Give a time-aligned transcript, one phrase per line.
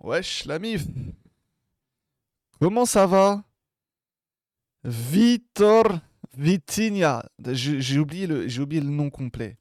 [0.00, 0.84] Wesh, la mif.
[2.60, 3.44] Comment ça va?
[4.84, 5.98] Vitor
[6.36, 7.24] Vitinha.
[7.52, 9.56] J'ai oublié, le, oublié le nom complet.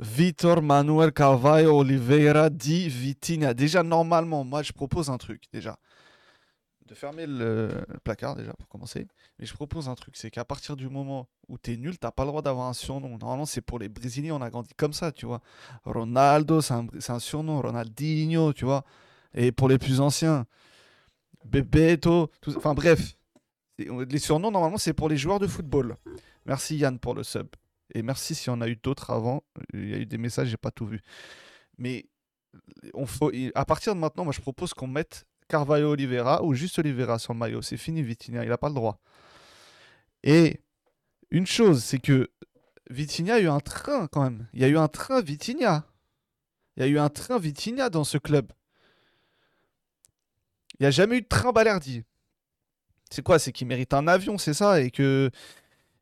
[0.00, 3.52] Vitor Manuel Carvalho Oliveira di Vitinha.
[3.52, 5.78] Déjà, normalement, moi, je propose un truc, déjà.
[6.88, 9.06] De fermer le, placard, déjà, pour commencer.
[9.38, 12.24] Mais je propose un truc, c'est qu'à partir du moment où t'es nul, t'as pas
[12.24, 13.18] le droit d'avoir un surnom.
[13.18, 15.42] Normalement, c'est pour les Brésiliens, on a grandi comme ça, tu vois.
[15.84, 17.60] Ronaldo, c'est un, un surnom.
[17.60, 18.84] Ronaldinho, tu vois.
[19.34, 20.46] Et pour les plus anciens,
[21.44, 22.56] Bebeto, tout...
[22.56, 23.16] enfin bref.
[23.78, 25.96] Les surnoms, normalement, c'est pour les joueurs de football.
[26.46, 27.48] Merci Yann pour le sub.
[27.94, 29.44] Et merci s'il y en a eu d'autres avant.
[29.72, 31.02] Il y a eu des messages, j'ai pas tout vu.
[31.76, 32.06] Mais
[32.94, 36.78] on faut, à partir de maintenant, moi je propose qu'on mette Carvalho Oliveira ou juste
[36.78, 37.62] Oliveira sur le maillot.
[37.62, 39.00] C'est fini, Vitinha, il n'a pas le droit.
[40.22, 40.60] Et
[41.30, 42.30] une chose, c'est que
[42.90, 44.46] Vitinha a eu un train quand même.
[44.52, 45.84] Il y a eu un train Vitinha.
[46.76, 48.52] Il y a eu un train Vitinha dans ce club.
[50.78, 52.04] Il n'y a jamais eu de train Balerdi.
[53.10, 55.30] C'est quoi C'est qu'il mérite un avion, c'est ça Et que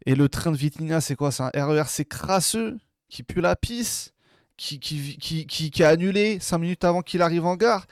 [0.04, 2.78] et le train de Vitinha, c'est quoi C'est un RERC crasseux
[3.08, 4.12] qui pue la pisse,
[4.56, 7.86] qui, qui, qui, qui, a annulé 5 minutes avant qu'il arrive en gare.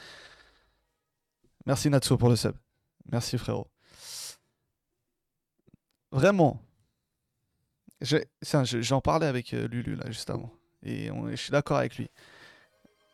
[1.67, 2.55] Merci Natsu pour le sub.
[3.11, 3.69] Merci frérot.
[6.11, 6.61] Vraiment.
[8.01, 10.53] J'en parlais avec euh, Lulu là juste avant.
[10.83, 12.11] Et je suis d'accord avec lui.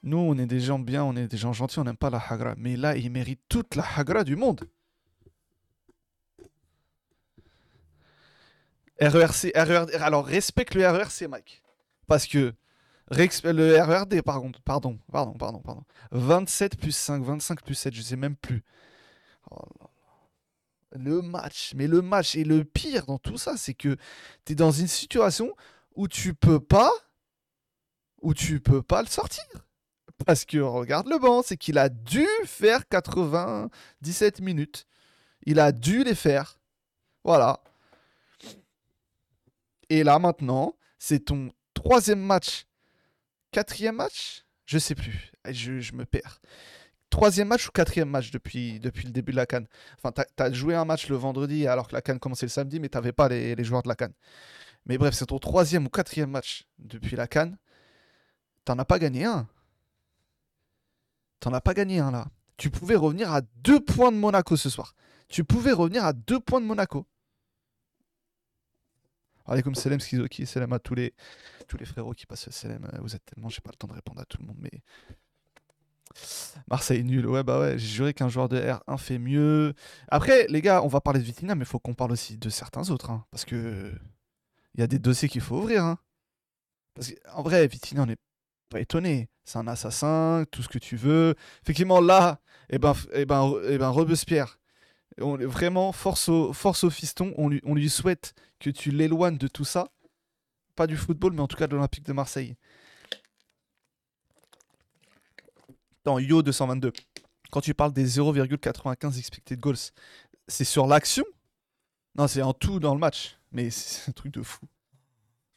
[0.03, 2.19] Nous, on est des gens bien, on est des gens gentils, on n'aime pas la
[2.19, 2.55] hagra.
[2.57, 4.69] Mais là, il mérite toute la hagra du monde.
[9.01, 11.63] RERC, RERD, alors respecte le RERC, Mike.
[12.07, 12.55] Parce que
[13.11, 15.85] le RERD, pardon, pardon, pardon, pardon, pardon.
[16.13, 18.63] 27 plus 5, 25 plus 7, je sais même plus.
[19.51, 19.65] Oh
[20.93, 23.97] le match, mais le match, et le pire dans tout ça, c'est que
[24.45, 25.55] tu es dans une situation
[25.95, 26.91] où tu peux pas,
[28.23, 29.45] où tu peux pas le sortir.
[30.27, 34.87] Parce que regarde le banc, c'est qu'il a dû faire 97 minutes.
[35.47, 36.61] Il a dû les faire.
[37.25, 37.61] Voilà.
[39.89, 42.67] Et là maintenant, c'est ton troisième match.
[43.51, 44.45] Quatrième match?
[44.67, 45.33] Je sais plus.
[45.49, 46.41] Je, me perds.
[47.11, 49.67] Troisième match ou quatrième match depuis, depuis le début de la Cannes?
[49.97, 52.79] Enfin, tu as, joué un match le vendredi alors que la Cannes commençait le samedi,
[52.79, 54.15] mais tu n'avais pas les, les, joueurs de la Cannes.
[54.87, 57.57] Mais bref, c'est ton troisième ou quatrième match depuis la Cannes.
[58.65, 59.49] T'en as pas gagné un.
[61.41, 62.27] T'en as pas gagné un là.
[62.57, 64.95] Tu pouvais revenir à deux points de Monaco ce soir.
[65.29, 67.07] Tu pouvais revenir à deux points de Monaco.
[69.51, 71.13] Allez comme Selem Skizoki, Selem à tous les,
[71.67, 72.85] tous les frérots qui passent Selem.
[72.85, 74.71] Euh, vous êtes tellement, j'ai pas le temps de répondre à tout le monde, mais.
[76.69, 79.75] Marseille nul, ouais bah ouais, j'ai juré qu'un joueur de R1 fait mieux.
[80.09, 82.49] Après, les gars, on va parler de Vitina, mais il faut qu'on parle aussi de
[82.49, 83.93] certains autres, hein, parce que
[84.75, 85.85] il y a des dossiers qu'il faut ouvrir.
[85.85, 85.99] Hein.
[86.95, 88.19] Parce qu'en vrai, Vitina, on n'est
[88.69, 89.29] pas étonné.
[89.45, 91.35] C'est un assassin, tout ce que tu veux.
[91.63, 94.59] Effectivement, là, eh ben, eh ben, eh ben Robespierre,
[95.19, 96.53] on, vraiment, force au,
[96.91, 97.35] fiston.
[97.37, 99.89] On lui, on lui souhaite que tu l'éloignes de tout ça.
[100.77, 102.57] Pas du football, mais en tout cas de l'Olympique de Marseille.
[106.05, 106.93] Dans Yo 222,
[107.51, 109.77] quand tu parles des 0,95 expected goals,
[110.49, 111.25] c'est sur l'action?
[112.15, 113.39] Non, c'est en tout dans le match.
[113.53, 114.67] Mais c'est un truc de fou.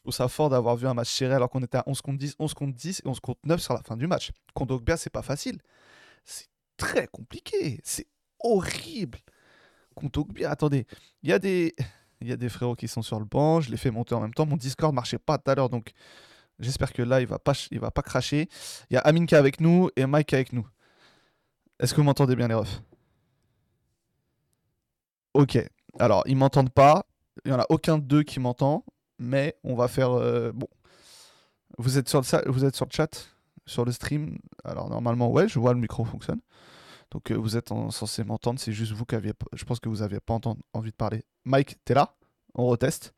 [0.03, 2.17] Je trouve ça fort d'avoir vu un match serré alors qu'on était à 11 contre
[2.17, 4.31] 10, 11 contre 10 et 11 contre 9 sur la fin du match.
[4.53, 5.61] Contre Ogbia, c'est pas facile.
[6.25, 7.79] C'est très compliqué.
[7.83, 8.07] C'est
[8.39, 9.19] horrible.
[10.01, 10.85] Ogbia, attendez,
[11.21, 11.75] il y a des.
[12.21, 14.21] Il y a des frérots qui sont sur le banc, je les fais monter en
[14.21, 14.45] même temps.
[14.45, 15.91] Mon Discord marchait pas tout à l'heure, donc
[16.57, 18.47] j'espère que là, il va pas, il va pas cracher.
[18.89, 20.65] Il y a Amin qui est avec nous et Mike avec nous.
[21.81, 22.81] Est-ce que vous m'entendez bien, les refs?
[25.33, 25.57] Ok.
[25.99, 27.05] Alors, ils m'entendent pas.
[27.45, 28.85] Il n'y en a aucun d'eux qui m'entend.
[29.19, 30.11] Mais on va faire.
[30.11, 30.67] Euh, bon.
[31.77, 33.27] Vous êtes, sur le, vous êtes sur le chat
[33.65, 36.39] Sur le stream Alors, normalement, ouais, je vois le micro fonctionne.
[37.13, 39.33] Donc euh, vous êtes censé m'entendre, c'est juste vous qui aviez.
[39.53, 40.39] Je pense que vous n'aviez pas
[40.73, 41.23] envie de parler.
[41.45, 42.15] Mike, t'es là?
[42.55, 43.13] On reteste?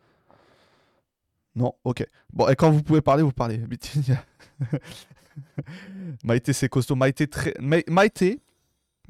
[1.55, 2.05] Non Ok.
[2.31, 3.61] Bon, et quand vous pouvez parler, vous parlez.
[6.23, 6.95] Maïté, c'est costaud.
[6.95, 7.53] Maïté, très.
[7.59, 8.41] Maïté.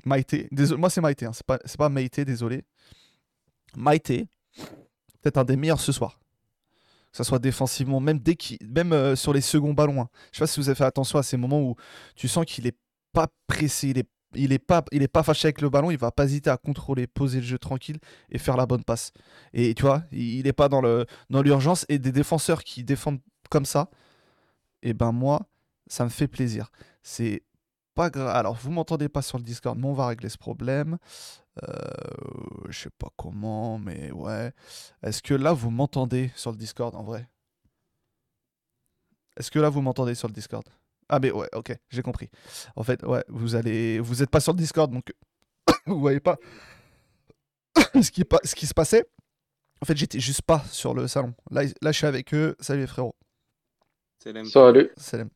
[0.05, 0.47] Maïté.
[0.51, 1.25] Désolé, moi, c'est Maïté.
[1.25, 1.33] Hein.
[1.33, 2.63] C'est pas, pas Maïté, désolé.
[3.75, 4.27] Maïté,
[5.21, 6.19] peut-être un des meilleurs ce soir.
[7.11, 10.01] Que ça soit défensivement, même, dès même euh, sur les seconds ballons.
[10.01, 10.09] Hein.
[10.31, 11.75] Je sais pas si vous avez fait attention à ces moments où
[12.15, 12.77] tu sens qu'il est
[13.13, 15.97] pas pressé, il est il est pas il est pas fâché avec le ballon, il
[15.97, 17.97] va pas hésiter à contrôler, poser le jeu tranquille
[18.29, 19.11] et faire la bonne passe.
[19.53, 20.81] Et tu vois, il est pas dans
[21.41, 23.89] l'urgence et des défenseurs qui défendent comme ça.
[24.83, 25.47] Et eh ben moi,
[25.87, 26.71] ça me fait plaisir.
[27.01, 27.43] C'est
[27.95, 28.29] pas grave.
[28.35, 30.97] Alors vous m'entendez pas sur le Discord, mais on va régler ce problème.
[31.63, 31.77] Euh,
[32.69, 34.51] je sais pas comment, mais ouais.
[35.03, 37.29] Est-ce que là vous m'entendez sur le Discord en vrai?
[39.37, 40.65] Est-ce que là vous m'entendez sur le Discord?
[41.09, 42.29] Ah, mais ouais, ok, j'ai compris.
[42.75, 43.99] En fait, ouais, vous allez.
[43.99, 45.13] Vous êtes pas sur le Discord, donc.
[45.85, 46.37] vous voyez pas
[48.01, 49.05] ce qui, ce qui se passait.
[49.81, 51.33] En fait, j'étais juste pas sur le salon.
[51.51, 52.55] Là, là je suis avec eux.
[52.59, 53.15] Salut les frérots.
[54.19, 54.89] Salut.
[54.97, 55.29] Salam.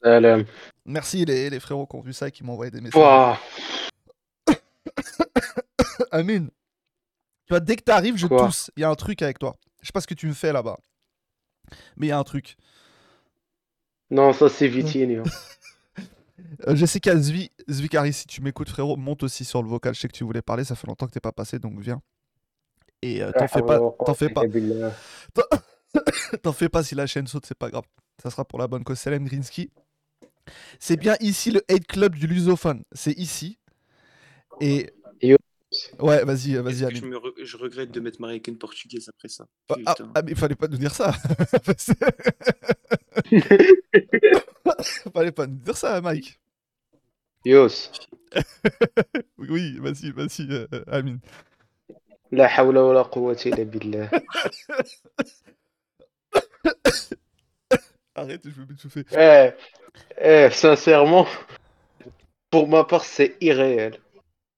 [0.00, 0.44] Salam.
[0.84, 3.00] Merci les, les frérots qui ont vu ça et qui m'ont envoyé des messages.
[3.02, 3.38] Ouah.
[6.12, 6.50] Amine.
[7.46, 8.46] Tu vois, dès que t'arrives, je Quoi?
[8.46, 8.70] tousse.
[8.76, 9.56] Il y a un truc avec toi.
[9.80, 10.78] Je sais pas ce que tu me fais là-bas.
[11.96, 12.56] Mais il y a un truc.
[14.10, 15.24] Non, ça c'est Vitinho.
[16.66, 19.94] Euh, Jessica Zvi, Zvikari, si tu m'écoutes, frérot, monte aussi sur le vocal.
[19.94, 22.00] Je sais que tu voulais parler, ça fait longtemps que t'es pas passé, donc viens.
[23.02, 24.42] Et euh, t'en fais pas, t'en fais pas,
[26.42, 27.84] t'en fais pas si la chaîne saute, c'est pas grave.
[28.22, 28.98] Ça sera pour la bonne cause.
[28.98, 29.70] Selem Grinsky.
[30.78, 32.82] C'est bien ici le hate club du lusophone.
[32.92, 33.58] C'est ici.
[34.60, 34.90] Et.
[35.20, 35.36] Yo.
[35.98, 36.94] Ouais, vas-y, euh, vas-y.
[36.94, 39.46] Je, me re- je regrette de m'être marié avec une portugaise après ça.
[39.68, 41.12] Ah, ah, ah, mais il fallait pas nous dire ça.
[45.12, 46.38] fallait pas nous dire ça, Mike.
[47.44, 47.90] Yos.
[49.38, 51.20] Oui, vas-y, vas-y, euh, Amine.
[52.32, 54.10] La hawla wa la quwwata illa billah.
[58.16, 59.04] Arrête, je veux m'étouffer.
[59.16, 59.50] Eh,
[60.18, 61.26] eh, sincèrement,
[62.50, 63.98] pour ma part, c'est irréel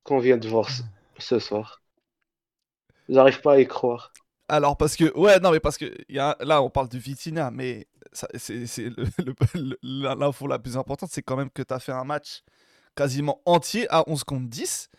[0.04, 0.82] qu'on vient de voir ce,
[1.18, 1.82] ce soir.
[3.08, 4.12] J'arrive pas à y croire.
[4.48, 7.50] Alors, parce que, ouais, non, mais parce que y a, là, on parle de Vitina,
[7.50, 8.90] mais c'est
[9.82, 12.42] l'info la plus importante, c'est quand même que tu as fait un match
[12.96, 14.90] quasiment entier à 11 contre 10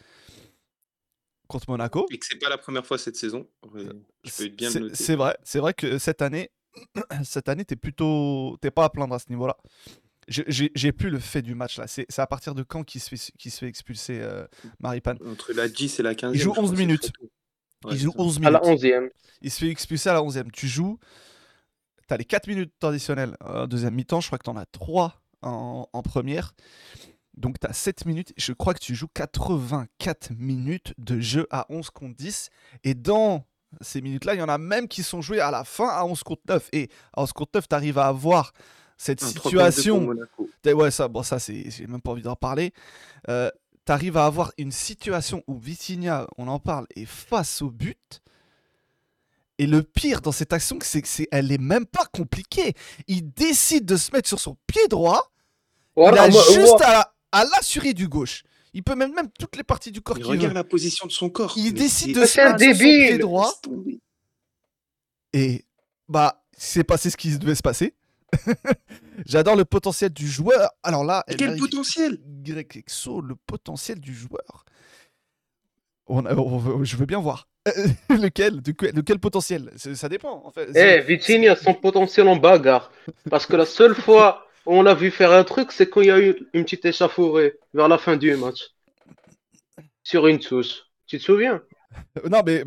[1.47, 2.05] contre Monaco.
[2.11, 3.47] Et que c'est pas la première fois cette saison.
[3.73, 3.83] Ouais,
[4.23, 4.95] je peux bien le C'est noter.
[4.95, 6.51] c'est vrai, c'est vrai que cette année,
[7.23, 9.57] cette année, t'es plutôt, t'es pas à plaindre à ce niveau-là.
[10.29, 11.85] J'ai- plus le fait du match là.
[11.87, 14.45] C'est à partir de quand qu'il se fait, qu'il se fait expulser euh,
[14.79, 17.11] Maripane Entre la 10 et la 15 Il joue 11 minutes.
[17.89, 18.81] Il joue 11 À la minutes.
[18.83, 19.09] 11e.
[19.41, 20.51] Il se fait expulser à la 11e.
[20.51, 20.99] Tu joues,
[22.07, 24.21] tu as les 4 minutes traditionnelles en deuxième mi-temps.
[24.21, 26.53] Je crois que tu en as 3 en, en première.
[27.35, 28.33] Donc tu as 7 minutes.
[28.37, 32.49] Je crois que tu joues 84 minutes de jeu à 11 contre 10.
[32.83, 33.45] Et dans
[33.81, 36.21] ces minutes-là, il y en a même qui sont jouées à la fin à 11
[36.23, 36.69] contre 9.
[36.73, 38.51] Et à 11 contre 9, tu arrives à avoir
[38.99, 40.05] cette situation.
[40.65, 42.73] Ouais, ça, bon, ça, c'est, j'ai même pas envie d'en parler.
[43.29, 43.49] Euh,
[43.85, 48.21] T'arrives à avoir une situation où Vitinha, on en parle, est face au but.
[49.57, 52.73] Et le pire dans cette action, c'est que c'est, elle est même pas compliquée.
[53.07, 55.31] Il décide de se mettre sur son pied droit.
[55.97, 58.43] il Voilà, a moi- juste moi- à, à l'assurer du gauche.
[58.73, 60.29] Il peut même, même toutes les parties du corps Il veut.
[60.29, 61.53] regarde la position de son corps.
[61.57, 63.59] Il décide de se mettre sur son pied droit.
[65.33, 65.65] Et
[66.07, 67.95] bah, c'est passé ce qui devait se passer.
[69.25, 70.69] J'adore le potentiel du joueur.
[70.83, 72.17] Alors là, Quel potentiel?
[72.43, 74.65] Greg Exo, le potentiel du joueur.
[76.07, 77.47] On a- on veut- je veux bien voir.
[78.09, 79.71] lequel de, que- de quel potentiel?
[79.77, 80.69] Ça dépend, en fait.
[80.75, 82.91] Eh, Vitinha a son potentiel en bagarre.
[83.29, 86.07] Parce que la seule fois où on l'a vu faire un truc, c'est quand il
[86.07, 88.69] y a eu une petite échauffourée vers la fin du match.
[90.03, 90.83] Sur une touche.
[91.05, 91.61] Tu te souviens?
[92.29, 92.63] Non, mais...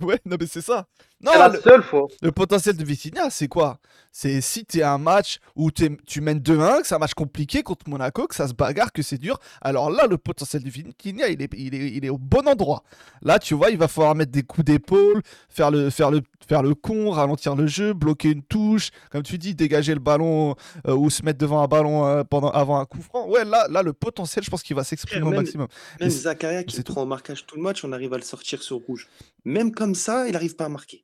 [0.00, 0.86] ouais, non, mais c'est ça.
[1.22, 2.08] Non, la le, seule fois.
[2.20, 3.78] le potentiel de Vitinha, c'est quoi?
[4.14, 7.62] C'est si tu un match où t'es- tu mènes 2-1, que c'est un match compliqué
[7.62, 9.38] contre Monaco, que ça se bagarre, que c'est dur.
[9.62, 12.82] Alors là, le potentiel de Vitinha, il est, il, est, il est au bon endroit.
[13.22, 16.62] Là, tu vois, il va falloir mettre des coups d'épaule, faire le, faire, le, faire
[16.62, 20.94] le con, ralentir le jeu, bloquer une touche, comme tu dis, dégager le ballon euh,
[20.94, 23.26] ou se mettre devant un ballon euh, pendant, avant un coup franc.
[23.28, 25.68] Ouais, là, là le potentiel, je pense qu'il va s'exprimer au maximum.
[26.00, 28.76] Même Zakaria qui prend au marquage tout le match, on arrive à le sortir sur
[28.76, 29.08] rouge.
[29.46, 31.02] Même comme ça, il n'arrive pas à marquer.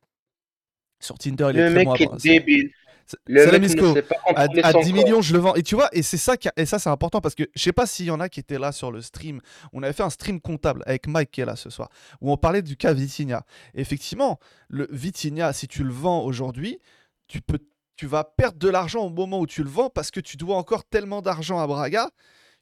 [1.01, 2.17] Sur Tinder, il est Le très mec bon à est bras.
[2.19, 2.71] débile.
[3.07, 3.89] C'est- Le Salam mec Isco.
[3.89, 5.03] ne sait pas à, à son 10 corps.
[5.05, 5.55] millions, je le vends.
[5.55, 7.63] Et tu vois, et c'est ça, qui a- et ça c'est important parce que je
[7.63, 9.41] sais pas s'il y en a qui étaient là sur le stream.
[9.73, 11.89] On avait fait un stream comptable avec Mike qui est là ce soir,
[12.21, 13.47] où on parlait du cas Vitinha.
[13.75, 14.39] Effectivement,
[14.69, 16.81] le Vitinha, si tu le vends aujourd'hui,
[17.29, 17.59] tu peux,
[17.97, 20.57] tu vas perdre de l'argent au moment où tu le vends parce que tu dois
[20.57, 22.11] encore tellement d'argent à Braga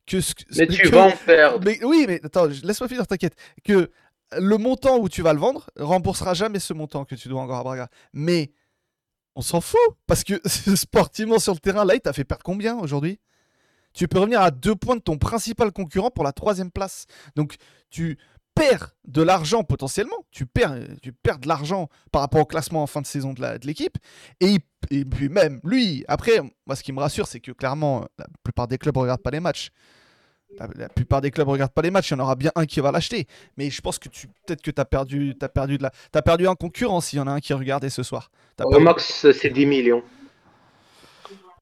[0.07, 1.65] que ce, Mais tu que- vas en perdre.
[1.65, 3.35] mais oui, mais attends, laisse-moi finir, t'inquiète.
[3.65, 3.91] Que
[4.33, 7.59] le montant où tu vas le vendre remboursera jamais ce montant que tu dois encore
[7.59, 7.89] à Braga.
[8.13, 8.53] Mais
[9.35, 10.41] on s'en fout parce que
[10.77, 13.21] sportivement sur le terrain, là, il t'a fait perdre combien aujourd'hui?
[13.93, 17.07] Tu peux revenir à deux points de ton principal concurrent pour la troisième place.
[17.35, 17.57] Donc
[17.91, 18.19] tu
[18.55, 20.17] perds de l'argent potentiellement.
[20.31, 23.97] Tu perds, de l'argent par rapport au classement en fin de saison de l'équipe.
[24.41, 24.59] Et,
[24.91, 28.69] et puis même lui, après, moi ce qui me rassure, c'est que clairement, la plupart
[28.69, 29.71] des clubs ne regardent pas les matchs.
[30.59, 32.65] La, la plupart des clubs regardent pas les matchs, il y en aura bien un
[32.67, 33.27] qui va l'acheter.
[33.59, 36.23] Mais je pense que tu peut-être que tu as perdu, as perdu de la, t'as
[36.23, 38.31] perdu un concurrent s'il y en a un qui regardait ce soir.
[38.65, 40.03] Au max, c'est 10 millions.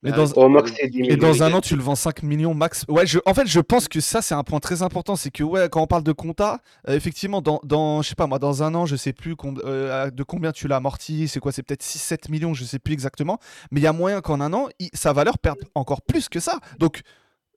[0.02, 1.16] Mais dans- c'est Au pas max, le- c'est 10 Et millions.
[1.16, 2.84] dans un an, tu le vends 5 millions max.
[2.88, 5.16] Ouais, je, en fait, je pense que ça, c'est un point très important.
[5.16, 8.26] C'est que, ouais, quand on parle de compta, euh, effectivement, dans, dans, je sais pas
[8.26, 11.26] moi, dans un an, je sais plus com- euh, de combien tu l'as amorti.
[11.26, 13.38] C'est quoi C'est peut-être 6-7 millions, je sais plus exactement.
[13.70, 16.38] Mais il y a moyen qu'en un an, il- sa valeur perde encore plus que
[16.38, 16.60] ça.
[16.78, 17.00] Donc,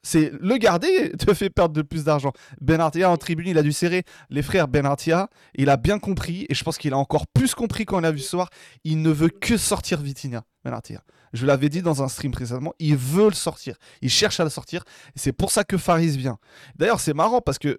[0.07, 2.31] c'est le garder te fait perdre de plus d'argent.
[2.61, 5.29] Benartia en tribune, il a dû serrer les frères Benartia.
[5.55, 8.11] Il a bien compris, et je pense qu'il a encore plus compris quand on l'a
[8.11, 8.49] vu ce soir.
[8.85, 11.01] Il ne veut que sortir Vitinha, Benartia.
[11.33, 13.75] Je l'avais dit dans un stream précédemment, il veut le sortir.
[14.01, 14.83] Il cherche à le sortir.
[15.09, 16.37] Et c'est pour ça que Faris vient.
[16.77, 17.77] D'ailleurs, c'est marrant parce que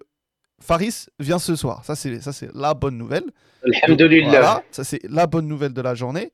[0.61, 1.83] Faris vient ce soir.
[1.83, 3.25] Ça, c'est ça, c'est la bonne nouvelle.
[3.63, 4.29] Alhamdulillah.
[4.29, 6.31] Voilà, ça c'est la bonne nouvelle de la journée.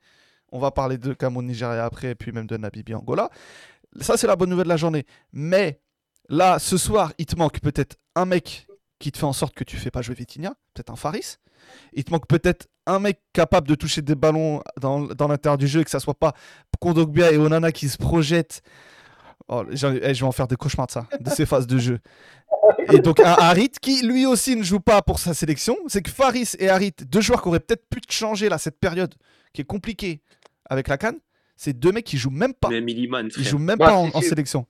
[0.51, 3.29] On va parler de Cameroun, Nigeria après, et puis même de Namibie, Angola.
[4.01, 5.05] Ça, c'est la bonne nouvelle de la journée.
[5.31, 5.79] Mais
[6.29, 8.67] là, ce soir, il te manque peut-être un mec
[8.99, 11.37] qui te fait en sorte que tu fais pas jouer Vitinha, peut-être un Faris.
[11.93, 15.67] Il te manque peut-être un mec capable de toucher des ballons dans, dans l'intérieur du
[15.67, 16.33] jeu et que ça soit pas
[16.79, 18.61] Kondogbia et Onana qui se projettent.
[19.47, 21.77] Oh, j'en- eh, je vais en faire des cauchemars de ça, de ces phases de
[21.77, 21.99] jeu.
[22.91, 25.77] Et donc un Harit qui lui aussi ne joue pas pour sa sélection.
[25.87, 29.13] C'est que Faris et Harit, deux joueurs qui auraient peut-être pu changer là cette période
[29.53, 30.21] qui est compliquée
[30.69, 31.19] avec la Cannes,
[31.55, 32.69] c'est deux mecs qui jouent même pas.
[32.69, 34.65] Même Illiman, Ils jouent même Bah, pas en, sélection.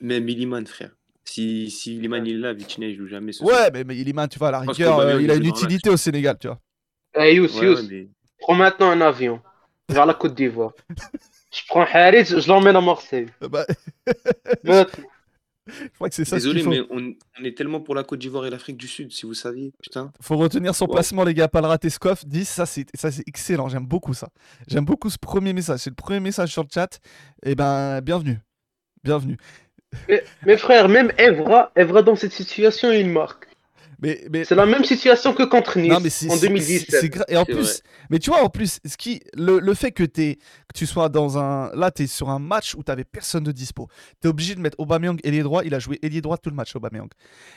[0.00, 0.90] Même Illiman, frère.
[1.24, 3.32] Si, si Illiman il est là, Vitinha il joue jamais.
[3.32, 3.42] ce.
[3.44, 5.96] Ouais, mais, mais Iliman, tu vois, à la rigueur, euh, il a une utilité au
[5.96, 6.58] Sénégal, tu vois.
[7.14, 9.40] Eh, Yous, Ouais, Yous, mais- prends maintenant un avion
[9.88, 10.72] vers la Côte d'Ivoire.
[11.52, 13.26] Je prends Harit, je l'emmène à Marseille.
[13.50, 13.66] Bah,
[15.70, 16.88] je crois que c'est ça Désolé, ce qu'il faut.
[16.94, 19.34] mais on, on est tellement pour la Côte d'Ivoire et l'Afrique du Sud, si vous
[19.34, 19.72] saviez.
[19.82, 20.10] Putain.
[20.20, 21.46] Faut retenir son placement, les gars.
[21.48, 22.24] Pas le rater, Scoff.
[22.24, 23.68] 10, ça c'est ça, c'est excellent.
[23.68, 24.28] J'aime beaucoup ça.
[24.66, 25.80] J'aime beaucoup ce premier message.
[25.80, 26.98] C'est le premier message sur le chat.
[27.42, 28.38] Et ben, bienvenue.
[29.04, 29.36] Bienvenue.
[30.08, 33.46] Mais, mais frère, même Evra, Evra dans cette situation, il marque.
[34.00, 36.90] Mais, mais C'est la même situation que contre Nice Non, mais c'est en c'est- 2017.
[36.90, 39.74] c'est- c'est gra- Et en plus, mais tu vois, en plus, ce qui, le, le
[39.74, 41.72] fait que, t'es- que tu sois dans un.
[41.74, 43.88] Là, tu es sur un match où tu personne de dispo.
[44.22, 45.64] Tu es obligé de mettre Aubameyang ailier droit.
[45.64, 47.08] Il a joué ailier droit tout le match, Aubameyang.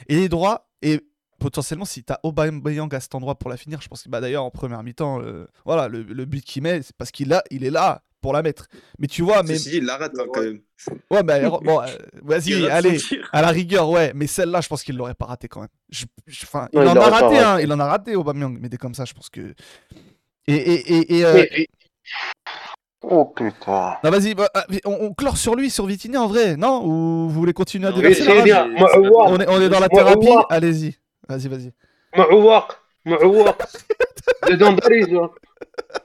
[0.10, 1.00] Ailier droit, et
[1.38, 4.20] potentiellement, si tu as Aubameyang à cet endroit pour la finir, je pense que bah,
[4.20, 7.44] d'ailleurs, en première mi-temps, euh, voilà, le, le but qu'il met, c'est parce qu'il a-
[7.52, 8.68] il est là pour la mettre.
[9.00, 9.58] Mais tu vois, mais.
[9.58, 10.62] Si, il l'arrête hein, quand même.
[11.10, 11.88] Ouais, mais bon, euh,
[12.24, 12.98] vas-y, allez,
[13.32, 14.12] à la rigueur, ouais.
[14.16, 15.70] Mais celle-là, je pense qu'il l'aurait pas raté quand même.
[15.90, 18.58] Je, je, il, en a raté, hein, il en a raté, Aubameyang.
[18.60, 19.54] Mais dès comme ça, je pense que.
[20.48, 20.56] Et.
[20.56, 21.26] et, et, et.
[21.26, 21.46] Euh,
[23.04, 23.98] oh putain.
[24.04, 26.84] Bah, vas-y, bah, ah, on, on, clore sur lui, sur Vitini en vrai, non?
[26.86, 30.96] Ou vous voulez continuer à déverser on, est, dans la thérapie, allez-y.
[31.28, 31.72] Vas-y, vas-y.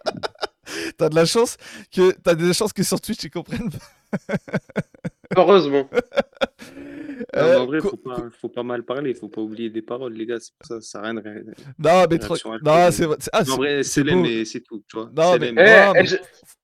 [0.98, 1.56] T'as de la chance
[1.92, 3.70] que t'as des chances que sur Twitch ils comprennent.
[3.70, 4.34] pas.
[5.36, 5.88] Heureusement.
[5.90, 10.12] Non, Euh, en vrai, faut pas, faut pas mal parler, faut pas oublier des paroles,
[10.12, 10.38] les gars.
[10.38, 11.34] Ça, ça sert à rien de rien.
[11.78, 12.36] non, mais trop...
[12.62, 14.28] non, c'est ah, En vrai, c'est l'aime, beau.
[14.28, 15.10] mais c'est tout, tu vois.
[15.16, 16.16] Non, C'est mais- Non, mais- je-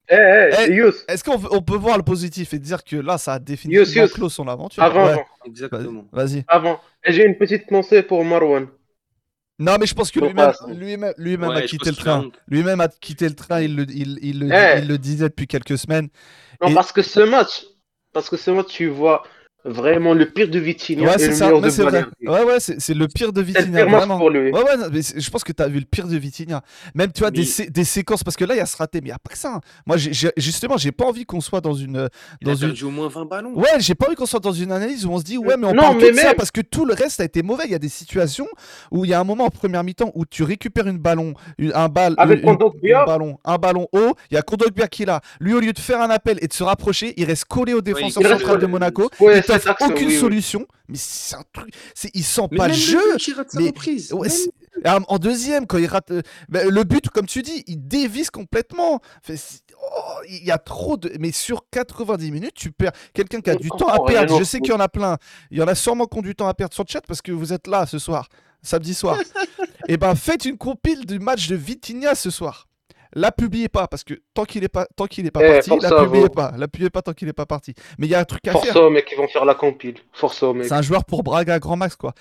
[0.09, 2.95] eh, eh, Eh, Yous, Est-ce qu'on peut, on peut voir le positif et dire que
[2.95, 4.83] là, ça a définitivement clos son aventure?
[4.83, 6.05] Avant, Ouais, avant, Exactement.
[6.11, 6.43] Vas-y.
[6.47, 6.79] avant.
[7.03, 8.67] Et J'ai une petite pensée pour Marwan.
[9.59, 12.29] Non, mais je pense que lui-même, lui-même Ouais, a quitté le train.
[12.47, 13.61] Lui-même a quitté le train.
[13.61, 14.79] Il le, il, il le, Eh.
[14.79, 16.09] il le disait depuis quelques semaines.
[16.61, 17.63] Non, Et- parce que ce match,
[18.13, 19.23] parce que ce match, tu vois
[19.65, 21.45] vraiment le pire de Vitinha Ouais, et c'est le ça.
[21.45, 21.91] meilleur mais de c'est vrai.
[21.91, 22.13] Valerdi.
[22.27, 24.17] Ouais, ouais, c'est c'est le pire de Vitinha, vraiment.
[24.17, 24.51] pour lui.
[24.51, 26.61] Ouais, ouais, mais je pense que tu as vu le pire de Vitinha.
[26.95, 28.99] Même, tu vois, des, sé- des séquences, parce que là, il y a ce raté,
[29.01, 29.53] mais il n'y a pas que ça.
[29.55, 29.61] hein.
[29.85, 31.95] Moi, j'ai- j'ai- justement, j'ai pas envie qu'on soit dans une.
[31.97, 32.07] euh,
[32.41, 32.67] Il a Dans une...
[32.69, 33.53] perdu au moins 20 ballons.
[33.55, 35.67] Ouais, j'ai pas envie qu'on soit dans une analyse où on se dit, ouais, mais
[35.67, 37.63] on Non, parle mais ça parce que tout le reste a été mauvais.
[37.65, 38.47] Il y a des situations
[38.91, 41.71] où il y a un moment en première mi-temps où tu récupères une ballon, une-
[41.73, 43.03] un, bal, Avec une- une- Kondogbia.
[43.03, 44.13] un ballon, un ballon haut.
[44.29, 45.21] Il y a Kondogbia qui est là.
[45.39, 47.81] Lui, au lieu de faire un appel et de se rapprocher, il reste collé au
[47.81, 48.67] défenseur central de.
[48.73, 49.07] Monaco.
[49.19, 49.41] Ouais,
[49.81, 50.19] aucune oui, oui.
[50.19, 50.65] solution.
[50.87, 51.73] Mais c'est un truc.
[51.95, 52.99] c'est- Il sent Mais pas le jeu.
[53.13, 54.13] but qui rate sa mais- reprise.
[54.13, 54.51] Ouais, Même- c'est-
[54.85, 58.31] Ah, En deuxième, quand il rate euh, bah, le but, comme tu dis, il dévisse
[58.31, 58.99] complètement.
[59.29, 61.11] Oh, il y a trop de.
[61.19, 64.37] Mais sur 90 minutes, tu perds quelqu'un qui a On du temps comprend à perdre.
[64.39, 65.17] Je sais qu'il y en a plein.
[65.51, 67.21] Il y en a sûrement qui ont du temps à perdre sur le chat parce
[67.21, 68.27] que vous êtes là ce soir,
[68.61, 69.17] samedi soir.
[69.87, 72.67] Et ben, faites une compile du match de Vitinha ce soir.
[73.15, 75.69] La publiez pas parce que tant qu'il est pas tant qu'il est pas Eh, parti,
[75.69, 76.53] force la publiez pas.
[76.57, 77.73] La publiez pas tant qu'il est pas parti.
[77.97, 78.81] Mais il y a un truc à Force faire.
[78.81, 79.95] aux mecs qui vont faire la compile.
[80.13, 80.65] Force mecs.
[80.65, 82.13] C'est un joueur pour Braga grand max quoi.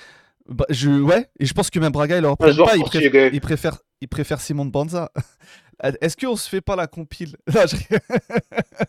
[0.48, 3.32] Bah, je ouais et je pense que même Braga il leur joueur pas, il, préfère,
[3.32, 5.10] il préfère il préfère Simon de Banza.
[6.00, 7.36] Est-ce qu'on se fait pas la compile?
[7.54, 7.76] Non, je-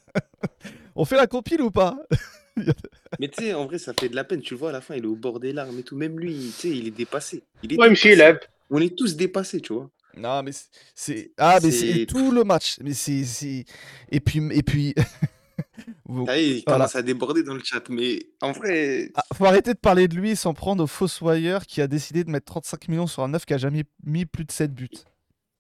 [0.95, 1.97] On fait la compile ou pas?
[3.19, 4.41] Mais tu sais, en vrai, ça fait de la peine.
[4.41, 5.95] Tu le vois, à la fin, il est au bord des larmes et tout.
[5.95, 7.41] Même lui, tu sais, il est dépassé.
[7.63, 8.09] Il est Ouais, dépassé.
[8.09, 9.89] Michel, On est tous dépassés, tu vois.
[10.17, 10.51] Non mais
[10.95, 13.65] c'est- ah mais c'est tout le match mais c'est
[14.11, 14.93] et puis et puis
[16.05, 16.85] Vous- Ah, il Voilà.
[16.85, 17.87] commence à déborder dans le chat.
[17.89, 21.81] Mais en vrai, Ah, faut arrêter de parler de lui sans prendre au fossoyeur qui
[21.81, 24.51] a décidé de mettre 35 millions sur un neuf qui a jamais mis plus de
[24.51, 24.89] 7 buts.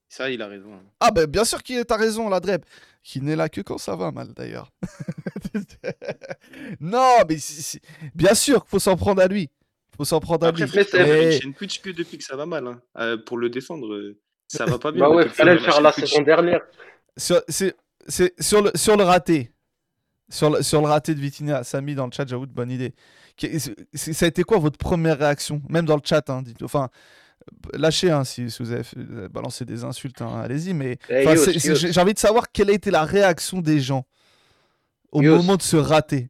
[0.09, 0.69] Ça, il a raison.
[0.99, 2.63] Ah ben bien sûr qu'il t'as raison, la Dreb.
[3.03, 4.71] Qui n'est là que quand ça va mal d'ailleurs.
[6.79, 7.37] non, mais
[8.15, 9.49] bien sûr qu'il faut s'en prendre à lui.
[9.95, 10.69] faut s'en prendre à Après, lui.
[10.71, 12.65] frère, c'est il a Mais- une Twitch que depuis que ça va mal.
[12.67, 12.81] hein.
[12.97, 15.01] Euh, pour le défendre, euh, ça va pas bien.
[15.01, 16.61] Bah ouais, fallait le faire la saison dernière.
[17.17, 17.75] Sur, c'est,
[18.07, 19.51] c'est- sur, le, sur le raté.
[20.29, 22.93] Sur le, sur le raté de Vitinha, Samy dans le chat, j'avoue, de bonne idée.
[23.37, 25.61] C'est- ça a été quoi votre première réaction?
[25.69, 26.89] Même dans le chat, hein, dites- enfin,
[27.73, 28.83] lâchez hein, si, si vous avez
[29.29, 32.89] balancé des insultes, hein, allez-y, mais Eh, c'est- j'ai envie de savoir quelle a été
[32.89, 34.05] la réaction des gens
[35.11, 36.29] au moment de se rater.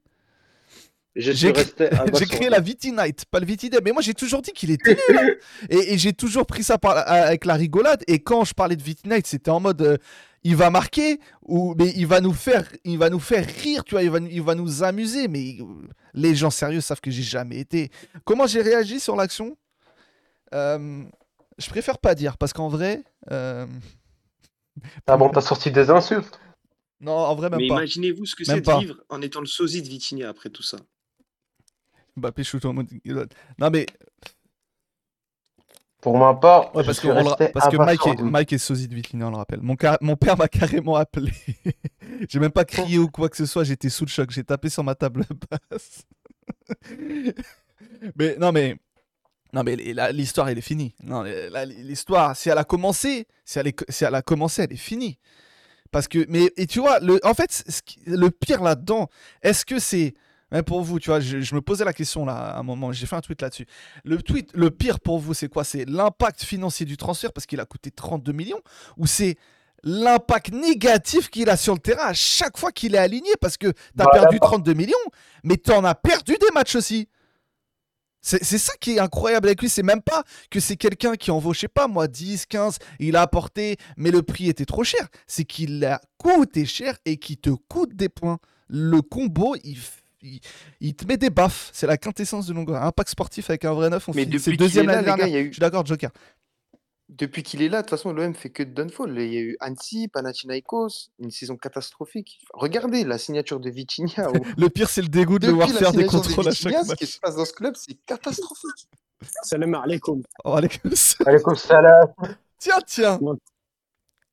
[1.16, 3.82] J'ai créé la Vitinite, pas le Vitidem.
[3.84, 5.18] Mais moi, j'ai toujours dit qu'il était nul.
[5.18, 5.30] hein.
[5.70, 8.04] et et j'ai toujours pris ça par, avec la rigolade.
[8.08, 9.98] Et quand je parlais de Vitinite, c'était en mode euh,
[10.44, 13.96] il va marquer ou mais il va nous faire, il va nous faire rire, tu
[13.96, 15.28] vois, il va, nous- il va nous amuser.
[15.28, 15.66] Mais euh,
[16.16, 17.92] les gens sérieux savent que j'ai jamais été.
[18.26, 19.56] Comment j'ai réagi sur l'action?
[20.54, 21.04] Euh,
[21.60, 23.68] Je préfère pas dire parce qu'en vrai, euh,
[25.06, 26.40] Ah bon, t'as sorti des insultes?
[27.00, 27.76] non, en vrai même Mais pas.
[27.76, 30.78] imaginez-vous ce que c'est de vivre en étant le sosie de Vitinha après tout ça.
[32.16, 32.90] Mbappé shoot en mode-
[33.58, 33.86] Non mais
[36.02, 38.22] Pour ma part, Ouais, je parce, le- resté parce que Mike est.
[38.22, 39.62] Mike est sosie de Vitinha, on le rappelle.
[39.62, 41.32] Mon, père m'a carrément appelé.
[42.30, 44.70] j'ai même pas crié ou quoi que ce soit, j'étais sous le choc, j'ai tapé
[44.70, 45.26] sur ma table
[45.72, 46.04] basse.
[48.16, 48.76] mais non, mais.
[49.54, 49.76] Non, mais
[50.12, 50.96] l'histoire, elle est finie.
[51.04, 54.78] Non, l'histoire, si elle a commencé, si elle, est- si elle a commencé, elle est
[54.78, 55.20] finie.
[55.92, 57.64] Parce que, mais, et tu vois, le, en fait,
[58.08, 59.10] le pire là-dedans,
[59.44, 60.16] est-ce que c'est.
[60.54, 62.94] Hein, pour vous, tu vois, je, je me posais la question là à un moment,
[62.94, 63.66] j'ai fait un tweet là-dessus.
[64.06, 65.66] Le tweet, le pire pour vous, c'est quoi?
[65.66, 68.62] C'est l'impact financier du transfert parce qu'il a coûté 32 millions?
[68.98, 69.36] Ou c'est
[69.84, 73.68] l'impact négatif qu'il a sur le terrain à chaque fois qu'il est aligné parce que
[73.68, 74.96] tu as Bah, perdu l'impact- 32 millions,
[75.44, 77.10] mais tu en as perdu des matchs aussi?
[78.26, 79.68] C'est ça qui est incroyable avec lui.
[79.68, 82.78] C'est même pas que c'est quelqu'un qui en vaut, je sais pas moi, 10, 15,
[83.00, 85.10] il a apporté, mais le prix était trop cher.
[85.28, 88.40] C'est qu'il a coûté cher et qui te coûte des points.
[88.70, 90.40] Le combo, il, f- il,
[90.80, 91.70] il te met des baffes.
[91.74, 92.82] C'est la quintessence de longueur.
[92.82, 94.08] Impact sportif avec un vrai neuf.
[94.10, 95.28] On Mais depuis c'est qu'il deuxième est là, l'année gars, dernière.
[95.28, 96.10] il y a eu- Je suis d'accord, Joker.
[97.10, 99.14] Depuis qu'il est là, de toute façon, l'OM fait que de downfall.
[99.20, 102.40] Il y a eu Annecy, Panathinaikos, une saison catastrophique.
[102.54, 104.30] Regardez la signature de Vitinha.
[104.32, 106.26] au- Le pire, c'est le dégoût de le voir Depuis la faire des signature de
[106.28, 107.14] contrôles à Vitinha, chaque ce qui match.
[107.14, 108.88] se passe dans ce club, c'est catastrophique.
[109.44, 110.22] Salam alaikum.
[110.44, 112.08] Oh, Alaikum salam.
[112.58, 113.20] tiens, tiens,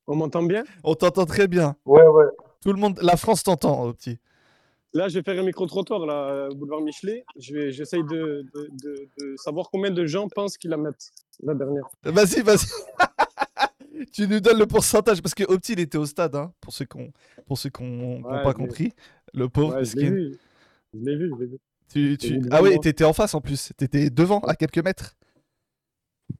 [0.07, 0.63] On m'entend bien?
[0.83, 1.75] On t'entend très bien.
[1.85, 2.25] Ouais, ouais.
[2.63, 4.17] Tout le monde, la France t'entend, au petit.
[4.93, 7.23] Là, je vais faire un micro-trottoir, là, euh, boulevard Michelet.
[7.39, 11.53] Je J'essaye de, de, de- de savoir combien de gens pensent qu'ils la mettent, la
[11.53, 11.85] dernière.
[12.03, 12.67] Vas-y, vas-y.
[14.11, 16.85] tu nous donnes le pourcentage parce que Opti il était au stade, hein, pour ceux
[16.85, 18.93] qui n'ont ont Ouais, pas je compris.
[19.33, 19.75] Le pauvre.
[19.75, 20.37] Ouais, je l'ai vu.
[20.93, 21.45] Je l'ai vu, je.
[21.93, 22.41] Tu, tu...
[22.51, 23.71] Ah oui, t'étais en face en plus.
[23.77, 25.15] T'étais devant à quelques mètres.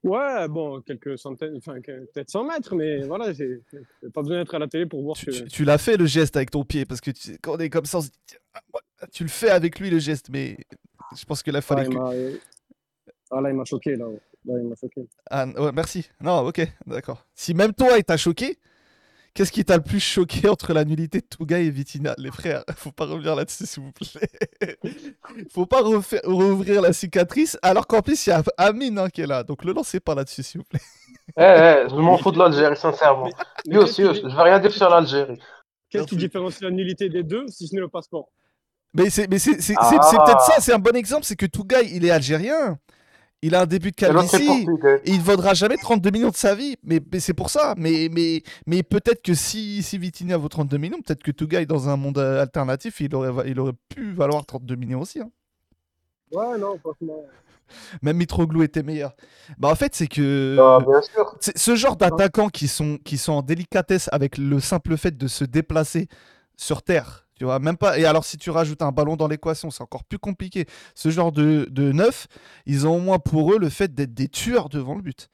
[0.03, 3.61] Ouais, bon, quelques centaines, enfin, peut-être 100 mètres, mais voilà, j'ai
[4.13, 5.31] pas besoin d'être à la télé pour voir Tu, que.
[5.31, 7.69] tu- tu l'as fait le geste avec ton pied parce que tu- quand on est
[7.69, 8.13] comme ça, on se dit,
[8.55, 10.57] ah, tu le fais avec lui le geste, mais
[11.15, 12.39] je pense que là, Ah, fallait il que.
[13.29, 14.07] ah, là, il m'a choqué, là.
[14.45, 15.07] Là, il m'a choqué.
[15.29, 16.09] Ah, ouais, merci.
[16.19, 17.27] Non, ok, d'accord.
[17.35, 18.57] Si même toi, il t'a choqué,
[19.33, 22.63] qu'est-ce qui t'a le plus choqué entre la nullité de Touga et Vitina Les frères,
[22.75, 24.77] faut pas revenir là-dessus, s'il vous plaît.
[25.53, 29.21] faut pas refaire- rouvrir la cicatrice, alors qu'en plus, il y a Amine hein, qui
[29.21, 29.43] est là.
[29.43, 30.79] Donc le lancez pas là-dessus, s'il vous plaît.
[31.37, 33.29] Eh, eh, je m'en fous de l'Algérie, sincèrement.
[33.65, 35.39] Yos, di- je vais rien dire sur l'Algérie.
[35.89, 38.29] Qu'est-ce qui différencie la nullité des deux, si ce n'est le passeport?
[38.93, 39.37] Mais c'est Ah.
[39.39, 42.77] c'est- c'est peut-être ça, c'est un bon exemple, c'est que Touga, il est algérien.
[43.43, 44.67] Il a un début de calvitie.
[45.05, 46.75] il ne vaudra jamais 32 millions de sa vie.
[46.83, 47.73] Mais, mais c'est pour ça.
[47.77, 51.65] Mais, mais, mais peut-être que si, si Vitinha vaut 32 millions, peut-être que Touga est
[51.65, 55.19] dans un monde euh, alternatif, il aurait, va- il aurait pu valoir 32 millions aussi.
[55.21, 55.29] hein.
[56.31, 57.25] Ouais, non, franchement.
[58.01, 59.15] Même Mitroglou était meilleur.
[59.57, 61.35] Bah en fait, c'est que Ah, bien sûr.
[61.39, 65.27] c'est- ce genre d'attaquants qui sont, qui sont en délicatesse avec le simple fait de
[65.27, 66.07] se déplacer
[66.57, 67.97] sur terre, tu vois, même pas.
[67.97, 70.67] Et alors, si tu rajoutes un ballon dans l'équation, c'est encore plus compliqué.
[70.93, 72.27] Ce genre de, de neuf,
[72.67, 75.27] ils ont au moins pour eux le fait d'être des tueurs devant le but.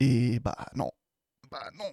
[0.00, 0.90] Et bah non.
[1.50, 1.92] Bah non.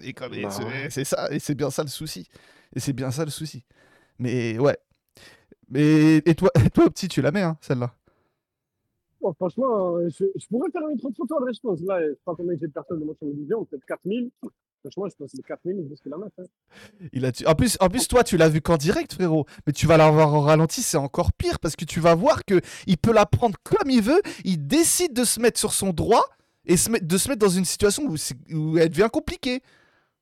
[0.00, 0.90] Et comme Bah c'est ouais.
[1.04, 2.28] ça, et c'est bien ça le souci.
[2.74, 3.64] Et c'est bien ça le souci.
[4.18, 4.78] Mais ouais.
[5.70, 7.94] Mais et toi, toi petit, tu la mets, hein, celle-là?
[9.20, 11.80] Bon, franchement, euh, je, je pourrais faire un micro-trottoir, je pense.
[11.82, 14.30] Là, je sais pas combien j'ai de personnes de mon télévision, peut-être 4000.
[14.84, 16.32] Franchement, je pense que les 4000, je risque la mettre.
[16.38, 16.44] hein.
[17.14, 19.46] Il a tu- en, plus, en plus, toi, tu l'as vu qu'en direct, frérot.
[19.66, 22.60] Mais tu vas l'avoir en ralenti, c'est encore pire parce que tu vas voir que
[22.86, 24.20] il peut la prendre comme il veut.
[24.44, 26.24] Il décide de se mettre sur son droit
[26.66, 28.14] et se met- de se mettre dans une situation où,
[28.54, 29.62] où elle devient compliquée.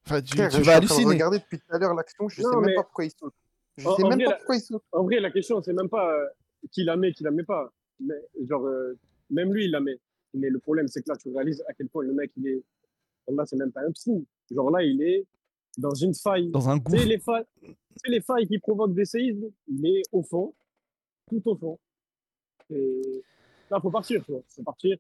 [0.07, 1.07] Enfin, tu, Frère, tu je vas halluciner.
[1.07, 3.35] regarder depuis tout à l'heure l'action, je sais mais- même pas pourquoi il saute.
[3.79, 4.83] Je En- sais en même vrai, pas la- pourquoi il saute.
[4.93, 6.25] En vrai, la question, c'est même pas euh,
[6.71, 7.73] qui la met, qui la met pas.
[7.99, 8.15] Mais,
[8.49, 8.97] genre, euh,
[9.31, 9.99] même lui, il la met.
[10.35, 12.63] Mais le problème, c'est que là, tu réalises à quel point le mec, il est,
[13.29, 14.27] Là, c'est même pas un trou.
[14.55, 15.27] Genre là, il est
[15.79, 16.51] dans une faille.
[16.51, 16.99] Dans un gouffre.
[16.99, 17.19] sais, les
[18.21, 20.55] failles, les qui provoquent des séismes, il est au fond,
[21.31, 21.79] tout au fond.
[22.71, 23.23] Et
[23.71, 24.43] là, faut partir, tu vois.
[24.49, 24.97] Faut partir.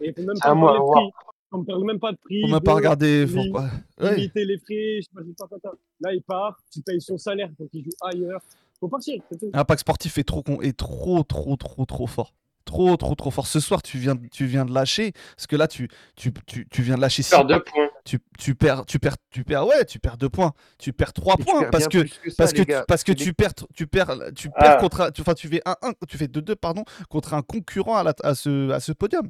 [0.00, 1.10] Et il faut même C'est pas moi, prix.
[1.54, 2.40] On parle même pas de prix.
[2.42, 3.26] Faut même pas de regarder.
[3.26, 3.68] Faut pas...
[4.00, 4.16] Ouais.
[4.16, 5.72] limiter les frais, je sais pas, je sais pas, pas, pas.
[6.00, 8.40] Là, il part, tu payes son salaire pour qu'il joue ailleurs.
[8.80, 9.50] Faut partir, c'est tout.
[9.52, 12.34] L'impact sportif est trop, con- est trop, trop, trop, trop fort.
[12.64, 13.46] Trop, trop, trop fort.
[13.46, 15.12] Ce soir, tu viens, tu viens de lâcher.
[15.36, 17.90] Parce que là, tu, tu, tu, tu viens de lâcher six Faire deux points.
[18.04, 20.52] Tu, tu perds, tu perds, tu perds, ouais, tu perds deux points.
[20.78, 23.12] Tu perds trois points perds parce que, plus que ça, parce que, tu, parce que
[23.12, 24.60] tu perds, tu perds, tu Ah.
[24.60, 27.42] perds contre, un- tu, enfin, tu fais un, un, tu fais 2-2 pardon contre un
[27.42, 29.28] concurrent à, la, à ce, à ce podium.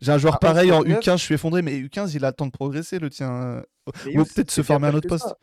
[0.00, 1.00] J'ai un joueur À pareil en 1,69.
[1.00, 3.62] U15, je suis effondré, mais U15, il a le temps de progresser, le tien.
[4.06, 5.26] Mais Ou peut-être se former à un autre poste.
[5.28, 5.36] ça.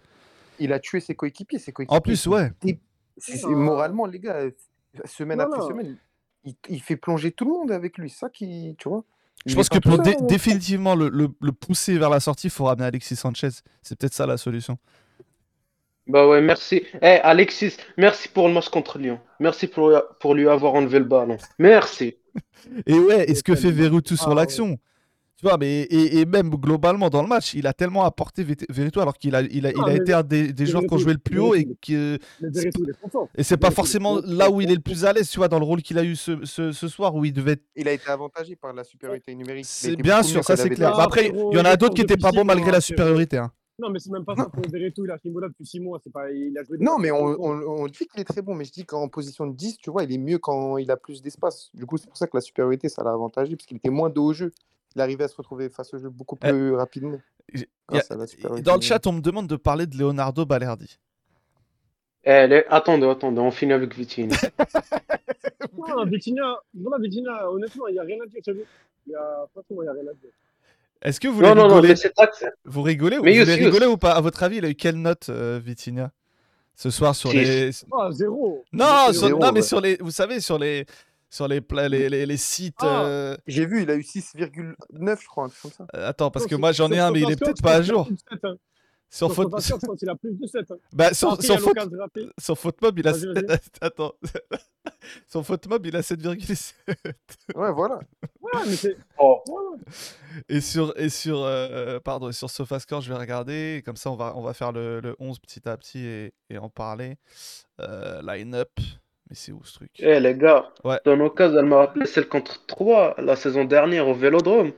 [0.59, 1.59] Il a tué ses coéquipiers.
[1.59, 2.51] Ses coéquipiers En plus, ouais.
[3.45, 4.41] Moralement, les gars,
[5.05, 5.67] semaine Non, après non.
[5.67, 5.97] semaine,
[6.45, 8.09] il, il fait plonger tout le monde avec lui.
[8.09, 9.03] C'est ça qui, tu vois.
[9.45, 12.65] Je pense que pour dé- définitivement le, le- le pousser vers la sortie, il faut
[12.65, 13.49] ramener Alexis Sanchez.
[13.81, 14.77] C'est peut-être ça la solution.
[16.07, 16.83] Bah ouais, merci.
[17.01, 19.19] Eh, Alexis, merci pour le match contre Lyon.
[19.39, 21.37] Merci pour, pour lui avoir enlevé le ballon.
[21.59, 22.15] Merci.
[22.85, 23.71] Et ouais, et ce que fait
[24.15, 24.35] sur Ah, ouais.
[24.35, 24.77] l'action?
[25.39, 28.99] Tu vois, mais et, et même globalement dans le match, il a tellement apporté Veretout
[28.99, 31.13] alors qu'il a, il a, il a été un des, des joueurs qui ont joué
[31.13, 32.19] le plus haut et que
[33.09, 33.29] fort.
[33.37, 35.59] et c'est pas forcément là où il est le plus à l'aise, tu vois, dans
[35.59, 37.63] le rôle qu'il a eu ce, ce, ce soir où il devait être.
[37.77, 39.65] Il a été avantagé par la supériorité numérique.
[39.65, 40.91] C'est bien sûr, ça c'est clair.
[40.97, 43.37] Bah, après, il y en a d'autres qui étaient depuis pas bons malgré la supériorité.
[43.37, 43.49] hein.
[43.81, 44.49] Non, mais c'est même pas ça.
[44.49, 46.01] Pour Veretout, il a Kimbola depuis 6 mois.
[46.03, 46.29] C'est pas...
[46.29, 48.73] Il a joué Non, mais on, on- on dit qu'il est très bon, mais je
[48.73, 51.69] dis qu'en position de 10, tu vois, il est mieux quand il a plus d'espace.
[51.73, 54.09] Du coup, c'est pour ça que la supériorité, ça l'a avantagé, parce qu'il était moins
[54.09, 54.51] dos au jeu.
[54.95, 57.19] Il arrivait à se retrouver face au jeu beaucoup Eh, plus rapidement.
[57.91, 60.97] A- Dans le chat, on me demande de parler de Leonardo Balerdi.
[62.23, 64.35] Eh, les- attendez, attendez, on finit avec Vitinha.
[65.77, 68.41] Non, Vitinha, voilà, Vitinha, honnêtement, il n'y a rien à dire.
[69.07, 70.29] Il y a, franchement, il n'y a rien à dire.
[71.01, 72.43] Est-ce que vous Non, voulez non, non, c'est taxe.
[72.65, 74.11] Vous rigolez ou Mais vous rigoler ou pas?
[74.13, 76.11] À votre avis, il a eu quelle note, euh, Vitinha?
[76.75, 77.37] Ce soir sur Six.
[77.37, 77.69] les.
[77.93, 78.63] Ah, zéro.
[78.73, 79.13] Non, Zéro.
[79.13, 79.65] sur- non mais ouais.
[79.65, 79.97] sur les.
[79.97, 80.85] Vous savez, sur les.
[81.31, 82.75] Sur les, pla- les, les, les sites.
[82.79, 83.03] Ah.
[83.05, 85.85] euh, J'ai vu, il a eu 6,9, je crois, comme ça.
[85.95, 87.61] euh, Attends, parce Non, que sur- moi j'en ai sur un, mais il est peut-être
[87.61, 88.09] pas à jour.
[88.43, 88.55] hein.
[89.11, 89.97] Sur, Sur faute...
[89.97, 90.69] Qu'il a plus de 7.
[90.69, 90.75] Hein.
[90.93, 91.75] bah, sur, il y sur, a faute...
[91.75, 92.29] l'occasion ratée.
[92.39, 93.13] sur Faute-Mob, il a.
[93.81, 94.13] Attends.
[95.27, 96.73] sur Faute-Mob, il a 7,7.
[97.55, 97.99] Ouais, voilà.
[98.39, 98.95] Ouais, mais c'est.
[99.17, 99.41] Oh.
[100.47, 103.81] Et sur, et sur, euh, pardon, et sur SofaScore, je vais regarder.
[103.83, 106.59] Comme ça, on va, on va faire le, le 11 petit à petit et, et
[106.59, 107.17] en parler.
[107.81, 108.69] Euh, Line-up.
[109.29, 109.91] Mais c'est où ce truc?
[109.99, 110.99] Eh, les gars, Ouais.
[111.03, 114.71] ton occasion, elle m'a rappelé celle contre 3 la saison dernière au Vélodrome.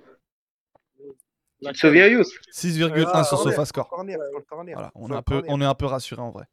[1.64, 3.88] Tu te souviens, Youss 6,1 Ah, sur SofaScore.
[3.92, 5.46] Voilà, on est, un peu, corner.
[5.48, 6.46] on est un peu rassuré en vrai.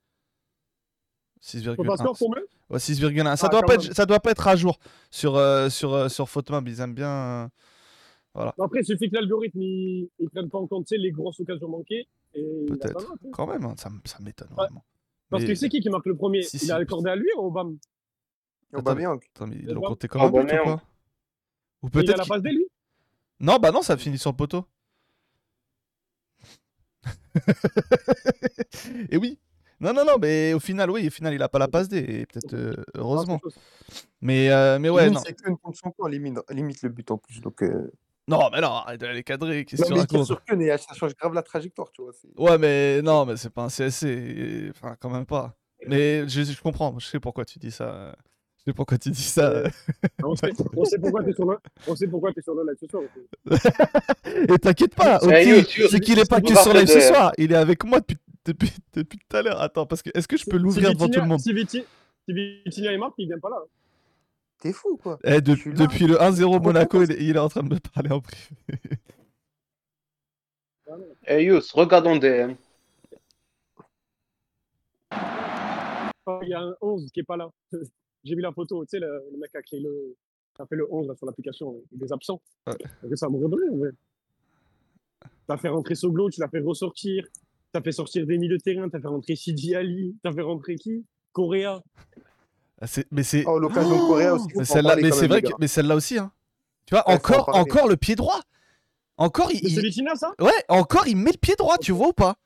[1.41, 1.75] 6,1.
[1.77, 3.37] SofaScore, combien Ouais, 6,1.
[3.37, 4.79] Ça, Ah, doit pas être, ça doit pas être à jour
[5.11, 6.29] sur, euh, sur, euh, sur.
[6.67, 7.51] Ils aiment bien.
[8.37, 12.07] euh, Après, il suffit que l'algorithme il prenne pas en compte les grosses occasions manquées.
[12.33, 13.15] Peut-être.
[13.33, 13.89] Quand même, hein, ça,
[14.21, 14.67] m'étonne Ouais.
[14.67, 14.85] vraiment.
[15.31, 16.43] Parce Mais- que c'est qui qui marque le premier?
[16.43, 16.73] Si, Il si.
[16.73, 17.77] a accordé à lui ou au BAM
[18.75, 19.21] Aubameyang.
[19.35, 20.83] Attends, mais ils l'ont compté comme un but ou quoi
[21.83, 22.19] Ou Il a peut-être.
[22.19, 22.67] la passe D, lui
[23.41, 24.65] Non, bah non, ça finit sur le poteau.
[29.11, 29.39] et oui.
[29.81, 31.99] Non, non, non, mais au final, oui, au final, il a pas la passe D.
[31.99, 33.41] Et peut-être, euh, heureusement.
[33.45, 33.49] Ah.
[34.21, 35.25] Mais, euh, mais ouais, Limite, non.
[35.25, 37.41] c'est qu'une contre son camp, limite, limite le but en plus.
[37.41, 37.93] Donc, euh...
[38.29, 39.65] Non, mais non, arrête d'aller cadrer.
[39.65, 41.91] Qu'est-ce que non, tu mais il tire racontes sur mais ça change grave la trajectoire,
[41.93, 42.13] tu vois.
[42.37, 44.05] Ouais, mais non, mais c'est pas un CSC.
[44.07, 45.57] et- Enfin, quand même pas.
[45.87, 46.97] Mais je, je comprends.
[46.99, 48.15] Je sais pourquoi tu dis ça.
[48.59, 49.49] Je sais pourquoi tu dis ça.
[49.51, 49.69] Euh,
[50.25, 52.77] On sait, on sait pourquoi t'es sur le, on sait pourquoi t'es sur le live
[52.81, 53.03] ce soir.
[54.55, 57.33] Et t'inquiète pas, C'est qu'il est pas que sur live ce soir.
[57.39, 59.61] Il est avec moi depuis, depuis, depuis tout à l'heure.
[59.61, 61.41] Attends, parce que est-ce que je peux l'ouvrir devant tout le monde?
[61.41, 61.85] Si Viti-
[62.29, 63.57] si Vitinha est marque, il vient pas là.
[64.61, 65.19] T'es fou, quoi.
[65.25, 65.87] Eh, de- Je suis là.
[65.87, 68.21] Depuis le 1-0 Trop Monaco, il, est- il est en train de me parler en
[68.21, 68.49] privé.
[71.29, 72.55] Youss, regarde en DM.
[76.27, 77.49] Oh, Il y a un 11 qui est pas là.
[78.25, 80.17] J'ai vu la photo, tu sais, le, le mec a créé le,
[80.59, 82.43] a fait le 11 là, sur l'application euh, des absents.
[82.67, 83.17] Ouais.
[83.17, 83.91] Ça me redonne, en vrai.
[85.47, 87.27] T'as fait rentrer Soglo, tu l'as fait ressortir.
[87.73, 90.77] T'as fait sortir des milieux de terrain, t'as fait rentrer Sidi Ali, t'as fait rentrer
[90.77, 91.05] qui?
[91.33, 91.83] Correa.
[92.81, 93.45] Ah, Mais c'est.
[93.47, 94.47] Oh, l'occasion de Correa aussi.
[94.57, 96.33] Mais celle-là, mais c'est vrai que, mais celle-là aussi, hein.
[96.87, 98.41] Tu vois, Ouais, encore, encore le pied droit.
[99.19, 102.13] Encore, il, c'est il- ça ouais, encore, il met le pied droit, tu vois ou
[102.13, 102.37] pas?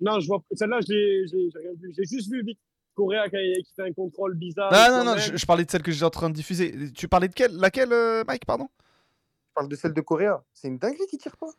[0.00, 0.42] Non, je vois.
[0.52, 1.92] Celle-là, je l'ai j'ai- j'ai rien vu.
[1.96, 2.58] J'ai juste vu Vic-
[2.94, 3.36] Correa qui,
[3.76, 4.72] fait un contrôle bizarre.
[4.72, 6.92] Non, non, non, je parlais de celle que j'étais en train de diffuser.
[6.92, 8.68] Tu parlais de quelle Laquelle, euh, Mike, pardon?
[8.78, 10.42] Je parle de celle de Correa.
[10.54, 11.50] C'est une dinguerie qui tire pas.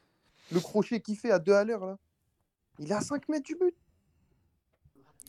[0.52, 1.98] Le crochet qu'il fait à 2 à l'heure, là.
[2.80, 3.76] Il est à 5 mètres du but.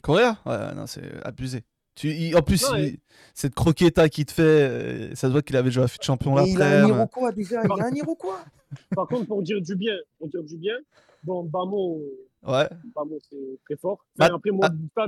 [0.02, 1.64] Correa Ouais, non, c'est abusé.
[1.98, 3.00] Tu, il- en plus, Non, il- et-
[3.34, 6.34] cette croqueta qu'il te fait, euh, ça se voit qu'il avait déjà fait de champion
[6.37, 6.88] Mais il a un.
[6.88, 8.40] Iroquois déjà, il a un Iroquois.
[8.96, 10.74] Par contre, pour dire du bien, pour dire du bien,
[11.24, 12.00] bon, Bamo,
[12.46, 13.98] Ouais, Bamo c'est très fort.
[14.16, 15.06] Bah, Enfin, après, moi, ah.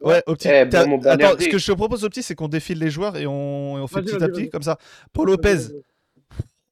[0.00, 0.48] ouais, au petit.
[0.48, 2.90] Eh, bon, mon Attends, ce que je te propose au petit, c'est qu'on défile les
[2.90, 4.76] joueurs et on, et on fait petit à petit, comme ça.
[5.12, 5.58] Paul Lopez,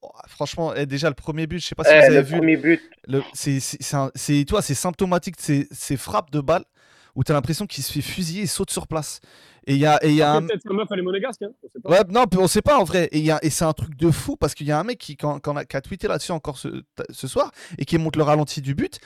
[0.01, 2.21] oh, franchement, eh, déjà le premier but, je sais pas si Eh, vous avez le
[2.23, 2.37] vu.
[2.37, 2.81] premier but.
[3.07, 6.65] Le, c'est, c'est, c'est un- c'est- toi, c'est symptomatique de ces, ces frappes de balles
[7.19, 9.19] où tu as l'impression qu'il se fait fusiller et saute sur place.
[9.67, 10.41] Et il y a, et il y a un.
[10.47, 11.49] Peut-être que la meuf, elle est monégasque, hein.
[11.61, 11.89] on sait pas.
[11.89, 13.09] Ouais, non, on sait pas en vrai.
[13.11, 14.85] Et, il y a- et c'est un truc de fou parce qu'il y a un
[14.85, 18.17] mec qui, quand, quand- qui a tweeté là-dessus encore ce, ce soir et qui montre
[18.17, 19.01] le ralenti du but.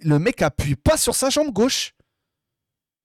[0.00, 1.94] Le mec appuie pas sur sa jambe gauche.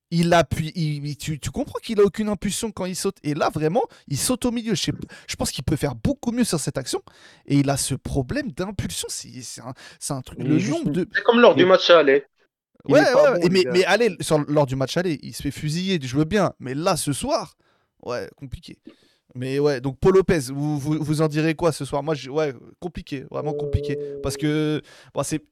[0.10, 0.72] Il appuie.
[0.74, 3.18] il- tu, tu comprends qu'il a aucune impulsion quand il saute.
[3.24, 4.74] Et là, vraiment, il saute au milieu.
[4.74, 4.92] Je, sais-
[5.28, 7.04] je pense qu'il peut faire beaucoup mieux sur cette action.
[7.46, 9.08] Et il a ce problème d'impulsion.
[9.12, 10.40] C'est, c'est un, c'est un truc.
[10.42, 11.08] Le nombre de.
[11.14, 12.26] C'est comme lors du match aller.
[12.88, 15.52] Il Ouais, ouais, bon, mais, mais allez, sur, lors du match aller, il se fait
[15.52, 16.54] fusiller, je veux bien.
[16.60, 17.56] Mais là, ce soir,
[18.04, 18.78] ouais, compliqué.
[19.36, 22.02] Mais ouais, donc Paul Lopez, vous, vous, vous en direz quoi ce soir?
[22.02, 23.98] Moi, je- ouais, compliqué, vraiment compliqué.
[24.00, 24.82] Euh, Parce que,
[25.14, 25.44] bon, c'est,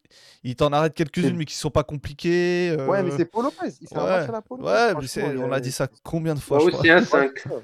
[0.43, 2.71] il t'en arrête quelques-unes, C'est- mais qui sont pas compliquées.
[2.79, 3.69] euh, Ouais, mais c'est Paul Lopez.
[3.71, 4.71] C'est un ouais, à la Paul Lopez.
[4.71, 6.89] Ouais, mais c'est- il on a- a dit ça combien de fois je aussi, crois?
[6.93, 7.31] un Ouais, 5.
[7.35, 7.55] c'est ça.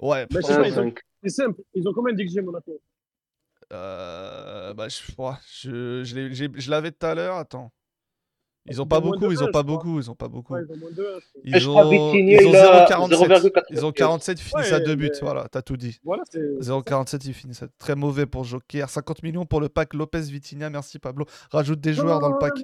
[0.00, 0.98] Ouais, Bah, je sais Un pas, ils ont- 5.
[1.22, 1.60] c'est simple.
[1.74, 2.80] Ils ont combien d'XG, Monaco
[3.72, 7.72] euh, bah, je, crois, je, je, je l'avais tout à l'heure, attends.
[8.68, 10.56] Ils ont pas beaucoup, ils ont pas beaucoup, ils ont pas beaucoup.
[10.56, 11.40] Ils ont moins de un, je crois.
[11.44, 13.16] Mais Ils je crois ont, Vitinha, ils ont il a 0,47.
[13.16, 13.62] 0,97.
[13.70, 15.10] Ils ont 47, ils finissent à Ouais, 2 buts.
[15.12, 15.98] mais- Voilà, t'as tout dit.
[16.04, 16.40] Voilà, c'est.
[16.60, 18.88] 0,47, ils finissent à- très mauvais pour Joker.
[18.90, 20.70] 50 millions pour le pack Lopez Vitinha.
[20.70, 21.26] Merci Pablo.
[21.50, 22.54] Rajoute des Non, joueurs non, dans le non, pack.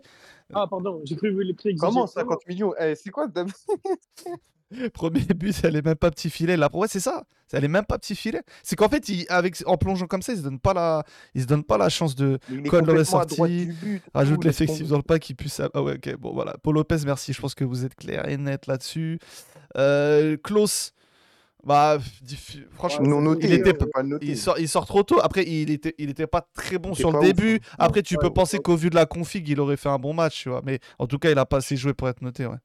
[0.55, 1.75] Ah, pardon, j'ai cru les prix.
[1.77, 2.75] Comment 50 millions?
[2.81, 3.49] Eh, C'est quoi Dam-
[4.95, 6.57] Premier but, elle est même pas petit filet.
[6.57, 7.25] Là, ouais, c'est ça.
[7.53, 8.43] Elle est même pas petit filet.
[8.63, 11.05] C'est qu'en fait, il- avec, en plongeant comme ça, ils se donnent pas la,
[11.35, 12.39] ils se donnent pas la chance de
[12.71, 12.87] Code.
[14.15, 15.61] Rajoute tout, laisse l'effectif dans le pack qui puisse.
[15.75, 16.55] Ah ouais, ok, bon voilà.
[16.63, 17.33] Paul Lopez, merci.
[17.35, 19.19] Je pense que vous êtes clair et net là-dessus.
[19.77, 20.93] Euh, Klaus,
[21.65, 21.99] bah,
[22.73, 23.79] franchement, Non c'est- noté, il était le
[24.37, 25.21] sort, il sort trop tôt.
[25.23, 27.57] Après, il était, il était pas très bon sur le ouf, début.
[27.73, 27.77] hein.
[27.79, 30.43] Après, tu peux penser qu'au vu de la config, il aurait fait un bon match,
[30.43, 30.63] tu vois.
[30.65, 32.57] Mais en tout cas, il a pas assez joué pour être noté, ouais.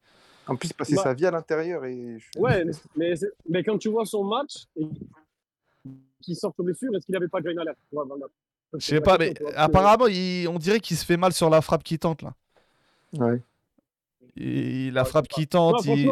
[0.48, 2.18] En plus, passer Bah- sa vie à l'intérieur et.
[2.20, 2.64] je- Ouais,
[2.96, 3.14] mais,
[3.50, 4.86] mais, quand tu vois son match et
[6.22, 8.26] qu'il sort sur blessure, est-ce qu'il n'avait pas déjà une alerte Ouais, voilà.
[8.74, 11.84] Je sais pas, mais apparemment, il- on dirait qu'il se fait mal sur la frappe
[11.84, 12.34] qui tente là.
[13.14, 13.42] Ouais.
[14.36, 16.10] Et la Ouais, frappe qui tente, il...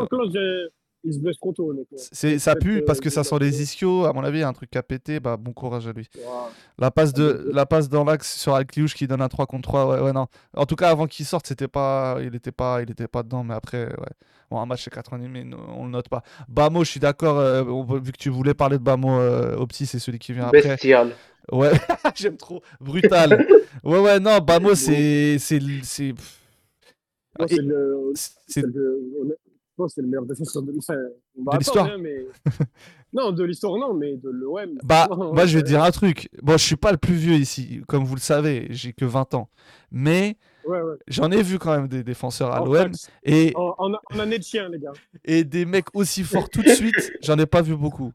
[1.06, 4.06] il se blesse trop tôt, c'est ça pue parce euh, que ça sent les ischios.
[4.06, 5.20] À mon avis, il y a un truc à péter.
[5.20, 6.10] Bah, bon courage à lui.
[6.80, 9.70] La passe, Ah, de, la passe dans l'axe sur Alcliouche qui donne un 3 contre
[9.70, 9.88] 3.
[9.96, 10.28] Ouais, ouais, non.
[10.56, 13.44] En tout cas, avant qu'il sorte, c'était pas, il était pas, il était pas dedans.
[13.44, 14.10] Mais après, ouais.
[14.52, 15.44] Bon, un match c'est 90 mais
[15.76, 16.22] on le note pas.
[16.48, 17.40] Bamo, je suis d'accord.
[17.40, 17.64] euh,
[18.02, 20.62] vu que tu voulais parler de Bamo euh, au petit, c'est celui qui vient après.
[20.62, 21.12] Bestial.
[21.52, 21.72] Ouais,
[22.16, 22.62] j'aime trop.
[22.80, 23.46] Brutal.
[23.84, 26.14] ouais, ouais, non, Bamo, c'est, c'est, c'est,
[27.40, 29.38] Non, Et- c'est le- c'est- c'est le-
[29.88, 31.86] c'est le meilleur défenseur de l'histoire.
[31.86, 32.26] hein, mais...
[33.14, 34.78] Non, de l'histoire, non, mais de l'OM.
[34.84, 36.30] Bah, moi, je vais dire un truc.
[36.42, 39.34] Bon, je suis pas le plus vieux ici, comme vous le savez, j'ai que 20
[39.36, 39.50] ans.
[39.92, 40.96] Mais Ouais, ouais.
[41.08, 42.92] j'en ai vu quand même des défenseurs à En l'OM.
[43.24, 44.94] Et, En, en, en année de chien, les gars.
[45.24, 48.12] et des mecs aussi forts tout de suite, j'en ai pas vu beaucoup.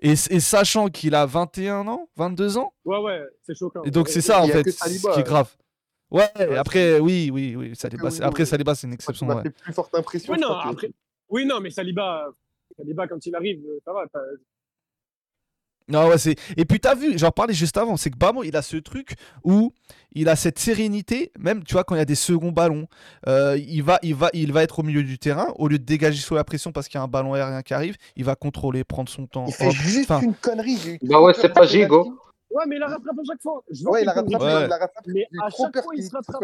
[0.00, 3.82] Et, et sachant qu'il a 21 ans, 22 ans, Ouais, ouais, c'est choquant.
[3.84, 5.24] et donc c'est ça en fait, ce Saliba, qui est euh.
[5.26, 5.50] grave.
[6.10, 8.46] Ouais, Ouais, après, oui, oui, oui, Saliba, oui, c'est- oui, après oui.
[8.48, 9.26] Saliba, c'est une exception.
[9.26, 9.42] m'a ouais.
[9.44, 10.32] fait plus forte impression.
[10.34, 10.90] Oui, non, après...
[11.28, 12.26] oui, non, mais Saliba,
[12.76, 14.04] Saliba, quand il arrive, euh, ça va.
[15.86, 16.34] Non, ouais, c'est...
[16.56, 19.16] Et puis t'as vu, j'en parlais juste avant, c'est que Bamo, il a ce truc
[19.42, 19.70] où
[20.12, 22.86] il a cette sérénité, même tu vois, quand il y a des seconds ballons,
[23.28, 25.84] euh, il, va, il, va, il va être au milieu du terrain, au lieu de
[25.84, 28.34] dégager sous la pression parce qu'il y a un ballon aérien qui arrive, il va
[28.34, 29.44] contrôler, prendre son temps.
[29.46, 30.78] Il fait hop, juste une connerie.
[30.78, 32.18] j'ai eu Bah ouais, c'est pas Gigo.
[32.50, 33.62] Ouais, mais il la rattrape à chaque fois.
[33.70, 34.66] Je Ouais, il qu'il a fait une rattrapé, Ouais.
[34.66, 35.10] il a rattrapé.
[35.12, 36.42] Mais à chaque fois, il se rattrape.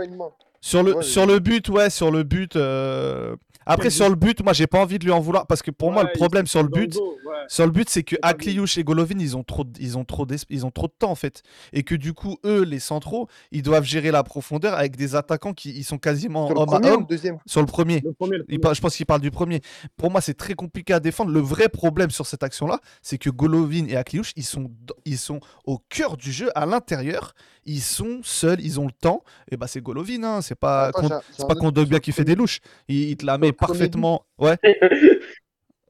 [0.60, 2.56] Sur le, Ouais, sur le but, ouais, sur le but.
[2.56, 5.70] euh, Après, sur le but, moi, j'ai pas envie de lui en vouloir parce que
[5.70, 7.36] pour moi, le problème sur le but, dos, ouais.
[7.48, 8.16] Sur le but, c'est que.
[8.22, 11.10] Akliouche et Golovin, ils ont trop, de- ils ont trop, ils ont trop de temps
[11.10, 11.42] en fait,
[11.72, 15.52] et que du coup, eux, les centraux, ils doivent gérer la profondeur avec des attaquants
[15.52, 17.00] qui, ils sont quasiment Sur le homme premier à ou homme.
[17.02, 18.58] le deuxième Sur le premier, Le premier, le Il premier.
[18.60, 19.60] par- je pense qu'il parle du premier.
[19.96, 21.30] Pour moi, c'est très compliqué à défendre.
[21.30, 24.70] Le vrai problème sur cette action-là, c'est que Golovin et Akliouche, ils sont,
[25.04, 27.34] ils sont au cœur du jeu, à l'intérieur.
[27.66, 29.22] Ils sont seuls, ils ont le temps.
[29.50, 30.90] Et bah, c'est Golovin, hein, c'est pas,
[31.36, 32.60] c'est pas Kondogbia qui fait des louches.
[32.88, 34.24] Il, il te la met parfaitement.
[34.38, 34.56] Ouais.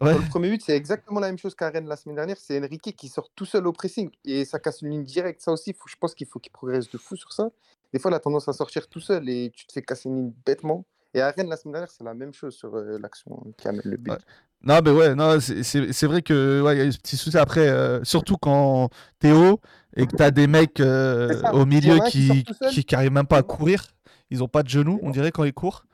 [0.03, 0.15] Ouais.
[0.15, 2.39] Le premier but, c'est exactement la même chose qu'à Rennes la semaine dernière.
[2.39, 5.43] C'est Enrique qui sort tout seul au pressing et ça casse une ligne directe.
[5.43, 7.51] Ça aussi, faut- je pense qu'il faut qu'il progresse de fou sur ça.
[7.93, 10.17] Des fois, il a tendance à sortir tout seul et tu te fais casser une
[10.17, 10.87] ligne bêtement.
[11.13, 13.83] Et à Rennes la semaine dernière, c'est la même chose sur euh, l'action qui amène
[13.85, 14.13] le but.
[14.13, 14.19] Ouais.
[14.63, 17.69] Non, mais ouais, non, c'est- vrai que ouais, y a eu ce petit souci après,
[17.69, 19.61] euh, surtout quand t'es haut
[19.97, 21.55] et que t'as des mecs euh, ça.
[21.55, 23.87] au milieu qui qui, qui, qui arrivent même pas à courir.
[24.31, 25.85] Ils ont pas de genoux, on dirait, quand ils courent.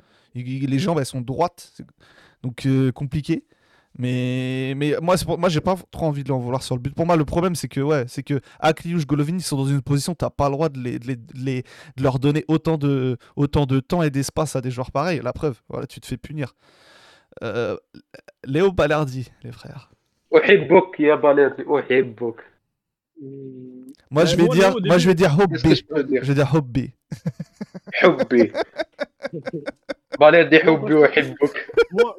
[0.43, 1.73] Les jambes, elles sont droites.
[2.43, 3.45] Donc, euh, compliqué.
[3.99, 6.95] Mais, mais moi, pour, moi j'ai pas trop envie de l'en vouloir sur le but.
[6.95, 9.81] Pour moi, le problème, c'est que, ouais, c'est que Akliouche, Golovin, ils sont dans une
[9.81, 11.63] position où t'as pas le droit de, les, de, les,
[11.97, 15.21] de, leur donner autant de, autant de temps et d'espace à des joueurs pareils.
[15.23, 16.55] La preuve, voilà, tu te fais punir.
[17.43, 17.77] Euh,
[18.45, 19.91] Léo Ballardi, les frères.
[24.11, 25.59] Moi, je vais dire, moi, je vais dire Hobby.
[25.65, 26.93] Je vais dire Hobby.
[28.03, 28.53] Hobby.
[30.20, 32.16] باليري حبي وأحبك moi,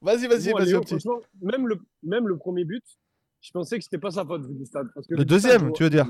[0.00, 0.88] Vas-y, vas-y, moi, vas-y, Léo, un petit.
[0.98, 2.82] franchement, même le, même le premier but,
[3.40, 4.88] je pensais que c'était pas sa faute vu du stade.
[4.94, 6.08] Parce que Le vu du stade, deuxième, je tu veux dire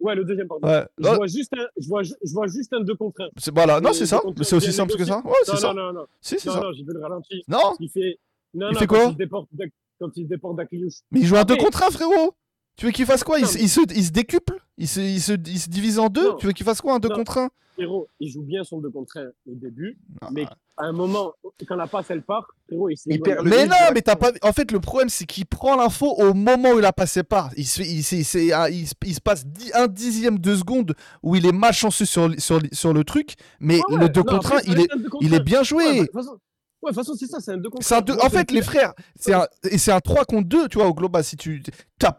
[0.00, 0.68] Ouais, le deuxième, pardon.
[0.68, 0.86] Ouais.
[0.96, 3.28] Je Oh, vois juste un, je vois, ju- je vois juste un 2 contre 1.
[3.36, 4.20] c'est- voilà, non, Et c'est ça.
[4.20, 5.12] contre- Mais c'est aussi bien simple que négocié.
[5.22, 5.26] ça.
[5.28, 5.74] Ouais, c'est Non, ça.
[5.74, 6.06] non, non, non.
[6.20, 6.60] Si, c'est Non, ça.
[6.60, 7.42] non, j'ai vu le ralenti.
[7.48, 8.18] Non, Il fait.
[8.54, 10.98] Non, Il non, fait quand quoi il se déporte d'Ak- Quand il se déporte d'Akliouche.
[11.10, 12.36] mais il joue un 2 Après- contre 1, frérot.
[12.76, 14.86] Tu veux qu'il fasse quoi il, Non, se- mais- il se, il se décuple il
[14.86, 16.36] se, il, se, il se divise en deux Non.
[16.36, 17.16] Tu veux qu'il fasse quoi un 2 Non.
[17.16, 19.97] contre 1 Frérot, il joue bien son 2 contre 1 au début.
[20.21, 20.29] Ah.
[20.31, 20.45] Mais
[20.77, 21.33] à un moment,
[21.67, 24.31] quand la passe, elle part, frérot, il Il perd le Mais non, mais t'as pas.
[24.43, 27.49] En fait, le problème, c'est qu'il prend l'info au moment où il a passé par.
[27.57, 30.37] Il se, fait- il, c'est- c'est un- il, se- il se passe dix- un dixième
[30.39, 34.19] de seconde où il est malchanceux sur, sur, sur le truc, mais Ouais, le 2
[34.21, 34.87] non, contre 1, après, ça il est,
[35.21, 35.83] il est bien joué.
[35.83, 36.37] Ouais, bah, de toute façon,
[36.83, 38.01] ouais, de toute façon, c'est ça, c'est un 2 contre C'est un 1.
[38.01, 40.87] deux- En fait, les frères, c'est un, et c'est un 3 contre 2, tu vois,
[40.87, 41.23] au global.
[41.23, 41.63] Si tu,
[42.03, 42.11] à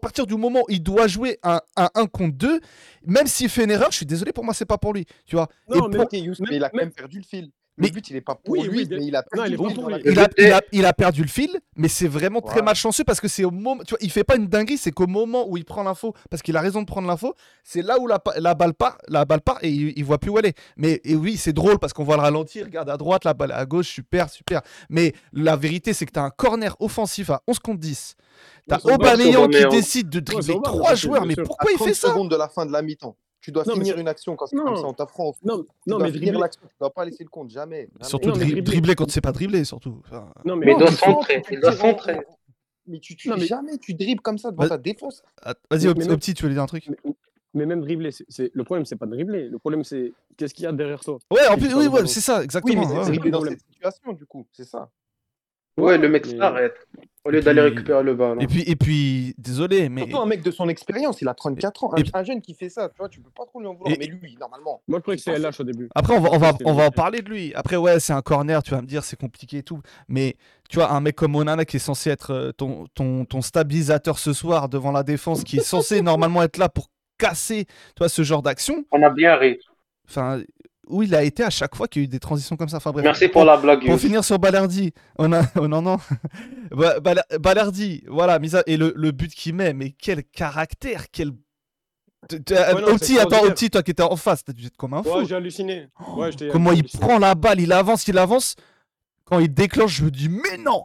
[0.00, 2.60] partir du moment où il doit jouer un, un 1 contre 2,
[3.06, 5.06] même s'il fait une erreur, je suis désolé, pour moi, c'est pas pour lui.
[5.26, 5.48] Tu vois.
[5.68, 6.08] Non, Et mais- pour-
[6.56, 7.50] il a quand même- même perdu le fil.
[7.76, 9.56] Mais- Le but, il est pas pour Oui, lui, oui, mais il a perdu le
[9.56, 10.04] fil pour dans la lui.
[10.12, 13.02] il, a, Je- il, a, il a perdu le fil, mais c'est vraiment très malchanceux
[13.02, 13.82] parce que c'est au moment.
[13.82, 16.40] Tu vois, il fait pas une dinguerie, c'est qu'au moment où il prend l'info, parce
[16.42, 17.34] qu'il a raison de prendre l'info,
[17.64, 18.18] c'est là où la,
[18.54, 20.56] balle part, la balle part et il, il voit plus où elle est.
[20.76, 23.50] Mais et oui, c'est drôle parce qu'on voit le ralenti, regarde à droite, la balle
[23.50, 24.62] à gauche, super, super.
[24.88, 28.14] Mais la vérité, c'est que tu as un corner offensif à 11 contre 10.
[28.68, 31.26] T'as Aubameyang qui décide de dribbler trois bien joueurs.
[31.26, 32.08] Mais pourquoi il 30 fait ça?
[32.08, 33.16] secondes de la fin de la mi-temps.
[33.44, 35.34] Tu dois Non, finir c'est- une action quand c'est comme ça, on t'apprend.
[35.42, 37.90] Non, Tu non, dois mais finir l'action, tu dois pas laisser le compte, jamais.
[37.92, 38.08] jamais.
[38.08, 40.00] Surtout Non, dri- dribbler- dribbler quand tu sais pas dribbler, surtout.
[40.06, 42.20] Enfin, Non, Mais il doit tu centrer, il doit centrer.
[42.86, 45.22] Mais tu, tu Non, mais- jamais tu dribbles comme ça devant Vas- ta défense.
[45.42, 47.12] att- Vas-y, petit, tu voulais dire un truc Mais,
[47.52, 49.50] mais même dribbler, c'est, c'est- le problème, c'est pas de dribbler.
[49.50, 51.18] Le problème, c'est qu'est-ce qu'il y a derrière toi?
[51.30, 52.80] Ouais, en plus, oui, ouais, c'est ça, Oui, exactement.
[52.80, 54.88] mais c'est ouais, dans cette situation, du coup, c'est ça.
[55.76, 56.74] Ouais, le mec mais- s'arrête.
[57.26, 58.38] Au lieu d'aller récupérer le ballon.
[58.38, 60.02] Et puis, et puis, désolé, mais.
[60.02, 61.92] Surtout un mec de son expérience, il a 34 ans.
[61.94, 63.72] Un, Et- un jeune qui fait ça, tu vois, tu peux pas trop lui en
[63.72, 63.94] vouloir.
[63.94, 64.82] Et- Mais lui, normalement.
[64.86, 65.88] Moi, je croyais que C'est LH au début.
[65.94, 67.54] Après, on va, on va, C'était on va en parler de lui.
[67.54, 69.80] Après, ouais, c'est un corner, tu vas me dire, c'est compliqué et tout.
[70.06, 70.36] Mais
[70.68, 74.18] tu vois, un mec comme Onana qui est censé être euh, ton, ton, ton stabilisateur
[74.18, 78.10] ce soir devant la défense, qui est censé normalement être là pour casser tu vois,
[78.10, 79.58] ce genre d'action, On a bien ri.
[80.06, 80.42] enfin,
[80.88, 82.76] où il a été à chaque fois qu'il y a eu des transitions comme ça.
[82.78, 83.04] Enfin, bref.
[83.04, 83.86] Merci pour la blague.
[83.86, 85.96] Pour finir sur Balardi, on a, oh non, non.
[86.70, 91.10] Ba- Bala- Balardi, voilà, mise à- et le, le but qu'il met, mais quel caractère,
[91.10, 91.32] quel.
[92.28, 95.10] Petit, attends, petit, toi qui étais en face, t'as dû être comme un fou.
[95.10, 95.88] Ouais, j'ai halluciné.
[96.16, 98.56] Ouais, j'étais- Comment il prend la balle, il avance, il avance.
[99.26, 100.84] Quand il déclenche, je me dis, mais non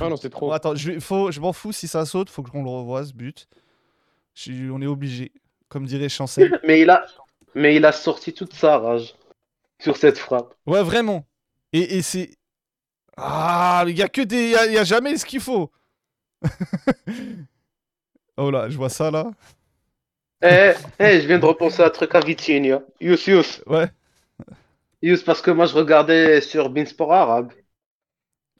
[0.00, 0.52] Ah non, c'est trop.
[0.52, 3.46] Attends, je, faut, je m'en fous si ça saute, faut qu'on le revoie ce but.
[4.34, 5.32] Je on est obligé.
[5.68, 6.58] Comme dirait Chancel.
[6.66, 7.04] Mais il a,
[7.54, 9.14] mais il a sorti toute sa rage
[9.78, 10.54] sur cette frappe.
[10.66, 11.24] Ouais, vraiment.
[11.72, 12.30] Et, et c'est.
[13.16, 14.54] Ah, il y a que des.
[14.68, 15.70] Il y a, jamais ce qu'il faut.
[18.36, 19.30] oh là, je vois ça là.
[20.42, 22.82] Eh, eh, je viens de repenser à un truc à Vitinha.
[23.00, 23.62] Youss, Youss.
[23.66, 23.86] Ouais.
[25.00, 27.52] Youss, parce que moi je regardais sur Beansport Arabe.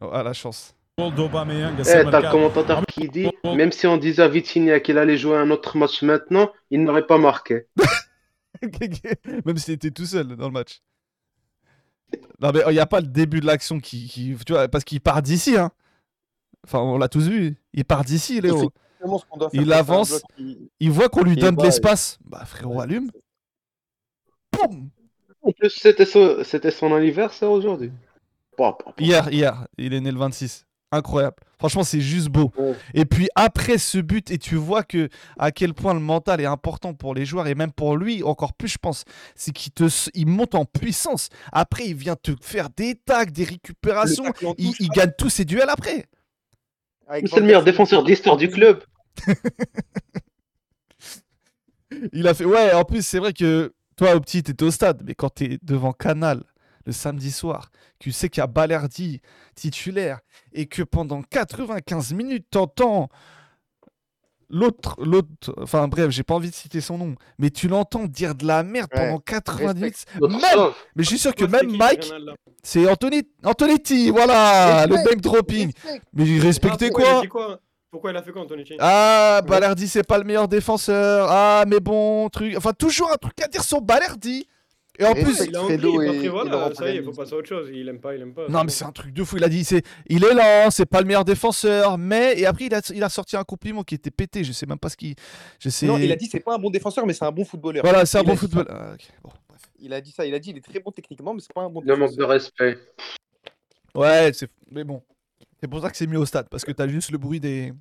[0.00, 0.76] Oh, ah, la chance.
[0.98, 5.36] Eh, t'as le commentateur qui dit, même si on disait à Vitinha qu'il allait jouer
[5.36, 7.66] un autre match maintenant, il n'aurait pas marqué.
[9.44, 10.80] Même s'il était tout seul dans le match.
[12.40, 14.84] Non, mais il n'y a pas le début de l'action qui, qui- Tu vois, parce
[14.84, 15.70] qu'il part d'ici, hein.
[16.64, 17.56] Enfin, on l'a tous vu.
[17.72, 18.70] Il part d'ici, Léo.
[19.52, 20.22] Il avance.
[20.36, 22.18] qui- Il voit qu'on lui donne de l'espace.
[22.24, 23.10] Bah, frérot, allume.
[24.52, 24.90] Boum
[25.42, 27.90] En plus, c'était son, c'était son anniversaire aujourd'hui.
[28.56, 28.92] Bon, bon, bon.
[29.04, 30.66] Hier, hier, il est né le 26.
[30.92, 31.36] Incroyable.
[31.62, 32.50] Franchement, c'est juste beau.
[32.58, 32.74] Ouais.
[32.92, 36.44] Et puis après ce but, et tu vois que à quel point le mental est
[36.44, 39.04] important pour les joueurs et même pour lui encore plus, je pense,
[39.36, 41.28] c'est qu'il te, s- il monte en puissance.
[41.52, 44.24] Après, il vient te faire des tacs, des récupérations.
[44.58, 46.06] Il, il gagne tous ses duels après.
[47.08, 48.82] C'est le meilleur défenseur Sar, d'histoire du club.
[52.12, 52.44] Il a fait.
[52.44, 55.58] Ouais, en plus, c'est vrai que toi, au petit, t'étais au stade, mais quand t'es
[55.62, 56.42] devant Canal
[56.86, 59.20] le samedi soir, que tu sais qu'il y a Balerdi
[59.54, 60.20] titulaire
[60.52, 63.08] et que pendant 95 minutes, t'entends
[64.48, 68.34] l'autre, l'autre, enfin bref, j'ai pas envie de citer son nom, mais tu l'entends dire
[68.34, 70.04] de la merde Ouais, pendant 90 minutes.
[70.20, 72.12] Même, mais je suis sûr que même Mike,
[72.62, 75.72] c'est Anthony, Antonetti, voilà, le name dropping.
[75.74, 76.02] respect.
[76.12, 77.60] Mais il respectait Ah, quoi
[77.90, 81.28] Pourquoi il a fait quoi, Anthony Ah, Balerdi, c'est pas le meilleur défenseur.
[81.30, 82.54] Ah, mais bon, truc.
[82.56, 84.46] Enfin, toujours un truc à dire sur Balerdi.
[84.98, 87.12] Et en plus, Il a envie, et- après et voilà, Laurent ça y est, faut
[87.12, 87.70] passer à autre chose.
[87.72, 88.46] Il aime pas, il aime pas.
[88.48, 89.38] Non, mais c'est un truc de fou.
[89.38, 92.66] Il a dit, c'est, il est lent, c'est pas le meilleur défenseur, mais et après
[92.66, 94.44] il a, il a sorti un compliment qui était pété.
[94.44, 95.14] Je sais même pas ce qu'il.
[95.58, 95.86] Je sais.
[95.86, 97.82] Non, il a dit c'est pas un bon défenseur, mais c'est un bon footballeur.
[97.82, 98.46] Voilà, c'est un Il bon a dit ça.
[98.48, 98.66] football.
[98.68, 99.30] Ah, ok, bon.
[99.80, 100.26] Il a dit ça.
[100.26, 102.10] Il a dit il est très bon techniquement, mais c'est pas un bon Le manque
[102.10, 102.28] de défenseur.
[102.28, 102.78] respect.
[103.94, 104.50] Ouais, c'est.
[104.70, 105.02] Mais bon,
[105.60, 107.72] c'est pour ça que c'est mieux au stade parce que t'as juste le bruit des.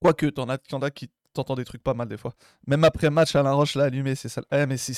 [0.00, 2.34] Quoique, t'en as, t'en as qui t'entends des trucs pas mal des fois.
[2.68, 4.42] Même après match, Alain Roche l'a allumé, c'est ça.
[4.52, 4.94] Eh, mais c'est.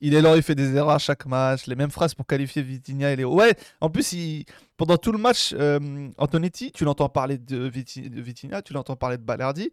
[0.00, 2.62] Il est lent, il fait des erreurs à chaque match, les mêmes phrases pour qualifier
[2.62, 3.34] Vitinha et Léo.
[3.34, 4.44] Ouais, en plus, il...
[4.76, 8.96] pendant tout le match, euh, Antonetti, tu l'entends parler de, Viti- de Vitinha, tu l'entends
[8.96, 9.70] parler de Balerdi,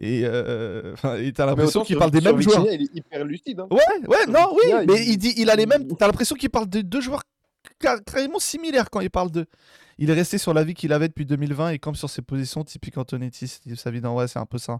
[0.00, 0.94] et euh,
[1.34, 2.66] t'as l'impression qu'il parle des mêmes joueurs.
[2.70, 3.60] Il est hyper lucide.
[3.60, 3.66] hein.
[3.70, 5.88] Ouais, ouais, Sur non, oui, mais il- dit, il a les mêmes.
[5.96, 7.22] T'as l'impression qu'il parle de deux joueurs
[7.80, 9.46] car- carrément similaires quand il parle d'eux.
[10.00, 12.62] Il est resté sur la vie qu'il avait depuis 2020 et comme sur ses positions
[12.62, 14.78] typiques Antonetti, Steve Savidan, ouais, c'est un peu ça.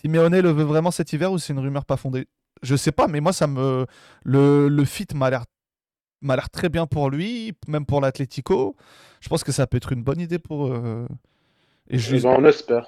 [0.00, 2.28] Simeone le veut vraiment cet hiver ou c'est une rumeur pas fondée?
[2.62, 3.86] Je sais pas, mais moi ça me
[4.24, 5.44] le, le fit m'a l'air
[6.20, 8.76] m'a l'air très bien pour lui, même pour l'Atlético.
[9.20, 10.66] Je pense que ça peut être une bonne idée pour.
[10.68, 11.06] euh,
[11.88, 12.24] Et je...
[12.26, 12.86] On espère.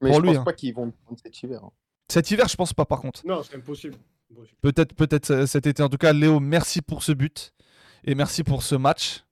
[0.00, 0.44] Mais Pour je lui, pense hein.
[0.44, 1.62] pas qu'ils vont le prendre cet hiver.
[1.62, 1.70] hein.
[2.08, 3.20] Cet hiver, je pense pas par contre.
[3.26, 3.96] Non, c'est impossible.
[4.32, 4.56] Impossible.
[4.62, 5.82] Peut-être, peut-être euh, cet été.
[5.82, 7.52] En tout cas, Léo, merci pour ce but
[8.04, 9.24] et merci pour ce match.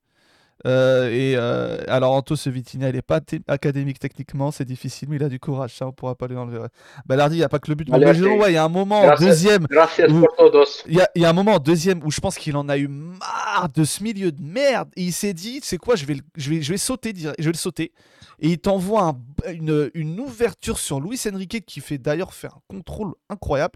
[0.67, 5.17] Euh, et euh, alors, Anto, ce Vitinha, il est pas académique techniquement, c'est difficile, mais
[5.17, 6.67] il a du courage, ça, on pourra pas lui enlever.
[7.07, 7.89] Balardi, il n'y a pas que le but.
[7.93, 8.13] Allez.
[8.15, 9.27] Giron, ouais, il y a un moment en Gracias.
[9.27, 9.67] deuxième.
[9.71, 10.07] Gracias
[10.37, 10.83] todos.
[10.89, 12.69] Il y a, il y a un moment en deuxième où je pense qu'il en
[12.69, 14.89] a eu marre de ce milieu de merde.
[14.97, 17.53] Et il s'est dit, c'est quoi, je vais, je, vais, je vais sauter, je vais
[17.53, 17.93] le sauter.
[18.41, 22.61] Et il t'envoie un- une, une ouverture sur Luis Enrique qui fait d'ailleurs faire un
[22.69, 23.75] contrôle incroyable.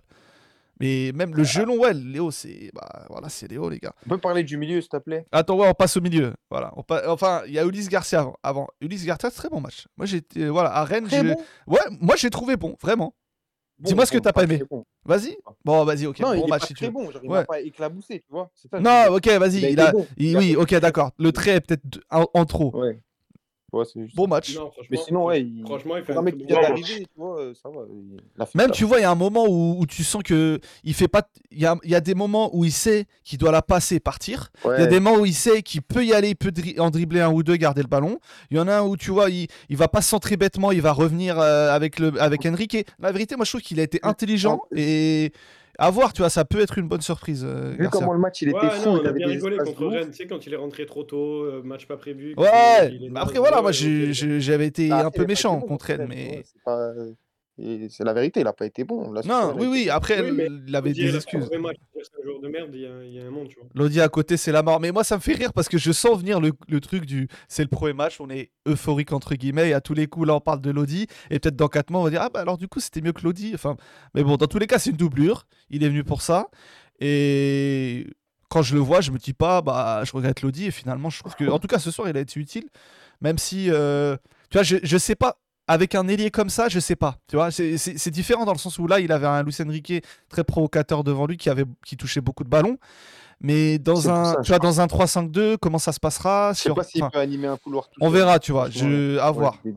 [0.82, 3.94] Mais même le gelon, ouais, Léo, c'est bah, voilà, c'est Léo, les gars.
[4.06, 5.24] On peut parler du milieu, s'il te plaît?
[5.30, 6.32] Attends, ouais, on passe au milieu.
[6.50, 8.34] Voilà, on pa- Enfin, il y a Ulysse Garcia avant.
[8.42, 8.66] avant.
[8.80, 9.86] Ulysse Garcia, très bon match.
[9.96, 11.36] Moi, j'ai été- voilà, à Rennes, bon?
[11.68, 13.14] ouais, moi, j'ai trouvé bon, vraiment.
[13.78, 14.62] Bon, Dis-moi ce que t'as pas aimé.
[14.70, 14.84] bon.
[15.04, 15.36] Vas-y.
[15.64, 16.20] Bon, vas-y, ok.
[16.20, 17.10] Non, bon il est pas si très bon.
[17.10, 17.44] Genre, il Ouais.
[17.44, 18.50] pas éclaboussé, tu vois.
[18.54, 19.58] Ça, Non, ok, vas-y.
[19.62, 21.10] Il Il a, il- oui, ok, d'accord.
[21.18, 22.76] Le trait est peut-être en, en trop.
[22.76, 23.00] Ouais.
[23.84, 24.54] C'est juste Bon match.
[24.54, 25.62] Non, Mais sinon, ouais, il...
[25.64, 26.68] franchement, il fait un mec qui vient match.
[26.68, 27.80] d'arriver, tu vois, euh, ça va.
[27.90, 30.94] il Même, tu vois, il y a un moment où, où tu sens que il
[30.94, 31.22] fait pas.
[31.50, 33.96] Il y a, il y a des moments où il sait qu'il doit la passer
[33.96, 34.50] et partir.
[34.64, 36.78] Il y a des moments où il sait qu'il peut y aller, il peut dri-
[36.78, 38.18] en dribbler un ou deux, garder le ballon.
[38.50, 40.82] Il y en a un où tu vois, il, il va pas centrer bêtement, il
[40.82, 42.76] va revenir euh, avec, le, avec Enrique.
[42.98, 45.32] La vérité, moi je trouve qu'il a été intelligent et
[45.78, 47.44] à voir, tu vois, ça peut être une bonne surprise.
[47.44, 48.00] euh, Vu Garcia.
[48.00, 49.56] comment le match il était Ouais, fou, non, il il a avait bien des rigolé
[49.56, 49.92] espaces contre de ouf.
[49.94, 52.34] Rennes, tu sais, quand il est rentré trop tôt, euh, match pas prévu.
[52.36, 54.12] Ouais, il est après voilà, moi ouais, j'ai- ok.
[54.12, 56.42] j'ai- j'avais été Bah, un après, peu il a pas méchant bon contre tu mais.
[56.44, 56.92] c'est pas-
[57.58, 59.12] et C'est la vérité, il a pas été bon.
[59.12, 61.40] Là, Non, oui, oui, après, Oui, il avait des excuses.
[61.40, 63.24] fait un vrai match, c'est un joueur de merde, il y a, il y a
[63.26, 63.68] un monde, tu vois.
[63.74, 64.80] Lodi à côté, c'est la mort.
[64.80, 67.28] Mais moi, ça me fait rire parce que je sens venir le, le truc du.
[67.48, 69.68] C'est le premier match, on est euphorique entre guillemets.
[69.68, 71.06] Et à tous les coups, là, on parle de Lodi.
[71.30, 73.12] Et peut-être dans 4 mois, on va dire Ah, bah alors du coup, c'était mieux
[73.12, 73.52] que Lodi.
[73.54, 73.76] Enfin,
[74.14, 75.46] mais bon, dans tous les cas, c'est une doublure.
[75.70, 76.48] Il est venu pour ça.
[77.00, 78.06] Et
[78.48, 80.66] quand je le vois, je me dis pas Bah, je regrette Lodi.
[80.66, 81.44] Et finalement, je trouve que.
[81.50, 82.64] En tout cas, ce soir, il a été utile.
[83.20, 83.66] Même si.
[83.70, 84.16] euh,
[84.50, 85.38] Tu vois, je, je sais pas.
[85.68, 87.16] Avec un ailier comme ça, je sais pas.
[87.28, 90.42] Tu vois, c'est- différent dans le sens où là, il avait un Luis Enrique très
[90.44, 92.78] provocateur devant lui qui, avait, qui touchait beaucoup de ballons.
[93.44, 96.62] Mais dans un, ça, tu vois, dans un 3-5-2, comment ça se passera Je sais
[96.62, 98.14] sur- pas s'il enfin, peut animer un couloir tout On seul.
[98.18, 98.70] verra, tu vois.
[98.70, 99.18] Je...
[99.18, 99.58] À ouais, voir.
[99.64, 99.72] Ouais,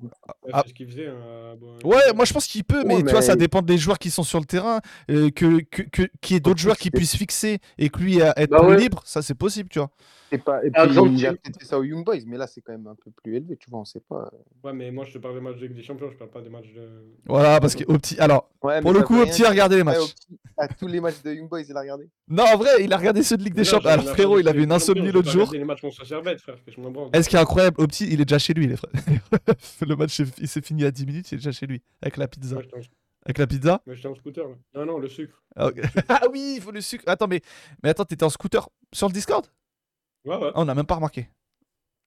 [0.53, 0.61] Ah.
[0.63, 1.07] C'est ce qu'il faisait.
[1.07, 3.79] hein, bon, Ouais, moi je pense qu'il peut, mais Ouais, tu vois, ça dépend des
[3.79, 4.81] joueurs qui sont sur le terrain.
[5.09, 8.21] euh, que, que, que- qu'il y ait d'autres joueurs qui puissent fixer et que lui
[8.21, 9.89] euh, être Bah libre, ça c'est possible, tu vois.
[10.35, 12.19] Et, pas, et Par puis, exemple, il a tu- peut-être fait ça aux Young Boys,
[12.27, 14.29] mais là, c'est quand même un peu plus élevé, tu vois, on sait pas.
[14.63, 16.41] Ouais, mais moi, je te parle des matchs de Ligue des Champions, je parle pas
[16.41, 16.87] des matchs de.
[17.25, 18.19] Voilà, parce que au petit.
[18.19, 20.13] Alors, Ouais, pour mais le coup, au petit a regardé les matchs.
[20.57, 22.09] à tous les matchs de Young Boys, il a regardé.
[22.27, 23.89] Non, en vrai, il a regardé ceux de Ligue des Mais Champions.
[23.89, 25.51] Alors, frérot, il avait une insomnie l'autre jour.
[25.53, 27.09] les matchs contre Servette, frère, que je branle.
[27.13, 28.91] Est-ce qui est incroyable, au petit, il est déjà chez lui, les frères.
[29.87, 32.27] le match, il s'est fini à 10 minutes, il est déjà chez lui, avec la
[32.27, 32.57] pizza.
[33.27, 33.81] Avec la pizza?
[33.87, 34.55] Moi, j'étais en scooter, là.
[34.75, 35.41] Non, non, le sucre.
[35.55, 35.69] Ah.
[36.09, 37.03] Ah oui, il faut le sucre.
[37.07, 37.41] Attends, mais,
[37.81, 39.45] mais attends, t'étais en scooter sur le Discord?
[40.25, 40.51] Ouais, ouais.
[40.53, 41.29] Ah, On n'a même pas remarqué.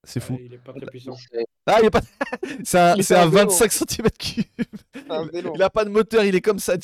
[0.05, 0.35] C'est fou.
[0.35, 1.14] Ouais, il est pas très puissant.
[1.14, 2.01] C'est- Ah, il est pas.
[2.64, 3.51] C'est un, Il c'est fait un un vélo.
[3.51, 4.45] 25 cm3.
[4.95, 5.53] C'est un vélo.
[5.55, 6.77] Il a pas de moteur, il est comme ça.
[6.77, 6.83] De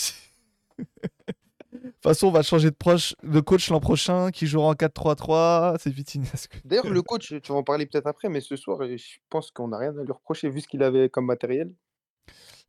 [0.78, 5.76] toute façon, on va changer de, proche, de coach l'an prochain qui jouera en 4-3-3.
[5.80, 6.60] C'est Vitinesque.
[6.64, 9.68] D'ailleurs, le coach, tu vas en parler peut-être après, mais ce soir, je pense qu'on
[9.68, 11.72] n'a rien à lui reprocher vu ce qu'il avait comme matériel.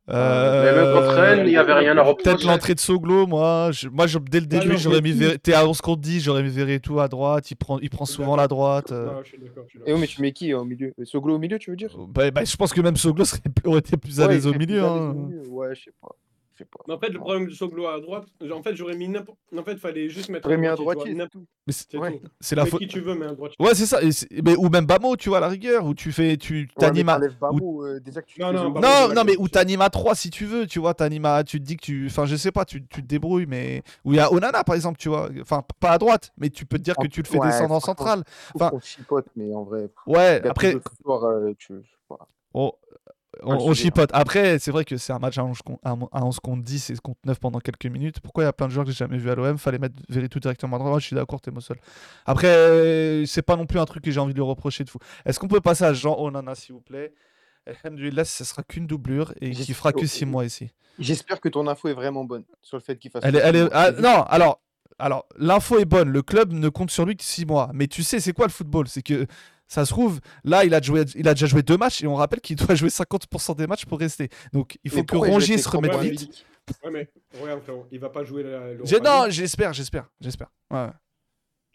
[0.08, 2.46] Mais même contre Rennes, il y avait rien à Euh, Peut-être reprocher.
[2.46, 3.70] l'entrée de Soglo, moi.
[3.72, 5.12] Je, moi, je- dès le début, non, j'aurais mis.
[5.12, 7.50] Verre- T'es à 11 contre 10, j'aurais mis Verretou à droite.
[7.50, 8.92] Il prend, il prend souvent la droite.
[8.92, 9.06] euh.
[9.16, 9.64] Ouais, je suis d'accord.
[9.84, 10.92] Et oui, mais tu mets qui au milieu?
[11.04, 11.90] Soglo au milieu, tu veux dire?
[12.08, 14.50] Bah, bah, je pense que même Soglo serait, aurait été plus à Ouais, l'aise au
[14.50, 14.82] serait plus milieu.
[14.84, 15.14] au hein.
[15.14, 15.42] milieu.
[15.48, 16.08] Ouais, je sais pas.
[16.58, 16.78] Je sais pas.
[16.88, 19.36] Mais en fait, le problème de Soglo à droite, en fait, j'aurais mis n'importe.
[19.54, 21.14] En fait, fallait juste mettre J'aurais mis un droitier.
[21.68, 22.12] c'est Ouais.
[22.18, 22.28] tout.
[22.40, 22.80] c'est la faute.
[22.80, 23.56] qui tu veux, mais un droitier.
[23.60, 23.98] Ouais, c'est ça.
[24.42, 27.18] mais, ou même Bamo, tu vois, à la rigueur, où tu fais, tu t'animes à.
[27.38, 30.30] Bamo, euh, déjà que tu Non, non, Non, non, mais où t'animes à 3 si
[30.30, 32.64] tu veux, tu vois, t'animes à, tu te dis que tu, enfin, je sais pas,
[32.64, 35.62] tu, tu te débrouilles, mais où il y a Onana par exemple, tu vois, enfin,
[35.78, 37.80] pas à droite, mais tu peux te dire que tu le fais ouais, descendre en
[37.80, 38.22] centrale.
[38.54, 39.90] Enfin- qu'on chipote, mais en vrai.
[40.06, 41.74] Ouais, après, euh, tu-
[42.08, 42.26] pas.
[43.42, 43.74] On, hein.
[43.74, 44.10] chipote.
[44.12, 46.96] Après, c'est vrai que c'est un match à 11, con- à 11 contre 10 et
[47.02, 48.20] contre 9 pendant quelques minutes.
[48.20, 49.94] Pourquoi il y a plein de joueurs que j'ai jamais vu à l'OM Fallait mettre
[50.08, 51.00] Veretout directement à droite.
[51.00, 51.76] Je suis d'accord, t'es seul.
[52.24, 54.98] Après, c'est pas non plus un truc que j'ai envie de lui reprocher de fou.
[55.24, 57.12] Est-ce qu'on peut passer à Jean Onana, s'il vous plaît?
[57.66, 60.70] Alhamdulillah, ce sera qu'une doublure et qui fera que oh, 6 mois ici.
[60.98, 63.22] J'espère que ton info est vraiment bonne sur le fait qu'il fasse.
[63.24, 63.70] Elle elle est- mois.
[63.74, 64.60] ah, non, alors,
[64.98, 66.08] alors l'info est bonne.
[66.08, 67.70] Le club ne compte sur lui que 6 mois.
[67.74, 68.86] Mais tu sais, c'est quoi le football?
[68.88, 69.26] C'est que
[69.68, 72.14] ça se trouve, là, il a, joué, il a déjà joué deux matchs et on
[72.14, 74.28] rappelle qu'il doit jouer 50% des matchs pour rester.
[74.52, 76.44] Donc, il faut Mais que Rongier se remette vite.
[76.84, 77.08] Ouais, mais
[77.40, 78.72] regarde, frérot, il va pas jouer la.
[78.72, 79.32] l'Europa J'ai- Non, League.
[79.32, 80.48] j'espère, j'espère, j'espère.
[80.70, 80.88] Ouais.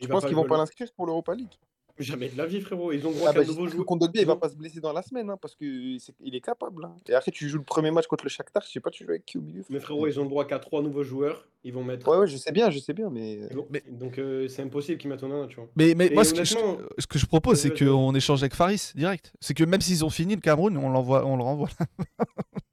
[0.01, 1.53] Je pense qu'ils vont pas l'inscrire pour l'Europa League.
[2.01, 2.91] Jamais de la vie, frérot.
[2.91, 3.85] Ils ont droit Ah qu'à bah, nouveau que jouer.
[3.85, 5.99] Kondogbia, il va pas se blesser dans la semaine, hein, parce qu'il
[6.33, 6.85] est capable.
[6.85, 6.95] hein.
[7.07, 9.11] Et après, tu joues le premier match contre le Shakhtar, je sais pas, tu joues
[9.11, 11.47] avec qui au milieu Mais frérot, ils ont le droit qu'à trois nouveaux joueurs.
[11.63, 12.07] Ils vont mettre.
[12.07, 13.39] Ouais, ouais, je sais bien, je sais bien, mais.
[13.69, 15.67] Mais- Donc euh, c'est impossible qu'ils mettent Onana, tu vois.
[15.75, 18.41] Mais, mais Et moi, ce que, je, honnêtement- ce que je propose, c'est qu'on échange
[18.41, 19.31] avec Faris direct.
[19.39, 21.69] C'est que même s'ils ont fini le Cameroun, on, l'envoie, on le renvoie.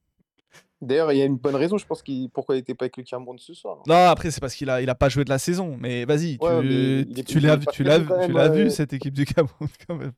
[0.80, 2.30] D'ailleurs, il y a une bonne raison, je pense, qu'il...
[2.30, 3.78] pourquoi il était pas avec le Cameroun ce soir.
[3.78, 3.82] hein.
[3.88, 5.76] Non, après, c'est parce qu'il a, il a pas joué de la saison.
[5.80, 8.48] Mais vas-y, tu, mais est- l'as, vu- tu l'as, l'as euh.
[8.52, 10.12] vu, cette équipe du Cameroun, quand même.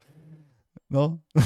[0.91, 1.19] Non?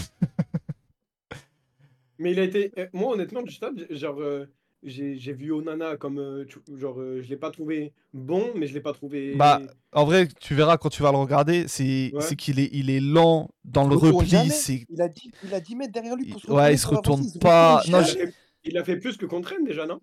[2.19, 2.73] Mais il a été.
[2.79, 4.47] euh, Moi, honnêtement, du stade, j- genre, euh,
[4.85, 6.19] j'ai j'ai vu Onana comme.
[6.19, 9.35] euh, tu- Genre, euh, je l'ai pas trouvé bon, mais je l'ai pas trouvé.
[9.35, 9.61] Bah,
[9.93, 12.21] En vrai, tu verras quand tu vas le regarder, c'est, Ouais.
[12.21, 14.29] c'est qu'il est, il est lent dans le repli.
[14.51, 14.85] C'est...
[14.89, 16.87] Il a 10, il a 10 mètres derrière lui pour se Il- ouais, il se
[16.87, 17.83] pour retourne il se pas.
[17.89, 18.19] Non, je-
[18.65, 20.01] il a fait plus que contre Rennes déjà, non?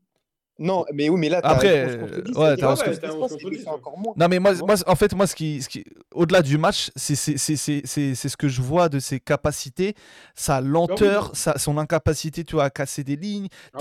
[0.59, 2.71] Non, mais oui, mais là, t'as Après, 11 contre 10, euh, ouais, c'est-à-dire t'as que
[2.71, 3.73] 11 ce qui se contre passe, 10, c'est que c'est ouais.
[3.73, 4.13] encore moins.
[4.15, 7.15] Non, mais moi, moi, en fait, moi, ce qui, ce qui- au-delà du match, c'est,
[7.15, 9.95] c'est, c'est, c'est, c'est- c'est ce que je vois de ses capacités,
[10.35, 11.33] sa lenteur, non.
[11.33, 13.47] sa, son incapacité, tu vois, à casser des lignes.
[13.73, 13.79] Ah non.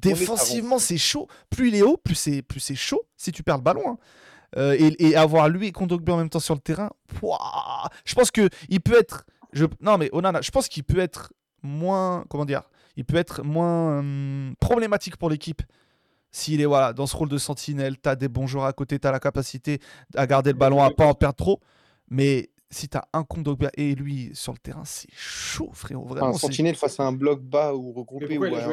[0.00, 1.28] Défensivement, c'est chaud.
[1.50, 3.82] Plus il est haut, plus c'est, plus c'est chaud si tu perds le ballon.
[3.86, 3.98] hein.
[4.56, 8.14] Euh, et, et avoir lui et Kondogbia en même temps sur le terrain, pouah, je
[8.14, 9.26] pense que il peut être.
[9.52, 12.24] Je, non, mais Onana, je pense qu'il peut être moins.
[12.30, 12.62] Comment dire
[12.96, 15.62] Il peut être moins hum, problématique pour l'équipe.
[16.30, 18.98] S'il est voilà, dans ce rôle de sentinelle, tu as des bons joueurs à côté,
[18.98, 19.78] tu as la capacité
[20.14, 21.60] à garder le ballon, à pas en perdre trop.
[22.10, 26.04] Mais si tu as un Kondogbia et lui sur le terrain, c'est chaud, frérot.
[26.04, 28.66] Vraiment, Un sentinelle face à un bloc bas ou regroupé ou il a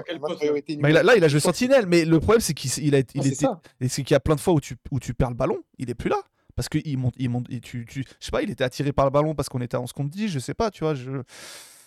[0.91, 3.05] là, là, il a joué que- sentinelle, mais le problème, c'est qu'il il a, il
[3.15, 3.45] Ah, était,
[3.81, 5.89] et qu'il y a plein de fois où tu, où tu perds le ballon, il
[5.89, 6.21] est plus là.
[6.55, 9.05] Parce qu'il monte, il monte, et tu, tu, je sais pas, il était attiré par
[9.05, 10.93] le ballon parce qu'on était en ce qu'on dit, je sais pas, tu vois.
[10.93, 11.11] Je...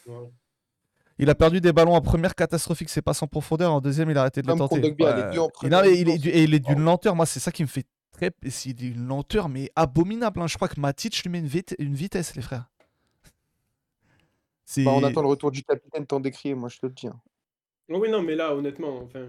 [0.06, 0.30] Ouais.
[1.18, 3.72] Il a perdu des ballons en première catastrophique, c'est pas sans profondeur.
[3.72, 4.76] En deuxième, il a arrêté de les Comme tenter.
[4.76, 4.78] En
[5.62, 6.00] Il, a- est,
[6.44, 6.84] il d'une Oh.
[6.84, 8.30] lenteur, moi, c'est ça qui me fait très.
[8.50, 10.40] C'est d'une lenteur, mais abominable.
[10.42, 10.46] hein.
[10.46, 12.66] Je crois que Matic lui met une, vite- une vitesse, les frères.
[14.78, 17.06] Bah, on attend le retour du capitaine tant décrié, moi je te le dis.
[17.06, 17.18] hein.
[17.88, 19.28] Oh oui, non, mais là, honnêtement, enfin,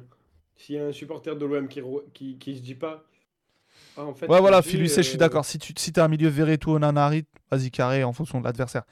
[0.56, 1.82] s'il y a un supporter de l'OM qui,
[2.14, 3.04] qui, qui se dit pas.
[3.96, 5.46] Ah, en fait, Ouais, voilà, Philus, je suis euh, d'accord.
[5.46, 8.84] Si tu si as un milieu Veretout ou Nanari, vas-y carré en fonction de l'adversaire.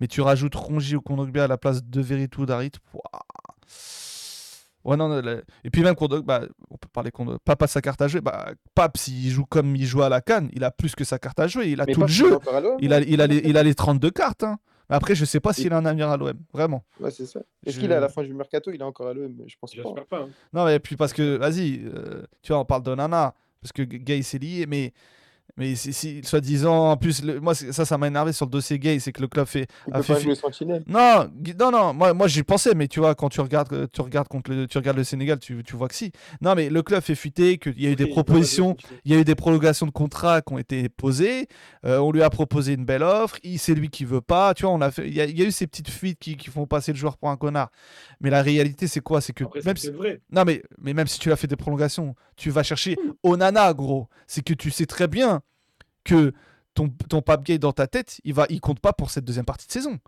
[0.00, 2.46] Mais tu rajoutes Rongi ou Kondogbia à la place de Veretout
[2.90, 3.02] pouah.
[4.82, 5.22] Ouais, non,
[5.62, 7.38] et puis même Kondogbia, bah, on peut parler Kondogbia.
[7.44, 8.22] Papa sa carte à jouer.
[8.22, 11.18] Bah, Pape, s'il joue comme il joue à la canne, il a plus que sa
[11.18, 11.68] carte à jouer.
[11.68, 12.38] Il a Mais tout le jeu.
[12.80, 14.42] Il a, il, a les, il a les 32 cartes.
[14.42, 14.58] hein.
[14.88, 16.32] Après, je sais pas s'il a un avenir à l'OM.
[16.52, 16.82] Vraiment.
[16.98, 17.40] Ouais, c'est ça.
[17.64, 18.72] Est-ce Je- qu'il est à la fin du mercato?
[18.72, 19.82] Il est encore à l'OM, mais je pense pas.
[19.84, 20.20] J'espère pas.
[20.22, 20.28] hein.
[20.54, 23.82] Non, mais puis parce que, vas-y, euh, tu vois, on parle de Nana, parce que
[23.82, 24.92] Gay s'est lié, mais,
[25.60, 28.78] mais si, si, soi-disant, en plus, le- moi, ça, ça m'a énervé sur le dossier
[28.78, 29.66] Gay, c'est que le club fait.
[29.86, 30.82] Il a peut fait pas fi- jouer sentinelle.
[30.88, 34.00] Non, non, non, moi, moi j'y pensais, mais tu vois, quand tu regardes, euh, tu
[34.00, 36.10] regardes, contre le, tu regardes le Sénégal, tu, tu vois que si.
[36.40, 39.14] Non, mais le club fait fuiter, qu'il y a eu des Oui, propositions, il y
[39.14, 41.46] a eu des prolongations de contrats qui ont été posées.
[41.84, 43.38] euh, on lui a proposé une belle offre.
[43.58, 44.54] C'est lui qui veut pas.
[44.54, 45.06] Tu vois, on a fait.
[45.06, 46.98] Il y, a, il y a eu ces petites fuites qui, qui font passer le
[46.98, 47.70] joueur pour un connard.
[48.20, 49.20] Mais la réalité, c'est quoi?
[49.20, 50.20] C'est que Après, même c'est si, vrai.
[50.30, 52.96] non, mais, mais même si tu as fait des prolongations, tu vas chercher.
[53.22, 54.08] Onana, gros.
[54.26, 55.42] C'est que tu sais très bien
[56.04, 56.32] que
[56.74, 59.44] ton, ton Pape Gay dans ta tête, il va, il compte pas pour cette deuxième
[59.44, 59.98] partie de saison.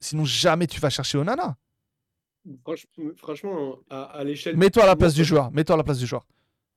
[0.00, 1.56] Sinon, jamais tu vas chercher Onana.
[2.64, 4.56] Franch- franchement, à, à l'échelle.
[4.56, 5.50] Mets-toi à la place du joueur.
[5.50, 6.24] Mets-toi à la place du joueur.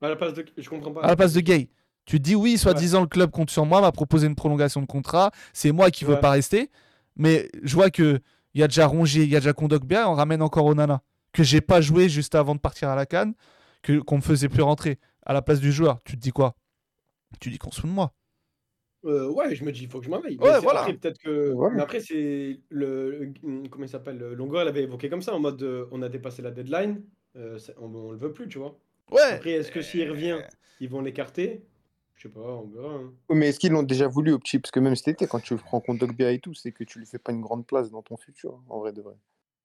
[0.02, 0.45] À la place de.
[0.58, 1.02] Je comprends pas.
[1.04, 1.70] À la place de Gay.
[2.06, 4.88] Tu te dis oui, soi-disant le club compte sur moi, m'a proposé une prolongation de
[4.88, 5.32] contrat.
[5.54, 6.20] C'est moi qui veux Ouais.
[6.20, 6.72] pas rester.
[7.16, 8.20] Mais je vois que
[8.54, 11.43] il y a déjà Rongier, il y a déjà Kondogbia, on ramène encore Onana que
[11.43, 13.34] j'ai pas joué juste avant de partir à la canne,
[13.84, 16.02] que qu'on me faisait plus rentrer à la place du joueur.
[16.04, 16.56] Tu te dis quoi?
[17.40, 18.14] Tu dis qu'on se fout de moi.
[19.04, 20.38] Euh, ouais, je me dis, il faut que je m'en aille.
[20.38, 20.82] Ouais, voilà.
[20.82, 21.52] Après, peut-être que.
[21.54, 21.72] Ouais.
[21.74, 23.34] Mais après, c'est le.
[23.72, 26.52] Comment il s'appelle Longoria l'avait évoqué comme ça, en mode euh, on a dépassé la
[26.52, 27.02] deadline.
[27.36, 28.78] euh, on, on le veut plus, tu vois.
[29.12, 29.22] Ouais.
[29.22, 30.40] Après, est-ce que s'il revient,
[30.80, 31.64] ils vont l'écarter?
[32.16, 32.94] Je sais pas, on verra.
[32.94, 33.12] hein.
[33.30, 34.60] Oui, Mais est-ce qu'ils l'ont déjà voulu au petit?
[34.60, 37.08] Parce que même cet été, quand tu prends Kondogbia et tout, c'est que tu lui
[37.08, 39.16] fais pas une grande place dans ton futur, en vrai de vrai.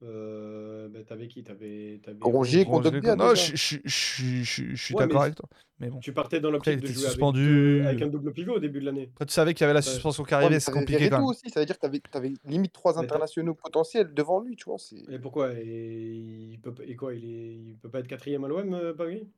[0.03, 1.42] Euh, bah, t'avais qui?
[1.42, 3.53] T'avais t'avais Rongier, Kondogbia, l'ai- non, déjà.
[3.55, 5.49] je, je, je, je- je suis Ouais, d'accord avec toi.
[5.78, 6.01] Mais bon.
[6.01, 7.47] Tu partais dans Après, l'optique il de était jouer avec, suspendu.
[7.47, 9.09] deux- avec un double pivot au début de l'année.
[9.14, 9.82] Après, tu savais qu'il y avait la Ouais.
[9.82, 11.30] suspension qui Ouais, arrivait, mais c'est t'avais compliqué Verretou quand même.
[11.30, 14.57] aussi, ça veut dire que t'avais, t'avais limite trois Mais t'as- internationaux potentiels devant lui,
[14.57, 14.78] tu vois.
[14.78, 15.53] c'est- Et pourquoi?
[15.55, 18.74] Et, il peut, pas- et quoi il, est, il peut pas être quatrième à l'OM,
[18.74, 19.28] euh, Pagui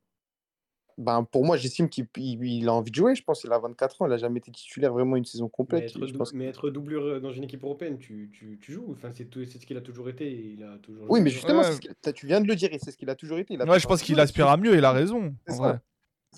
[1.01, 3.45] Ben, pour moi, j'estime qu'il il- il a envie de jouer, je pense.
[3.45, 5.85] Il a 24 ans, il a jamais été titulaire vraiment une saison mais complète.
[5.85, 6.35] être, je dou- pense.
[6.35, 8.89] mais être doublure euh, dans une équipe européenne, tu, tu, tu joues.
[8.91, 10.27] Enfin, c'est tout- c'est ce qu'il a toujours été.
[10.27, 11.25] et Il a toujours Oui, joué.
[11.25, 11.65] mais justement, Ouais.
[11.67, 13.39] c'est ce qu'il- t'as- tu viens de le dire, et c'est ce qu'il a toujours
[13.39, 13.55] été.
[13.55, 15.35] Il a Ouais, fait je pense qu'il de- aspire à mieux, il a raison.
[15.47, 15.59] C'est ça.
[15.63, 15.81] vrai.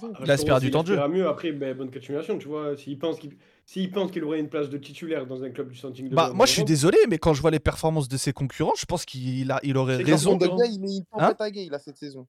[0.03, 0.93] Ah, il aspire pense du qu'il temps de jeu.
[0.95, 2.77] aspirera mieux après, ben, bonne continuation, tu vois.
[2.77, 3.37] S'il pense qu'il
[3.67, 6.33] s'il pense qu'il aurait une place de titulaire dans un club du Standing de Bah,
[6.35, 9.05] moi, je suis désolé, mais quand je vois les performances de ses concurrents, je pense
[9.07, 10.37] qu'il a, il aurait C'est raison.
[10.39, 12.27] Kondogbia, il met une Hein à Gay, là, cette saison.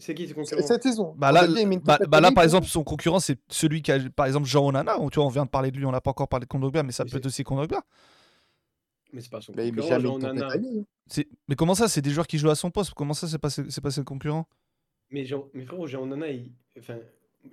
[0.00, 1.14] C'est qui ses C'est- concurrents Cette saison.
[1.16, 1.46] Bah là,
[1.84, 4.96] bah, bah là, par exemple, son concurrent, c'est celui qui a, par exemple, Jean Onana.
[5.10, 6.82] Tu vois, on vient de parler de lui, on n'a pas encore parlé de Kondogbia,
[6.82, 7.82] mais ça Mais peut être aussi Kondogbia.
[9.12, 10.48] Mais c'est pas son met concurrent, Jean Onana.
[10.54, 11.22] hein.
[11.48, 12.92] Mais comment ça, c'est des joueurs qui jouent à son poste?
[12.94, 14.46] Comment ça, c'est pas, c'est pas ses concurrents?
[15.10, 15.44] Mais, Jean...
[15.54, 16.50] mais frérot, Jean Onana, il...
[16.78, 16.96] enfin,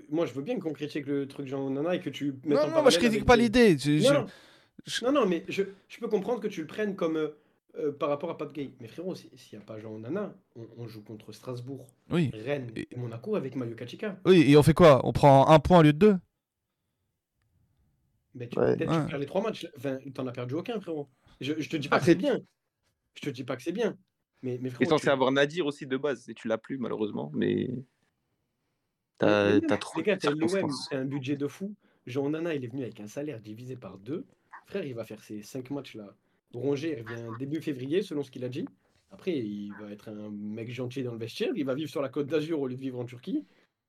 [0.09, 2.61] moi je veux bien qu'on critique le truc Jean Onana et que tu mettes Non,
[2.63, 3.77] en non, moi, je critique pas l'idée.
[3.77, 4.25] Je- je- Non, non,
[4.85, 7.37] je- non, non, mais je, je peux comprendre que tu le prennes comme euh,
[7.75, 8.73] euh, par rapport à Pape Gay.
[8.79, 12.29] Mais frérot, si- s'il n'y a pas Jean Onana, on, on joue contre Strasbourg, Oui.
[12.33, 14.19] Rennes Et- et Monaco avec Mario Kachika.
[14.25, 15.01] Oui, et on fait quoi?
[15.05, 16.17] On prend un point au lieu de deux?
[18.33, 18.75] Mais tu, Ouais.
[18.77, 19.01] peut-être Ouais.
[19.03, 19.67] tu perds les trois matchs.
[19.77, 21.09] Enfin, t'en as perdu aucun, frérot.
[21.41, 22.39] Je, je te dis pas que Après- c'est bien.
[23.15, 23.97] Je te dis pas que c'est bien.
[24.41, 27.31] Mais, mais frérot, censé tu- avoir Nadir aussi de base, et tu l'as plus malheureusement,
[27.33, 27.69] mais.
[29.17, 30.87] T'as trop Les gars, t'as l'OM, circonstances.
[30.89, 31.75] t'as un budget de fou.
[32.07, 34.25] Jean Nana, il est venu avec un salaire divisé par deux.
[34.65, 36.15] Frère, il va faire ces cinq matchs-là.
[36.53, 38.65] Rongier il revient début février, selon ce qu'il a dit.
[39.11, 41.51] Après, il va être un mec gentil dans le vestiaire.
[41.55, 43.43] Il va vivre sur la côte d'Azur au lieu de vivre en Turquie.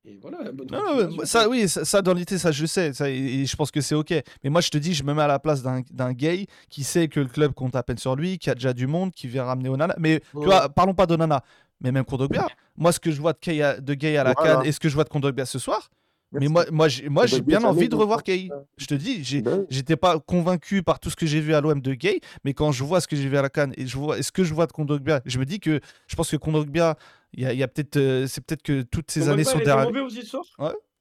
[0.05, 2.93] Et voilà, bonne Non, ça, oui, ça, ça, dans l'idée, ça, je sais.
[2.93, 4.13] Ça, et, et je pense que c'est OK.
[4.43, 7.07] Mais moi, je te dis, je me mets à la place d'un gay qui sait
[7.07, 9.45] que le club compte à peine sur lui, qui a déjà du monde, qui vient
[9.45, 9.95] ramener Onana.
[10.01, 11.45] Mais tu vois, parlons pas d'Onana,
[11.81, 12.49] mais même Kondogbia.
[12.77, 14.57] Moi, ce que je vois de, Kay à- de gay à la Voilà.
[14.57, 15.89] canne et ce que je vois de Kondogbia ce soir,
[16.33, 18.49] mais moi, moi, j'ai moi, j'ai Kondogbia, bien envie de revoir Kay.
[18.79, 19.67] Je te dis, j'ai- Bah oui.
[19.71, 22.73] j'étais pas convaincu par tout ce que j'ai vu à l'OM de Gay, mais quand
[22.73, 24.45] je vois ce que j'ai vu à la Cannes et je vois et ce que
[24.45, 26.97] je vois de Kondogbia, je me dis que je pense que Kondogbia,
[27.35, 29.59] il y a, il y a peut-être, euh, c'est peut-être que toutes ces années sont
[29.59, 29.91] derrière.
[29.91, 30.45] mauvais soir?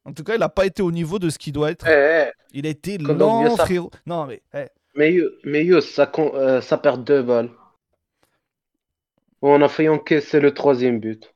[0.03, 1.85] En tout cas, il n'a pas été au niveau de ce qu'il doit être.
[1.87, 3.91] Eh, eh, Il a été lent, ça- frérot.
[4.05, 4.65] Non, mais eh,
[4.95, 7.49] mais, ça, con- euh, ça perd deux balles.
[9.43, 11.33] On a failli encaisser le troisième but.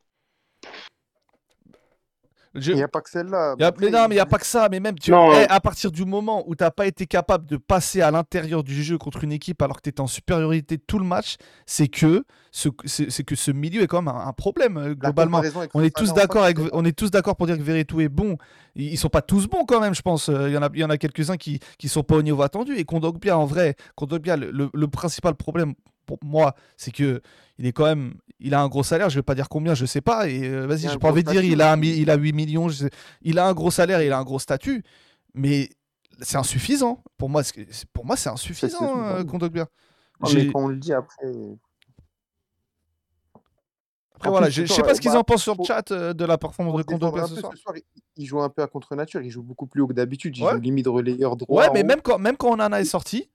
[2.56, 3.56] Je- Il n'y a pas que celle-là.
[3.60, 4.68] a- mais non, mais il n'y a pas que ça.
[4.70, 5.32] Mais même, tu, Non.
[5.50, 8.82] à partir du moment où tu n'as pas été capable de passer à l'intérieur du
[8.84, 11.36] jeu contre une équipe alors que tu étais en supériorité tout le match,
[11.66, 14.96] c'est que ce, c'est, c'est que ce milieu est quand même un, un problème euh,
[14.96, 15.42] globalement.
[15.74, 18.38] On est tous d'accord avec, on est tous d'accord pour dire que Verretou est bon.
[18.76, 20.30] Ils ils sont pas tous bons quand même, je pense.
[20.30, 22.22] Euh, Il y en a, il y en a quelques-uns qui qui sont pas au
[22.22, 22.76] niveau attendu.
[22.78, 25.74] Et Kondogbia, en vrai, Kondogbia, le, le, le principal problème
[26.06, 27.22] pour moi, c'est que
[27.58, 29.10] il est quand même, il a un gros salaire.
[29.10, 30.28] Je vais pas dire combien, je sais pas.
[30.30, 32.34] Et euh, vas-y, j'ai pas envie de dire, il a un mi- il a 8
[32.34, 32.70] millions.
[32.70, 32.90] je sais-
[33.22, 34.84] il a un gros salaire, et il a un gros statut,
[35.34, 35.70] mais
[36.22, 37.04] c'est insuffisant.
[37.18, 37.42] Pour moi,
[37.94, 39.24] pour moi, c'est insuffisant, euh,
[40.34, 41.28] mais quand on le dit après.
[44.16, 45.92] Après En voilà, je, c'est sais pas ce qu'ils bah, en pensent sur le chat
[45.92, 47.52] euh, de la performance de Kondogbia ce soir.
[47.54, 47.76] ce soir,
[48.18, 49.22] il- joue un peu à contre-nature.
[49.22, 50.38] Il joue beaucoup plus haut que d'habitude.
[50.38, 50.54] Il Ouais.
[50.54, 51.64] joue limite relayeur droit.
[51.64, 51.86] Ouais, mais haut.
[51.86, 53.30] même quand, même quand Onana est sorti,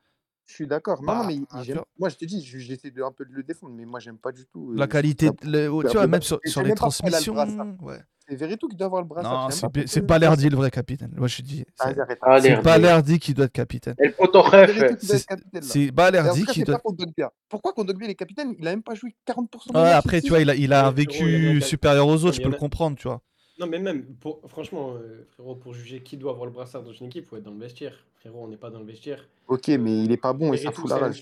[0.51, 1.01] Je suis d'accord.
[1.01, 3.33] Non, Bah, non, mais il- moi, je te dis, je- j'essaie de, un peu de
[3.33, 4.73] le défendre, mais moi, j'aime pas du tout.
[4.73, 6.69] euh, la je qualité, de- le- c'est tu vois, même sur, Et sur c'est les
[6.71, 7.77] même pas pourquoi il a le transmissions.
[7.83, 7.99] Ouais.
[8.29, 9.33] C'est Verretou qui doit avoir le brassard.
[9.33, 11.13] Non, c'est pas c'est pourquoi- Balerdi le vrai capitaine.
[11.17, 11.65] Moi, je dis.
[11.75, 12.19] c'est- Vas-y, arrête.
[12.23, 12.65] Allez, C'est Balerdi.
[12.83, 13.95] Balerdi qui doit être capitaine.
[13.99, 14.99] Et le poteau C'est Verretou ref.
[15.01, 15.69] qui doit être capitaine, là.
[15.69, 16.75] c'est Et en Balerdi tout cas, qui c'est doit.
[16.77, 17.33] pas Kondogbia.
[17.49, 18.55] Pourquoi Kondogbia il est capitaine?
[18.59, 20.73] Il a même pas joué 40% des Ouais, matchs après, tu vois, il a, il
[20.73, 23.21] a un il a vécu supérieur aux autres, je peux le comprendre, tu vois.
[23.61, 26.95] Non, mais même, pour, franchement, euh, frérot, pour juger qui doit avoir le brassard dans
[26.95, 27.95] une équipe, il faut être dans le vestiaire.
[28.15, 29.29] Frérot, on n'est pas dans le vestiaire.
[29.49, 31.21] Ok, mais il est pas bon et ça fout la rage.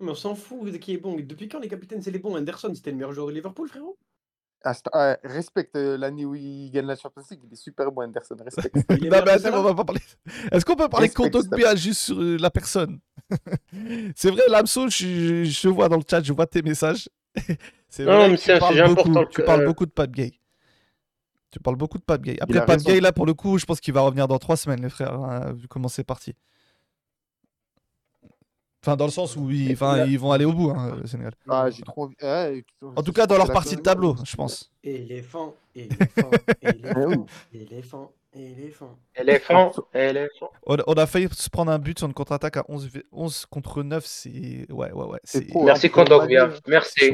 [0.00, 1.14] Mais on s'en fout de qui est bon.
[1.20, 2.36] Depuis quand les capitaines, c'est les bons?
[2.36, 3.96] Anderson, c'était le meilleur joueur de Liverpool, frérot
[4.64, 7.40] Ah, ah, respecte euh, l'année où il gagne la Champions League.
[7.46, 8.36] Il est super bon, Anderson.
[8.44, 8.74] Respecte.
[8.90, 10.00] Non, mais attends, on va pas parler.
[10.50, 12.98] Est-ce qu'on peut parler Kondogbia juste sur euh, la personne?
[14.16, 17.08] C'est vrai, Lamso, je, vois dans le chat, je vois tes messages.
[17.88, 19.86] C'est Non, vrai mais c'est tu un parles sujet beaucoup, important tu parles euh, beaucoup
[19.86, 20.32] de Pape Gay.
[21.52, 22.38] Tu parles beaucoup de Pape Gay.
[22.40, 22.90] Après, Pape raison.
[22.90, 25.12] Gay, là, pour le coup, je pense qu'il va revenir dans trois semaines, les frères,
[25.12, 26.34] hein, vu comment c'est parti.
[28.84, 31.06] Enfin, dans le sens où ils, enfin, là- ils vont aller au bout, hein, le
[31.06, 31.32] Sénégal.
[31.48, 32.10] Ah, j'ai trop
[32.96, 34.72] En tout cas, dans leur partie de tableau, je pense.
[34.82, 36.30] Éléphant, éléphant,
[36.62, 38.98] éléphant, éléphant, éléphant.
[39.14, 39.72] Éléphant.
[39.94, 40.50] Éléphant.
[40.66, 43.46] On, on a failli se prendre un but sur une contre-attaque à 11, v- 11
[43.46, 44.66] contre 9, c'est...
[44.72, 45.20] Ouais, ouais, ouais.
[45.22, 45.66] C'est c'est- trop, hein.
[45.66, 46.46] Merci Kondogbia.
[46.48, 47.12] Manu, Merci.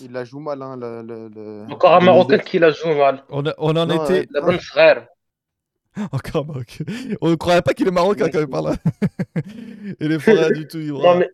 [0.00, 3.24] Il la joue mal, hein, le, le- le- Encore un Marocain qui la joue mal.
[3.30, 4.12] On, a- on en Non, était.
[4.20, 4.28] ouais.
[4.30, 5.06] La bonne frère.
[6.12, 6.84] Encore un Marocain.
[7.20, 8.76] On ne croyait pas qu'il est marocain quand il parle là.
[10.00, 11.30] il est pas du tout, Non, mais,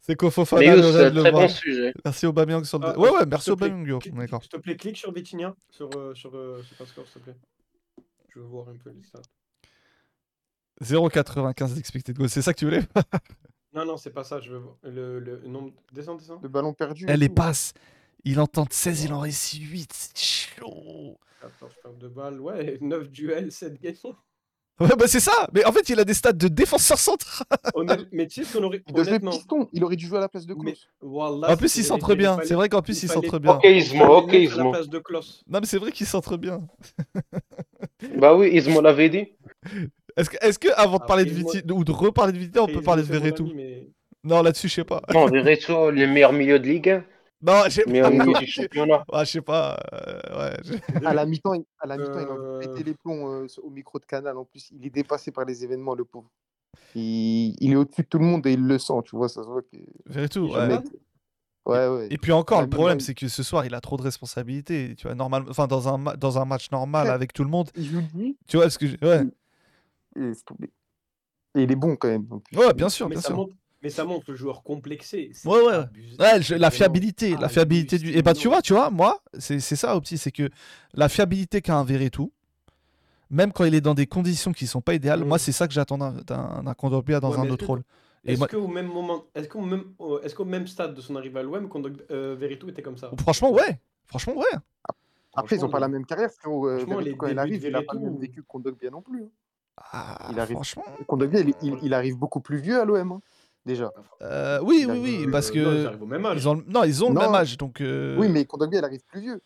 [0.00, 0.76] C'est qu'au Fofana, mais
[1.10, 1.32] le voir.
[1.32, 1.92] bon sujet.
[2.04, 2.88] Merci Aubameyang sur le.
[2.88, 4.42] Ah, ouais, ouais, merci Aubameyang, D'accord.
[4.42, 7.36] S'il te plaît, clique sur Vitinha, sur, euh, sur euh, s'il te plaît.
[8.28, 9.20] Je veux voir un peu les stats.
[10.82, 12.28] 0,95 d'expected goal.
[12.28, 12.82] C'est ça que tu voulais?
[13.76, 14.74] Non, non, c'est pas ça, je veux voir.
[14.82, 15.70] Le, le nombre.
[15.92, 16.40] Descends, descends.
[16.42, 17.04] Le ballon perdu.
[17.08, 17.74] Elle les passe.
[18.24, 19.92] Il en tente 16, il en réussit 8.
[19.92, 20.18] C'est
[20.58, 21.18] chaud.
[21.42, 24.16] 14 pertes de balles, ouais, 9 duels, 7 gagnants.
[24.80, 25.48] Ouais, bah c'est ça.
[25.54, 27.46] Mais en fait, il a des stats de défenseur central.
[27.74, 28.82] Honnête- mais tu sais ce qu'on aurait.
[28.86, 29.30] Il jouer Honnêtement.
[29.30, 29.68] piston.
[29.72, 30.74] Il aurait dû jouer à la place de Mais.
[31.00, 32.34] Wallah, En plus, c'est il centre bien.
[32.36, 33.54] fallait- C'est vrai qu'en plus, il il centre fallait- bien.
[33.56, 34.70] Ok, Ismo, ok, à la Ismo.
[34.72, 35.42] place de Klaus.
[35.46, 36.66] Non, mais c'est vrai qu'il centre bien.
[38.18, 39.28] Bah oui, Ismo l'avait dit.
[40.16, 42.74] Est-ce que, avant de Après, parler de Viti ou de reparler de Viti, on peut
[42.74, 43.90] je parler de ami, mais-
[44.24, 45.02] Non, là-dessus, je sais pas.
[45.12, 47.04] Non, Verretou, le meilleur milieu de Ligue 1.
[47.42, 47.90] Non, je sais pas.
[47.90, 49.04] Meilleur milieu Ouais, du championnat.
[49.20, 49.78] je sais pas.
[49.92, 52.58] euh, ouais, je- À la mi-temps, il- à la mi-temps, il a envie de Euh.
[52.60, 54.36] péter les plombs euh, au micro de canal.
[54.38, 56.30] En plus, il est dépassé par les événements, le pauvre.
[56.94, 59.28] Il, il est au-dessus de tout le monde et il le sent, tu vois.
[59.28, 59.76] Ça se voit que.
[60.06, 60.78] Verretou, Il ouais.
[61.66, 62.06] Ouais, ouais.
[62.10, 64.94] Et puis encore, Ah, le problème, c'est que ce soir, il a trop de responsabilités.
[64.96, 65.44] Tu vois, normal...
[65.50, 67.70] enfin, dans un, ma- dans un match normal avec tout le monde.
[67.74, 68.36] Il joue lui.
[68.46, 68.94] Tu vois ce que je...
[69.02, 69.22] Ouais,
[71.54, 72.26] Et il est bon quand même.
[72.54, 73.36] ouais bien sûr, mais bien ça sûr.
[73.36, 75.32] montre, mais ça montre le joueur complexé.
[75.44, 75.84] Ouais, ouais.
[76.18, 78.10] Ouais, je- la fiabilité, la Ah, fiabilité du.
[78.10, 80.50] Et bah, tu vois, tu vois, moi, c'est c'est ça, Opti, c'est que
[80.94, 82.32] la fiabilité qu'a un Verretou,
[83.30, 85.28] même quand il est dans des conditions qui sont pas idéales, Mm.
[85.28, 87.82] moi, c'est ça que j'attends d'un- Kondogbia dans Ouais, un autre rôle.
[88.24, 91.14] Est-ce moi, qu'au même moment, est-ce qu'au même, au- est-ce qu'au même stade de son
[91.16, 91.68] arrivée à l'OM,
[92.10, 92.36] euh,
[92.68, 93.10] était comme ça?
[93.20, 93.80] Franchement, ouais.
[94.06, 94.44] Franchement, ouais.
[95.34, 96.66] Après, ils n'ont pas la même carrière, frérot.
[96.68, 98.90] euh, franchement, les quand il débuts arrive, il n'a pas le même vécu que Kondogbia
[98.90, 99.26] non plus.
[99.76, 100.84] Ah, Il arrive- franchement.
[101.06, 103.20] Kondogbia, il, il- il arrive beaucoup plus vieux à l'OM, hein,
[103.64, 103.92] déjà.
[104.22, 105.86] Euh, oui, Il oui, oui, euh, parce non, ils que.
[105.86, 106.36] arrivent au même âge.
[106.42, 107.20] Ils ont, non, ils ont le Non.
[107.20, 107.80] même âge, donc.
[107.80, 109.40] euh, Oui, mais Kondogbia, il arrive plus vieux.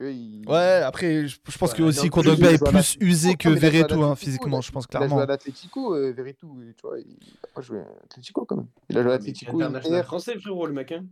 [0.00, 0.44] Il...
[0.48, 3.58] Ouais, après, je, je pense Ouais, que aussi Kondogbia est plus usé que Non, a
[3.58, 5.22] Verretou, hein, physiquement, il a- je pense Il a joué clairement.
[5.22, 7.16] à l'Atlético, euh, Verretou, et tu vois, il
[7.52, 8.68] pas joué à l'Atlético quand même.
[8.88, 10.92] Il a joué à Mais il est international français, frérot, le mec.
[10.92, 11.04] Hein.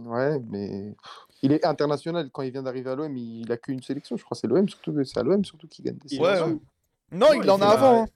[0.00, 0.94] Ouais, mais
[1.42, 2.30] il est international.
[2.32, 4.16] Quand il vient d'arriver à l'OM, il a qu'une sélection.
[4.16, 4.94] Je crois que c'est l'OM surtout.
[5.04, 6.60] C'est à l'OM surtout qui gagne des Ouais, sélections.
[6.62, 6.77] a-
[7.12, 8.02] Non, il en a avant.
[8.04, 8.06] hein.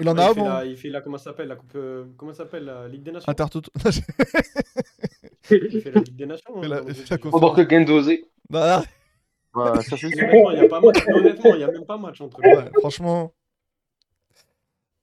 [0.00, 0.48] Il en a fait avant.
[0.48, 3.10] la- il fait la, comment ça s'appelle, la coupe, euh, comment s'appelle, la Ligue des
[3.12, 3.28] Nations?
[3.30, 3.70] Intertoto.
[5.50, 6.62] Il fait la Ligue des Nations.
[6.62, 8.24] hein, que Gendouzi.
[8.48, 8.82] Bah,
[9.52, 10.08] Ouais, ça, c'est sûr.
[10.14, 11.04] Honnêtement, il n'y a pas match.
[11.08, 12.56] Honnêtement, il n'y a même pas match entre eux.
[12.56, 13.32] ouais, franchement.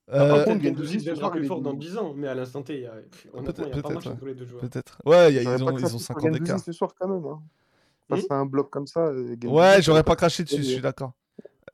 [0.09, 1.79] Par Euh, contre, contre, Gendouzi deviendra plus fort dans venu.
[1.81, 3.81] 10 ans, mais à l'instant T, il y a- pff, honnêtement, il n'y a pas
[3.81, 4.11] peut-être, match ouais.
[4.13, 4.61] entre les deux joueurs.
[4.61, 5.01] Peut-être.
[5.05, 6.59] Ouais, y ils ont, craché ils ont sur 50 Gendouzi d'écart.
[6.61, 7.25] ce soir quand même.
[7.25, 7.41] Hein.
[8.09, 9.11] Face Hmm à un bloc comme ça.
[9.11, 11.11] Ouais, j'aurais j'aurais pas craché dessus, je suis d'accord.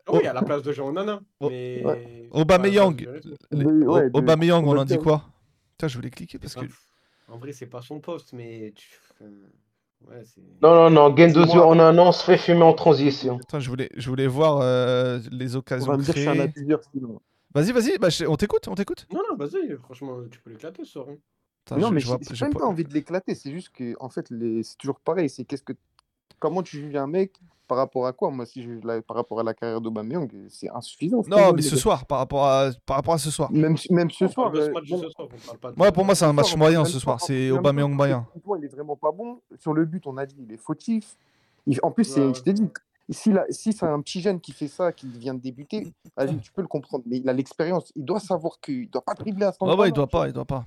[0.06, 1.22] Ah Oui, à la place de Jean Onana.
[1.39, 1.82] Oh, Mais...
[1.86, 2.30] ouais.
[2.32, 2.95] Aubameyang.
[2.95, 3.22] de.
[3.51, 5.24] Les- ouais, de- Aubameyang, on en dit quoi?
[5.72, 6.66] Putain, je voulais cliquer parce que.
[7.30, 8.74] En vrai, c'est pas son poste, mais.
[9.22, 10.22] Ouais.
[10.62, 13.38] Non, non, non, Gendouzi Moi- en un an se fait fumer en transition.
[13.41, 16.34] Attends, je voulais, je voulais voir euh, les On occasions va me dire suis un
[16.49, 16.76] créées.
[16.91, 17.22] sinon.
[17.56, 19.08] Vas-y, vas-y, bah, je- on t'écoute, on t'écoute.
[19.14, 21.06] Non, non, vas-y, franchement, tu peux l'éclater soir.
[21.10, 21.16] hein.
[21.66, 23.34] Attends, non, je- mais j'ai pas- pas envie de l'éclater.
[23.36, 24.64] C'est juste que, en fait, les...
[24.64, 25.30] c'est toujours pareil.
[25.30, 25.74] C'est qu'est-ce que.
[26.39, 28.30] Comment tu juges un mec par rapport à quoi?
[28.30, 31.24] Moi, si je par rapport à la carrière d'Aubameyang, c'est insuffisant.
[31.28, 33.51] Non, mais ce soir, par rapport à, par rapport à ce soir.
[33.51, 34.51] Même, même ce On soir.
[34.53, 35.80] ce euh, bon, ce soir, on parle pas de.
[35.80, 37.20] Ouais, pour moi, c'est un match soir, moyen ce soir.
[37.22, 38.28] C'est Aubameyang moyen.
[38.59, 39.39] il est vraiment pas bon.
[39.59, 41.16] Sur le but, on a dit, il est fautif.
[41.66, 42.34] Il- En plus, Ouais, ouais.
[42.34, 42.68] je t'ai dit,
[43.09, 45.93] si, la- si c'est un petit jeune qui fait ça, qui vient de débuter,
[46.41, 47.03] tu peux le comprendre.
[47.07, 47.91] Mais il a l'expérience.
[47.95, 49.82] Il doit savoir qu'il doit pas dribbler à ce Ouais, moment-là.
[49.84, 50.66] ouais, il doit pas, il doit pas.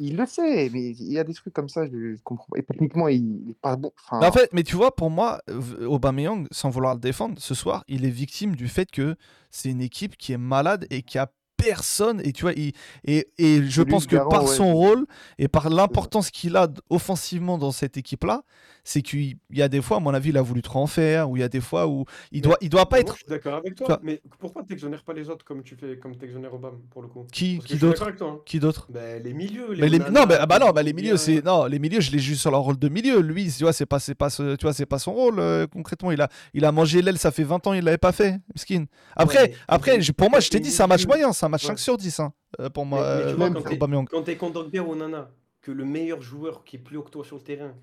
[0.00, 2.56] Il le sait, mais il y a des trucs comme ça, je, je comprends.
[2.56, 3.92] Et techniquement, il, il est pas bon.
[4.04, 5.40] Enfin, Mais en fait, mais tu vois, pour moi,
[5.86, 9.14] Aubameyang, sans vouloir le défendre, ce soir, il est victime du fait que
[9.50, 12.20] c'est une équipe qui est malade et qui a personne.
[12.24, 12.72] Et tu vois, il,
[13.04, 14.54] et, et je pense que garant, par ouais.
[14.54, 15.06] son rôle
[15.38, 18.42] et par l'importance qu'il a offensivement dans cette équipe-là,
[18.84, 20.86] c'est qu'il il y a des fois, à mon avis, il a voulu trop en
[20.86, 23.00] faire, ou il y a des fois où il Mais doit, il doit pas Moi,
[23.02, 23.12] être.
[23.14, 26.16] Je suis d'accord avec toi, mais pourquoi t'exonères pas les autres comme tu fais, comme
[26.16, 28.38] t'exonères Obama pour le coup Qui, que qui d'autre hein.
[28.46, 30.82] Qui d'autre Ben, les milieux, les mais les, Onana, non, mais, ah bah non, bah
[30.82, 33.20] les milieux, c'est non, les milieux, je les juge sur leur rôle de milieu.
[33.20, 35.66] Lui, tu vois, c'est pas, c'est pas, ce- tu vois, c'est pas son rôle euh,
[35.66, 36.10] concrètement.
[36.12, 38.84] Il a, il a mangé l'aile, ça fait 20 ans, il l'avait pas fait, skin.
[39.16, 41.62] Après, après, je- pour moi, je t'ai dit, c'est un match moyen, c'est un match
[41.64, 41.68] Ouais.
[41.68, 43.00] 5 sur 10 hein, euh, pour moi.
[43.00, 44.08] Mais- mais tu euh, vois, quand t'es- Aubameyang.
[44.08, 45.30] Quand t'es Kondogbia ou Nana,
[45.62, 47.74] que le meilleur joueur qui est plus haut que toi sur le terrain,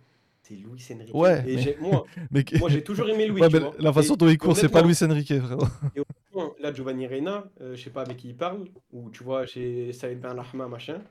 [0.47, 1.13] c'est Luis Enrique.
[1.13, 3.41] Ouais, Et mais- j'ai- moi, Mais moi j'ai toujours aimé Luis.
[3.41, 3.75] Ouais, tu mais vois.
[3.79, 5.65] la façon Et dont il court, c'est pas Luis Enrique, frérot.
[6.33, 9.45] Bon, Là, Giovanni Reina, euh, je sais pas avec qui il parle, ou tu vois,
[9.47, 11.01] chez Saïd Ben Lahma, machin,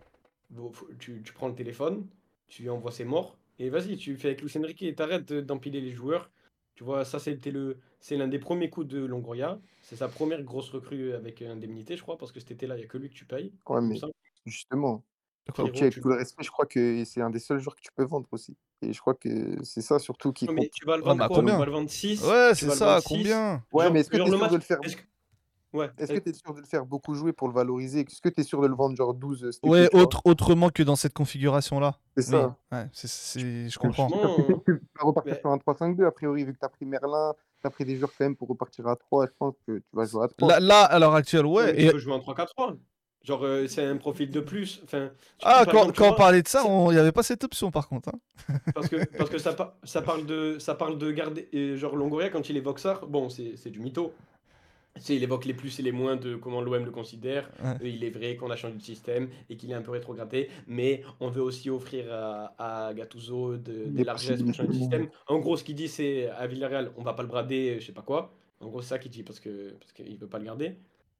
[1.00, 2.06] tu, tu prends le téléphone,
[2.48, 5.40] tu lui envoies ses morts, et vas-y, tu fais avec Luis Enrique et t'arrêtes de-
[5.40, 6.30] d'empiler les joueurs.
[6.76, 9.58] Tu vois, ça, c'était le, c'est l'un des premiers coups de Longoria.
[9.82, 12.84] C'est sa première grosse recrue avec indemnité, je crois, parce que cet été-là, il n'y
[12.84, 13.52] a que lui que tu payes.
[13.68, 13.98] ouais, mais
[14.44, 15.02] justement,
[15.58, 17.90] avec tu- tout le respect, je crois que c'est un des seuls joueurs que tu
[17.94, 18.56] peux vendre aussi.
[18.82, 20.62] Et je crois que c'est ça surtout qui Non, compte.
[20.62, 21.36] mais tu vas le Ouais, vendre à quoi?
[21.38, 21.54] combien?
[21.54, 23.62] Tu vas le vendre 6 Ouais, c'est ça, combien?
[23.72, 25.02] Ouais, Genre- mais est-ce que tu es sûr match- de le faire est-ce que-
[25.72, 28.00] Ouais, Est-ce euh, que tu es sûr de le faire beaucoup jouer pour le valoriser?
[28.00, 30.70] Est-ce que tu es sûr de le vendre genre 12 cet été, Ouais, autre, autrement
[30.70, 31.98] que dans cette configuration-là.
[32.16, 32.56] C'est ça.
[32.72, 34.08] ouais, c'est- c'est- je comprends.
[34.08, 36.86] Franchement, tu vas repartir mais- sur un 3-5-2, a priori, vu que tu as pris
[36.86, 39.78] Merlin, tu as pris des joueurs quand même pour repartir à 3, je pense que
[39.78, 40.48] tu vas jouer à 3.
[40.48, 41.82] Là, là, à l'heure actuelle, ouais, ouais.
[41.82, 42.74] et- tu peux jouer en 3-4-3.
[43.26, 44.80] Genre, euh, c'est un profil de plus.
[44.84, 45.10] Enfin,
[45.42, 47.88] Ah, quand, exemple, quand on parlait de ça, il n'y avait pas cette option par
[47.88, 48.10] contre.
[48.10, 48.18] hein.
[48.74, 51.48] Parce que, parce que ça, pa- ça, parle de, ça parle de garder.
[51.52, 54.12] et genre, Longoria, quand il évoque ça, bon, c'est c'est du mytho.
[54.98, 57.50] C'est, il évoque les plus et les moins de comment l'OM le considère.
[57.62, 57.76] Ouais.
[57.82, 61.02] Il est vrai qu'on a changé de système et qu'il est un peu rétrogradé, mais
[61.20, 62.54] on veut aussi offrir à,
[62.88, 65.08] à Gattuso de, des largesses pour changer de système.
[65.26, 67.92] En gros, ce qu'il dit, c'est à Villarreal, on va pas le brader, je sais
[67.92, 68.32] pas quoi.
[68.60, 70.76] En gros, c'est ça qu'il dit parce que parce qu'il veut pas le garder.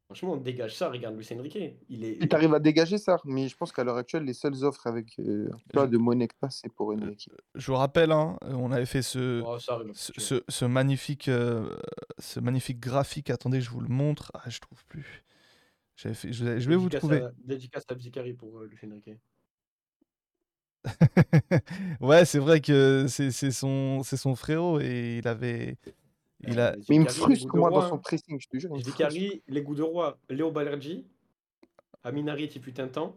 [0.07, 1.59] Franchement, on dégage ça, regarde Luis Enrique.
[1.89, 2.23] Il est.
[2.23, 4.87] Et tu arrives à dégager ça, mais je pense qu'à l'heure actuelle, les seules offres
[4.87, 7.33] avec euh, Je- de monnaie que t'as, c'est pour une équipe.
[7.57, 9.91] Je vous rappelle, hein, on avait fait ce, Oh, ça arrive.
[9.95, 11.77] ce, ce- ce magnifique, euh,
[12.21, 13.31] ce magnifique graphique.
[13.31, 14.31] Attendez, je vous le montre.
[14.35, 15.25] Ah, je trouve plus.
[15.97, 17.23] J'avais fait, je, vais- je vais vous Dédicace trouver.
[17.23, 19.11] à- Dédicace à Bzikari pour euh, Luis Enrique.
[22.01, 25.79] ouais, c'est vrai que c'est c'est son, c'est son frérot et il avait.
[26.41, 26.73] Il a...
[26.73, 28.75] Euh, Mais il me Zicari, frustre, moi, dans son pressing, je te jure.
[28.75, 31.07] Vicari, les goûts de roi, Léo Balerdi,
[32.05, 33.17] Aminari il fut un temps.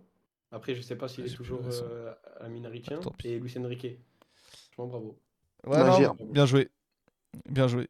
[0.52, 3.00] Après, je sais pas s'il Je est toujours euh, Aminaritien.
[3.00, 3.28] Tant pis.
[3.28, 4.00] Et Luis Enrique.
[4.72, 5.20] Franchement, bravo.
[5.68, 6.70] Ouais, bien joué.
[7.48, 7.88] Bien joué.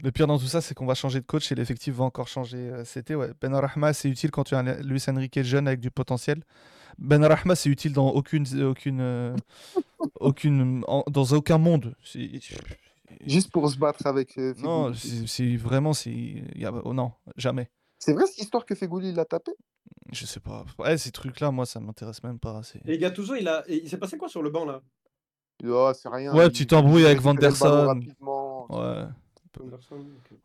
[0.00, 2.26] Le pire dans tout ça, c'est qu'on va changer de coach et l'effectif va encore
[2.26, 2.58] changer.
[2.58, 3.30] Euh, C'était ouais.
[3.40, 6.42] Ben Rahma, c'est utile quand tu as un Luis Enrique jeune avec du potentiel.
[6.98, 9.36] Ben Rahma, c'est utile dans aucune, aucune, euh,
[10.20, 11.94] aucune, en- dans aucun monde.
[13.26, 14.36] Juste pour se battre avec.
[14.38, 14.92] euh, Non,
[15.26, 15.92] c'est vraiment,
[16.56, 17.70] y a- oh non, jamais.
[17.98, 19.52] C'est vrai cette histoire que Fegouli l'a tapé?
[20.12, 20.64] Je sais pas.
[20.78, 22.60] Ouais, ces trucs-là, moi, ça m'intéresse même pas.
[22.86, 23.62] Et Gattuso, il, a...
[23.68, 24.80] il s'est passé quoi sur le banc là?
[25.66, 26.34] Oh, c'est rien.
[26.34, 28.00] Ouais, il- petite embrouille il avec Vanderson.
[28.70, 29.04] Ouais.
[29.60, 30.38] Ok.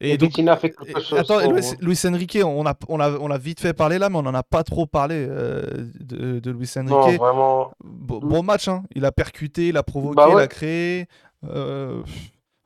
[0.00, 0.70] Et, Et donc, fait
[1.00, 1.18] chose.
[1.18, 1.62] attends, pour Luis.
[1.80, 4.34] Luis Enrique, on a, on, a, on a vite fait parler là, mais on en
[4.34, 5.62] a pas trop parlé euh,
[6.00, 7.18] de, de Luis Non, Enrique.
[7.20, 7.70] vraiment.
[7.84, 8.84] Bon, bon match, hein.
[8.94, 10.42] Il a percuté, il a provoqué, Bah il ouais.
[10.42, 11.06] a créé.
[11.44, 12.02] Euh,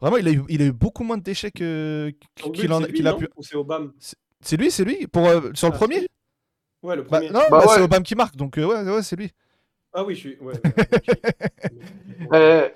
[0.01, 2.13] Vraiment, il a, eu, il a eu beaucoup moins de déchets que-
[2.53, 3.29] qu'il en- a pu.
[3.41, 3.91] C'est Obama
[4.41, 6.07] C'est lui, c'est lui pour, euh, Sur le Ah, premier
[6.83, 7.31] Ouais, le Bah, premier.
[7.31, 7.81] Non, Bah bah, c'est.
[7.83, 9.31] Obama qui marque, donc euh, ouais, ouais c'est lui.
[9.95, 10.39] Ah oui, je suis.
[10.41, 11.05] Ouais, ouais, ok.
[12.33, 12.69] Euh,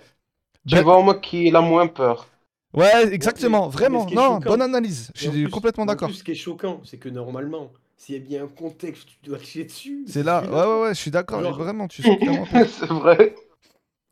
[0.68, 2.28] tu Ben- vois, moi qui a moins peur.
[2.74, 4.05] Ouais, exactement, vraiment.
[4.11, 5.11] Non, choquant- bonne analyse.
[5.14, 6.11] Je suis plus- complètement en d'accord.
[6.12, 9.38] ce qui est choquant, c'est que normalement, s'il y a bien un contexte, tu dois
[9.38, 10.05] chier dessus.
[10.07, 11.40] C'est là, ouais, ouais, ouais, je suis d'accord.
[11.55, 13.34] Vraiment, tu sens clairement c'est vrai.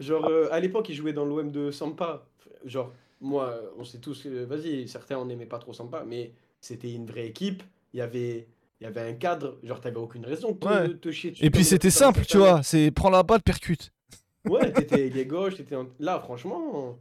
[0.00, 2.26] Genre, euh, à l'époque, il jouait dans l'OM de Sampa.
[2.64, 6.32] Genre, moi, euh, on sait tous, que- vas-y, certains, on n'aimait pas trop Sampa, mais
[6.60, 7.62] c'était une vraie équipe.
[7.92, 8.48] Il y avait,
[8.80, 9.56] il y avait un cadre.
[9.62, 10.94] Genre, t'avais aucune raison de te, Ouais.
[10.96, 11.44] te chier dessus.
[11.44, 12.62] Et puis c'était simple, tu vois.
[12.62, 13.92] C'est prends la balle, percute.
[14.48, 16.98] Ouais, t'étais il gauche, t'étais en- là, franchement.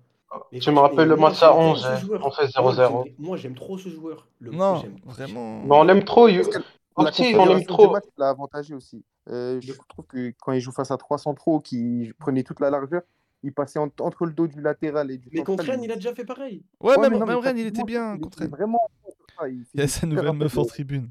[0.52, 1.98] mais Tu me rappelles le match à j'aime trop 11, ce hein.
[1.98, 2.26] joueur.
[2.26, 3.04] on fait Moi, 0-0.
[3.06, 4.28] j'aime- Moi, j'aime trop ce joueur.
[4.40, 5.62] Le Non, j'aime- vraiment.
[5.64, 6.28] Mais on l'aime trop.
[6.28, 6.40] La
[7.10, 7.90] Aussi, on l'aime trop.
[7.92, 9.04] match l'a avantagé aussi.
[9.30, 12.70] Euh, je trouve que quand il joue face à trois centraux qui prenaient toute la
[12.70, 13.02] largeur,
[13.42, 15.96] il passait en- entre le dos du latéral et du Mais contre Rennes, il a
[15.96, 16.64] déjà fait pareil.
[16.82, 18.52] Ouais, Ouais, même, mais non, même Rennes, il était bien il contre était Rennes.
[18.52, 18.80] vraiment
[19.48, 21.10] il Il y a sa nouvelle meuf en tribune.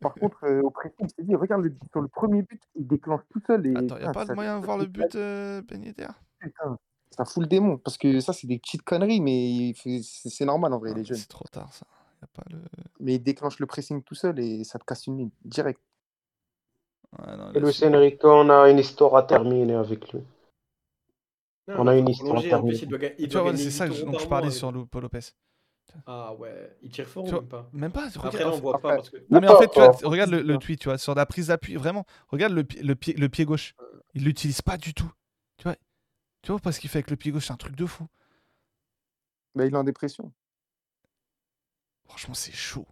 [0.00, 2.86] Par contre, euh, au pressing, je te dis, regarde le, sur le premier but, il
[2.86, 3.66] déclenche tout seul.
[3.66, 5.92] Et, Attends, il n'y a pas de moyen de voir le but, euh, Ben
[6.40, 6.78] putain,
[7.10, 7.76] ça fout le démon.
[7.78, 10.98] Parce que ça, c'est des petites conneries, mais il c'est normal en vrai, Ah, il
[10.98, 11.18] est mais jeune.
[11.18, 11.86] C'est trop tard, ça.
[12.22, 12.58] Y a pas le...
[13.00, 15.80] Mais il déclenche le pressing tout seul et ça te casse une ligne direct.
[17.18, 20.20] Ouais, non, Et Luis Enrique, on a une histoire à terminer avec lui.
[21.68, 24.02] Non, On a une histoire il doit, il vois, gagner c'est ça 8 que je-
[24.02, 25.18] euros dont je par parlais sur Lupo Lopez.
[26.06, 28.06] Ah ouais, il tire fort Tu ou vois, même pas Même pas.
[28.06, 29.16] Après, regarde, là, on voit pas Après- parce que.
[29.30, 31.74] Non mais en fait, tu vois, regarde le, tweet, tu vois, sur la prise d'appui,
[31.76, 33.74] vraiment, regarde le, le, pied, le pied gauche.
[34.14, 35.10] Il l'utilise pas du tout.
[35.56, 35.76] Tu vois,
[36.42, 38.06] tu vois pas ce qu'il fait avec le pied gauche, c'est un truc de fou.
[39.54, 40.32] Bah, il est en dépression.
[42.04, 42.86] Franchement, c'est chaud.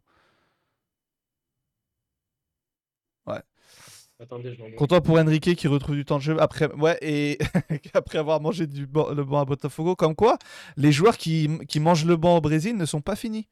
[4.20, 4.76] Attendez, je l'envoie.
[4.76, 7.38] Content pour Enrique qui retrouve du temps de jeu après, ouais, et
[7.94, 9.96] après avoir mangé du ban- le banc à Botafogo.
[9.96, 10.38] Comme quoi,
[10.76, 13.48] les joueurs qui, qui mangent le banc au Brésil ne sont pas finis.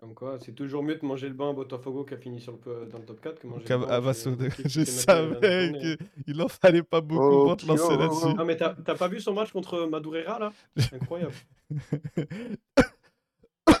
[0.00, 2.58] Comme quoi, c'est toujours mieux de manger le bain à Botafogo qui a fini sur
[2.66, 4.62] le, dans le top 4 que manger Donc, le banc à chez- Vasso de- qui-
[4.64, 5.72] qui Je savais
[6.26, 7.96] qu'il en fallait pas beaucoup Oh, pour te lancer Pio.
[7.96, 8.36] là-dessus.
[8.38, 10.52] Ah, mais t'as t'as pas vu son match contre Madureira là?
[10.92, 11.32] Incroyable.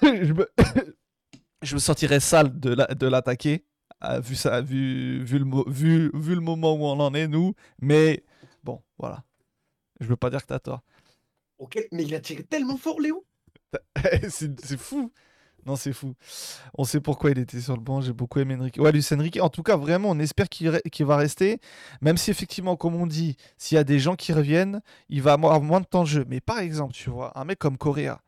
[0.02, 0.48] je, me...
[1.62, 3.64] je me sentirais sale de la- de l'attaquer,
[4.20, 7.54] vu, ça, vu, vu, le vu, vu le moment où on en est, nous.
[7.80, 8.24] Mais
[8.62, 9.24] bon, voilà.
[10.00, 10.82] Je veux pas dire que t'as tort.
[11.58, 13.24] Ok, mais il a tiré tellement fort, Léo
[14.28, 15.12] c'est fou.
[15.66, 16.14] Non, c'est fou.
[16.74, 18.02] On sait pourquoi il était sur le banc.
[18.02, 18.76] J'ai beaucoup aimé Enrique.
[18.78, 19.38] Ouais, Luis Enrique.
[19.40, 21.58] En tout cas, vraiment, on espère qu'il re- qu'il va rester.
[22.02, 25.32] Même si, effectivement, comme on dit, s'il y a des gens qui reviennent, il va
[25.32, 26.24] avoir moins de temps de jeu.
[26.28, 28.20] Mais par exemple, tu vois, un mec comme Correa,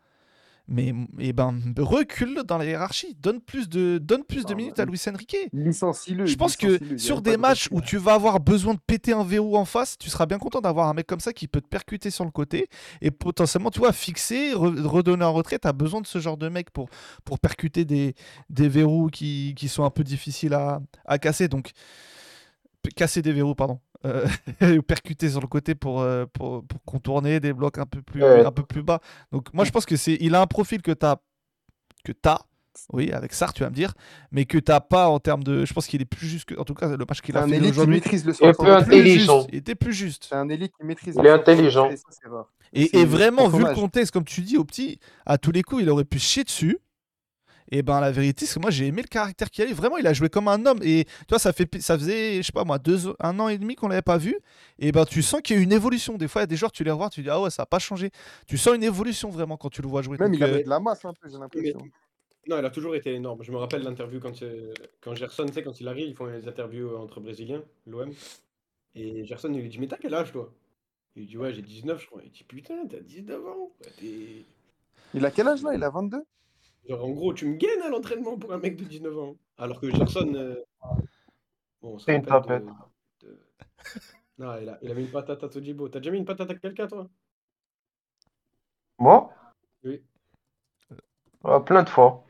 [0.69, 3.17] mais eh ben, recule dans la hiérarchie.
[3.21, 5.37] Donne plus de, donne plus de Ah, minutes bah, à Luis Enrique.
[5.53, 6.27] Licencie-le.
[6.27, 9.25] Je pense que sur des de matchs où tu vas avoir besoin de péter un
[9.25, 11.69] verrou en face, tu seras bien content d'avoir un mec comme ça qui peut te
[11.69, 12.69] percuter sur le côté
[13.01, 15.59] et potentiellement, tu vois, fixer, re- redonner en retrait.
[15.59, 16.89] Tu as besoin de ce genre de mec pour,
[17.25, 18.15] pour percuter des,
[18.51, 21.49] des verrous qui, qui sont un peu difficiles à, à casser.
[21.49, 21.71] Donc,
[22.95, 23.81] casser des verrous, pardon.
[24.07, 24.27] Euh,
[24.79, 28.23] ou percuter sur le côté pour, euh, pour, pour contourner des blocs un peu plus,
[28.23, 28.45] Ouais.
[28.45, 29.01] un peu plus bas.
[29.33, 31.17] Donc, moi, je pense que c'est il a un profil que tu as.
[32.05, 32.39] Que t'as,
[32.93, 33.95] oui, avec Sar, tu vas me dire,
[34.31, 35.65] mais que t'as pas en termes de.
[35.65, 36.55] Je pense qu'il est plus juste que.
[36.59, 37.95] En tout cas, le match qu'il a un fait élite qui aujourd'hui.
[37.97, 39.47] maîtrise le Il est peu intelligent.
[39.51, 40.27] Il était plus juste.
[40.29, 41.91] C'est un élite qui maîtrise Il est intelligent.
[42.73, 45.91] et vraiment, vu le contexte, comme tu dis, au petit, à tous les coups, il
[45.91, 46.79] aurait pu chier dessus.
[47.71, 49.73] Et ben la vérité, c'est que moi j'ai aimé le caractère qu'il avait.
[49.73, 50.79] Vraiment, il a joué comme un homme.
[50.83, 53.59] Et tu vois, ça, fait, ça faisait, je sais pas moi, deux, un an et
[53.59, 54.37] demi qu'on l'avait pas vu.
[54.79, 56.17] Et ben tu sens qu'il y a eu une évolution.
[56.17, 57.63] Des fois, il y a des joueurs, tu les revois, tu dis, ah ouais, ça
[57.63, 58.11] a pas changé.
[58.47, 60.17] Tu sens une évolution vraiment quand tu le vois jouer.
[60.19, 61.79] Même Donc, il avait euh, de la masse un peu, j'ai l'impression.
[62.49, 63.43] Non, il a toujours été énorme.
[63.43, 66.27] Je me rappelle l'interview quand, euh, quand Gerson, tu sais, quand il arrive, ils font
[66.27, 68.13] les interviews entre Brésiliens, l'OM.
[68.95, 70.53] Et Gerson, il lui dit Mais t'as quel âge, toi?
[71.17, 72.21] Il lui dit Ouais, j'ai 19, je crois.
[72.25, 73.73] Il dit Putain, t'as 19 ans
[75.13, 75.75] Il a quel âge là?
[75.75, 76.23] Il a 22
[76.89, 79.37] Genre, en gros, tu me gaines à l'entraînement pour un mec de 19 ans.
[79.59, 80.33] Alors que Gerson.
[80.35, 80.55] euh,
[81.83, 82.65] Bon, C'est une de- tapette.
[83.23, 83.39] de-
[84.39, 85.89] Non, il a, il a mis une patate à Tojibo.
[85.89, 87.07] T'as déjà mis une patate à quelqu'un, toi?
[88.99, 89.31] Moi?
[89.85, 90.03] Oui.
[91.45, 92.25] Ah, Plein de fois.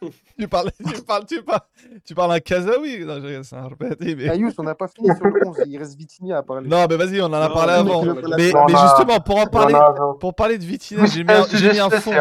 [0.38, 1.60] tu parles, tu parles, tu parles,
[2.04, 3.04] tu parles un Kazaoui.
[3.04, 5.96] Non, c'est un répété, mais- Ayus, on n'a pas fini sur le 11, il reste
[5.98, 6.68] Vitinha à parler.
[6.68, 8.04] Non, mais vas-y, on en a Non, parlé avant.
[8.04, 8.64] Mais, faire.
[8.68, 9.74] mais justement, pour en parler,
[10.20, 12.12] pour parler de Vitinha, j'ai mis un fond.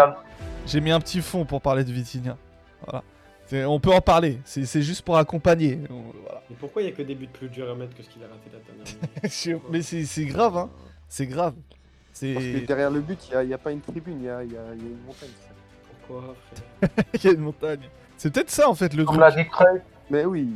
[0.67, 2.37] J'ai mis un petit fond pour parler de Vitinha.
[2.85, 3.03] Voilà.
[3.69, 4.39] On peut en parler.
[4.45, 5.79] C'est juste pour accompagner.
[5.89, 6.41] Voilà.
[6.49, 8.21] Mais pourquoi il n'y a que des buts plus durs à mettre que ce qu'il
[8.23, 8.85] a raté la dernière
[9.55, 10.69] minute Mais c'est grave, hein.
[11.07, 11.53] C'est grave.
[12.19, 12.61] Parce que C'est.
[12.65, 14.73] derrière le but, il n'y a, pas une tribune, il y a, il y a-
[14.73, 15.29] il y a une montagne.
[16.07, 16.35] Pourquoi,
[16.79, 17.79] frère Il y a une montagne.
[18.17, 19.47] C'est peut-être ça en fait le Comme truc.
[19.59, 19.73] l'a.
[20.09, 20.49] Mais oui,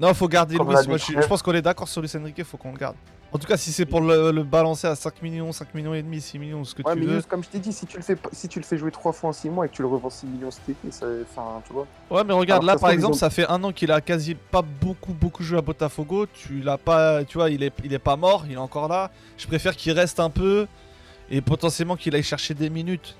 [0.00, 0.88] Non, faut garder Comme Luis.
[0.88, 2.96] Moi, je, je pense qu'on est d'accord sur Luis Enrique, faut qu'on le garde.
[3.34, 6.02] En tout cas, si c'est pour le, le balancer à 5 millions, 5 millions et
[6.02, 7.16] demi, 6 millions, ce que ouais, tu mais veux.
[7.16, 9.12] Yous, comme je t'ai dit, si tu, le fais, si tu le fais jouer trois
[9.12, 11.60] fois en 6 mois et que tu le revends 6 millions cet été, ça, enfin,
[11.66, 11.84] tu vois.
[12.12, 14.36] Ouais, mais regarde, Alors, là par exemple, ont- ça fait un an qu'il a quasi
[14.36, 16.26] pas beaucoup, beaucoup joué à Botafogo.
[16.32, 19.10] Tu l'as pas, tu vois, il est, il est pas mort, il est encore là.
[19.36, 20.68] Je préfère qu'il reste un peu
[21.28, 23.16] et potentiellement qu'il aille chercher des minutes.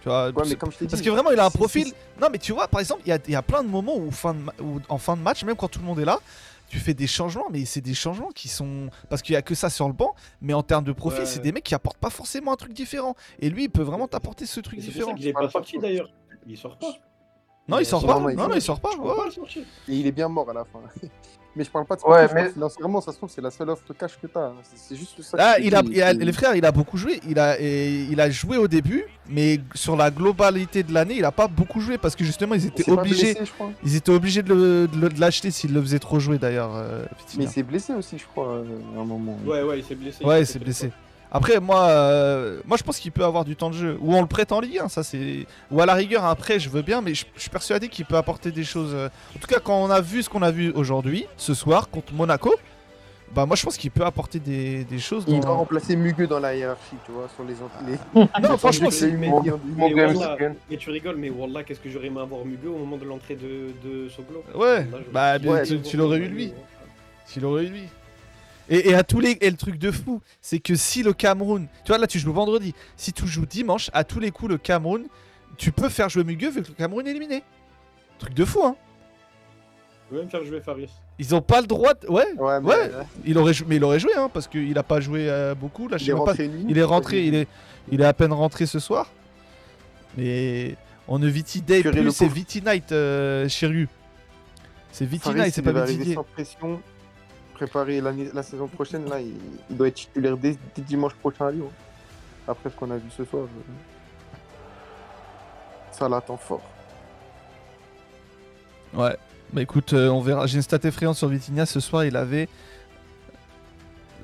[0.00, 0.90] Tu vois, Ouais, parce- mais comme je t'ai dit.
[0.92, 1.92] parce que vraiment, il a un profil.
[2.22, 3.96] Non, mais tu vois, par exemple, il y a, il y a plein de moments
[3.96, 6.04] où, fin de ma- où en fin de match, même quand tout le monde est
[6.04, 6.20] là,
[6.68, 8.88] tu fais des changements, mais c'est des changements qui sont.
[9.08, 11.26] Parce qu'il y a que ça sur le banc, mais en termes de profil, Ouais.
[11.26, 13.14] c'est des mecs qui apportent pas forcément un truc différent.
[13.38, 15.10] Et lui, il peut vraiment t'apporter ce truc pour différent.
[15.10, 16.10] ça qu'il est pas sorti d'ailleurs.
[16.46, 16.92] Il sort pas.
[17.68, 18.20] Non, il sort pas.
[18.20, 18.56] non, il Non, sort non, pas.
[18.56, 18.96] il sort pas.
[18.96, 20.80] Ouais, il est bien mort à la fin.
[21.56, 23.40] Mais je parle pas de Ouais, sportif, je mais- parle financièrement, ça se trouve, c'est
[23.40, 24.52] la seule offre cash que t'as.
[24.62, 25.36] C'est c'est juste ça.
[25.40, 27.20] Ah, il a, il a- les frères, il a beaucoup joué.
[27.28, 31.24] Il a, et il a joué au début, mais sur la globalité de l'année, il
[31.24, 33.32] a pas beaucoup joué parce que justement, ils il étaient obligés.
[33.34, 33.70] blessé, je crois.
[33.84, 36.72] Ils étaient obligés de le- de le- de l'acheter s'il le faisait trop jouer d'ailleurs.
[36.74, 37.04] euh,
[37.38, 38.64] Mais il s'est blessé aussi, je crois, euh,
[38.96, 39.36] à un moment.
[39.46, 40.24] Ouais, ouais, il s'est blessé.
[40.24, 40.92] Ouais, il s'est blessé.
[41.32, 43.98] Après, moi, euh, moi, je pense qu'il peut avoir du temps de jeu.
[44.00, 45.46] Ou on le prête en Ligue 1, ça c'est.
[45.70, 48.16] Ou à la rigueur, après, je veux bien, mais je, je suis persuadé qu'il peut
[48.16, 48.92] apporter des choses.
[48.94, 51.90] euh, En tout cas, quand on a vu ce qu'on a vu aujourd'hui, ce soir,
[51.90, 52.54] contre Monaco,
[53.34, 55.24] bah moi, je pense qu'il peut apporter des, des choses.
[55.26, 55.56] Il doit Dans...
[55.56, 57.74] remplacer Mugueux dans la hiérarchie, tu vois, sur les autres.
[58.40, 58.48] Les...
[58.48, 62.78] Non, franchement, c'est Mais tu rigoles, mais Wallah, qu'est-ce que j'aurais aimé avoir Mugo au
[62.78, 64.44] moment de l'entrée de, de Soglo?
[64.54, 66.52] Ouais, bah, Ouais, tu, tu l'aurais eu lui.
[67.30, 67.82] Tu l'aurais eu lui.
[68.68, 71.68] Et, et à tous les et le truc de fou, c'est que si le Cameroun,
[71.84, 74.58] tu vois là tu joues vendredi, si tu joues dimanche, à tous les coups le
[74.58, 75.04] Cameroun,
[75.56, 77.42] tu peux faire jouer Mugueux vu que le Cameroun est éliminé.
[78.18, 78.76] Truc de fou hein.
[80.10, 80.88] Je veux même faire jouer Faris.
[81.18, 82.06] Ils ont pas le droit, de...
[82.08, 82.74] ouais, Ouais, mais Ouais.
[82.92, 85.54] euh, il aurait jou- mais il aurait joué hein parce qu'il a pas joué euh,
[85.54, 85.96] beaucoup là.
[85.96, 86.34] Je il sais est même pas.
[86.68, 87.48] Il est rentré, il est
[87.90, 89.10] il est à peine rentré ce soir.
[90.16, 90.76] Mais
[91.08, 92.28] on ne Viti Day plus, c'est.
[92.28, 93.88] Viti Night euh, chez Ryu.
[94.92, 96.14] C'est Viti Night, c'est pas Viti Day.
[96.14, 96.80] sans pression,
[97.60, 99.08] préparer la saison prochaine.
[99.08, 99.34] Là, il,
[99.70, 101.70] il doit être titulaire dès, dès dimanche prochain à Lyon.
[102.46, 103.46] Après ce qu'on a vu ce soir,
[105.92, 106.62] ça l'attend fort.
[108.94, 109.16] Ouais.
[109.52, 110.46] Bah écoute, euh, on verra.
[110.46, 111.66] J'ai une stat effrayante sur Vitinha.
[111.66, 112.48] Ce soir, il avait.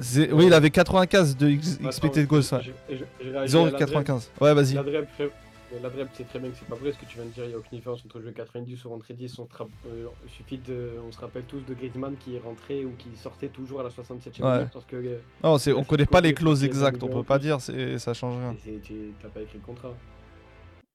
[0.01, 2.43] zé- Oui, il avait 95 de X- Attends, expected goals.
[2.53, 2.75] ouais.
[3.29, 4.29] à la 0,95.
[4.41, 4.77] Ouais, vas-y.
[5.73, 7.31] Mais la Dreb, c'est très bien que c'est pas vrai ce que tu viens de
[7.31, 7.45] dire.
[7.45, 9.39] Il n'y a aucune différence entre jouer 90 ou rentrer 10.
[9.39, 12.41] On, se ra- euh, il suffit de, on se rappelle tous de Griezmann qui est
[12.41, 14.59] rentré ou qui sortait toujours à la 67e Ouais.
[14.59, 17.03] minute parce que euh, Non, c'est, on Ouais, connaît pas les clauses exactes.
[17.03, 17.61] On des peut pas dire.
[17.61, 18.55] C'est, ça change rien.
[18.83, 19.95] tu n'as pas écrit le contrat.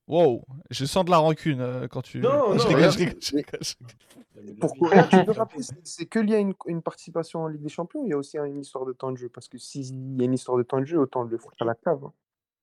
[0.08, 2.20] Wow, je sens de la rancune euh, quand tu.
[2.20, 4.58] Non, je non, je rigole, je rigole, je rigole.
[4.62, 7.62] Pour Coréa, tu peux rappeler, c'est- c'est que lié à une, une participation en Ligue
[7.64, 9.28] des Champions, il y a aussi une histoire de temps de jeu.
[9.28, 11.66] Parce que s'il y a une histoire de temps de jeu, autant le foutre à
[11.66, 12.06] la cave.
[12.06, 12.14] hein.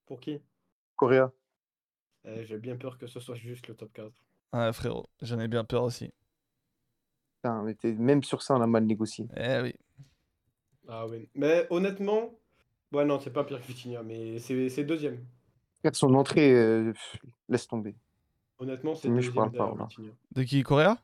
[0.06, 0.40] Pour qui?
[0.96, 1.32] Coréa.
[2.26, 4.12] Euh, J'ai bien peur que ce soit juste le top 4.
[4.52, 6.12] Ouais, frérot, j'en ai bien peur aussi.
[7.36, 9.26] Putain, mais t'es- même sur ça, on a mal négocié.
[9.36, 9.74] Eh oui.
[10.88, 11.28] Ah oui.
[11.34, 12.30] Mais honnêtement,
[12.92, 15.24] ouais, non, c'est pas pire que Vitinha, mais c'est c'est deuxième.
[15.92, 16.92] Son entrée, euh,
[17.48, 17.94] laisse tomber.
[18.58, 19.86] Honnêtement, c'est Mais je deuxième parle pas.
[19.88, 20.10] Vitinha.
[20.32, 20.98] De qui Coréa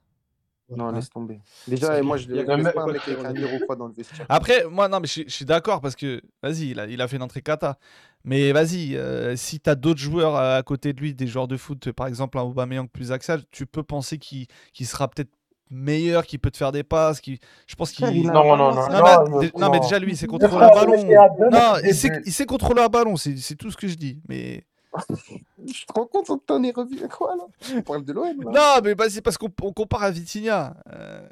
[0.76, 0.94] Non, Ouais.
[0.94, 1.40] laisse tomber.
[1.66, 4.26] Déjà, moi, je ne le pas avec un qui- numéro quoi dans le vestiaire.
[4.28, 7.00] Après, moi, non, mais je, suis- je suis d'accord parce que, vas-y, il a, il
[7.00, 7.78] a fait une entrée kata.
[8.24, 11.48] Mais vas-y, euh, si tu as d'autres joueurs à, à côté de lui, des joueurs
[11.48, 15.30] de foot, par exemple un Aubameyang plus axial, tu peux penser qu'il qu'il sera peut-être
[15.70, 17.20] meilleur, qu'il peut te faire des passes.
[17.24, 18.04] Je pense qu'il.
[18.32, 18.74] Non, non, non.
[18.74, 21.04] Non, non, mais, non, mais déjà, lui, il sait Le contrôler un ballon.
[21.50, 24.20] Non, il sait, il sait contrôler un ballon, c'est c'est tout ce que je dis.
[24.28, 24.64] Mais
[25.66, 27.44] Je te rends compte que t'en es revu à quoi là?
[27.76, 28.50] On parle de l'OM là.
[28.52, 30.74] non, mais vas-y, parce qu'on on compare à Vitinha.
[30.92, 31.26] Euh,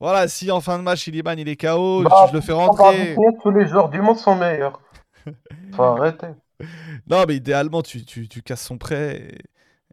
[0.00, 2.58] Voilà, si en fin de match, Iliman il est KO, Bah, je le fais On
[2.66, 3.14] rentrer.
[3.16, 4.80] dire tous les joueurs du monde sont meilleurs.
[5.74, 6.28] Faut arrêter.
[7.08, 9.38] Non, mais idéalement, tu, tu, tu casses son prêt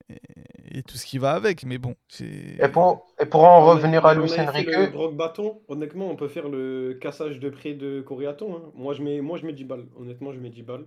[0.10, 1.66] et, et- et tout ce qui va avec.
[1.66, 2.26] Mais bon, c'est.
[2.62, 4.92] Et pour, et pour en On a- revenir à on Luis avait fait le Enrique,
[4.94, 5.62] Brock bâton.
[5.68, 8.56] Honnêtement, on peut faire le cassage de près de Coréaton.
[8.58, 8.72] hein.
[8.76, 9.86] Moi, je mets, moi, je mets 10 balles.
[10.00, 10.86] Honnêtement, je mets 10 balles.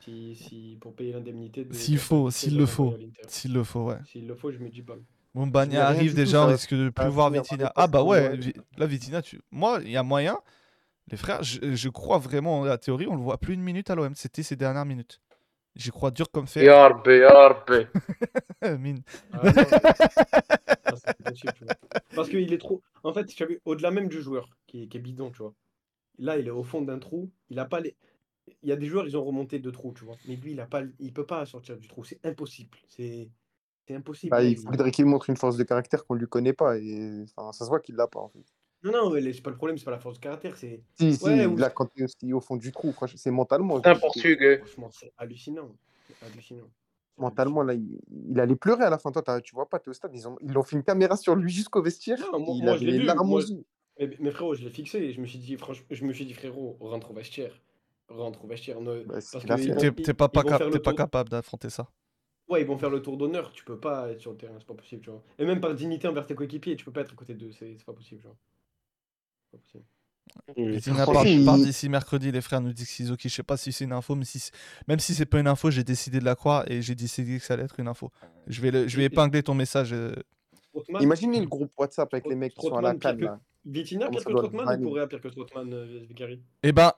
[0.00, 1.64] Si, si, pour payer l'indemnité.
[1.64, 2.94] de S'il faut, s'il le faut.
[3.26, 3.98] S'il le faut, ouais.
[4.06, 5.02] S'il le faut, je mets 10 balles.
[5.34, 7.40] Bon, Bagna arrive du tout, déjà, on risque de plus voir des
[7.76, 8.52] Ah bah ouais, Noël.
[8.76, 9.40] là Vitinha, tu...
[9.50, 10.38] moi, il y a moyen.
[11.10, 13.94] Les frères, je, je crois vraiment, la théorie, on le voit plus une minute à
[13.94, 14.14] l'OM.
[14.14, 15.20] C'était ses dernières minutes.
[15.76, 16.64] J'y crois dur comme fer.
[16.64, 17.86] Ya Rabbi, ya Rabbi.
[18.80, 19.02] Mine.
[19.32, 19.52] Ah, non.
[21.24, 21.52] Possible.
[22.14, 22.82] Parce qu'il est trop.
[23.04, 25.38] En fait, tu as vu, au-delà même du joueur qui est, qui est bidon, tu
[25.38, 25.54] vois.
[26.18, 27.30] Là, il est au fond d'un trou.
[27.48, 27.94] Il a pas les.
[28.62, 30.16] Il y a des joueurs, ils ont remonté deux trous, tu vois.
[30.26, 32.04] Mais lui, il a pas, il peut pas sortir du trou.
[32.04, 32.76] C'est impossible.
[32.88, 33.28] C'est,
[33.86, 34.30] c'est impossible.
[34.30, 36.78] Bah, il il- faudrait qu'il montre une force de caractère qu'on lui connaît pas.
[36.78, 38.44] Et enfin, ça se voit qu'il l'a pas en fait.
[38.84, 40.82] Non, non, c'est pas le problème, c'est pas la force de caractère, c'est.
[40.94, 43.30] Si, si, Ouais, ou- là, quand tu es aussi au fond du trou, franchement, c'est
[43.30, 43.80] mentalement.
[43.82, 44.58] C'est un je- portugais.
[44.58, 45.76] Franchement, c'est hallucinant.
[47.16, 47.98] Mentalement, là, il,
[48.30, 49.10] il allait pleurer à la fin.
[49.10, 50.14] Toi, tu vois pas, t'es au stade.
[50.14, 52.18] Ils ont, ils ont fait une caméra sur lui jusqu'au vestiaire.
[52.32, 53.64] Non, moi- il moi, avait je l'ai les larmes aux yeux.
[53.98, 56.24] Mais, mais frérot, je l'ai fixé et je me suis dit, franchement, je me suis
[56.24, 57.60] dit, frérot, rentre au vestiaire.
[58.08, 58.80] Rentre au vestiaire.
[58.80, 59.38] Ne- Bah, parce que
[60.02, 61.88] T'es pas, cap- tour- capable d'affronter ça.
[62.48, 64.66] Ouais, ils vont faire le tour d'honneur, tu peux pas être sur le terrain, c'est
[64.66, 65.22] pas possible, tu vois.
[65.38, 67.76] Et même par dignité envers tes coéquipiers, tu peux pas être à côté d'eux, c'est
[67.84, 68.36] pas possible, tu vois.
[69.50, 69.84] C'est pas possible.
[70.80, 73.28] Franchement, part, il- part d'ici mercredi, les frères nous disent Kizoki.
[73.28, 74.50] Je sais pas si c'est une info, mais si
[74.86, 77.44] même si c'est pas une info, j'ai décidé de la croire et j'ai décidé que
[77.44, 78.10] ça allait être une info.
[78.46, 79.92] Je vais, le- je vais Et- épingler ton message.
[79.92, 80.14] euh,
[81.00, 84.24] Imaginez le groupe WhatsApp avec les mecs qui sont à la canne que- Comment pire
[84.24, 84.30] que
[84.64, 84.84] vanner.
[84.84, 86.92] ou Correa pire que Strootman, euh, Vicari Eh ben,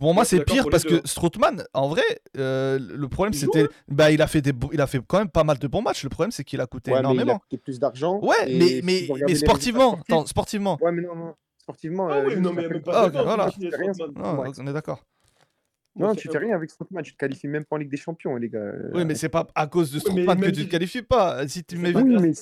[0.00, 1.00] pour moi, c'est pire parce que hein.
[1.04, 2.02] Strootman, en vrai,
[2.36, 3.68] euh, le problème c'était.
[3.86, 5.82] Bah, il a, fait des beaux- il a fait quand même pas mal de bons
[5.82, 6.02] matchs.
[6.02, 7.38] Le problème, c'est qu'il a coûté Ouais, mais il a énormément.
[7.38, 8.18] coûté plus d'argent.
[8.20, 10.78] Ouais, mais, si mais, mais sportivement, sportifs- attends, sportivement.
[10.80, 11.34] Ouais, mais non, non.
[11.58, 13.46] Sportivement, Ah euh, oui, non, mais même pas- Ah, voilà.
[13.46, 13.92] Rien.
[14.16, 14.48] Non, Ouais.
[14.58, 15.04] on est d'accord.
[15.96, 18.36] Non, tu fais rien avec Strootman, tu te qualifies même pas en Ligue des Champions,
[18.36, 18.58] les gars.
[18.58, 21.46] Euh, Oui, mais c'est pas à cause de Strootman que tu te qualifies pas.
[21.46, 22.32] Si tu C'est mets.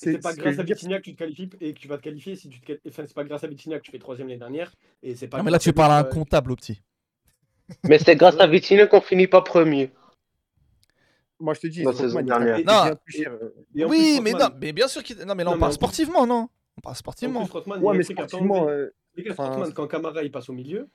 [0.00, 0.62] C'est pas grâce à.
[0.62, 3.02] Vitinha que tu te qualifies et que tu vas te qualifier si tu te enfin,
[3.04, 5.42] c'est pas grâce à Vitinha que tu fais troisième l'année dernière et c'est pas Non,
[5.44, 6.80] mais là, tu parles à un comptable, au petit.
[7.84, 9.90] Mais c'est grâce à Vitinha qu'on finit pas premier.
[11.40, 12.56] Moi, je te dis, Strootman, il dernière.
[12.58, 12.64] Non.
[12.84, 13.32] bien plus cher.
[13.32, 13.54] euh.
[13.74, 15.16] Et Oui, plus, mais non, mais bien sûr qu'il.
[15.18, 16.48] Non, mais là, on parle sportivement, non?
[16.76, 17.46] On parle En sportivement.
[17.46, 20.88] plus, Ouais, mais sportivement, euh, Les gars, Enfin, Strootman, quand Camara il passe au milieu,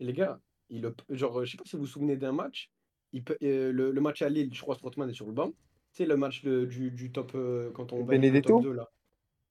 [0.00, 0.38] les gars,
[0.70, 2.70] il, genre, je sais pas si vous vous souvenez d'un match,
[3.12, 5.52] il peut, euh, le, le match à Lille, je crois Strootman est sur le banc.
[5.92, 8.90] C'est le match de- du, du top euh, quand on Benedetto top 2 là.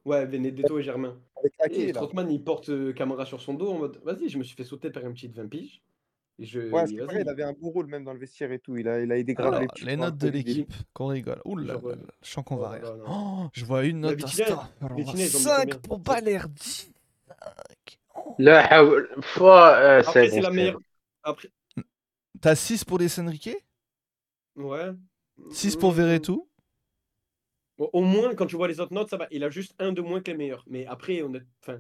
[0.05, 1.16] Ouais, Benedetto et Germain.
[1.38, 1.89] avec Et.
[1.89, 4.64] Strootman il porte euh, Camara sur son dos en mode vas-y, je me suis fait
[4.64, 5.82] sauter par un petit de 20 piges.
[6.39, 8.75] Je, Ouais, c'est vrai, il avait un beau rôle même dans le vestiaire et tout.
[8.77, 11.41] Il a, il a aidé grave Alors, les les notes de l'équipe, qu'on rigole.
[11.45, 12.84] Ouh là là euh, là, je sens qu'on va oh rire.
[12.84, 13.03] là là.
[13.07, 14.69] Oh, je vois une note Insta.
[14.82, 16.91] Alors, Vitinha, ils ont mis 5 combien pour Balerdi.
[18.39, 20.79] La haoul- Fois, euh, Après, c'est bon, la meilleure.
[21.23, 21.49] Après,
[22.39, 23.55] T'as 6 pour les Enrique,
[24.55, 24.91] ouais.
[25.51, 26.47] 6 pour Mm, Verretou.
[27.77, 29.27] Au moins, quand tu vois les autres notes, ça va.
[29.32, 30.63] Il a juste un de moins que les meilleurs.
[30.67, 31.41] Mais après, on est.
[31.61, 31.79] Enfin,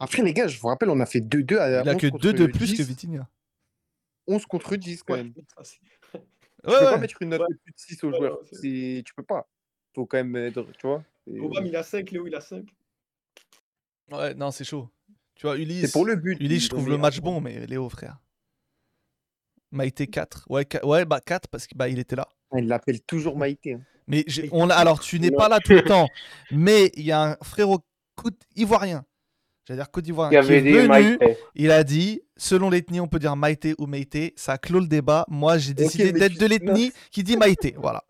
[0.00, 2.06] Après, les gars, je vous rappelle, on a fait 2-2 à Il a 11 que
[2.08, 3.28] contre 2 de plus 10, que Vitinha.
[4.28, 5.34] 11 contre 10 quand Ouais, même.
[6.64, 7.46] Ouais, Tu peux pas mettre une note Ouais.
[7.50, 8.38] de plus de 6 aux joueurs.
[8.60, 9.48] Tu peux pas.
[9.94, 11.04] Faut quand même être, tu vois.
[11.26, 12.64] Obama, il a 5, Léo, il a 5.
[14.10, 14.88] Ouais, non, c'est chaud.
[15.36, 15.86] Tu vois, Ulysse.
[15.86, 16.36] C'est pour le but.
[16.40, 18.18] Ulysse, je trouve le match bon, mais Léo, frère.
[19.70, 20.46] Maïté 4.
[20.48, 22.26] Ouais, qua- ouais bah 4 parce qu'il bah, il était là.
[22.56, 23.74] Il l'appelle toujours Maïté.
[23.74, 23.82] hein.
[24.06, 26.08] Mais on alors, tu n'es pas là tout le temps,
[26.50, 27.80] mais il y a un frérot
[28.56, 29.04] ivoirien,
[29.68, 31.36] j'allais dire Côte d'Ivoirien, qui est venu, Maïté.
[31.54, 35.24] il a dit, selon l'ethnie, on peut dire Maïté ou Maïté, ça clôt le débat.
[35.28, 38.02] Moi, j'ai décidé d'être tu- de l'ethnie qui dit Maïté, voilà.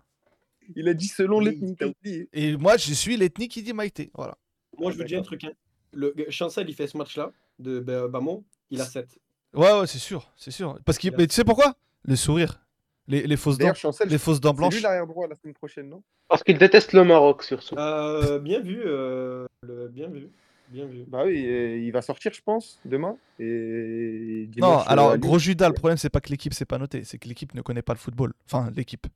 [0.77, 2.29] Il a dit selon l'ethnie, t'as oublié.
[2.33, 4.11] Et moi, je suis l'ethnie qui dit Maïté.
[4.15, 4.37] Voilà.
[4.79, 5.45] Moi, je vous dis un truc.
[5.45, 5.53] Hein.
[5.93, 9.19] Le Chancel, il fait ce match-là de Ba- Bamon, il a 7.
[9.55, 10.79] Ouais, ouais, c'est sûr, c'est sûr.
[10.85, 11.75] Parce qu'il, Il a- mais tu sais pourquoi?
[12.05, 12.61] Le sourire,
[13.09, 14.75] les, les fausses dents, Chancel, les fausses dents c'est blanches.
[14.75, 16.03] lui l'arrière droit la semaine prochaine, non?
[16.29, 17.75] Parce qu'il déteste le Maroc, surtout.
[17.79, 20.29] Euh, bien vu, euh, le- bien vu,
[20.71, 21.05] bien vu.
[21.07, 21.39] Bah oui,
[21.85, 23.17] il va sortir, je pense, demain.
[23.39, 27.05] Et Non, dimanche, alors gros Judas, le problème c'est pas que l'équipe c'est pas noté,
[27.05, 28.33] c'est que l'équipe ne connaît pas le football.
[28.47, 29.07] Enfin, l'équipe,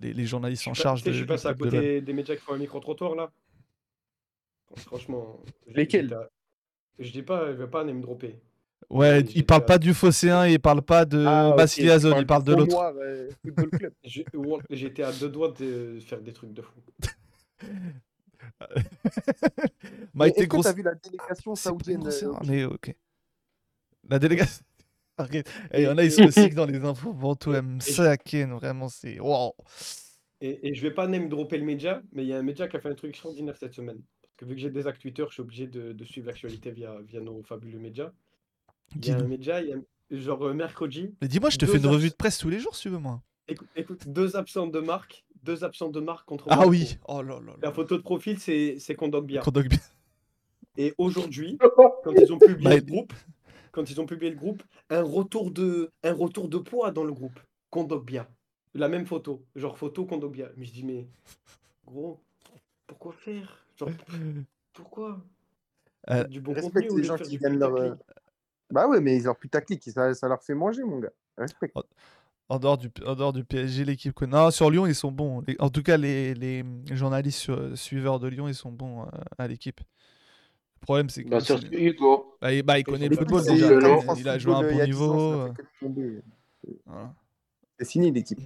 [0.00, 1.12] les, les journalistes en charge de.
[1.12, 3.30] Je suis passé à de côté des médias qui font un micro-trottoir là.
[4.76, 5.40] Franchement.
[5.66, 6.16] je- Lesquels?
[6.98, 8.36] Je dis pas, je vais pas name dropper.
[8.88, 12.54] Ouais, il parle pas du Phocéen et il parle pas de Ah, il parle de
[12.54, 12.76] l'autre.
[13.00, 13.30] Euh,
[14.70, 16.80] J'étais à deux doigts de faire des trucs de fou.
[20.14, 22.94] Maïté t'as vu la délégation saoudienne euh, mais ok.
[24.08, 24.64] La délégation.
[25.18, 25.50] Arrête.
[25.72, 27.12] Eh, Il y en a, ils se dans les infos.
[27.12, 29.20] Bon, tout aime Et- ça, Ken, vraiment, c'est.
[29.20, 29.54] Wow.
[30.40, 32.66] Et, et je vais pas name dropper le média, mais il y a un média
[32.66, 34.00] qui a fait un truc extraordinaire cette semaine.
[34.22, 36.70] Parce que vu que j'ai des actes Twitter, je suis obligé de, de suivre l'actualité
[36.70, 38.10] via, via nos fabuleux médias.
[38.96, 39.76] Il y a un média, il y a,
[40.18, 42.58] genre euh, mercredi, Mais dis-moi, je te fais une abs- revue de presse tous les
[42.58, 43.22] jours si tu veux, moi.
[43.46, 46.98] écoute, écoute, deux absents de marque, deux absents de marque contre Ah oui.
[47.08, 49.40] Oh là là La photo de profil, c'est c'est Kondogbia.
[49.42, 49.78] Kondogbia.
[50.76, 51.58] Et aujourd'hui,
[52.04, 53.12] quand ils ont publié Bah, le groupe,
[53.72, 57.12] quand ils ont publié le groupe, un retour de, un retour de poids dans le
[57.12, 57.38] groupe.
[57.70, 58.28] Kondogbia.
[58.74, 59.44] La même photo.
[59.56, 60.48] Genre photo Kondogbia.
[60.56, 61.08] Mais je dis, mais
[61.86, 62.20] gros,
[62.86, 63.64] pourquoi faire?
[63.76, 63.90] Genre,
[64.72, 65.20] pourquoi?
[66.10, 67.74] Euh, Du bon contenu les gens qui gagnent leur.
[67.74, 67.94] euh.
[68.70, 71.12] Bah ouais, mais ils ont putaclic, ça, ça leur fait manger, mon gars.
[71.36, 71.74] Respecte.
[72.50, 74.12] En dehors du, en dehors du PSG, l'équipe.
[74.12, 75.40] que- Non, sur Lyon, ils sont bons.
[75.46, 79.06] Les- En tout cas, les, les journalistes sur- suiveurs de Lyon, ils sont bons euh,
[79.38, 79.80] à l'équipe.
[80.80, 81.28] Le problème, c'est que.
[81.30, 82.36] Bah, surtout Hugo.
[82.40, 83.66] Bah, il, bah, il connaît le football déjà.
[84.16, 85.32] Il- a joué à un bon a 10 ans, niveau.
[85.32, 85.52] euh,
[86.86, 87.14] voilà.
[87.78, 88.40] C'est fini l'équipe.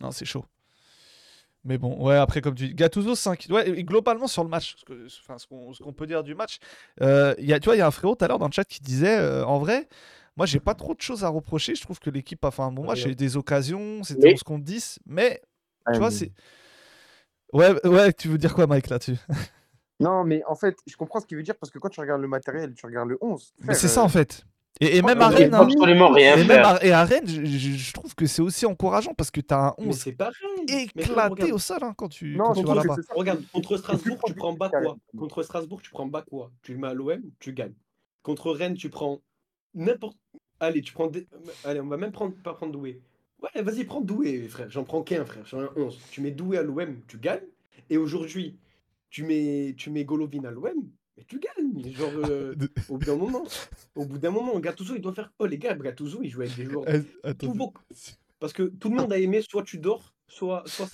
[0.00, 0.44] Non, c'est chaud.
[1.66, 3.46] Mais bon, ouais, après, comme tu dis, Gattuso 5.
[3.50, 4.76] Ouais, et globalement, sur le match,
[5.08, 6.58] ce qu'on ce peut dire du match,
[7.00, 8.46] euh, il y a, tu vois, il y a un frérot tout à l'heure dans
[8.48, 9.88] le chat qui disait euh, en vrai,
[10.36, 11.74] moi, j'ai pas trop de choses à reprocher.
[11.74, 13.00] Je trouve que l'équipe a fait un bon match.
[13.00, 14.32] Il y a eu des occasions, c'était Oui.
[14.34, 14.98] 11 contre 10.
[15.06, 15.40] Mais,
[15.84, 16.32] Ah, tu vois, c'est.
[17.52, 19.16] Ouais, ouais, tu veux dire quoi, Mike, là-dessus?
[20.00, 22.20] Non, mais en fait, je comprends ce qu'il veut dire parce que quand tu regardes
[22.20, 23.54] le matériel, tu regardes le 11.
[23.60, 24.44] Mais c'est ça, euh, en fait.
[24.80, 26.66] Et, même à Rennes, hein, Absolument rien et même faire.
[26.66, 29.74] à, et à Rennes, je, trouve que c'est aussi encourageant parce que tu as un
[29.78, 30.32] Mais 11 c'est pareil.
[30.96, 32.96] Mais frère, éclaté au sol hein, quand tu, Non, quand tu vas là-bas.
[33.14, 34.70] Regarde, contre Strasbourg, tu prends quoi
[35.16, 37.74] Contre Strasbourg, tu prends bas quoi Tu le mets à l'OM, tu gagnes.
[38.24, 39.20] Contre Rennes, tu prends
[39.74, 40.16] n'importe.
[40.60, 41.08] Allez, tu prends.
[41.08, 41.26] des-
[41.64, 42.34] Allez, on va même prendre...
[42.42, 43.00] pas prendre Doué.
[43.42, 44.70] Ouais, vas-y, prends Doué, frère.
[44.70, 45.44] J'en prends qu'un, frère.
[45.46, 45.98] J'en ai un 11.
[46.10, 47.46] Tu mets Doué à l'OM, tu gagnes.
[47.90, 48.56] Et aujourd'hui,
[49.10, 50.72] tu mets, tu mets Golovin à l'OM,
[51.16, 51.92] mais tu gagnes.
[51.92, 52.54] Genre, euh,
[52.88, 53.44] au bout d'un moment,
[53.94, 55.32] au bout d'un moment, Gattuso, il doit faire.
[55.38, 56.84] Oh les gars, Gattuso, il joue avec des joueurs.
[57.22, 57.74] Attends, Tout beau.
[58.40, 60.86] Parce que tout le monde a aimé, soit tu dors, soit, soit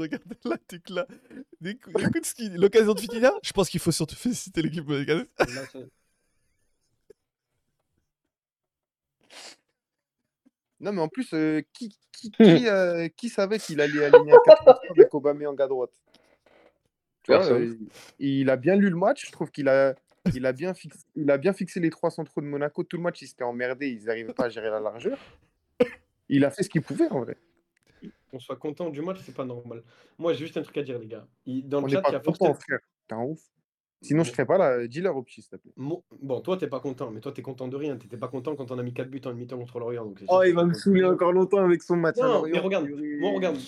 [0.00, 1.06] sans- Je regarde l'article là.
[1.64, 3.32] Écoute, écoute ce qu'il- l'occasion de Vitinha.
[3.42, 5.26] Je pense qu'il faut surtout féliciter l'équipe monégasque.
[10.80, 14.38] Non, mais en plus, euh, qui, qui, qui, euh, qui savait qu'il allait aligner un
[14.44, 15.90] 4 avec Aubameyang à droite?
[17.22, 17.74] Tu vois, euh,
[18.18, 19.26] il a bien lu le match.
[19.26, 19.94] Je trouve qu'il a,
[20.34, 22.82] il a, bien fixé, il a bien fixé les trois centraux de Monaco.
[22.82, 23.88] Tout le match, ils s'étaient emmerdés.
[23.90, 25.18] Ils n'arrivaient pas à gérer la largeur.
[26.30, 27.36] Il a fait ce qu'il pouvait, en vrai.
[28.30, 29.82] Qu'on soit content du match, c'est pas normal.
[30.18, 31.26] Moi, j'ai juste un truc à dire, les gars.
[31.46, 32.54] Il- Dans le chat, il y pas a forcément.
[32.54, 32.78] frère.
[33.08, 33.40] T'es un ouf.
[34.02, 34.86] Sinon, je serais pas là.
[34.86, 35.72] Dis-leur au petit, s'il te plaît.
[35.76, 37.96] Bon, toi, t'es pas content, mais toi, t'es content de rien.
[37.98, 40.06] T'étais pas content quand on a mis 4 buts en mi-temps contre l'Orient.
[40.06, 42.16] donc Oh, il va me saouler encore longtemps avec son match.
[42.16, 42.88] Non, mais regarde,
[43.18, 43.58] moi, regarde.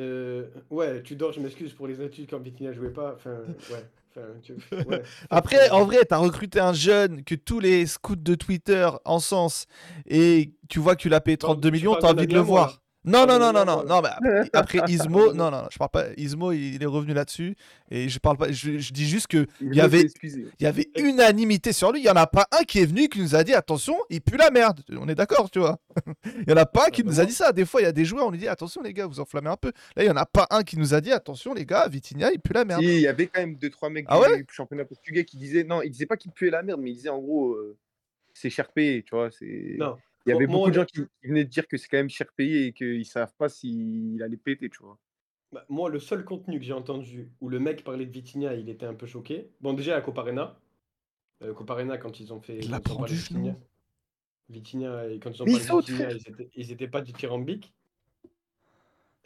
[0.00, 3.12] Euh, ouais, tu dors, je m'excuse pour les études quand Vitinha jouait pas.
[3.14, 3.84] Enfin, ouais.
[4.16, 4.54] Enfin, tu-
[4.86, 5.02] ouais.
[5.30, 9.66] Après, en vrai, t'as recruté un jeune que tous les scouts de Twitter encensent
[10.06, 12.81] et tu vois que tu l'as payé 32 tu millions, t'as envie de le voir.
[13.04, 16.06] Non, non, non, non, non, non, mais après, Ismo, non, non, je parle pas.
[16.16, 17.56] Ismo, il est revenu là-dessus
[17.90, 18.52] et je parle pas.
[18.52, 22.00] Je, je dis juste que il y avait, il y avait unanimité sur lui.
[22.00, 24.20] Il y en a pas un qui est venu qui nous a dit attention, il
[24.20, 24.82] pue la merde.
[24.92, 25.80] On est d'accord, tu vois.
[26.24, 27.52] Il y en a pas un qui bah nous a dit ça.
[27.52, 29.50] Des fois, il y a des joueurs, on lui dit attention les gars, vous enflammez
[29.50, 29.72] un peu.
[29.96, 32.32] Là, il y en a pas un qui nous a dit attention les gars, Vitinha,
[32.32, 32.82] il pue la merde.
[32.82, 35.82] Il y avait quand même deux trois mecs Ah du championnat portugais qui disaient non,
[35.82, 37.76] ils disaient pas qu'il puait la merde, mais ils disaient en gros euh,
[38.32, 39.30] c'est cher payé, tu vois.
[39.30, 39.96] C'est Non.
[40.26, 41.96] Il y avait Moi- beaucoup de gens qui, qui venaient de dire que c'est quand
[41.98, 44.98] même cher payé et qu'ils savent pas s'il allait péter, tu vois.
[45.52, 48.68] Bah, moi, le seul contenu que j'ai entendu où le mec parlait de Vitinha, il
[48.70, 49.50] était un peu choqué.
[49.60, 50.58] Bon, déjà, à Coparena.
[51.42, 52.58] Euh, Coparena, quand ils ont fait.
[52.58, 53.60] Il parlé du de Vitinha, genou.
[54.48, 57.74] Vitinha, et quand ils ont parlé de Vitinha, ils étaient, ils étaient pas dithyrambiques.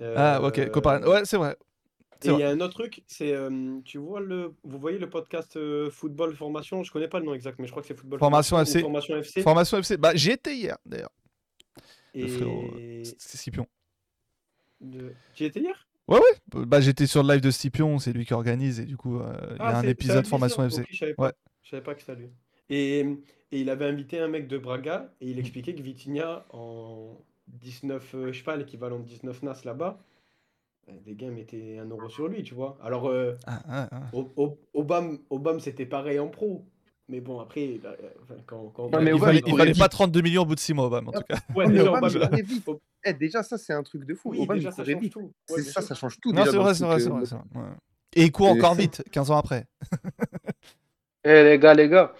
[0.00, 1.02] Ah, ok, Euh, Copain.
[1.02, 1.56] Ouais, c'est vrai.
[2.24, 5.08] Et il y a un autre truc, c'est, euh, tu vois le, vous voyez le
[5.10, 7.94] podcast euh, football formation, je connais pas le nom exact, mais je crois que c'est
[7.94, 8.80] football Formation FC.
[8.80, 9.42] formation FC.
[9.42, 9.96] Formation FC.
[9.96, 11.10] Bah, j'y étais hier d'ailleurs.
[12.14, 13.04] Le frérot, euh, Et.
[13.18, 13.66] c'est Scipion.
[14.80, 15.86] de- Tu y étais hier?
[16.54, 19.34] Bah, j'étais sur le live de Scipion, c'est lui qui organise, et du coup, euh,
[19.50, 20.84] il y Ah, a un c'est- c'est épisode formation FC.
[20.90, 21.32] Je savais Ouais.
[21.62, 22.30] Je savais pas que c'était lui.
[22.70, 27.18] Et, et il avait invité un mec de Braga et il expliquait que Vitinha en
[27.48, 29.98] 19, euh, je sais pas, l'équivalent de 19 NAS là-bas,
[31.04, 32.78] les gars mettaient un euro sur lui, tu vois.
[32.82, 34.18] Alors, euh, Ah, ah, ah.
[34.74, 36.64] Obama, Obama c'était pareil en pro.
[37.08, 40.22] Mais bon, après, euh, enfin, quand, quand mais il Obama, fallait, il fallait pas 32
[40.22, 41.36] millions au bout de 6 mois, Obama, en tout cas.
[41.56, 42.68] Ouais, déjà, Obama, Obama, il courait vite.
[43.04, 44.30] Eh, déjà, ça, c'est un truc de fou.
[44.30, 45.12] oui, Obama, déjà, ça change vite.
[45.12, 45.20] tout.
[45.20, 46.32] Ouais, C'est bien ça, ça change tout.
[46.32, 47.44] Non, déjà, c'est dans vrai, le c'est foot, vrai, c'est vrai, c'est vrai.
[47.64, 47.70] ouais.
[48.16, 49.66] Et il court Et- encore vite, 15 ans après.
[51.24, 52.12] Eh les gars, les gars.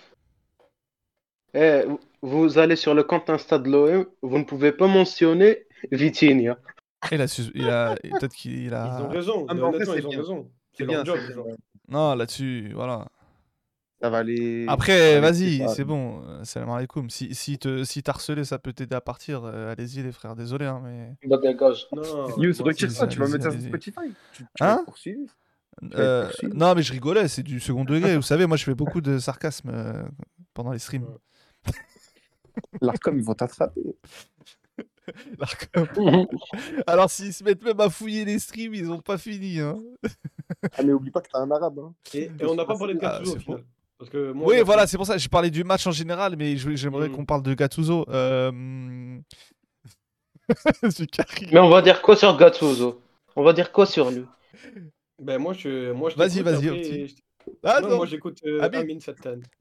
[1.54, 5.66] Eh, vous- vous allez sur le compte Insta de l'OM, vous ne pouvez pas mentionner
[5.90, 6.58] Vitinha.
[7.12, 9.08] Il a, su- il a peut-être qu'il Ils ont a.
[9.08, 9.46] raison.
[9.48, 10.18] Ah, mais honnêtement, c'est ils ont bien.
[10.18, 10.50] raison.
[10.72, 11.18] C'est bien, job.
[11.26, 11.44] bien.
[11.88, 13.06] Non, là-dessus, voilà.
[14.02, 14.66] Ça va aller.
[14.68, 16.22] Après, vas-y, c'est bon.
[16.28, 17.08] euh, Salam alaikum.
[17.08, 19.44] Si, si te, si harcelé, ça peut t'aider à partir.
[19.44, 20.36] euh, Allez-y, les frères.
[20.36, 21.14] Désolé, hein, mais.
[21.26, 21.86] Bah, dégage.
[21.92, 22.02] Non,
[22.36, 23.60] Yous, moi, retire ça, tu vas mettre ça sur.
[23.60, 24.12] Spotify.
[24.32, 24.84] Tu, tu Hein
[25.94, 27.28] Euh, non, mais je rigolais.
[27.28, 28.16] C'est du second degré.
[28.16, 30.02] Vous savez, moi, je fais beaucoup de sarcasme euh,
[30.52, 31.06] pendant les streams.
[32.82, 33.80] L'ARCOM, ils vont t'attraper.
[35.38, 35.86] L'Arcom.
[36.86, 39.60] Alors, s'ils se mettent même à fouiller les streams, ils ont pas fini.
[39.60, 39.78] Hein.
[40.76, 41.78] Ah, mais oublie pas que t'as un arabe.
[41.78, 41.94] Hein.
[42.14, 43.44] Et, et on n'a pas parlé de Ah, Gattuso c'est au faux.
[43.44, 43.64] final.
[43.98, 45.16] Parce que moi, Oui, voilà, c'est pour ça.
[45.16, 47.12] J'ai parlé du match en général, mais j'aimerais Mm.
[47.12, 48.04] qu'on parle de Gattuso.
[48.10, 48.50] Euh...
[51.52, 53.00] Mais on va dire quoi sur Gattuso?
[53.34, 54.24] On va dire quoi sur lui?
[55.18, 57.14] Ben moi je moi je Vas-y, vas-y,
[57.64, 58.98] Ah non, non, moi j'écoute euh, Amine.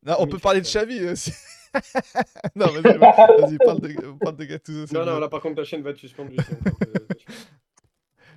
[0.03, 0.65] Non, on Amine peut parler de.
[0.65, 1.31] Xavi aussi.
[2.56, 4.93] non, vas-y, vas-y, parle de, parle de Gattuso.
[4.93, 5.19] Non, non, bien.
[5.22, 6.38] là par contre ta chaîne va être suspendue.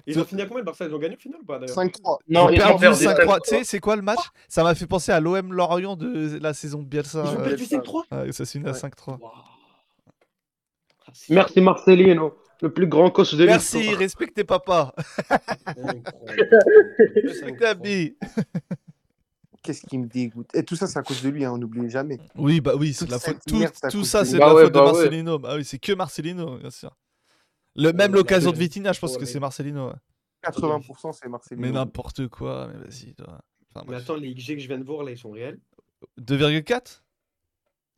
[0.06, 0.86] Ils ont fini à combien le Barça?
[0.86, 1.76] Ils ont gagné au final ou pas d'ailleurs?
[1.76, 2.18] 5-3.
[2.28, 3.16] Non, Ils ont perdu perdu 5-3.
[3.16, 3.58] Tu 5-3.
[3.58, 4.20] sais, c'est quoi le match?
[4.48, 7.24] Ça m'a fait penser à l'OM Lorient de la saison de Bielsa.
[7.26, 8.78] Ils ont euh, perdu 5-3 ouais, ça se finit à Ouais.
[8.78, 9.18] 5-3.
[9.20, 9.20] Waouh.
[11.06, 13.98] Ah, Merci Marcelino, le plus grand coach de Merci, l'histoire.
[13.98, 14.94] respectez papa.
[17.24, 18.16] Respectez Abdi.
[19.62, 20.54] Qu'est-ce qui me dégoûte?
[20.54, 22.18] Et tout ça, c'est à cause de lui, hein, on n'oublie jamais.
[22.36, 23.38] Oui, bah oui, c'est de la faute.
[23.46, 24.92] Tout, merde, tout cause ça, de c'est de la Bah ouais, faute de bah ouais.
[24.92, 25.40] Marcelino.
[25.44, 26.96] Ah oui, c'est que Marcelino, bien sûr.
[27.74, 29.88] Le, même ouais, l'occasion de Vitinha, je pense Ouais, que c'est Marcelino.
[29.88, 29.94] ouais.
[30.44, 31.66] 80%, c'est Marcelino.
[31.66, 33.14] Mais n'importe quoi, mais vas-y.
[33.14, 33.40] toi.
[33.74, 35.58] Enfin, Mais attends, les XG que je viens de voir là, ils sont réels?
[36.20, 37.02] 2,4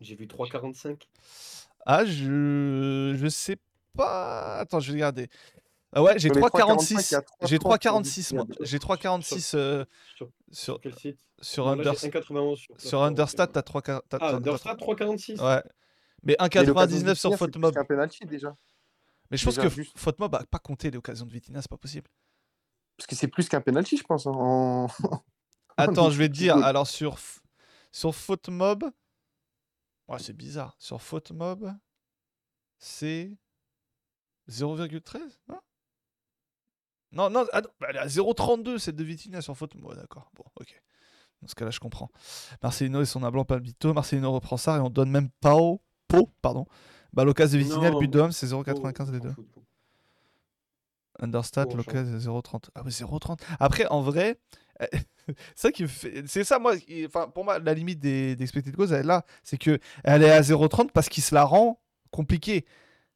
[0.01, 1.03] J'ai vu 3,45.
[1.87, 3.15] Ah, je...
[3.17, 3.57] je sais
[3.97, 4.57] pas.
[4.59, 5.29] Attends, je vais regarder.
[5.93, 6.95] Ah ouais, j'ai Sur les 3,46.
[6.95, 8.47] 3,45, il y a J'ai 3,30 3,46 moi.
[8.49, 9.85] sur J'ai 3,46 euh,
[10.17, 11.19] Sur, sur, sur quel site?
[11.41, 14.31] sur, Non, là, j'ai Unders- 1,91 sur, sur plateforme, Understat, t'as 3, t'as- t'as- Ah,
[14.31, 15.63] t'as- Understat 3,46 Ouais.
[16.23, 18.55] Mais Mais l'occasion de 1,99 sur Vitinha, c'est qu'un penalty déjà.
[19.31, 19.99] Mais je pense déjà, que juste.
[19.99, 22.09] Footmob a pas compté l'occasion de Vitinha, c'est pas possible.
[22.97, 24.27] Parce que c'est plus qu'un penalty, je pense.
[24.27, 24.87] hein, En...
[25.77, 26.57] Attends, je vais te dire.
[26.59, 27.19] Alors sur
[27.91, 28.85] sur Footmob,
[30.09, 30.77] ouais, c'est bizarre.
[30.79, 31.73] Sur Footmob,
[32.79, 33.37] c'est
[34.49, 35.59] 0,13 non?
[37.13, 39.91] Non, non, ah non, elle est à 0,32 cette de Vitinha sur Footmob.
[39.91, 40.31] Ouais, d'accord.
[40.37, 40.81] Bon, ok.
[41.43, 42.11] Dans ce cas-là, je comprends.
[42.63, 43.93] Marcelino et son blanc Palmito.
[43.95, 46.67] Marcelino reprend ça et on donne même Pau, Pau, pardon.
[47.13, 49.35] Bah, l'occasion de Vitinha, le but de Homme, c'est Oh, 0,95 les deux.
[51.19, 52.69] Understat, Bon, l'occasion 0,30.
[52.75, 53.41] Ah oui, 0,30.
[53.59, 54.39] Après, en vrai,
[54.81, 55.05] c'est
[55.55, 56.23] ça qui me fait.
[56.27, 56.75] C'est ça, moi,
[57.07, 59.25] enfin, pour moi, la limite des, des expected goals, elle est là.
[59.43, 61.81] C'est que elle est à 0,30 parce qu'il se la rend
[62.11, 62.65] compliquée.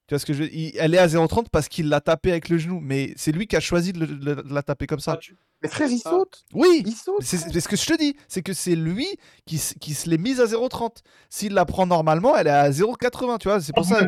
[0.06, 2.31] Tu vois ce que je veux il- Elle est à 0,30 parce qu'il l'a tapé
[2.31, 2.81] avec le genou.
[2.82, 4.06] Mais c'est lui qui a choisi de, le-
[4.43, 5.12] de la taper comme ça.
[5.12, 6.10] Ah, tu- Mais frère, il Ah.
[6.10, 6.44] saute.
[6.52, 7.16] Oui Il saute.
[7.22, 9.06] c'est c'est ce que je te dis, c'est que c'est lui
[9.47, 11.02] qui, se l'est mise à 0,30.
[11.31, 14.01] S'il la prend normalement, elle est à 0,80, tu vois, c'est pour ça.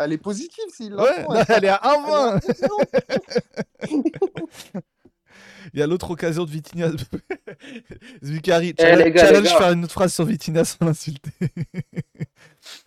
[0.00, 1.90] Elle est positive s'il la Ouais, prend, non, elle- elle est à elle
[3.90, 4.82] 1,20.
[5.74, 6.90] Il y a l'autre occasion de Vitinha.
[8.24, 9.26] Zukari, Eh, challenge, gars,
[9.58, 11.30] faire une autre phrase sur Vitinha sans l'insulter.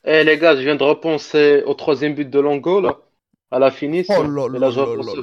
[0.05, 2.99] Eh les gars, je viens de repenser au troisième but de Longo là,
[3.51, 3.67] à la.
[3.67, 4.69] Oh là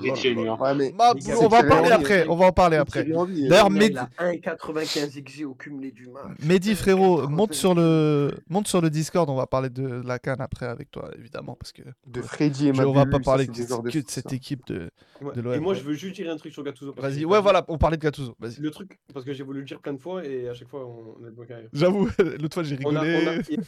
[0.01, 0.45] Vitinha.
[0.45, 3.05] là Ouais, gars, on va en c'est parler après, on va en parler c'est après.
[3.05, 6.25] D'ailleurs, Mehdi- il a 1,95 XG au cumulé du match.
[6.45, 10.41] Mehdi frérot, monte sur le monte sur le Discord, on va parler de la canne
[10.41, 13.45] après avec toi évidemment parce que de Freddy et je- on va Mabulu, pas parler
[13.47, 14.91] c'est que, de de cette équipe de.
[15.21, 15.35] Ouais.
[15.35, 16.95] de Et l'OM, moi, je veux juste dire un truc sur Gattuso.
[16.97, 18.61] Vas-y, ouais voilà, on parlait de Gattuso, vas-y.
[18.61, 20.87] Le truc, parce que j'ai voulu le dire plein de fois et à chaque fois,
[20.87, 21.55] on, on est bloqué.
[21.73, 22.09] J'avoue,
[22.41, 23.43] l'autre fois j'ai On a, on a, rigolé.
[23.51, 23.59] il y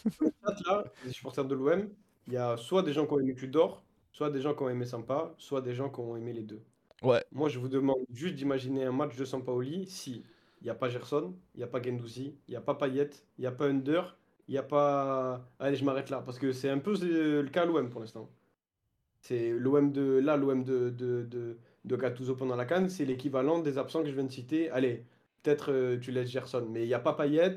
[0.47, 1.89] a là, les supporters de l'OM,
[2.29, 3.83] il y a soit des gens qui ont aimé Tudor,
[4.13, 6.63] soit des gens qui ont aimé Sampa, soit des gens qui ont aimé les deux.
[7.03, 7.25] Ouais.
[7.33, 10.25] Moi, je vous demande juste d'imaginer un match de Sampaoli si
[10.61, 13.11] il n'y a pas Gerson, il n'y a pas Gendouzi, il n'y a pas Payet,
[13.39, 14.19] il n'y a pas Under,
[14.49, 15.49] il n'y a pas.
[15.59, 18.01] Allez, je m'arrête là, parce que c'est un peu euh, le cas à l'OM pour
[18.01, 18.31] l'instant.
[19.21, 20.19] C'est l'OM de.
[20.21, 24.09] Là, l'OM de, de, de, de Gattuso pendant la Cannes, c'est l'équivalent des absents que
[24.09, 24.71] je viens de citer.
[24.71, 25.07] Allez,
[25.43, 27.57] peut-être euh, tu laisses Gerson, mais il n'y a pas Payet.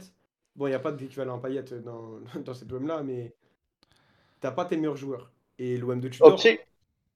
[0.55, 3.33] Bon, il n'y a pas d'équivalent Payet dans, dans cette OM là, mais
[4.39, 5.31] t'as pas tes meilleurs joueurs.
[5.63, 6.39] Et l'OM de Tudor.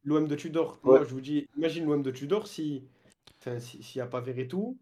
[0.03, 0.99] L'OM de Tudor, Ouais.
[0.99, 2.83] moi je vous dis, imagine l'OM de Tudor si.
[3.59, 4.77] S'il n'y a pas Verretou,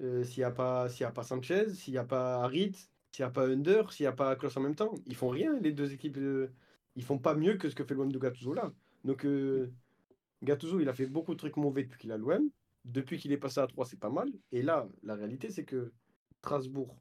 [0.00, 2.72] euh, s'il n'y a, pas- y a pas Sanchez, s'il n'y a pas Harit,
[3.12, 4.94] s'il n'y a pas Under, s'il n'y a pas Klaus en même temps.
[5.06, 6.16] Ils font rien, les deux équipes.
[6.18, 6.48] euh,
[6.96, 8.72] ils font pas mieux que ce que fait l'OM de Gattuso là.
[9.04, 9.70] Donc euh,
[10.42, 12.50] Gattuso, il a fait beaucoup de trucs mauvais depuis qu'il a l'OM.
[12.84, 14.28] Depuis qu'il est passé à 3, c'est pas mal.
[14.52, 15.92] Et là, la réalité, c'est que
[16.40, 16.96] Strasbourg,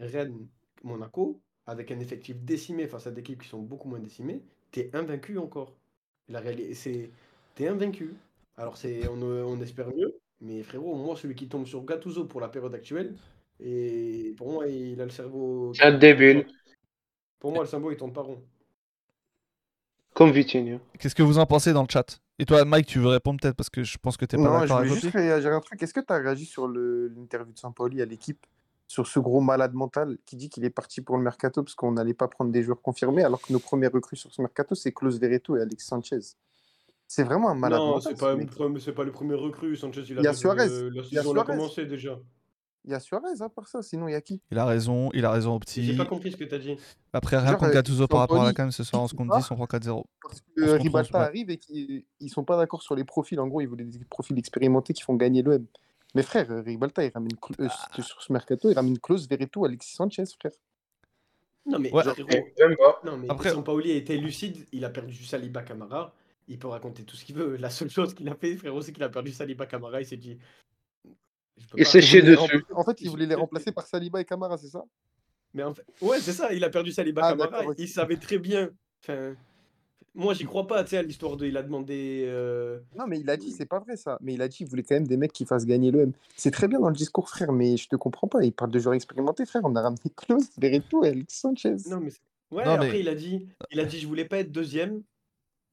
[0.00, 0.48] Rennes,
[0.82, 4.42] Monaco, avec un effectif décimé face à des équipes qui sont beaucoup moins décimées,
[4.76, 5.72] t'es invaincu encore.
[6.28, 7.10] La réalité, c'est.
[7.54, 8.14] T'es invaincu.
[8.58, 12.40] Alors, c'est, on, on espère mieux, mais frérot, moi, celui qui tombe sur Gattuso pour
[12.40, 13.14] la période actuelle,
[13.58, 15.72] et pour moi, il a le cerveau.
[15.80, 16.46] Un débile.
[17.38, 18.42] Pour moi, le cerveau, il tourne pas rond.
[20.14, 20.78] Comme Vitinha.
[20.98, 22.18] Qu'est-ce que vous en pensez dans le chat?
[22.38, 24.56] Et toi, Mike, tu veux répondre peut-être parce que je pense que t'es pas Non,
[24.56, 25.82] je d'accord voulais juste réagir à un truc.
[25.82, 28.46] Est-ce que tu as réagi sur l'interview de Saint-Pauli à l'équipe?
[28.88, 31.92] Sur ce gros malade mental qui dit qu'il est parti pour le mercato parce qu'on
[31.92, 34.92] n'allait pas prendre des joueurs confirmés alors que nos premiers recrues sur ce mercato c'est
[34.92, 36.20] Klaus Verreto et Alex Sanchez.
[37.08, 38.12] C'est vraiment un malade non, mental.
[38.12, 39.76] le premier- c'est pas le premier recrue.
[39.76, 42.18] Sanchez, il Il y a Suarez, euh, la il y a saison a commencé déjà.
[42.84, 44.40] Il y a Suarez à part ça, sinon il y a qui?
[44.52, 45.96] Il a raison, il a raison, J'ai Opti.
[45.96, 46.76] pas compris ce que t'as dit.
[47.12, 49.28] Après, rien contre euh, Gattuso par rapport à la CAM ce soir, on se compte
[49.28, 50.04] part 10, on prend 4-0.
[50.22, 50.78] Parce que ouais.
[51.22, 53.38] arrive et qu'ils ils sont pas d'accord sur les profils.
[53.40, 55.64] En gros, ils voulaient des profils expérimentés qui font gagner l'OM.
[56.16, 58.02] Mais frère, euh, Ribalta, il ramène Cl- euh, Ah.
[58.02, 60.52] sur ce mercato, il ramène Klaus Verreto, Alexis Sanchez, frère.
[61.66, 62.02] Non, mais Ouais.
[62.04, 62.14] pas.
[63.04, 66.14] Non, mais Après- Sampaoli a été lucide, il a perdu Saliba Camara,
[66.48, 67.56] il peut raconter tout ce qu'il veut.
[67.56, 70.16] La seule chose qu'il a fait, frérot, c'est qu'il a perdu Saliba Camara, il s'est
[70.16, 70.38] dit.
[71.72, 72.64] voulait les dessus.
[72.74, 74.84] En fait, il voulait les remplacer par Saliba et Camara, c'est ça?
[75.54, 78.38] Mais en fait, ouais, c'est ça, il a perdu Saliba Ah, Camara, il savait très
[78.38, 78.70] bien.
[79.02, 79.34] Enfin,
[80.16, 81.46] moi, j'y crois pas, tu sais, à l'histoire de.
[81.46, 82.24] Il a demandé.
[82.26, 84.18] euh, Non, mais il a dit, c'est pas vrai ça.
[84.20, 86.12] Mais il a dit, il voulait quand même des mecs qui fassent gagner l'OM.
[86.36, 88.42] C'est très bien dans le discours, frère, mais je te comprends pas.
[88.44, 89.62] Il parle de joueurs expérimentés, frère.
[89.64, 91.76] On a ramené Klaus, Verreto et Alexis Sanchez.
[91.88, 92.10] Non, mais.
[92.10, 92.20] c'est-
[92.52, 95.02] Ouais, Non, après, mais- il a dit, il a dit, je voulais pas être deuxième.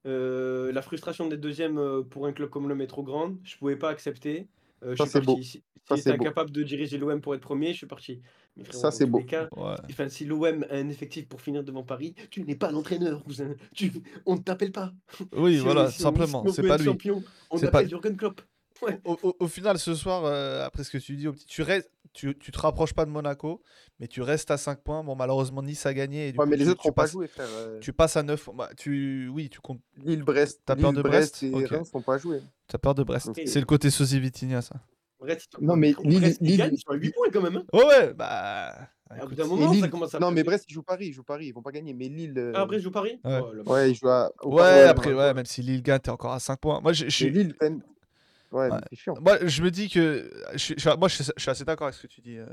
[0.05, 3.37] Euh, la frustration d'être deuxième euh, pour un club comme l'OM est trop grande.
[3.43, 4.47] Je pouvais pas accepter.
[4.83, 5.33] Euh, Ça, je suis c'est beau.
[5.35, 5.43] parti.
[5.47, 6.23] Si, Ça, si c'est j'étais beau.
[6.25, 8.21] incapable de diriger l'OM pour être premier, je suis parti.
[8.55, 9.17] Mais frérot, Ça, c'est beau.
[9.19, 9.75] les cas, Ouais.
[9.89, 13.55] Enfin, si l'OM a un effectif pour finir devant Paris, tu n'es pas l'entraîneur, cousin.
[13.73, 13.91] Tu...
[14.25, 14.93] On ne t'appelle pas.
[15.35, 16.85] Oui, Si voilà, on- simplement, si c'est pas lui.
[16.85, 18.41] champion, on C'est appelle pas- Jurgen Klopp.
[18.81, 18.99] Ouais.
[19.05, 22.37] Au, au- au final, ce soir, euh, après ce que tu dis, tu, restes, tu,
[22.37, 23.61] tu te rapproches pas de Monaco,
[23.99, 25.03] mais tu restes à 5 points.
[25.03, 26.27] Bon, malheureusement, Nice a gagné.
[26.27, 27.47] Et du Ouais, coup, mais les tu, autres n'ont pas passes, joué, frère.
[27.49, 28.49] Euh, tu passes à 9.
[28.53, 29.79] Bah, tu, oui, tu comptes.
[30.03, 31.69] Lille, Brest, T'as peur de Brest, Brest et Ok.
[31.69, 32.41] Reims n'ont pas joué.
[32.67, 33.31] T'as peur de Brest.
[33.45, 34.75] C'est le côté Sosi Vitinha, ça.
[35.23, 37.57] Brest, ils Non, mais Lille- ils Lille- ils sont à 8 points quand même.
[37.57, 37.63] hein.
[37.73, 38.75] Ouais, ouais, bah.
[39.09, 40.43] À bout d'un moment, Lille- ça commence à Non, mais.
[40.43, 41.07] Brest, ils jouent Paris.
[41.07, 41.47] Ils jouent Paris.
[41.47, 41.93] Ils vont pas gagner.
[41.93, 42.33] Mais Lille.
[42.37, 43.39] euh, Ah, après, je joue Paris Ouais.
[43.65, 44.31] Oh, Ouais, ils jouent à.
[44.41, 45.15] au Ouais, Paris, après, ouais.
[45.15, 46.81] ouais, même si Lille gagne, t'es encore à 5 points.
[46.81, 47.29] Moi, je, suis.
[47.29, 47.55] Lille.
[47.61, 48.69] Ouais, Ouais.
[48.89, 49.15] c'est chiant.
[49.21, 50.31] Moi, je me dis que.
[50.53, 52.37] Je suis- je moi, je suis, je suis assez d'accord avec ce que tu dis.
[52.37, 52.45] Euh...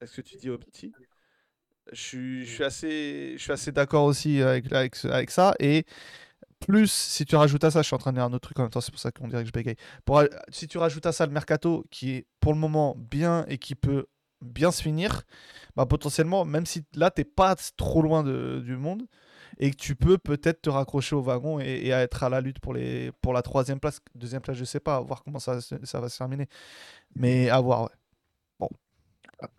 [0.00, 0.48] Avec ce que tu dis.
[1.92, 5.54] Je suis, je suis assez, je suis assez d'accord aussi avec, avec, avec ça.
[5.60, 5.84] Et
[6.66, 8.58] plus, si tu rajoutes à ça, je suis en train de dire un autre truc
[8.58, 9.76] en même temps, c'est pour ça qu'on dirait que je bégaye.
[10.04, 13.58] Pour, si tu rajoutes à ça le mercato qui est pour le moment bien et
[13.58, 14.06] qui peut
[14.40, 15.22] bien se finir,
[15.76, 19.06] bah, potentiellement, même si là, t'es pas trop loin du monde
[19.58, 22.74] et que tu peux peut-être te raccrocher au wagon et, être à la lutte pour,
[22.74, 26.08] les, pour la troisième place, deuxième place, je sais pas, voir comment ça, ça va
[26.08, 26.48] se terminer.
[27.14, 27.88] Mais à voir, ouais.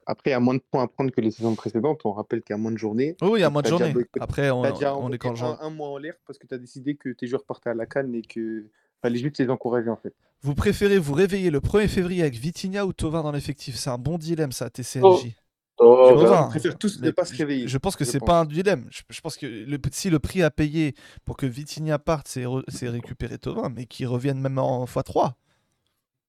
[0.05, 2.01] Après, il y a moins de points à prendre que les saisons précédentes.
[2.05, 3.15] On rappelle qu'il y a moins de journées.
[3.21, 4.05] Oui, il y a moins de déjà journées.
[4.19, 6.57] Après, on, déjà on est quand un, un mois en l'air parce que tu as
[6.57, 8.65] décidé que tes joueurs partaient à la canne et que
[9.01, 10.13] fallait juste les encourager en fait.
[10.41, 13.75] Vous préférez vous réveiller le 1er février avec Vitinha ou Tovin dans l'effectif?
[13.75, 15.35] C'est un bon dilemme, ça, TCNJ.
[15.77, 17.67] Oh, bah, On préfère tous ne pas se réveiller.
[17.67, 18.87] Je pense que je c'est pas un dilemme.
[18.91, 20.95] Je, je pense que le, si le prix à payer
[21.25, 25.33] pour que Vitinha parte, c'est récupérer Tovin, mais qu'il revienne même en x3.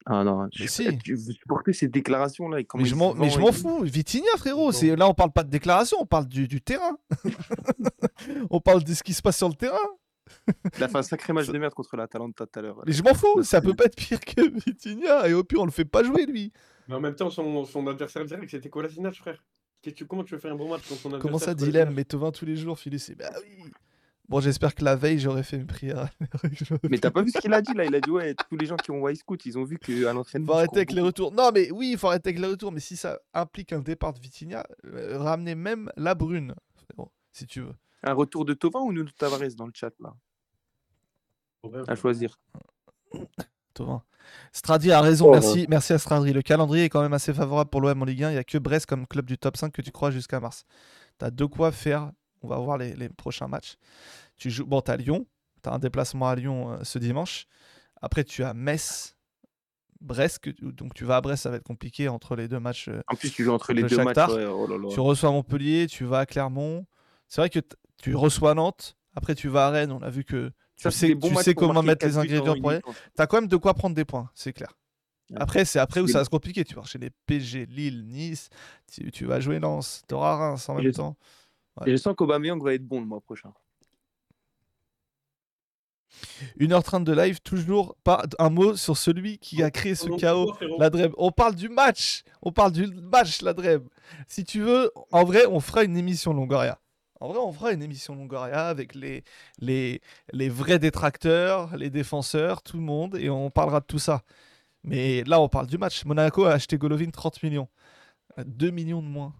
[0.09, 0.99] Ah non, Mais je si.
[0.99, 2.59] tu veux supporter ces déclarations là.
[2.77, 3.83] Mais je m'en mais je m'en fous.
[3.83, 4.71] Vitinha, frérot.
[4.71, 6.97] C'est Là, on parle pas de déclaration, on parle du, du terrain.
[8.51, 9.77] on parle de ce qui se passe sur le terrain.
[10.77, 12.83] Il a fait un sacré match de merde contre l'Atalanta tout à l'heure.
[12.87, 13.43] Mais je m'en fous.
[13.43, 15.29] Ça peut pas être pire que Vitinha.
[15.29, 16.53] Et au pire, on le fait pas jouer, lui.
[16.89, 19.45] Mais en même temps, son, son adversaire direct, c'était Kolasinac, frère.
[19.83, 21.55] Qu'est-ce que tu- comment tu veux faire un bon match contre son adversaire Comment ça,
[21.55, 23.71] dilemme Mais Tovin tous les jours, Philippe, c'est bah oui.
[24.29, 26.09] Bon, j'espère que la veille, j'aurais fait mes prières.
[26.91, 27.85] Mais t'as pas vu ce qu'il a dit là?
[27.85, 30.13] Il a dit ouais, tous les gens qui ont White Scout, ils ont vu qu'à
[30.13, 30.47] l'entraînement.
[30.49, 31.33] Faut je arrêter avec les retours.
[31.33, 32.73] Non, mais oui, il faut arrêter avec les retours.
[32.73, 36.55] Mais si ça implique un départ de Vitinha, euh, ramener même la brune,
[37.33, 37.75] si tu veux.
[38.03, 40.15] Un retour de Tovin ou Nuno Tavares dans le chat là?
[41.87, 42.39] À choisir.
[43.75, 44.03] Tovin.
[44.53, 46.33] Stradi a raison, Oh, merci, merci à Stradi.
[46.33, 48.31] Le calendrier est quand même assez favorable pour l'OM en Ligue 1.
[48.31, 50.65] Il n'y a que Brest comme club du top 5 que tu crois jusqu'à mars.
[51.19, 52.11] Tu as de quoi faire.
[52.47, 53.77] On va voir les, les prochains matchs.
[54.37, 55.27] Tu joues, bon, tu as Lyon.
[55.63, 57.47] Tu as un déplacement à Lyon euh, ce dimanche.
[58.01, 59.17] Après, tu as Metz,
[60.01, 60.39] Brest.
[60.41, 62.89] que- donc, tu vas à Brest, ça va être compliqué entre les deux matchs.
[62.89, 64.17] euh, En plus, tu joues entre les Le deux matchs.
[64.29, 64.89] ouais, oh là là.
[64.91, 66.87] Tu reçois Montpellier, tu vas à Clermont.
[67.29, 67.61] C'est vrai que
[68.01, 68.97] tu reçois Nantes.
[69.15, 72.05] Après, tu vas à Rennes, on a vu que tu Ça, sais, tu comment mettre
[72.07, 72.79] les ingrédients pour aller.
[72.79, 72.95] mi-temps.
[73.15, 74.77] T'as quand même de quoi prendre des points, c'est clair.
[75.35, 76.65] Après, c'est après où ça va se compliquer.
[76.65, 78.49] Tu vas chez les PSG, Lille, Nice,
[78.93, 81.17] tu, tu vas jouer Lens, t'auras Reims en même sais.
[81.81, 81.87] Temps.
[81.87, 83.53] Et Je sens qu'Aubameyang va être bon le mois prochain.
[86.59, 90.55] 1h30 de live, toujours pas un mot sur celui qui a créé ce chaos.
[90.79, 91.13] La Dreb.
[91.19, 92.23] On parle du match.
[92.43, 93.87] On parle du match, la Dreb.
[94.29, 96.79] Si tu veux, en vrai, on fera une émission Longoria.
[97.21, 99.25] En vrai, on fera une émission Longoria avec les,
[99.59, 100.01] les,
[100.33, 104.23] les vrais détracteurs, les défenseurs, tout le monde, et on parlera de tout ça.
[104.85, 106.05] Mais là, on parle du match.
[106.05, 107.69] Monaco a acheté Golovin 30 millions.
[108.39, 109.35] 2 millions de moins.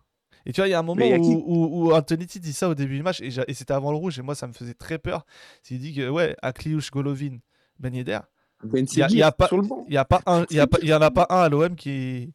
[0.47, 2.53] Et tu vois, il y a un moment a où, qui où, où Antonetti dit
[2.53, 4.75] ça au début du match, et, c'était avant le rouge, et moi, ça me faisait
[4.75, 5.27] très peur.
[5.71, 7.39] Il dit que, ouais, Akliouche, Golovin,
[7.81, 8.21] Ben Yedder,
[8.63, 9.85] Ben il y a- il y Seguir, a pas- sur le banc.
[9.89, 11.41] il y a pas un, il y a pas, il y en a pas un
[11.43, 12.33] à l'OM qui,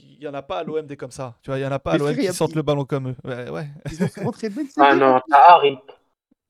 [0.00, 1.36] il y en a pas à l'OM des comme ça.
[1.42, 3.16] Tu vois, il y en a pas à l'OM qui sortent le ballon comme eux.
[3.24, 3.68] Ouais, ouais.
[3.90, 5.78] Ils ont rentrer Ben Ah non, t'as Harry.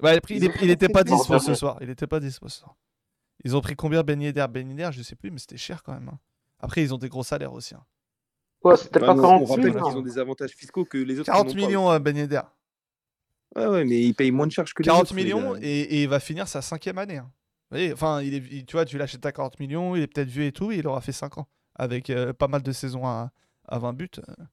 [0.02, 1.78] Ouais, après, il, Ils ont est- fait il était pas dispo ce soir.
[1.80, 2.74] Il était pas dispo ce soir.
[3.44, 5.92] Ils ont pris combien Ben Yedder Ben Yedder, je sais plus, mais c'était cher quand
[5.92, 6.08] même.
[6.12, 6.18] hein.
[6.60, 7.74] Après, ils ont des gros salaires aussi.
[7.76, 7.84] hein.
[8.64, 10.98] Ouais, c'était Ouais, pas mais on- 40 on rappelle qu'ils ont des avantages fiscaux que
[10.98, 11.26] les autres.
[11.26, 11.58] 40 n'ont pas.
[11.60, 12.40] millions euh, Ben Yedder.
[13.56, 15.14] Ouais, ouais, mais ils payent moins de charges que les 40 autres.
[15.16, 17.18] les millions et, et il va finir sa cinquième année.
[17.18, 17.30] hein.
[17.70, 20.06] Vous voyez, enfin, il est, il- tu vois, tu l'achètes à 40 millions, il est
[20.06, 23.06] peut-être vieux et tout, il aura fait 5 ans avec euh, pas mal de saisons
[23.06, 23.30] à,
[23.68, 24.08] à 20 buts.
[24.18, 24.44] euh.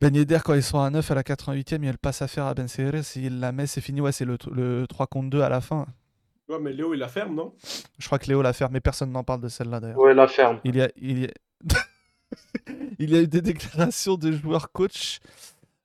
[0.00, 2.22] Ben Yedder, quand ils sont à 9 à la 88e, il y a le passe
[2.22, 4.00] à faire à Ben Serer, s'il la met, c'est fini.
[4.00, 5.86] Ouais, c'est le, le 3 contre 2 à la fin.
[6.48, 7.54] Ouais, mais Léo, il la ferme, non?
[7.98, 9.98] Je crois que Léo l'a fait, mais personne n'en parle de celle-là d'ailleurs.
[9.98, 10.58] Ouais, la ferme.
[10.64, 11.28] Il y a, il y a...
[12.98, 15.20] il y a eu des déclarations de joueurs coach.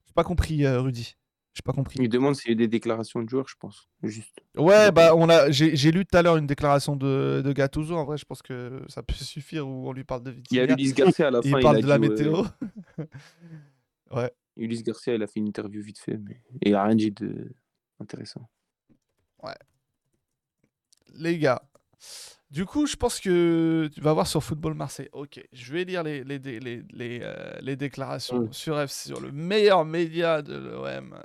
[0.05, 1.15] J'ai pas compris, euh, Rudy.
[1.53, 1.97] J'ai pas compris.
[1.99, 3.89] Ils demandent s'il y a eu des déclarations de joueurs, je pense.
[4.03, 4.39] Juste.
[4.55, 7.95] Ouais, bah on a, j'ai lu tout à l'heure une déclaration de, de Gattuso.
[7.95, 10.59] En vrai, je pense que ça peut suffire où on lui parle de Il y
[10.59, 10.75] a Vitinha.
[10.75, 11.57] Ulysse Garcia à la fin.
[11.57, 12.43] Il parle a de la ouais, météo.
[14.11, 14.31] ouais.
[14.55, 17.51] Ulysse Garcia, il a fait une interview vite fait, mais il a rien dit de
[17.99, 18.47] intéressant.
[21.15, 21.61] Les gars,
[22.49, 25.09] du coup, je pense que tu vas voir sur Football Marseille.
[25.11, 28.53] Ok, je vais lire les, les, les, les, les, euh, les déclarations Mm.
[28.53, 31.15] sur, F, sur le meilleur média de l'OM.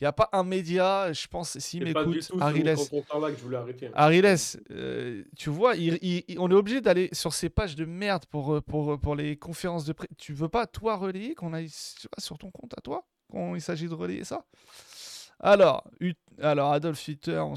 [0.00, 2.64] Il n'y a pas un média, je pense, s'il m'écoute, Ariles.
[2.64, 2.74] là
[3.30, 3.86] que je voulais arrêter.
[3.86, 3.92] hein.
[3.94, 4.34] Ariles,
[4.72, 8.24] euh, tu vois, il- il- il- on est obligé d'aller sur ces pages de merde
[8.26, 10.08] pour, euh, pour, pour les conférences de presse.
[10.18, 11.70] Tu veux pas, toi, relayer, qu'on aille
[12.18, 14.44] sur ton compte à toi, quand il s'agit de relayer ça?
[15.40, 17.54] Alors, Ut- alors, Adolf Hitler, on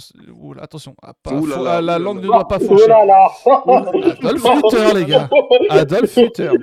[0.59, 2.21] attention, ah, pas- Ouh là faut- là, ouh la là langue là.
[2.21, 2.91] ne doit pas Oh faucher.
[2.91, 5.29] Adolf Hitler, les gars.
[5.69, 6.51] Adolf Hitler.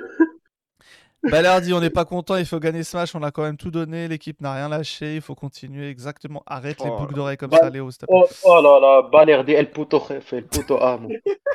[1.31, 3.71] Balardi, on n'est pas content, il faut gagner ce match, on a quand même tout
[3.71, 6.43] donné, l'équipe n'a rien lâché, il faut continuer exactement.
[6.45, 7.89] Arrête les Oh boucles d'oreilles comme ça, Léo.
[8.09, 11.09] Oh, oh là là, Balerdi, El Puto Jefe, El Puto Amo.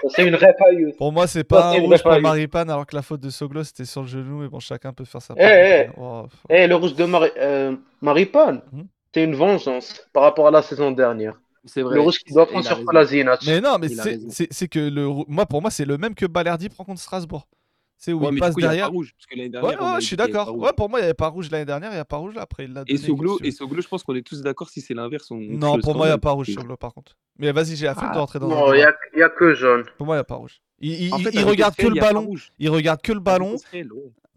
[0.08, 0.96] C'est une répailleuse.
[0.96, 2.20] Pour moi, c'est pas un rouge pour.
[2.20, 5.04] Maripane, alors que la faute de Soglo, c'était sur le genou, mais bon, chacun peut
[5.04, 5.84] faire sa Eh, eh.
[5.84, 5.94] part.
[5.98, 8.86] Oh, f- Eh, le rouge de Mari- euh, Maripane, Mhm.
[9.14, 11.40] C'est une vengeance par rapport à la saison dernière.
[11.66, 11.96] C'est vrai.
[11.96, 12.82] Le rouge qui doit prendre sur.
[12.84, 13.40] Kolasinac.
[13.46, 16.84] Mais non, mais c'est- que le moi pour moi c'est le même que Balerdi prend
[16.84, 17.46] contre Strasbourg.
[17.98, 18.86] C'est où Ouais, il passe coup, il y a derrière.
[18.86, 19.12] pas rouge.
[19.14, 20.56] Parce que l'année Ouais, dernière, ouais, je suis d'accord.
[20.56, 22.34] Ouais, pour moi il n'y avait pas rouge l'année dernière, il n'y a pas rouge
[22.34, 22.40] là.
[22.42, 23.06] Après il l'a Et donné.
[23.06, 25.30] Soglo, et Soglo, je pense qu'on est tous d'accord si c'est l'inverse.
[25.30, 27.14] Non, pour moi il n'y a pas rouge sur le par contre.
[27.38, 29.22] Mais vas-y, j'ai la flemme de Ah, rentrer dans Non, un il n'y a, y
[29.22, 29.84] a que jaune.
[29.98, 30.62] Pour moi il n'y a pas rouge.
[30.78, 32.22] Il, il- En il- fait, il à regarde que le ballon.
[32.24, 32.52] rouge.
[32.58, 33.56] Il regarde que le ballon.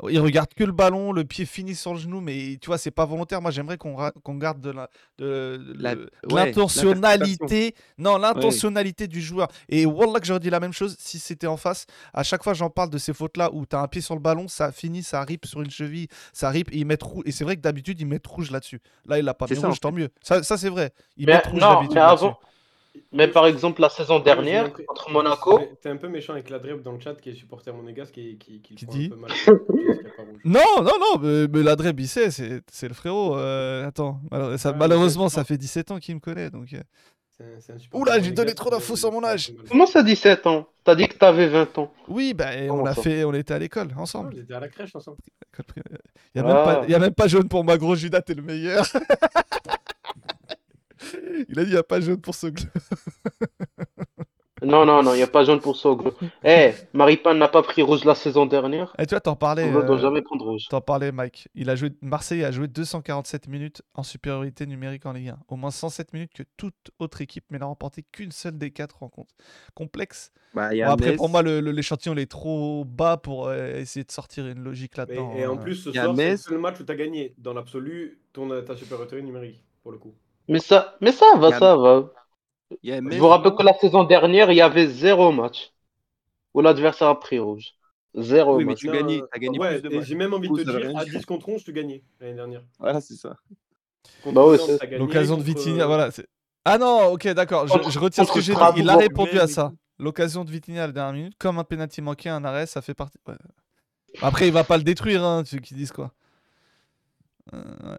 [0.09, 2.91] Il regarde que le ballon, le pied finit sur le genou, mais tu vois, c'est
[2.91, 3.41] pas volontaire.
[3.41, 7.75] Moi, j'aimerais qu'on ra- qu'on garde de la- de- de- La- de ouais, l'intentionnalité.
[7.97, 9.47] Non, l'intentionnalité du joueur.
[9.69, 11.85] Et Wallah, que j'aurais dit la même chose si c'était en face.
[12.13, 14.21] À chaque fois, j'en parle de ces fautes-là où tu as un pied sur le
[14.21, 17.23] ballon, ça finit, ça rip sur une cheville, ça rip et ils mettent rouge.
[17.25, 18.81] Et c'est vrai que d'habitude, ils mettent rouge là-dessus.
[19.07, 20.09] Là, il l'a pas C'est mis ça, rouge, en tant mieux.
[20.21, 20.91] Ça, ça, c'est vrai.
[21.17, 21.97] Ils Mais mettent rouge non, d'habitude.
[23.11, 26.49] Mais par exemple, la saison Moi, dernière, l'impression- contre Monaco, T'es- un peu méchant avec
[26.49, 29.05] la Dreb dans le chat qui est supporter monégasque qui, qui, qui, le Qui dit
[29.11, 29.31] un peu mal.
[30.45, 33.35] Non, non, non, mais, mais la Dreb, il sait, c'est c'est le frérot.
[33.37, 34.19] euh, attends,
[34.57, 36.49] ça- Ouais, malheureusement, ça fait 17 ans qu'il me connaît.
[36.49, 36.79] Donc, euh,
[37.93, 39.53] Oula, j'ai donné trop d'infos le- sur mon âge.
[39.69, 40.67] comment ça 17 ans?
[40.83, 41.91] T'as dit que t'avais 20 ans.
[42.07, 43.01] Oui, bah, on Comment a ça?
[43.01, 44.33] fait, on était à l'école Ah, ensemble.
[44.37, 45.17] On était à la crèche ensemble.
[46.35, 46.87] Il y a, même pas- Ah.
[46.89, 48.85] y a même pas jaune pour ma gros Judas, t'es le meilleur.
[51.49, 52.47] Il a dit il y a pas jaune pour ce
[54.65, 56.13] Non, non, non, il n'y a pas jaune pour Soglo.
[56.45, 58.93] Eh, Maripane n'a pas pris rouge la saison dernière.
[58.97, 60.67] Et tu vois, t'en parlais, Soglo ne doit euh, jamais prendre rouge.
[60.69, 61.49] t'en parlais, Mike.
[61.53, 65.39] Il a joué, Marseille a joué 247 minutes en supériorité numérique en Ligue 1.
[65.49, 68.99] Au moins 107 minutes que toute autre équipe, mais n'a remporté qu'une seule des quatre
[68.99, 69.33] rencontres.
[69.73, 70.31] Complexe.
[70.53, 73.75] Bah, Bon, après, Metz, pour moi, le- le- l'échantillon il est trop bas pour euh,
[73.79, 75.33] essayer de sortir une logique là-dedans.
[75.35, 75.59] et en euh.
[75.59, 77.33] plus, ce soir, c'est le seul match où t'as gagné.
[77.37, 80.13] Dans l'absolu, ton, ta supériorité numérique, pour le coup.
[80.47, 82.11] Mais ça, mais ça va, ça va.
[82.83, 85.71] Je vous rappelle que la saison dernière, il y avait zéro match
[86.53, 87.73] où l'adversaire a pris rouge.
[88.15, 90.61] Zéro Oui, mais tu gagnes, t'as gagné ouais, plus de j'ai même envie de te
[90.61, 91.19] dire, à dire.
[91.19, 92.61] 10 contre 11, tu gagnais l'année dernière.
[92.77, 93.37] Voilà, c'est ça.
[94.23, 96.11] Contre Bah ouais, Nantes, c'est- t'as gagné, L'occasion de contre- Vitinha, voilà.
[96.11, 96.27] c'est-
[96.65, 97.67] Ah non, ok, d'accord.
[97.67, 98.59] Je, je retire ce que j'ai dit.
[98.77, 99.71] Il a répondu à ça.
[99.99, 102.93] L'occasion de Vitinha à la dernière minute, comme un penalty manqué, un arrêt, ça fait
[102.93, 103.17] partie.
[103.27, 103.35] ouais.
[104.21, 106.11] Après, il va pas le détruire, hein, ceux qui disent quoi.
[107.53, 107.57] Euh,
[107.91, 107.97] ouais.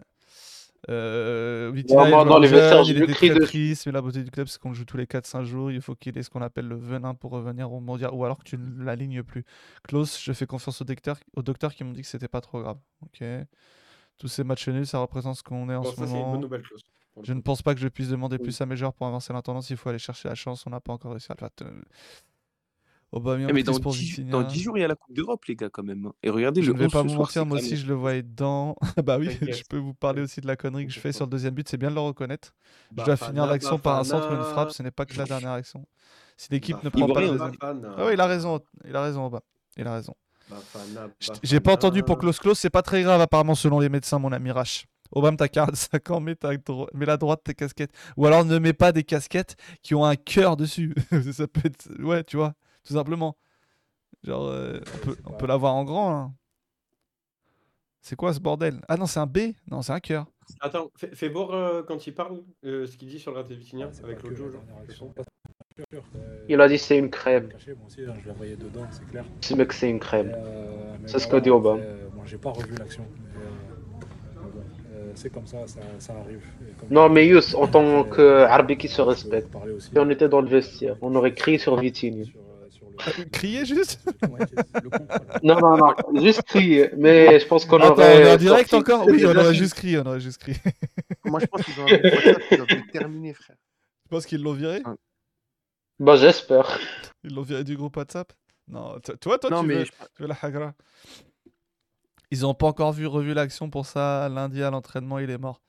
[0.90, 4.47] Euh, est joueur dans les vestiaires, il crie très triste, mais la beauté du club,
[4.48, 5.70] c'est qu'on joue tous les 4-5 jours.
[5.70, 8.39] Il faut qu'il ait ce qu'on appelle le venin pour revenir au mondial, ou alors
[8.39, 9.44] que tu ne l'alignes plus.
[9.89, 12.61] Klaus, je fais confiance au docteur, au docteur qui m'ont dit que c'était pas trop
[12.61, 12.78] grave.
[13.02, 13.24] Ok.
[14.19, 16.19] Tous ces matchs nuls, ça représente ce qu'on est en Bon, ce ça, c'est une
[16.19, 16.32] moment.
[16.32, 16.62] bonne nouvelle
[17.23, 18.43] Je ne pense pas que je puisse demander Oui.
[18.44, 19.70] plus à mes joueurs pour avancer la tendance.
[19.70, 20.66] Il faut aller chercher la chance.
[20.66, 21.69] On n'a pas encore réussi à le faire.
[23.15, 24.31] Aubameyang, Eh, mais dans pour 10, Vitinha.
[24.32, 26.07] dans 10 jours, il y a la Coupe d'Europe, les gars, quand même.
[26.07, 26.12] hein.
[26.23, 28.23] Et regardez, Je le ne vais 11 pas vous mentir, moi aussi je le voyais
[28.23, 28.77] dedans.
[29.05, 31.31] bah oui, je peux vous parler aussi de la connerie que je fais sur le
[31.31, 31.69] deuxième but.
[31.69, 32.53] C'est bien de le reconnaître.
[32.99, 34.70] Je dois finir l'action par un centre ou une frappe.
[34.73, 35.86] Ce n'est pas que la dernière action.
[36.36, 37.53] Si l'équipe ne prend pas le deuxième.
[37.62, 38.61] Ah oui, il a raison.
[38.85, 39.41] Il a raison, Aubin.
[39.77, 40.15] Il a raison.
[41.43, 42.19] J'ai pas entendu pour.
[42.19, 42.59] Close Close.
[42.59, 44.86] C'est pas très grave, apparemment, selon les médecins, mon ami Rash.
[45.12, 47.93] Obama, t'as 45 ans, mets, ta dro- mets la droite de tes casquettes.
[48.16, 50.93] Ou alors ne mets pas des casquettes qui ont un cœur dessus.
[51.32, 51.89] ça peut être.
[52.03, 52.55] Ouais, tu vois,
[52.85, 53.36] tout simplement.
[54.23, 56.15] Genre, euh, on peut, on peut l'avoir en grand.
[56.15, 56.35] hein.
[58.01, 58.81] C'est quoi ce bordel?
[58.89, 59.39] Ah non, c'est un B
[59.70, 60.27] Non, c'est un cœur.
[60.61, 63.55] Attends, fais, fais voir euh, quand il parle euh, ce qu'il dit sur le raté
[63.55, 65.23] Vitinha C'est avec l'autre que
[66.48, 67.48] Il a dit c'est une crème.
[67.48, 69.24] caché, hein, je dedans, c'est clair.
[69.40, 70.36] C'est une crème.
[71.06, 71.82] C'est ce qu'a dit Obama.
[72.15, 73.06] Moi, j'ai pas revu l'action.
[75.15, 76.44] c'est comme ça, ça, ça arrive.
[76.78, 79.98] Comme Non, mais Yous, en tant euh, que Arbi qui se respecte, parler aussi, si
[79.98, 82.24] on était dans le vestiaire, on aurait crié sur Vitinha.
[83.32, 84.00] Crier juste.
[85.42, 86.90] Non, non, non, juste crier.
[86.96, 88.22] Mais je pense qu'on Attends, on aurait.
[88.22, 90.58] est en direct sorti encore Oui, on aurait juste crié, on aurait juste crié.
[91.24, 93.56] Moi, je pense qu'ils ont un groupe WhatsApp qui doivent le terminer, frère.
[94.04, 94.82] Tu penses qu'ils l'ont viré
[95.98, 96.78] Bah, j'espère.
[97.24, 98.32] Ils l'ont viré du groupe WhatsApp
[98.68, 100.74] Non, toi, toi, non, tu, mais veux, je- tu veux la hagra?
[102.30, 104.28] Ils n'ont pas encore vu, revu l'action pour ça.
[104.28, 105.60] Lundi à l'entraînement, il est mort.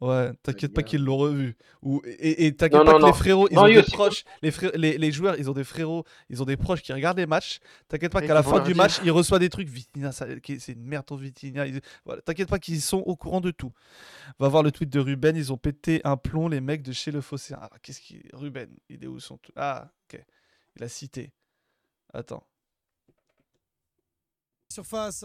[0.00, 0.90] Ouais, t'inquiète pas bien.
[0.90, 1.56] qu'ils l'ont revu.
[1.82, 3.12] Ou, et et t'inquiète pas non, que les non.
[3.12, 6.04] frérots, ils Non, ont des proches, les, fré- les, les joueurs, ils ont des frérots,
[6.30, 7.58] ils ont des proches qui regardent les matchs.
[7.88, 8.76] T'inquiète pas qu'à la fin du dire.
[8.76, 9.68] match, ils reçoivent des trucs.
[10.12, 11.18] Ça- qui- c'est une merde ton.
[11.20, 13.72] Ils- Voilà, T'inquiète pas qu'ils sont au courant de tout.
[14.38, 17.10] Va voir le tweet de Ruben, ils ont pété un plomb, les mecs de chez
[17.10, 17.56] le Phocéen.
[17.56, 18.22] Alors, qu'est-ce qui.
[18.32, 19.40] Ruben, il est où son.
[19.56, 20.24] Ah, ok.
[20.76, 21.32] Il a cité.
[22.14, 22.44] Attends.
[24.70, 25.24] surface.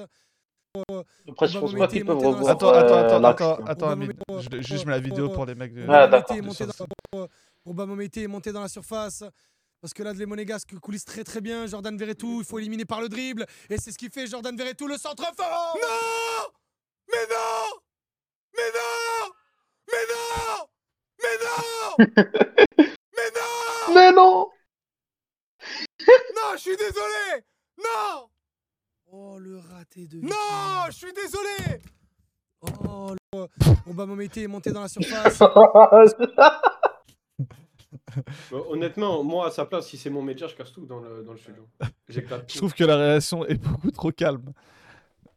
[1.29, 4.39] Après, je pense pas qu'ils peuvent revoir Attends, attends, euh, attends, attends, attends.
[4.39, 5.85] Je, juste mets la vidéo pour les mecs de.
[5.87, 7.27] Ah, est monté dans-
[8.15, 9.23] est monté dans la surface.
[9.81, 11.67] Parce que là, les Monégasques coulissent très très bien.
[11.67, 13.45] Jordan Verretou, il faut éliminer par le dribble.
[13.69, 16.51] Et c'est ce qui fait Jordan Verretou, le centre fort Non
[17.11, 17.79] Mais non
[18.55, 19.31] Mais non
[19.91, 20.65] Mais non
[21.21, 22.05] Mais non
[23.17, 24.49] Mais non Mais non
[26.07, 27.43] Non, je suis désolé
[27.77, 28.29] Non
[29.15, 31.79] Oh, le raté de Non, je suis désolé
[32.61, 33.45] Oh, le...
[33.85, 35.37] Aubameyang est monté dans la surface.
[38.49, 41.23] Bon, honnêtement, moi à sa place, si c'est mon média, je casse tout dans le,
[41.23, 41.67] dans le studio.
[42.09, 44.51] J'éclate Je trouve que la réaction est beaucoup trop calme.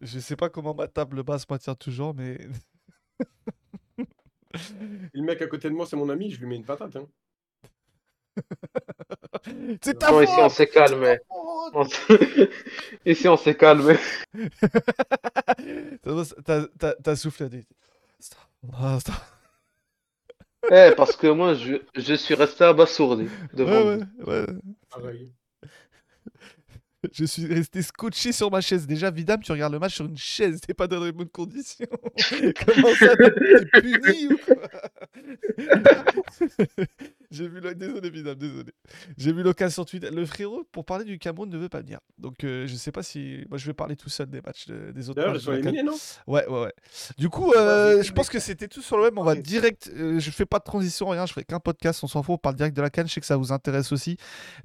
[0.00, 2.38] Je sais pas comment ma table basse maintient toujours, mais.
[5.12, 6.96] Le mec à côté de moi, c'est mon ami, je lui mets une patate.
[6.96, 7.06] Hein.
[9.82, 11.18] C'est ta Non, ici, on s'est calmé.
[11.30, 11.84] On
[13.06, 13.96] Ici, on s'est calmé.
[17.02, 17.48] T'as- soufflé.
[17.48, 17.66] dit,
[18.18, 18.38] Stop.
[18.74, 19.14] Ah, stop.
[20.70, 24.46] Eh, parce que moi, je, je suis resté abasourdi devant Ouais, ouais, ouais.
[24.90, 25.30] Pareil.
[27.12, 28.84] Je suis resté scotché sur ma chaise.
[28.86, 30.60] Déjà, Vidam, tu regardes le match sur une chaise.
[30.60, 31.86] T'es pas dans les bonnes conditions.
[32.66, 34.56] Comment ça, t'es puni ou quoi?
[37.30, 37.74] J'ai vu le...
[37.74, 38.72] Désolé, Vidam, désolé.
[39.16, 40.10] J'ai vu sur Twitter.
[40.10, 41.98] Le frérot, pour parler du Cameroun, ne veut pas venir.
[42.18, 43.44] Donc, euh, je sais pas si.
[43.48, 45.42] Moi, je vais parler tout seul des matchs, de- des autres D'ailleurs, matchs.
[45.42, 45.96] ils sont de éliminés, non?
[46.26, 46.74] Ouais, ouais, ouais.
[47.18, 49.14] Du coup, euh, je pense que c'était tout sur le web.
[49.18, 49.90] On va direct.
[49.94, 51.26] euh, je fais pas de transition, rien.
[51.26, 52.02] Je ferai qu'un podcast.
[52.02, 52.34] On s'en fout.
[52.34, 53.06] On parle direct de la canne.
[53.08, 54.16] Je sais que ça vous intéresse aussi.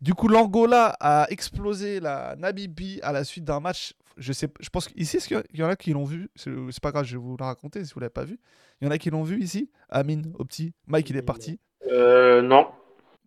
[0.02, 3.94] Du coup, l'Angola a explosé la Namibie à la suite d'un match.
[4.18, 6.30] Je sais, je pense qu'ici, est-ce qu'il y en a qui l'ont vu?
[6.36, 6.52] C'est
[6.82, 8.40] pas grave, je vais vous le raconter si vous l'avez pas vu.
[8.82, 9.70] Il y en a qui l'ont vu ici?
[9.90, 11.60] Amine, Opti, Mike, il est parti.
[11.92, 12.68] Euh, non.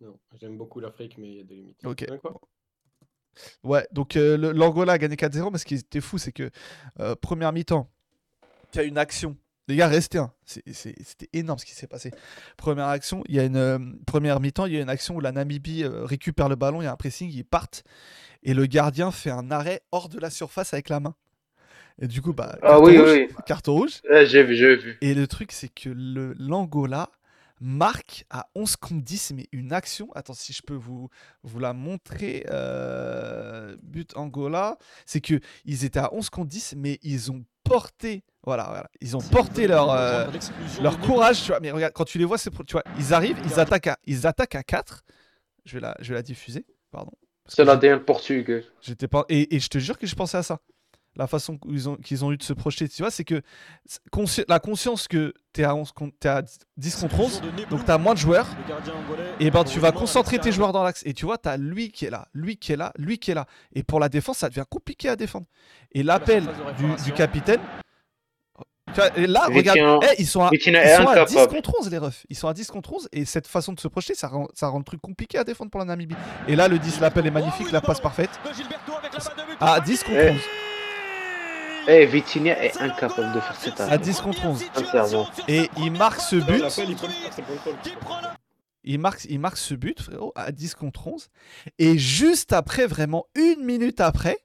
[0.01, 1.85] Non, j'aime beaucoup l'Afrique, mais il y a des limites.
[1.85, 2.05] Ok.
[2.21, 2.39] Quoi?
[3.63, 6.49] Ouais, donc euh, l'Angola a gagné 4-0, mais ce qui était fou, c'est que
[6.99, 7.89] euh, première mi-temps,
[8.73, 9.35] il y a une action.
[9.67, 10.19] Les gars, restez.
[10.19, 10.31] hein.
[10.45, 12.11] C'était énorme ce qui s'est passé.
[12.55, 15.19] Première action, il y a une euh, première mi-temps, il y a une action où
[15.19, 17.83] la Namibie euh, récupère le ballon, il y a un pressing, ils partent
[18.43, 21.15] et le gardien fait un arrêt hors de la surface avec la main.
[21.99, 23.27] Et du coup, bah, Ah carton oui, rouge, oui.
[23.47, 24.01] carton rouge.
[24.09, 24.97] Eh, j'ai vu, j'ai vu.
[25.01, 25.89] Et le truc, c'est que
[26.37, 27.09] l'Angola
[27.61, 30.11] marque à 11 contre 10, mais une action.
[30.13, 31.09] Attends, si je peux vous,
[31.43, 32.45] vous la montrer.
[32.49, 34.77] euh, but Angola.
[35.05, 38.89] C'est que ils étaient à 11 contre 10, mais ils ont porté Voilà, voilà.
[39.01, 40.27] Ils ont porté leur, euh,
[40.81, 41.59] leur courage, tu vois.
[41.59, 44.27] Mais regarde, quand tu les vois, c'est tu vois, ils arrivent, ils attaquent à, ils
[44.27, 45.03] attaquent à 4.
[45.65, 47.11] Je vais la, je vais la diffuser, pardon.
[47.47, 48.65] C'est l'ADN portugais.
[48.81, 50.59] J'étais pas et, et je te jure que je pensais à ça.
[51.17, 53.41] La façon qu'ils ont, qu'ils ont eu de se projeter, tu vois, c'est que
[54.11, 56.41] consci- la conscience que tu es à, 11 con- t'es à
[56.75, 58.47] 10 contre 11, donc tu as moins de joueurs,
[59.39, 61.03] et ben tu vas concentrer tes joueurs dans l'axe.
[61.05, 63.31] Et tu vois, tu as lui qui est là, lui qui est là, lui qui
[63.31, 63.45] est là.
[63.73, 65.45] Et pour la défense, ça devient compliqué à défendre.
[65.93, 66.43] Et l'appel
[66.77, 67.61] du, du capitaine.
[68.87, 70.49] Tu vois, et là, regarde, eh, ils sont à,
[70.83, 71.55] ils sont à 10 incapable.
[71.55, 72.25] contre 11, les refs.
[72.29, 74.67] Ils sont à 10 contre 11, et cette façon de se projeter, ça rend, ça
[74.67, 76.15] rend le truc compliqué à défendre pour la Namibie.
[76.47, 78.29] Et là, le 10, l'appel est magnifique, la passe parfaite.
[79.59, 80.29] À 10 contre Eh.
[80.31, 80.39] 11.
[81.87, 84.01] Eh, Vitinha est incapable de faire cette À attaque.
[84.01, 84.63] 10 contre 11.
[84.73, 85.27] Sincèrement.
[85.47, 86.63] Et il marque ce but.
[88.83, 91.29] il marque, il marque ce but, frérot, à 10 contre 11.
[91.79, 94.37] Et juste après, vraiment une minute après,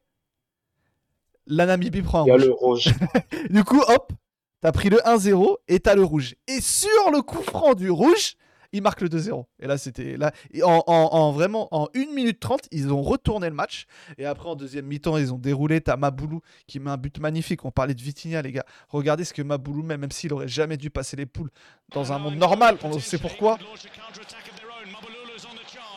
[1.46, 2.44] la Namibie prend un Il y a rouge.
[2.46, 2.88] le rouge.
[3.50, 4.12] Du coup, hop,
[4.60, 6.34] t'as pris le 1-0 et t'as le rouge.
[6.46, 8.34] Et sur le coup franc du rouge,
[8.72, 9.44] il marque le 2-0.
[9.60, 10.16] Et là, c'était.
[10.16, 13.86] là et en, en- en vraiment, en 1 minute 30, ils ont retourné le match.
[14.18, 15.80] Et après, en deuxième mi-temps, ils ont déroulé.
[15.80, 17.64] T'as Maboulou qui met un but magnifique.
[17.64, 18.64] On parlait de Vitinha, les gars.
[18.88, 21.50] Regardez ce que Maboulou met, même s'il aurait jamais dû passer les poules
[21.92, 22.78] dans un monde normal.
[22.84, 23.58] On sait pourquoi.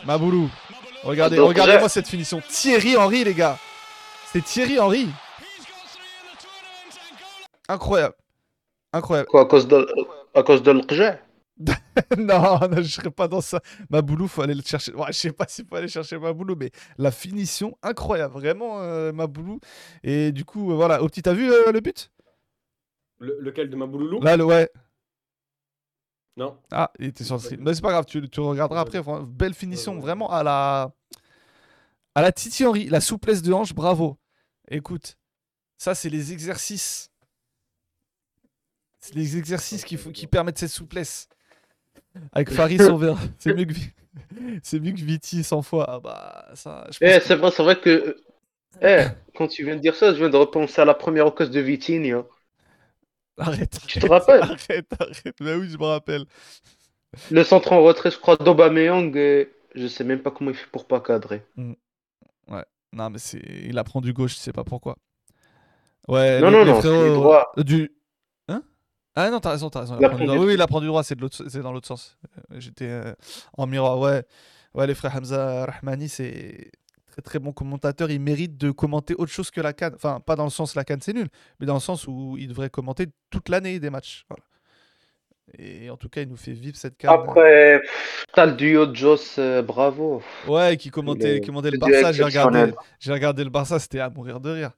[0.05, 0.49] Maboulou.
[1.03, 2.41] Regardez, regardez-moi cette finition.
[2.49, 3.57] Thierry Henry, les gars.
[4.31, 5.07] C'est Thierry Henry.
[7.69, 8.15] Incroyable.
[8.91, 9.27] Incroyable.
[9.29, 9.87] Quoi, à cause de,
[10.35, 10.71] à cause de
[12.17, 13.61] non, non, je serais pas dans ça.
[13.89, 14.93] Maboulou, faut aller le chercher.
[14.93, 18.33] Ouais, je sais pas s'il faut aller chercher Maboulou, mais la finition, incroyable.
[18.33, 19.59] Vraiment, euh, Maboulou.
[20.03, 21.03] Et du coup, euh, voilà.
[21.03, 22.11] Opti, t'as vu euh, le but?
[23.19, 24.69] Le- lequel de ma bouloulou Là, le ouais.
[26.35, 26.57] Non.
[26.71, 27.61] Ah, il était sur le stream.
[27.61, 29.01] Mais c'est pas grave, tu, tu regarderas après.
[29.27, 30.91] Belle finition, vraiment à la.
[32.15, 34.17] À la Titi Henry, la souplesse de hanche, bravo.
[34.69, 35.17] Écoute,
[35.77, 37.11] ça, c'est les exercices.
[38.99, 41.27] C'est les exercices qui, faut, qui permettent cette souplesse.
[42.33, 43.17] Avec Faris Sauveur.
[43.39, 43.73] C'est mieux que,
[44.63, 45.85] c'est mieux que Viti 100 fois.
[45.89, 46.87] Ah bah, ça.
[46.91, 48.17] Je Eh, que- c'est vrai, c'est vrai que.
[48.81, 49.03] Eh,
[49.35, 51.59] quand tu viens de dire ça, je viens de repenser à la première occasion de
[51.59, 52.23] Vitinha.
[53.37, 53.79] Arrête.
[53.87, 54.41] Tu te rappelles?
[54.43, 55.35] Arrête, arrête.
[55.39, 56.25] Bah oui, je me rappelle.
[57.31, 60.69] Le centre en retrait, je crois, d'Aubameyang, et je sais même pas comment il fait
[60.71, 61.41] pour pas cadrer.
[62.93, 63.41] Non, mais c'est.
[63.65, 64.97] Il apprend du gauche, je sais pas pourquoi.
[66.07, 66.81] Ouais, Non, les- non, les non,
[67.55, 67.91] c'est Du.
[69.15, 69.93] Ah non, t'as raison, t'as raison.
[69.95, 70.37] Apprend apprend du droit.
[70.39, 72.17] Oui, oui, il apprend du droit, c'est de l'autre- c'est dans l'autre sens.
[72.51, 73.13] Euh, J'étais euh,
[73.57, 74.23] en miroir, ouais.
[74.73, 76.71] Ouais, les frères Hamza Rahmani, c'est
[77.11, 78.09] très très bon commentateur.
[78.09, 79.93] Il mérite de commenter autre chose que la canne.
[79.95, 81.27] Enfin, pas dans le sens la canne c'est nul,
[81.59, 84.25] mais dans le sens où il devrait commenter toute l'année des matchs.
[84.29, 84.43] Voilà.
[85.59, 87.11] Et en tout cas, il nous fait vivre cette canne.
[87.11, 87.81] Après,
[88.33, 90.23] t'as le duo de Joss, euh, bravo.
[90.47, 92.11] Ouais, qui commentait, qui commentait le Barça.
[92.13, 92.73] J'ai regardé,
[93.07, 94.71] regardé le Barça, c'était à mourir de rire.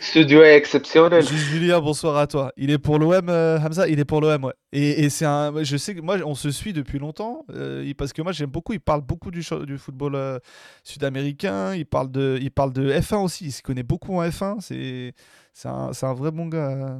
[0.00, 1.24] Ce duo est exceptionnel.
[1.24, 2.52] Ju- Julien, bonsoir à toi.
[2.56, 4.52] Il est pour l'OM, euh, Hamza Il est pour l'OM, ouais.
[4.72, 5.62] Et, et c'est un.
[5.62, 7.44] Je sais que moi, on se suit depuis longtemps.
[7.50, 8.72] euh, parce que moi, j'aime beaucoup.
[8.72, 9.42] Il parle beaucoup du,
[9.78, 10.38] football euh,
[10.82, 11.74] sud-américain.
[11.74, 13.46] Il parle, de, il parle de F1 aussi.
[13.46, 14.60] Il se connaît beaucoup en F1.
[14.60, 15.14] C'est
[15.52, 16.98] c'est un, c'est un vrai bon gars,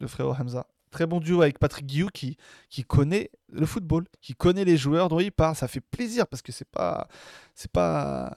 [0.00, 0.66] le frérot Hamza.
[0.90, 2.36] Très bon duo avec Patrick Guillou qui,
[2.70, 5.56] qui connaît le football, qui connaît les joueurs dont il parle.
[5.56, 7.08] Ça fait plaisir parce que c'est pas.
[7.54, 8.36] C'est pas.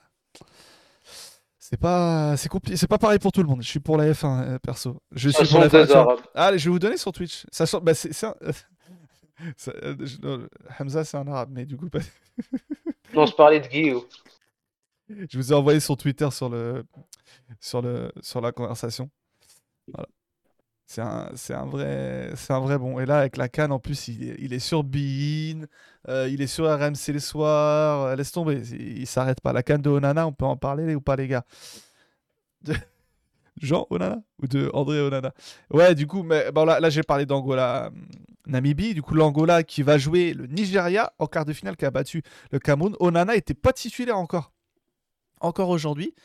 [1.70, 3.62] C'est pas, c'est compliqué, c'est pas pareil pour tout le monde.
[3.62, 5.04] Je suis pour la F1 euh, perso.
[5.12, 5.88] Je suis pour la change des F1.
[5.88, 6.20] Tiens, Arabes.
[6.34, 7.46] Allez, je vais vous donner sur Twitch.
[7.52, 10.48] Ça sort- bah, c'est, un- euh, je- non,
[10.80, 12.00] Hamza, c'est un arabe, mais du coup, pas-
[13.14, 14.02] Non, je parlais de Guillaume.
[15.10, 16.84] je vous ai envoyé sur Twitter sur le,
[17.60, 19.12] sur le, sur la conversation.
[19.94, 20.10] Voilà.
[20.91, 22.99] C'est un, un vrai, c'est un vrai bon.
[22.99, 25.68] Et là, avec la canne, en plus, il est, sur Bein,
[26.07, 28.06] euh, il est sur RMC le soir.
[28.07, 29.53] euh, laisse tomber, il, il s'arrête pas.
[29.53, 31.45] La canne de Onana, on peut en parler ou pas, les gars?
[32.61, 32.74] De-
[33.61, 35.34] Jean Onana ou de André Onana?
[35.72, 38.07] Ouais, du coup, mais bon, là, là j'ai parlé d'Angola, hum,
[38.48, 38.94] Namibie.
[38.95, 42.24] Du coup, l'Angola qui va jouer le Nigeria en quart de finale, qui a battu
[42.52, 42.95] le Cameroun.
[42.99, 44.52] Onana était pas titulaire encore.
[45.41, 46.16] Encore aujourd'hui.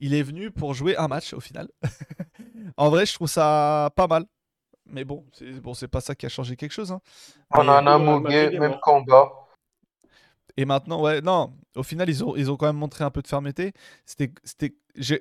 [0.00, 1.68] Il est venu pour jouer un match au final.
[2.76, 4.24] en vrai, je trouve ça pas mal.
[4.88, 6.92] Mais bon, c'est bon, c'est pas ça qui a changé quelque chose.
[6.92, 7.00] hein.
[7.50, 9.32] On en a Muguet, est même combat.
[10.56, 13.20] Et maintenant, ouais, non, au final, ils ont, ils ont quand même montré un peu
[13.20, 13.72] de fermeté.
[14.06, 14.32] C'était,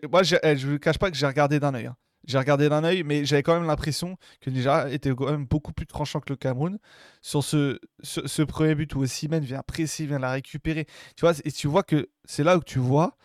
[0.10, 1.88] moi, eh, je ne cache pas que j'ai regardé d'un œil.
[1.88, 1.98] hein.
[2.28, 5.74] J'ai regardé d'un œil, mais j'avais quand même l'impression que Nigeria était quand même beaucoup
[5.74, 6.80] plus tranchant que le Cameroun
[7.22, 10.86] sur ce, ce, ce premier but où Osimhen vient presser, vient la récupérer.
[11.16, 13.16] Tu vois, et tu vois que c'est là où tu vois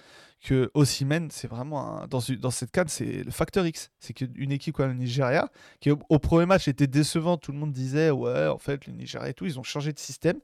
[0.42, 3.90] que Osimhen, c'est vraiment un- dans, dans cette canne, c'est le facteur X.
[3.98, 5.50] C'est qu'une équipe comme le Nigeria,
[5.80, 8.94] qui au, au premier match était décevant, tout le monde disait ouais, en fait, le
[8.94, 10.40] Nigeria et tout, ils ont changé de système.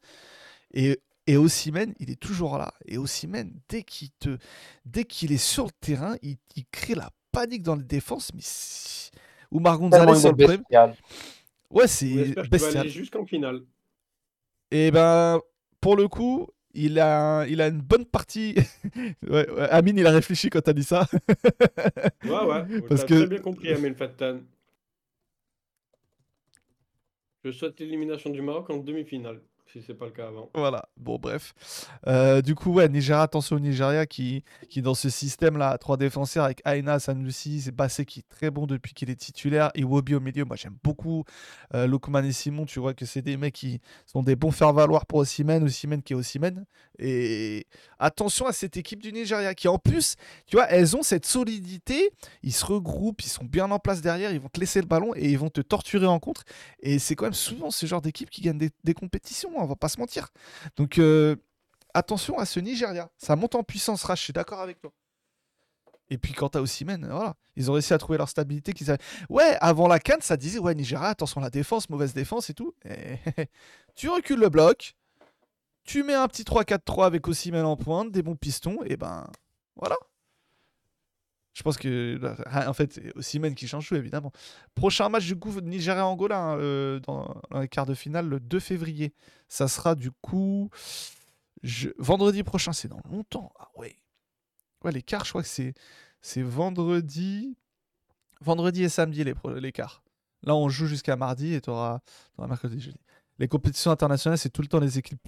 [0.74, 2.73] Et et Osimhen, il est toujours là.
[2.85, 4.39] Et Osimhen, dès qu'il te,
[4.85, 8.31] dès qu'il est sur le terrain, il, il crée la panique dans les défenses.
[8.32, 9.10] Mais si-
[9.51, 10.93] Oumar Tellement Gonzalez sur est le premier.
[11.70, 12.89] Ouais, c'est bestial.
[12.89, 13.62] jusqu'en finale?
[14.70, 15.40] Et ben,
[15.81, 16.47] pour le coup,
[16.77, 18.55] il a, il a une bonne partie.
[19.28, 21.07] ouais, ouais, Amine, il a réfléchi quand t'as dit ça.
[22.24, 22.81] Ouais, ouais.
[22.89, 24.40] Parce que- très bien compris, Amel Fattan.
[27.44, 29.40] Je souhaite l'élimination du Maroc en demi-finale,
[29.72, 30.51] si c'est pas le cas avant.
[30.55, 31.55] Voilà, bon bref.
[32.06, 36.44] Euh, du coup, ouais, Nigeria, attention au Nigeria qui, qui dans ce système-là, trois défenseurs
[36.44, 40.20] avec Aina, Sanusi, c'est Bassé qui est très bon depuis qu'il est titulaire, Iwobi au
[40.20, 41.24] milieu, moi j'aime beaucoup.
[41.74, 45.06] Euh, Lokman et Simon, tu vois que c'est des mecs qui sont des bons faire-valoir
[45.06, 46.64] pour Osimhen, Osimhen qui est Osimhen.
[46.98, 47.66] Et
[47.98, 50.16] attention à cette équipe du Nigeria qui en plus,
[50.47, 52.10] tu vois, elles ont cette solidité,
[52.43, 55.12] ils se regroupent, ils sont bien en place derrière, ils vont te laisser le ballon
[55.14, 56.44] et ils vont te torturer en contre.
[56.80, 59.89] Et c'est quand même souvent ce genre d'équipe qui gagne des, compétitions, on va pas
[59.89, 60.28] se mentir.
[60.77, 61.37] Donc euh,
[61.95, 63.11] attention à ce Nigeria.
[63.16, 64.93] Ça monte en puissance, Rach, je suis d'accord avec toi.
[66.09, 68.73] Et puis quant à Osimhen, voilà, ils ont réussi à trouver leur stabilité.
[68.73, 69.03] Qu'ils avaient...
[69.28, 72.74] Ouais, avant la canne, ça disait ouais Nigeria, attention la défense, mauvaise défense et tout.
[72.85, 73.19] Et
[73.97, 74.95] tu recules le bloc,
[75.85, 79.27] tu mets un petit 3-4-3 avec Osimhen en pointe, des bons pistons, et ben
[79.74, 79.97] voilà.
[81.57, 82.20] Je pense que
[82.69, 84.31] en fait Osimhen qui change tout évidemment.
[84.74, 89.15] Prochain match du coup Nigeria-Angola hein, euh, dans, les quarts de finale le 2 février.
[89.49, 90.69] Ça sera du coup
[91.99, 93.55] vendredi prochain, c'est dans longtemps.
[93.59, 93.97] Ah ouais.
[94.85, 95.73] Ouais, les quarts, je crois que c'est
[96.20, 97.57] c'est vendredi
[98.43, 100.03] vendredi et samedi les les quarts.
[100.43, 102.01] Là, on joue jusqu'à mardi et tu auras,
[102.39, 103.01] mercredi, jeudi.
[103.39, 105.20] Les compétitions internationales, c'est tout le temps les équipes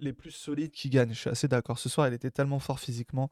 [0.00, 1.12] les plus solides qui gagnent.
[1.12, 1.80] Je suis assez d'accord.
[1.80, 3.30] Ce soir, elle était tellement fort physiquement.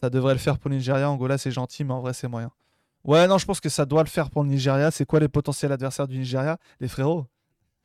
[0.00, 1.10] Ça devrait le faire pour le Nigeria.
[1.10, 2.52] Angola, c'est gentil, mais en vrai, c'est moyen.
[3.04, 4.90] Ouais, non, je pense que ça doit le faire pour le Nigeria.
[4.90, 6.58] C'est quoi les potentiels adversaires du Nigeria?
[6.80, 7.26] Les frérots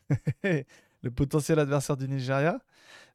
[0.44, 2.60] Le potentiel adversaire du Nigeria,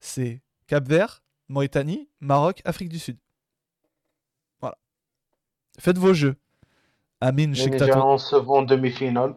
[0.01, 3.19] c'est Cap-Vert, Mauritanie, Maroc, Afrique du Sud.
[4.61, 4.77] Voilà.
[5.79, 6.37] Faites vos jeux.
[7.21, 9.35] Amine, je sais que ton- se en demi-finale.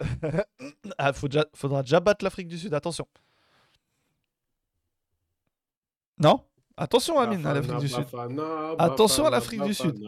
[0.98, 3.06] ah, faudra déjà battre l'Afrique du Sud, attention.
[6.18, 6.44] Non?
[6.76, 8.04] Attention, Amine, à l'Afrique du Sud.
[8.12, 9.98] Bafana, Attention à l'Afrique du Sud.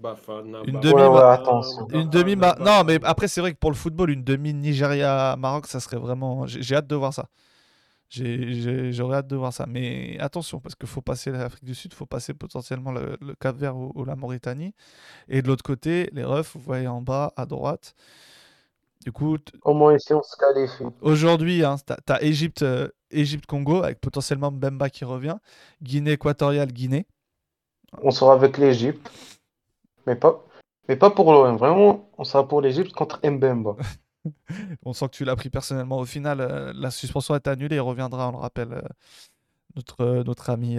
[0.00, 1.88] Bafana, Une demi- Ouais, ouais, attention.
[1.92, 5.80] Une demi Non, mais après, c'est vrai que pour le football, une demi Nigeria-Maroc, ça
[5.80, 6.46] serait vraiment.
[6.46, 7.26] J'ai hâte de voir ça.
[8.10, 9.66] J'ai- j'ai- J'aurais hâte de voir ça.
[9.66, 13.34] Mais attention, parce qu'il faut passer l'Afrique du Sud, il faut passer potentiellement le, le
[13.34, 14.72] Cap Vert ou, ou la Mauritanie.
[15.28, 17.94] Et de l'autre côté, les refs, vous voyez en bas, à droite.
[19.04, 20.84] Du coup, Au moins ici, on se qualifie.
[21.02, 25.36] aujourd'hui, hein, t'as as Égypte, euh, Égypte-Congo, avec potentiellement Mbemba qui revient.
[25.82, 27.06] Guinée équatoriale, Guinée.
[28.02, 29.10] On sera avec l'Égypte.
[30.06, 30.44] Mais pas,
[30.88, 31.56] mais pas pour l'OM.
[31.56, 33.76] Vraiment, on sera pour l'Égypte contre Mbemba.
[34.86, 35.98] On sent que tu l'as pris personnellement.
[35.98, 37.76] Au final, euh, la suspension est annulée.
[37.76, 38.80] Il reviendra, on le rappelle, euh,
[39.76, 40.76] notre, euh, notre ami.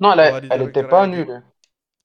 [0.00, 1.38] Non, elle, a- Walid elle était pas annulée.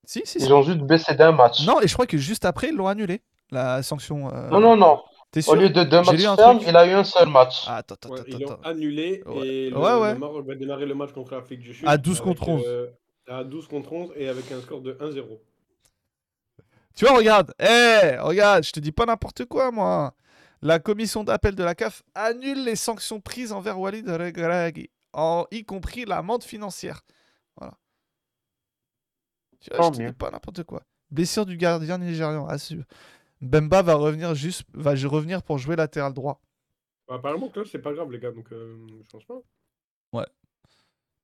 [0.04, 0.46] Si, si, si.
[0.46, 1.66] Ils ont juste baissé d'un match.
[1.66, 4.30] Non, et je crois que juste après, ils l'ont annulé, la sanction.
[4.50, 4.76] non, non.
[4.76, 5.02] non.
[5.32, 7.64] T'es Au sûr lieu de deux matchs fermes, il a eu un seul match.
[7.66, 8.28] Ah, attends, attends, Ouais, attends.
[8.38, 9.46] ils l'ont annulé Ouais.
[9.48, 10.12] et le, Ouais, ouais.
[10.12, 11.88] le Maroc va démarrer le match contre l'Afrique du Sud.
[11.88, 12.62] À 12 avec, contre 11.
[12.66, 12.86] euh,
[13.28, 15.40] à 12 contre 11 et avec un score de 1-0.
[16.94, 17.54] Tu vois, regarde.
[17.58, 20.14] Eh, regarde, je te dis pas n'importe quoi, moi.
[20.60, 25.64] La commission d'appel de la CAF annule les sanctions prises envers Walid Regragui, en y
[25.64, 27.00] compris l'amende financière.
[27.56, 27.72] Voilà.
[29.60, 30.82] Tu vois, je te dis pas n'importe quoi.
[31.10, 32.84] Blessure du gardien nigérian, à suivre.
[33.42, 36.40] Bemba va revenir juste, va revenir pour jouer latéral droit.
[37.08, 39.42] Bah, apparemment, que là, c'est pas grave, les gars, donc euh, je pense pas.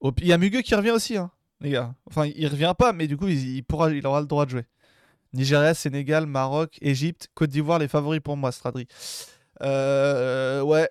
[0.01, 1.31] Pi- Il y a Mugue qui revient aussi, hein,
[1.61, 1.95] les gars.
[2.07, 4.51] Enfin, il revient pas, mais du coup, il, il pourra, il aura le droit de
[4.51, 4.65] jouer.
[5.35, 8.89] Nigeria, Sénégal, Maroc, Égypte, Côte d'Ivoire, les favoris pour moi, Stradri.
[9.63, 10.91] Euh, ouais,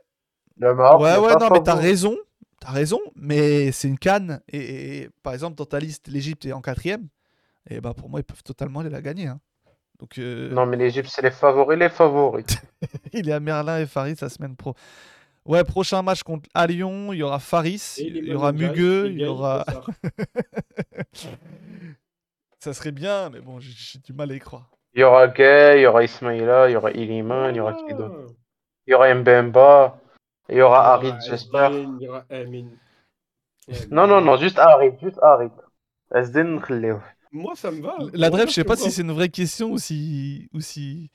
[0.57, 2.17] Le Maroc ouais, ouais, non, mais t'as raison.
[2.59, 4.41] T'as raison, mais c'est une canne.
[4.49, 7.07] Et, et, par exemple, dans ta liste, l'Égypte est en quatrième.
[7.69, 9.27] Et ben pour moi, ils peuvent totalement aller la gagner.
[9.27, 9.39] hein.
[10.17, 12.45] Non, mais l'Égypte, c'est les favoris, les favoris.
[13.13, 14.75] il est à Merlin et Faris la semaine pro.
[15.45, 19.21] Ouais, prochain match contre à Lyon, il y aura Faris, il y aura Mugueux, il
[19.21, 19.65] y aura.
[22.59, 24.69] ça serait bien, mais bon, j'ai du mal à y croire.
[24.93, 27.77] Il y aura Gay, il y aura Ismaïla, il y aura Iliman, il y aura
[27.87, 29.99] Il y aura Mbemba,
[30.49, 31.71] il y aura Harit, j'espère.
[33.91, 35.51] Non, non, non, juste Harit, juste Harit.
[36.11, 36.99] Asden Khlew.
[37.31, 37.97] Moi, ça me va.
[38.13, 41.09] La Moi, drève, je sais pas si c'est une vraie question ou si, ou si,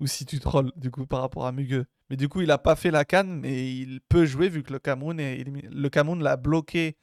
[0.00, 1.86] ou si tu trolls du coup par rapport à Mugueux.
[2.10, 4.72] Mais du coup, il a pas fait la canne, mais il peut jouer vu que
[4.72, 5.68] le Cameroun est éliminé.
[5.70, 6.96] Le Cameroun l'a bloqué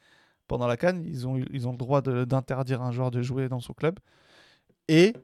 [0.48, 1.04] pendant la canne.
[1.04, 3.98] Ils ont, ils ont le droit d'interdire un joueur de jouer dans son club.
[4.88, 5.14] Et,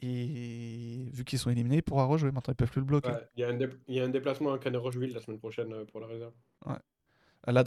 [0.00, 2.30] et vu qu'ils sont éliminés, il pourra rejouer.
[2.30, 3.10] Maintenant, ils peuvent plus le bloquer.
[3.10, 5.38] Ouais, Il y, a un dé- il y a un déplacement à Canet-Rocheville la semaine
[5.38, 6.32] prochaine euh, pour la réserve.
[6.64, 6.80] Ah,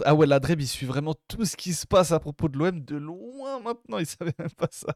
[0.05, 2.57] ah ouais, la Dreb, il suit vraiment tout ce qui se passe à propos de
[2.57, 3.97] l'OM de loin maintenant.
[3.97, 4.95] Il savait même pas ça.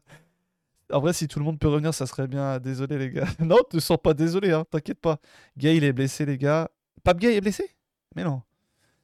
[0.92, 2.58] En vrai, si tout le monde peut revenir, ça serait bien.
[2.60, 3.26] Désolé, les gars.
[3.40, 4.64] Non, te sens pas désolé, hein.
[4.70, 5.18] T'inquiète pas.
[5.56, 6.70] Gay, il est blessé, les gars.
[7.02, 7.68] Pape Gay est blessé?
[8.14, 8.42] Mais non.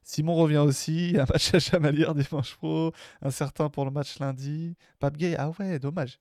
[0.02, 1.16] Simon revient aussi.
[1.18, 2.92] Un match à Chamalière dimanche pro.
[3.20, 4.76] Un certain pour le match lundi.
[5.00, 6.20] Pape Gay, ah ouais, dommage.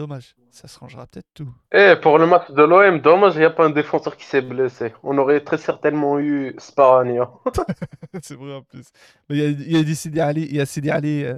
[0.00, 0.34] Dommage.
[0.50, 1.52] Ça se rangera peut-être tout.
[1.72, 4.40] Eh, pour le match de l'OM, dommage, il n'y a pas un défenseur qui s'est
[4.40, 4.94] blessé.
[5.02, 7.30] On aurait très certainement eu Sparania.
[8.22, 8.86] C'est vrai en plus.
[9.28, 10.46] Mais il y a, Sidi Ali.
[10.48, 11.24] Il y a Sidi Ali.
[11.24, 11.34] euh,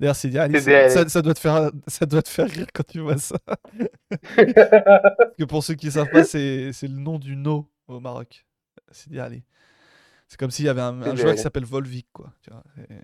[0.00, 0.60] D'ailleurs, Sidi Ali.
[0.60, 3.38] Ça, ça doit te faire, ça doit te faire rire quand tu vois ça.
[3.46, 8.44] Parce que pour ceux qui ne savent pas, c'est le nom du no au Maroc.
[8.90, 9.44] Sidi Ali.
[10.26, 12.32] C'est comme s'il y avait un, joueur qui s'appelle Volvic, quoi.
[12.42, 12.94] Tu vois, et-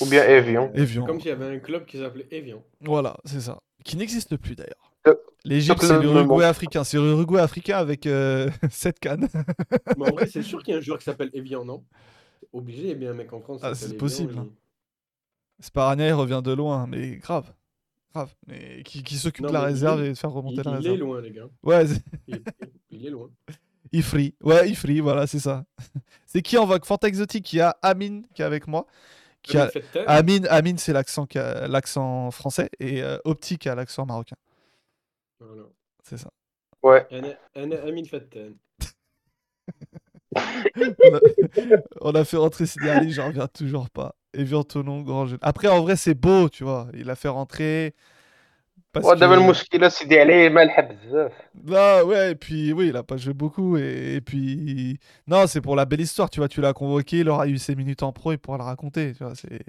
[0.00, 0.70] Ou bien Evian.
[0.74, 1.04] Evian.
[1.06, 2.62] Comme s'il y avait un club qui s'appelait Evian.
[2.80, 3.58] Voilà, c'est ça.
[3.84, 4.92] Qui n'existe plus d'ailleurs.
[5.06, 5.14] Euh,
[5.44, 6.84] L'Égypte, ce c'est l'Uruguay africain.
[6.84, 8.06] C'est l'Uruguay africain avec
[8.70, 9.28] 7 cannes.
[9.96, 11.82] Mais en vrai, c'est sûr qu'il y a un joueur qui s'appelle Evian, non?
[12.52, 13.60] Obligé, il y a bien un mec en France.
[13.62, 14.48] Ah, c'est Evian, possible, il- hein.
[15.60, 17.52] Sparania, il revient de loin, mais grave.
[18.14, 18.34] Grave.
[18.46, 20.70] Mais qui, qui s'occupe de la il réserve est- et de faire remonter il, la
[20.72, 20.94] il réserve.
[20.94, 21.48] est loin, les gars.
[21.62, 21.84] Ouais,
[22.26, 22.42] Il,
[22.90, 23.30] il est loin.
[23.92, 24.34] Ifri.
[24.42, 25.64] Ouais, Ifri, voilà, c'est ça.
[26.26, 26.84] c'est qui en vogue?
[26.84, 28.86] Fanta Exotique, il y a Amine qui est avec moi.
[29.42, 30.06] Qui Amine a...
[30.06, 34.36] Amine, Amine c'est l'accent l'accent français et euh, Opti qui a l'accent marocain.
[35.40, 35.62] Voilà.
[36.02, 36.30] C'est ça.
[36.82, 37.06] Ouais.
[37.54, 38.54] Amine Fetter.
[40.36, 41.20] on, a...
[42.00, 44.14] on a fait rentrer Sidi Ali, j'en reviens toujours pas.
[44.32, 45.38] Evian Tonon, grand jeu.
[45.42, 46.88] Après, en vrai, c'est beau, tu vois.
[46.94, 47.94] Il a fait rentrer.
[48.93, 51.31] Parce ودابا que- المشكلة سيدي عليه مالحة بزاف.
[51.65, 53.77] Là, ouais, et puis oui, il a pas joué beaucoup.
[53.77, 56.47] Et, et puis, non, c'est pour la belle histoire, tu vois.
[56.49, 59.23] Tu l'as convoqué, il aura eu ses minutes en pro, il pourra le raconter, tu
[59.23, 59.35] vois.
[59.35, 59.63] C'est...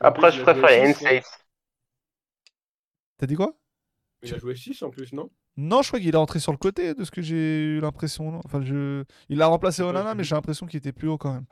[0.00, 1.22] Après, je il a joué préfère six, non Insane.
[3.18, 3.54] T'as dit quoi
[4.22, 6.58] Il a joué 6 en plus, non Non, je crois qu'il est rentré sur le
[6.58, 8.30] côté, de ce que j'ai eu l'impression.
[8.32, 9.04] non Enfin, je...
[9.28, 10.24] Il a remplacé Ouais, Onana, j'ai mais vu.
[10.24, 11.46] j'ai l'impression qu'il était plus haut quand même.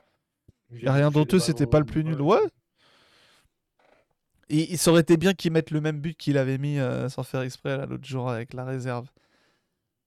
[0.71, 2.21] J'ai Y a rien touché d'honteux, les c'était ballons, pas le plus nul.
[2.21, 2.39] ouais.
[4.48, 7.22] Il ça aurait été bien qu'il mette le même but qu'il avait mis euh, sans
[7.22, 9.08] faire exprès l'autre jour avec la réserve.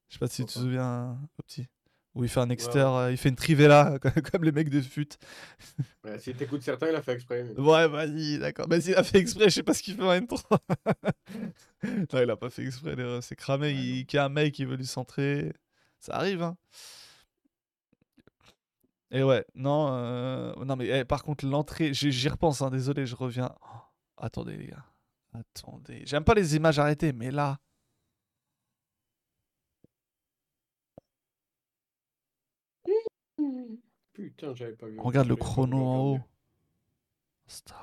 [0.08, 1.68] Je sais pas si tu te souviens, au petit.
[2.16, 4.00] Où il fait un Ouais, exter, euh, il fait une trivella
[4.32, 5.10] comme, les mecs de fut.
[6.04, 7.44] Ouais, si t'écoutes certains, il a fait exprès.
[7.44, 8.68] mais- Ouais, vas-y, d'accord.
[8.70, 10.38] Mais s'il a fait exprès, je sais pas ce qu'il fait en même temps.
[11.84, 13.72] non, il a pas fait exprès, c'est cramé.
[13.72, 14.06] il...
[14.12, 15.54] Y a un mec qui veut lui centrer.
[16.00, 16.58] Ça arrive, hein.
[19.12, 23.06] Et ouais, non, euh, non mais eh, par contre, l'entrée, j'y j'y repense, hein, désolé,
[23.06, 23.54] je reviens.
[23.64, 23.78] Oh,
[24.20, 24.86] attendez, les gars.
[25.34, 26.04] Attendez.
[26.06, 27.60] J'aime pas les images arrêtées, mais là.
[34.14, 35.00] Putain, j'avais pas vu.
[35.00, 36.20] Regarde le chrono en haut.
[37.48, 37.78] Stop.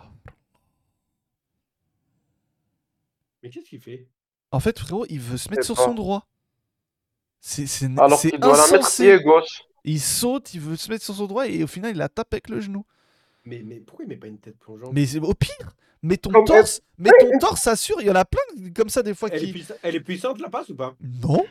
[3.42, 4.08] Mais qu'est-ce qu'il fait?
[4.50, 5.84] En fait, frérot, il veut se mettre sur pas.
[5.84, 6.28] son droit.
[7.40, 9.64] C'est c'est Alors qu'il doit la mettre pied gauche.
[9.84, 12.34] Il saute, il veut se mettre sur son droit et au final, il la tape
[12.34, 12.84] avec le genou.
[13.46, 14.90] Mais, mais pourquoi il met pas une tête plongeante?
[14.92, 18.24] Mais au pire, mais ton Comme torse, mais ton torse assure, il y en a
[18.24, 18.42] plein
[18.74, 19.52] comme ça des fois elle, est qui.
[19.52, 20.94] puissa- elle est puissante la passe ou pas?
[21.00, 21.44] Non,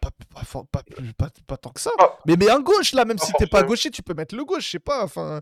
[0.00, 0.82] pas, pas, pas,
[1.16, 1.90] pas- pas tant que ça.
[1.98, 2.18] Ah.
[2.26, 4.44] Mais mets un gauche là, même Pas si t'es pas gaucher, tu peux mettre le
[4.44, 5.04] gauche, je sais pas.
[5.04, 5.40] Enfin,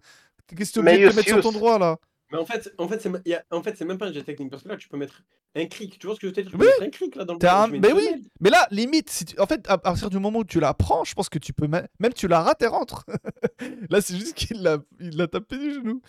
[0.48, 1.98] qu'est-ce que tu Mais obligé de te mettre sur ton droit là?
[2.30, 4.22] Mais en fait, en fait, c'est y a- en fait, c'est même pas un jet
[4.22, 5.22] technique parce que là, tu peux mettre
[5.56, 5.98] un cric.
[5.98, 6.50] Tu vois ce que je veux te dire?
[6.50, 6.70] Tu peux Oui.
[6.78, 8.20] mettre un cric là dans le T'as un- tu mets une Mais oui, semelle.
[8.40, 11.04] mais là, limite, si tu- en fait, à partir du moment où tu la prends,
[11.04, 13.06] je pense que tu peux même, même tu la rates et rentre.
[13.90, 16.02] là, c'est juste qu'il l'a, il l'a tapé du genou.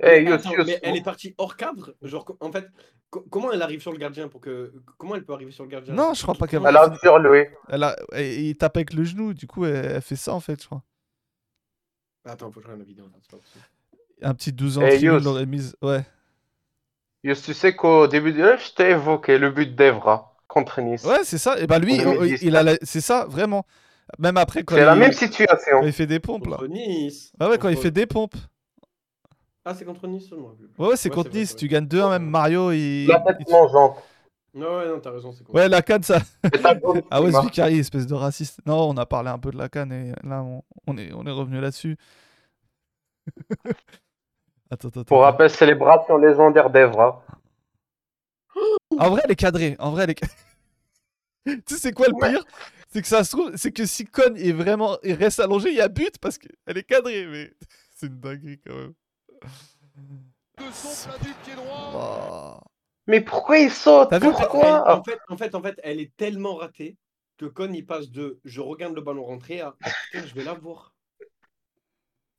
[0.00, 1.94] Eh, Mais Yos, attends, Yos, mais elle est partie hors cadre?
[2.02, 2.66] Genre, co- en fait,
[3.10, 5.70] co- comment elle arrive sur le gardien pour que comment elle peut arriver sur le
[5.70, 5.94] gardien?
[5.94, 7.16] Non, je crois pas qu'elle Comment Elle va- a sur.
[7.68, 10.40] Elle a, et- il tape avec le genou, du coup, elle, elle fait ça en
[10.40, 10.82] fait, je crois.
[12.24, 13.04] Attends, faut que je regarde la vidéo.
[13.06, 13.64] là, c'est pas possible.
[14.22, 15.18] Un petit 12 ans Eh, tribune Yos.
[15.20, 15.76] l'aurait mise.
[15.82, 16.04] Ouais.
[17.24, 21.04] Yos, tu sais qu'au début du live, je t'ai évoqué le but d'Evra contre Nice.
[21.04, 21.58] Ouais, c'est ça.
[21.60, 23.64] Et bah lui, 2010, il a la- c'est ça, vraiment.
[24.18, 24.98] Même après, quand C'est la il...
[24.98, 25.80] même situation.
[25.80, 26.56] quand il fait des pompes là.
[26.56, 27.32] Contre Nice.
[27.40, 28.34] Ah ouais, quand il Contre- fait des pompes.
[29.64, 30.36] Ah, c'est contre Nice, plus.
[30.36, 31.50] Ouais, ouais, c'est Ouais, contre vrai, Nice.
[31.50, 31.74] c'est Tu vrai.
[31.74, 32.72] gagnes 2-1, même Mario.
[32.72, 33.06] Il...
[33.06, 33.96] La tête mangeante.
[34.54, 35.54] Non, ouais, non, t'as raison, c'est contre.
[35.54, 36.18] Ouais, la canne, ça.
[37.10, 37.30] Ah ouais.
[37.42, 38.58] Vicari, espèce de raciste.
[38.66, 41.24] Non, on a parlé un peu de la canne et là, on, on est, on
[41.24, 41.96] est revenu là-dessus.
[44.72, 47.22] attends, attends, Pour rappel, célébration légendaire d'Evra.
[48.98, 49.76] En vrai, elle est cadrée.
[49.78, 50.20] En vrai, elle est
[51.66, 52.30] Tu sais, quoi le Ouais.
[52.30, 52.44] pire?
[52.88, 55.76] C'est que ça se trouve, c'est que si Con est vraiment, il reste allongé, il
[55.76, 57.26] y a but parce qu'elle est cadrée.
[57.26, 57.50] Mais
[57.96, 58.92] c'est une dinguerie quand même.
[61.94, 62.56] Oh.
[63.06, 64.10] Mais pourquoi il saute?
[64.10, 66.54] T'as vu En fait, elle- Pourquoi en, fait, en fait, en fait, elle est tellement
[66.56, 66.96] ratée
[67.38, 69.74] que Con il passe de je regarde le ballon rentrer à
[70.12, 70.91] je vais la voir.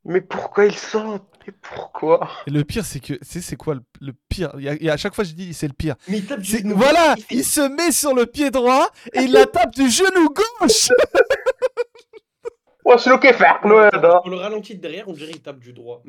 [0.05, 1.23] Mais pourquoi il sortent?
[1.47, 2.29] Mais pourquoi?
[2.47, 3.13] Et le pire, c'est que.
[3.13, 4.53] Tu sais, c'est quoi le, le pire?
[4.59, 5.95] Il À chaque fois, je dis, c'est le pire.
[6.07, 9.31] Mais il tape du genou Voilà il, se met sur le pied droit et il
[9.31, 10.89] la tape du genou gauche
[12.97, 16.03] c'est le On le ralentit de derrière, on dirait qu'il tape du droit.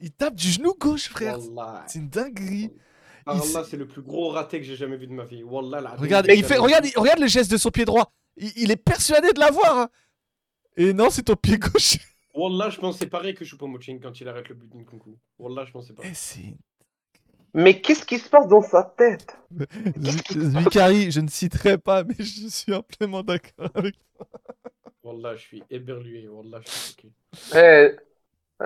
[0.00, 1.38] Il tape du genou gauche, frère
[1.86, 2.72] C'est une dinguerie
[3.30, 5.42] ah, Allah, c'est le plus gros raté que j'ai jamais vu de ma vie.
[5.42, 8.10] Wallah, regarde, il fait, regarde, regarde le geste de son pied droit.
[8.38, 9.76] Il, il est persuadé de l'avoir.
[9.76, 9.88] Hein.
[10.78, 11.98] Et non, c'est ton pied gauche.
[12.38, 15.18] Wallah, je pensais pareil que Choupo-Moting quand il arrête le but d'Nkunku.
[15.38, 16.02] Wallah, je pensais pas.
[16.04, 16.54] Eh,
[17.54, 19.36] Mais qu'est-ce qui se passe dans sa tête?
[20.30, 23.96] Zvicari, je ne citerai pas, mais je suis amplement d'accord avec.
[25.02, 26.28] Wallah, je suis éberlué.
[26.28, 27.12] Wallah, je suis choqué.
[27.56, 27.96] Eh,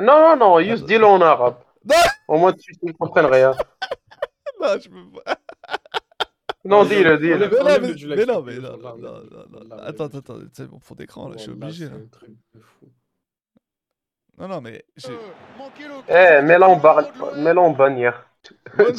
[0.01, 1.57] Non, non, non, juste dis-le en arabe.
[1.85, 1.97] Non.
[2.28, 3.51] Au moins, tu ne comprends rien.
[4.61, 5.36] Non, je peux pas.
[6.65, 8.16] Non, Enlève- dis-le, dis-le.
[8.16, 9.59] Mais non, mais, non, mais non, non, non, enlève- non, non.
[9.70, 11.97] Wallah, Attends, attends, attends, c'est bon fond d'écran là, je suis obligé c'est là.
[11.97, 12.86] un truc de fou.
[14.43, 15.12] Non, non, mais j'ai-
[16.09, 17.01] Eh, mets-le en, bar...
[17.36, 18.28] mets-le en bannière.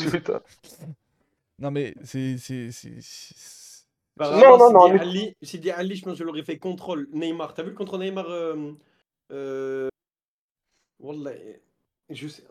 [0.10, 0.40] Putain.
[1.60, 3.86] non, mais c'est, c'est, c'est, c'est-
[4.18, 7.10] Par Non, non, non, mais- Ali, Sidi Ali, je pense que je l'aurais fait contrôle
[7.12, 7.54] Neymar.
[7.54, 8.72] T'as vu le contrôle Neymar euh,
[9.34, 9.90] euh...
[11.02, 11.32] Wallah,
[12.10, 12.44] je sais.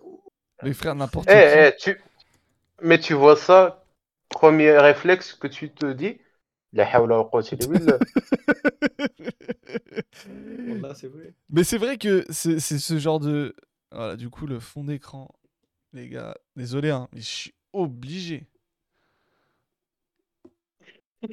[0.62, 1.38] Mais frère, n'importe Eh, qui.
[1.58, 2.00] eh, tu...
[2.82, 3.86] Mais tu vois ça,
[4.28, 6.18] premier réflexe que tu te dis,
[6.72, 7.98] la hawla wa quwwata illa billah.
[10.68, 11.34] Wallah, c'est vrai.
[11.50, 13.54] Mais c'est vrai que c'est c'est ce genre de.
[13.90, 15.28] Voilà, du coup, le fond d'écran,
[15.92, 18.46] les gars, désolé, hein, mais je suis obligé.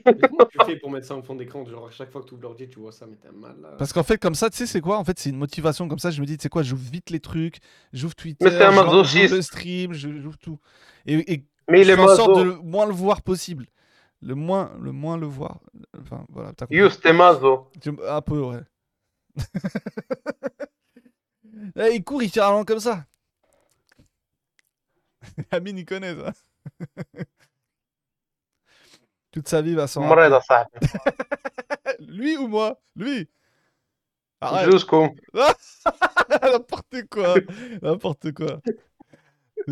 [0.06, 1.66] Mais comment tu fais pour mettre ça en fond d'écran?
[1.66, 3.70] Genre, à chaque fois que tu ouvres l'ordi, tu vois ça, mais t'es mal là.
[3.80, 4.98] Parce qu'en fait, comme ça, tu sais, c'est quoi?
[5.00, 6.12] En fait, c'est une motivation comme ça.
[6.12, 7.58] Je me dis, tu sais quoi, j'ouvre vite les trucs,
[7.94, 9.34] j'ouvre Twitter, Mais c'est un j'en- j'ouvre masochiste.
[9.34, 10.60] le stream, je- j'ouvre tout.
[11.08, 13.66] Et, et Mais il je est fais en sorte de le moins le voir possible
[14.22, 15.60] le moins le moins le voir.
[16.00, 16.52] Enfin voilà.
[16.70, 17.72] Yus Temazo.
[18.08, 18.62] Un peu ouais.
[21.76, 23.06] Eh, il court, il tire à l'an comme ça.
[25.52, 26.34] Amine, il connaît ça.
[29.32, 30.02] Toute sa vie va s'en.
[32.00, 32.82] Lui ou moi?
[32.96, 33.30] Lui
[34.42, 34.72] Arrête.
[34.72, 35.10] Jusqu'au.
[36.42, 37.36] N'importe quoi.
[37.82, 38.62] N'importe quoi.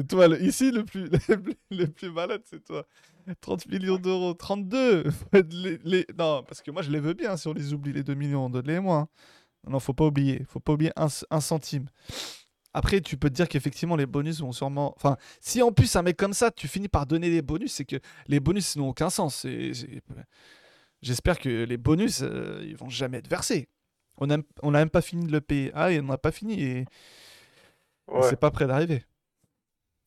[0.04, 2.86] Toi, le- ici, le plus, le, plus- le plus malade, c'est toi.
[3.42, 5.10] 30 millions d'euros, 32.
[5.12, 7.74] Faut être les- les- Non, parce que moi, je les veux bien si on les
[7.74, 8.50] oublie, les 2 millions.
[8.50, 8.98] Donne-les-moi.
[8.98, 9.08] hein.
[9.70, 10.44] Non, faut pas oublier.
[10.48, 11.10] Faut pas oublier un,
[11.42, 11.88] centime.
[12.74, 14.94] Après, tu peux te dire qu'effectivement, les bonus vont sûrement.
[14.96, 17.86] Enfin, si en plus, un mec comme ça, tu finis par donner des bonus, c'est
[17.86, 17.98] que
[18.28, 19.46] les bonus n'ont aucun sens.
[21.02, 23.68] J'espère que les bonus, euh, ils vont jamais être versés.
[24.20, 25.72] On n'a on a même pas fini de le payer.
[25.76, 26.86] Ah, et on n'a pas fini et,
[28.08, 28.22] Ouais.
[28.30, 29.04] c'est pas prêt d'arriver.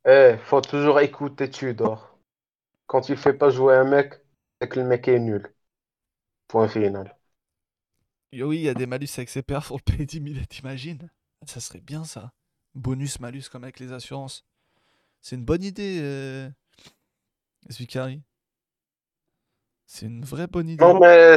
[0.04, 2.18] Eh, faut toujours écouter Tudor.
[2.86, 4.14] Quand il fait pas jouer un mec,
[4.60, 5.54] c'est que le mec est nul.
[6.48, 7.16] Point final.
[8.32, 10.44] Yo, oui, il y a des malus avec ses perfs pour le payer 10 000,
[10.48, 11.10] t'imagines?
[11.46, 12.32] Ça serait bien ça.
[12.74, 14.44] Bonus, malus comme avec les assurances.
[15.20, 16.48] C'est une bonne idée, euh...
[17.70, 18.22] Zvicari.
[19.86, 20.84] C'est une vraie bonne idée.
[20.84, 21.36] Non, mais,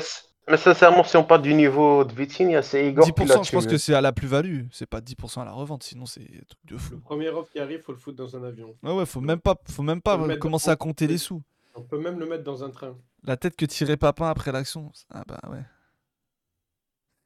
[0.50, 3.52] mais sincèrement, si on parle du niveau de Vitinha, c'est Igor qui l'a 10%, je
[3.52, 4.64] pense que c'est à la plus-value.
[4.72, 6.94] C'est pas 10% à la revente, sinon c'est un truc de fou.
[6.96, 8.76] Le premier offre qui arrive, faut le foutre dans un avion.
[8.84, 11.42] Ouais, ouais, faut même pas, faut même pas Faut commencer à compter les sous.
[11.76, 12.96] On peut même le mettre dans un train.
[13.24, 14.92] La tête que tirait Papin après l'action.
[15.10, 15.64] Ah bah ouais.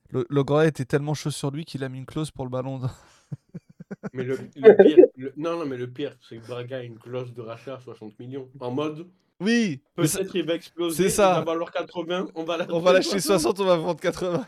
[0.09, 2.51] Le, le gars était tellement chaud sur lui qu'il a mis une clause pour le
[2.51, 2.79] ballon.
[4.13, 6.99] Mais le, le pire, le- non, non, mais le pire, c'est que Braga a une
[6.99, 8.49] clause de rachat à 60 millions.
[8.59, 9.07] En mode,
[9.39, 11.33] Oui, peut-être il va exploser, c'est ça.
[11.33, 14.47] il va valoir 80, on va on va l'acheter 60, on va vendre 80.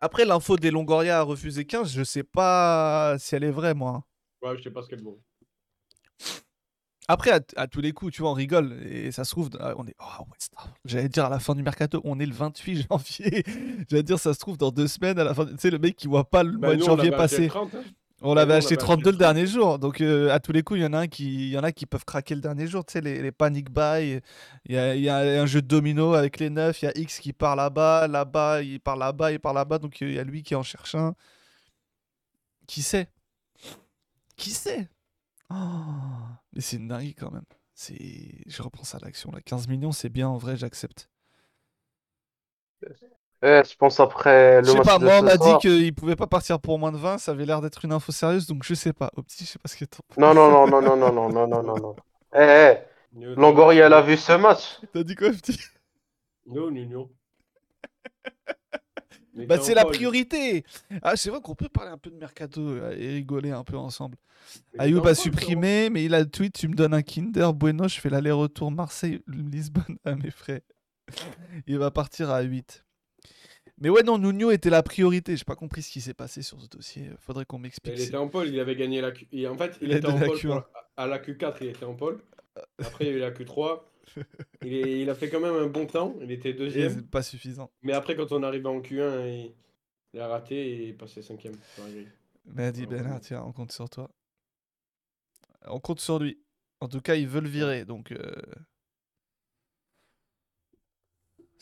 [0.00, 4.04] Après, l'info des Longoria a refusé 15, je sais pas si elle est vraie, moi.
[4.42, 5.20] Ouais, je sais pas ce qu'elle vaut.
[7.06, 8.80] Après, à, à tous les coups, tu vois, on rigole.
[8.86, 9.94] Et ça se trouve, on est.
[10.00, 10.24] Oh.
[10.84, 13.44] J'allais dire à la fin du mercato, on est le 28 janvier.
[13.90, 15.44] J'allais dire, ça se trouve, dans deux semaines, à la fin.
[15.46, 17.48] Tu sais, le mec qui voit pas le Bah, mois de nous, on janvier le
[17.48, 17.84] 30, hein.
[18.26, 19.78] On l'avait acheté l'avait 32 le dernier jour.
[19.78, 21.62] Donc, euh, à tous les coups, il y en a un qui, il y en
[21.62, 22.84] a qui peuvent craquer le dernier jour.
[22.84, 24.22] Tu sais, les, les panic buy.
[24.64, 26.82] Il y a, il y a un jeu de domino avec les neufs.
[26.82, 29.78] Il y a X qui part là-bas, là-bas, il part là-bas, il part là-bas.
[29.78, 31.14] Donc, euh, il y a lui qui en cherche un.
[32.66, 33.08] Qui sait?
[34.36, 34.88] Qui sait?
[35.50, 35.54] Oh,
[36.54, 37.44] Mais c'est une dinguerie quand même.
[37.74, 38.42] C'est...
[38.46, 39.40] Je reprends ça à l'action là.
[39.42, 41.08] 15 millions, c'est bien en vrai, j'accepte.
[43.46, 45.94] Eh, je pense après Je le sais match pas, de moi on m'a dit qu'il
[45.94, 48.64] pouvait pas partir pour moins de 20, ça avait l'air d'être une info sérieuse, donc
[48.64, 49.10] je sais pas.
[49.16, 50.16] Au petit, je sais pas ce que t'en penses.
[50.16, 51.96] Non, non, non, non, non, non, non, non, non, non, non.
[52.34, 54.80] Eh, eh, Longoria, elle a vu ce match.
[54.94, 55.60] T'as dit quoi, petit?
[56.46, 57.10] Non, non, non.
[59.34, 60.64] Bah c'est la priorité
[61.02, 63.76] Ah c'est vrai qu'on peut parler un peu de Mercato euh, et rigoler un peu
[63.76, 64.16] ensemble.
[64.78, 67.98] Ayoub a supprimé, mais il a le tweet, tu me donnes un Kinder Bueno, je
[67.98, 70.62] fais l'aller-retour Marseille-Lisbonne à mes frais.
[71.66, 72.84] il va partir à 8.
[73.80, 76.60] Mais ouais non, Nuno était la priorité, j'ai pas compris ce qui s'est passé sur
[76.60, 77.94] ce dossier, faudrait qu'on m'explique.
[77.96, 79.26] Il était en pôle, il avait gagné la Q.
[79.32, 80.36] et en fait, il était en pôle.
[80.38, 80.48] Q1.
[80.48, 80.64] pour-
[80.96, 82.20] À la Q4, il était en pôle.
[82.78, 83.80] Après, il y a eu la Q3.
[84.62, 86.14] Il, est- il a fait quand même un bon temps.
[86.20, 86.90] Il était deuxième.
[86.94, 87.70] c'est pas suffisant.
[87.82, 89.54] Mais après, quand on arrive en Q1, il,
[90.12, 91.54] il a raté et il est passé cinquième.
[91.74, 92.08] sur la grille.
[92.44, 93.18] Mais a dit Alors, Ben, bon.
[93.20, 94.08] tiens, on compte sur toi.
[95.66, 96.38] On compte sur lui.
[96.80, 98.12] En tout cas, il veut le virer, donc.
[98.12, 98.30] euh,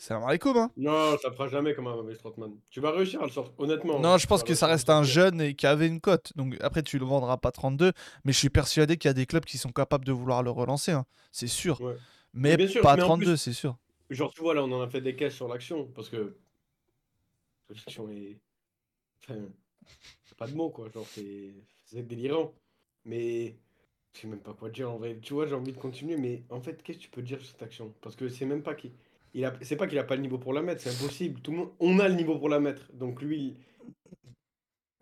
[0.03, 0.69] Salam alaikum, hein.
[0.75, 2.51] Non, ça fera jamais comme un Maurice Trotman.
[2.69, 4.01] Tu vas réussir à le sortir, honnêtement.
[4.01, 6.33] Non, je pense que ça reste un jeune et qui avait une cote.
[6.35, 7.93] Donc après, tu le vendras pas 32,
[8.25, 10.51] mais je suis persuadé qu'il y a des clubs qui sont capables de vouloir le
[10.51, 11.05] relancer, hein.
[11.31, 11.79] c'est sûr.
[11.79, 11.95] Ouais.
[12.33, 13.77] Mais sûr, pas à mais en 32, plus- c'est sûr.
[14.09, 16.35] Genre, tu vois, là, on en a fait des caisses sur l'action, parce que
[17.69, 18.41] l'action est...
[19.23, 19.39] Enfin,
[20.25, 21.53] c'est pas de mots, quoi, genre, c'est
[21.85, 22.53] c'est délirant.
[23.05, 23.55] Mais
[24.13, 25.17] je sais même pas quoi dire, en vrai.
[25.21, 27.51] Tu vois, j'ai envie de continuer, mais en fait, qu'est-ce que tu peux dire sur
[27.51, 27.93] cette action?
[28.01, 28.91] Parce que c'est même pas qu'il...
[29.33, 29.53] Il a...
[29.61, 31.41] C'est pas qu'il a pas le niveau pour la mettre, c'est impossible.
[31.41, 31.71] Tout le monde...
[31.79, 33.55] On a le niveau pour la mettre, donc lui...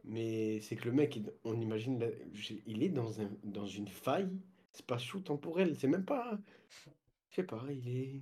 [0.03, 2.07] Mais c'est que le mec, il- on imagine, la-
[2.65, 3.29] il est dans, un...
[3.43, 4.29] dans une faille
[4.73, 6.39] spatio-temporelle, c'est même pas...
[7.29, 8.21] Je sais pas, il est...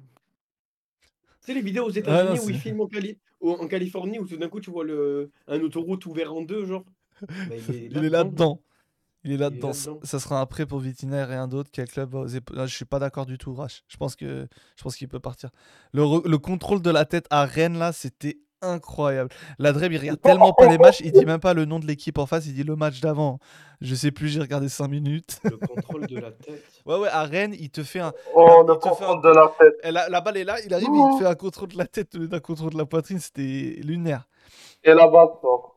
[1.41, 4.19] Tu sais, les vidéos aux États-Unis non, où ils filment en, Cali- au- en Californie,
[4.19, 5.31] où tout d'un coup tu vois le...
[5.47, 6.85] un autoroute ouvert en deux, genre.
[7.27, 8.61] Bah, il Il est là-dedans.
[9.23, 9.71] Il est là-dedans.
[10.03, 11.69] Ça sera un prêt pour Vitiner et un d'autre.
[11.73, 12.15] Quel club
[12.57, 13.83] Ah, Je suis pas d'accord du tout, Rash.
[13.87, 14.47] Je pense que
[14.77, 15.49] je pense qu'il peut partir.
[15.93, 19.29] Le, re- le contrôle de la tête à Rennes, là, c'était incroyable.
[19.57, 21.85] La Dreb, il regarde tellement pas les matchs, il dit même pas le nom de
[21.87, 23.39] l'équipe en face, il dit le match d'avant.
[23.79, 25.39] Je sais plus, j'ai regardé 5 minutes.
[25.45, 26.63] Le contrôle de la tête.
[26.85, 28.11] Ouais, ouais, à Rennes, il te fait un.
[28.35, 29.75] Oh, le un- contrôle de la tête.
[29.83, 31.85] Eh, La, la balle est là, il arrive, il te fait un contrôle de la
[31.85, 34.27] tête lieu d'un contrôle de la poitrine, c'était lunaire.
[34.83, 35.75] Et la balle sort.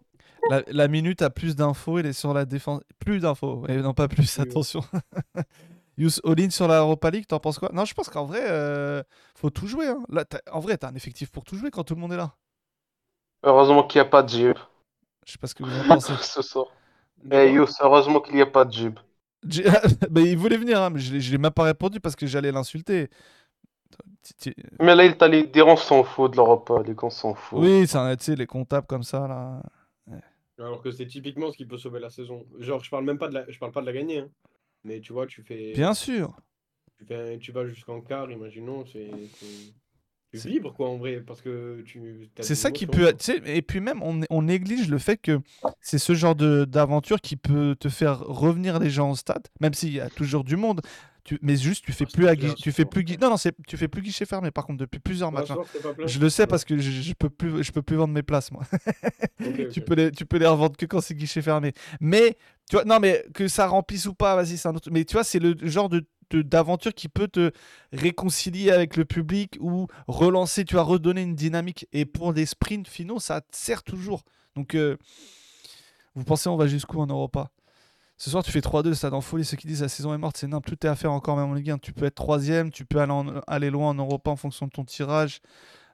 [0.48, 2.82] La, la minute a plus d'infos, il est sur la défense.
[2.98, 4.82] Plus d'infos, et non pas plus, Oui, attention.
[5.98, 7.70] Yous All-in sur la Europa League, t'en penses quoi?
[7.72, 9.02] Non, je pense qu'en vrai, euh,
[9.36, 9.88] faut tout jouer.
[9.88, 10.02] hein.
[10.08, 12.34] Là, en vrai, t'as un effectif pour tout jouer quand tout le monde est là.
[13.44, 14.56] Heureusement qu'il n'y a pas de jib
[15.26, 16.18] Je sais pas ce que vous en pensez.
[16.22, 16.66] ce soir.
[17.24, 18.98] De Eh Yous, heureusement qu'il n'y a pas de jib.
[20.10, 22.52] Bah, il voulait venir, hein, mais je je l'ai même pas répondu parce que j'allais
[22.52, 23.08] l'insulter.
[24.80, 27.58] Mais là, il t'a dit dire on s'en fout de l'Europa League, on s'en fout.
[27.60, 29.62] Oui, c'est un- tu sais, les comptables comme ça, là.
[30.62, 32.46] Alors que c'est typiquement ce qui peut sauver la saison.
[32.58, 34.30] Genre, je parle même pas de la, je parle pas de la gagner, hein.
[34.84, 36.36] Mais tu vois, tu fais, Bien sûr.
[36.98, 39.72] tu fais, tu vas jusqu'en quart, imaginons, c'est, c'est-
[40.32, 42.30] tu vibres quoi en vrai, parce que tu.
[42.40, 43.12] C'est ça qui peut.
[43.44, 45.40] et puis même, on, on néglige le fait que
[45.80, 49.74] c'est ce genre de- d'aventure qui peut te faire revenir les gens au stade, même
[49.74, 50.80] s'il y a toujours du monde.
[51.24, 53.54] Tu, mais juste, tu fais Ah, plus, à clair, tu fais plus, non non, c'est,
[53.68, 54.50] tu fais plus guichet fermé.
[54.50, 55.52] Par contre, depuis plusieurs Ah, matchs.
[56.04, 56.46] Je le sais Ouais.
[56.48, 58.62] parce que je, je peux plus, je peux plus vendre mes places moi.
[59.72, 61.72] Tu peux les, tu peux les revendre que quand c'est guichet fermé.
[62.00, 62.36] Mais
[62.68, 64.88] tu vois, non mais que ça remplisse ou pas, vas-y, c'est un autre.
[64.90, 67.50] Mais tu vois, c'est le genre de d'aventure qui peut te
[67.92, 71.86] réconcilier avec le public ou relancer, tu vas redonner une dynamique.
[71.92, 74.22] Et pour des sprints finaux, ça te sert toujours.
[74.56, 74.96] Donc, euh,
[76.14, 77.50] vous pensez on va jusqu'où en Europa?
[78.22, 79.44] Ce soir, tu fais 3-2, stade en folie.
[79.44, 81.50] Ceux qui disent la saison est morte, c'est n'importe Tout est à faire encore, même
[81.50, 81.78] en Ligue 1.
[81.78, 84.70] Tu peux être troisième, tu peux aller, en- aller loin en Europa en fonction de
[84.70, 85.40] ton tirage.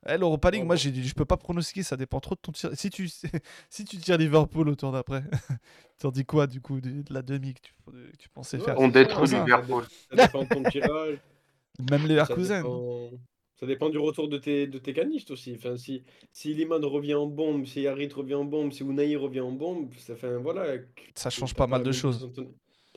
[0.07, 0.79] Eh, L'Europa League, moi, bon.
[0.79, 2.69] j'ai dit, je peux pas pronostiquer, ça dépend trop de ton tir.
[2.75, 3.09] Si tu,
[3.71, 5.23] si tu tires Liverpool au tour d'après,
[5.99, 8.59] tu en dis quoi du coup de, de la demi que tu, que tu pensais
[8.59, 8.79] faire?
[8.79, 9.85] On ça, détruit ça Liverpool.
[10.11, 11.19] Ça dépend de ton tirage.
[11.91, 13.11] Même les Ça dépend...
[13.59, 15.55] ça dépend du retour de tes, de tes canistes aussi.
[15.57, 16.03] Enfin, si,
[16.33, 19.93] si Liman revient en bombe, si Harit revient en bombe, si Unai revient en bombe,
[19.97, 20.77] ça fait un- voilà.
[21.15, 22.31] Ça change pas mal de choses.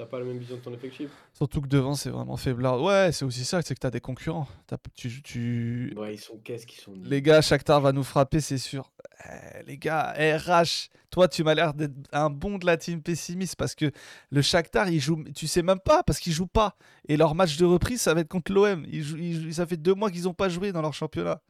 [0.01, 1.11] T'as pas la même vision de ton effectif.
[1.31, 2.81] Surtout que devant, c'est vraiment faiblard.
[2.81, 4.47] Ouais, c'est aussi ça, c'est que t'as des concurrents.
[4.65, 5.93] T'as- tu, tu...
[5.95, 6.93] Ouais, ils sont qu'est-ce qu'ils sont.
[7.03, 8.91] Les gars, Shakhtar va nous frapper, c'est sûr.
[9.29, 13.55] Eh, les gars, RH, toi, tu m'as l'air d'être un bon de la team pessimiste
[13.57, 13.91] parce que
[14.31, 16.75] le Shakhtar, il joue, tu sais même pas parce qu'ils jouent pas.
[17.07, 18.83] Et leur match de reprise, ça va être contre l'OM.
[18.91, 21.41] Ils jouent- ils ça fait deux mois qu'ils ont pas joué dans leur championnat.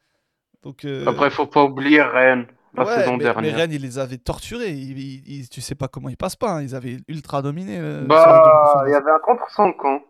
[0.62, 3.56] Donc, euh, Après, faut pas oublier Rennes, la ouais, saison mais, mais dernière.
[3.56, 4.72] Rennes, ils les avaient torturés.
[4.72, 6.52] Ils, ils- ils- tu sais pas comment ils passent pas.
[6.58, 6.62] hein.
[6.62, 7.78] Ils avaient ultra dominé.
[7.80, 10.02] euh, Bah, il y avait un contre son camp,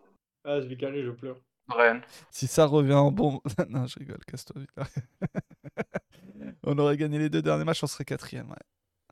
[0.44, 1.36] Ah, je vais carré, je pleure.
[1.68, 2.02] Rennes.
[2.30, 3.40] Si ça revient en bon.
[3.68, 4.60] non, je rigole, casse-toi
[6.64, 8.50] on aurait gagné les deux derniers matchs, on serait quatrième.
[8.50, 8.56] Ouais.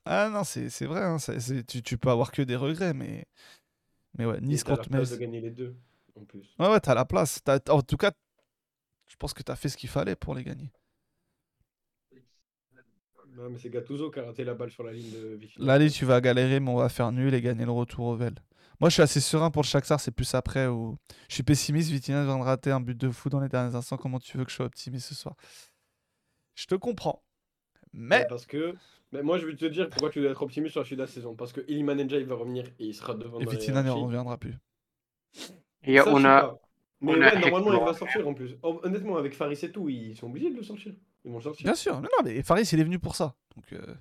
[0.04, 1.16] Ah non, c'est c'est vrai, hein,
[1.68, 3.24] tu, tu peux avoir que des regrets, mais.
[4.18, 5.10] Mais ouais, Nice contre place Metz.
[5.12, 5.76] de gagner les deux,
[6.16, 6.54] en plus.
[6.58, 7.40] Ouais, ouais, t'as la place.
[7.44, 8.10] T'as- En tout cas,
[9.06, 10.72] je pense que t'as fait ce qu'il fallait pour les gagner.
[13.36, 15.60] Non, mais c'est Gattuso qui a raté la balle sur la ligne de Vicky.
[15.60, 18.16] Là, allez, tu vas galérer, mais on va faire nul et gagner le retour au
[18.16, 18.34] Vel.
[18.80, 20.96] Moi, je suis assez serein pour le Shakhtar, c'est plus après où.
[21.28, 23.98] Je suis pessimiste, Vitinha vient de rater un but de fou dans les derniers instants.
[23.98, 25.36] Comment tu veux que je sois optimiste ce soir?
[26.54, 27.22] Je te comprends.
[27.92, 28.20] Mais.
[28.20, 28.74] Ouais, parce que.
[29.12, 31.02] Mais moi, je vais te dire pourquoi tu dois être optimiste sur la suite de
[31.02, 31.34] la saison.
[31.34, 34.38] Parce que Iliman Ndiaye il va revenir et il sera devant Et Vitinha ne reviendra
[34.38, 34.56] plus.
[35.84, 36.60] Il y a, Ça, je on a, pas.
[37.00, 38.56] Mais ouais, normalement, il va sortir en plus.
[38.62, 40.94] Hon- Honnêtement, avec Faris et tout, ils sont obligés de le sortir.
[41.24, 41.64] Ils vont le sortir.
[41.64, 43.34] Bien sûr, mais non, mais Faris, il est venu pour ça.
[43.56, 43.94] Donc, euh,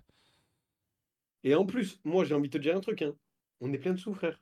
[1.43, 3.01] Et en plus, moi, j'ai envie de te dire un truc.
[3.01, 3.13] Hein.
[3.61, 4.41] On est plein de sous, frère.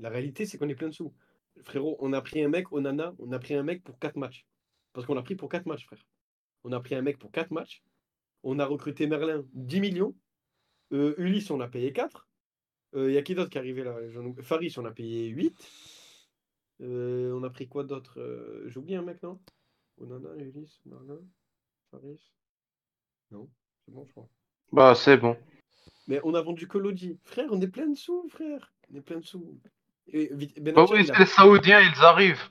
[0.00, 1.14] La réalité, c'est qu'on est plein de sous.
[1.62, 4.44] Frérot, on a pris un mec, Onana, on a pris un mec pour 4 matchs.
[4.92, 6.04] Parce qu'on l'a pris pour 4 matchs, frère.
[6.64, 7.82] On a pris un mec pour 4 matchs.
[8.42, 10.14] On a recruté Merlin 10 millions.
[10.92, 12.26] Euh, Ulysse, on a payé 4.
[12.96, 13.96] Il y a qui d'autre qui est arrivé là
[14.42, 15.52] Faris, on a payé 8.
[16.80, 19.38] Euh, on a pris quoi d'autre Euh, J'ai oublié un mec, non?
[19.98, 21.20] Onana, Ulysse, Marlin,
[21.90, 22.32] Faris
[23.30, 23.48] Non,
[23.84, 24.28] c'est bon, je crois.
[24.72, 25.36] Bah, c'est bon.
[26.08, 27.18] Mais on a vendu Kolodi.
[27.24, 28.72] Frère, on est plein de sous, frère.
[28.92, 29.58] On est plein de sous.
[30.08, 32.42] Et Vit- Bah Benatia, oui, il a- c'est les Saoudiens, ils arrivent.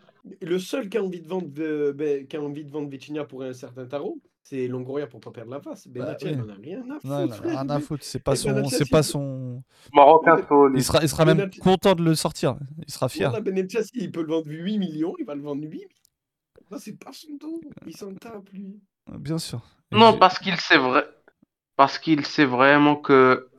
[0.41, 3.25] Le seul qui a envie de vendre, euh, ben, qui a envie de vendre Vitinha
[3.25, 5.87] pour un certain tarot, c'est Longoria pour pas perdre la face.
[5.87, 6.37] Benatia, oui.
[6.37, 7.51] il en a rien à foutre, Non, il en a frère.
[7.61, 8.03] rien à foutre.
[8.03, 8.65] C'est pas Et son.
[8.69, 9.63] C'est pas son.
[9.93, 10.37] Marocain.
[10.75, 12.57] Il sera, il sera même Benatia- content de le sortir.
[12.85, 13.29] Il sera fier.
[13.29, 15.87] Voilà, Benatia, s'il peut le vendre 8 millions, il va le vendre 8 millions.
[16.71, 17.61] Non, c'est pas son dos.
[17.87, 18.79] Il s'en tape, lui.
[19.17, 19.61] Bien sûr.
[19.91, 21.05] Et Non, parce qu'il sait vrai.
[21.75, 23.49] Parce qu'il sait vraiment que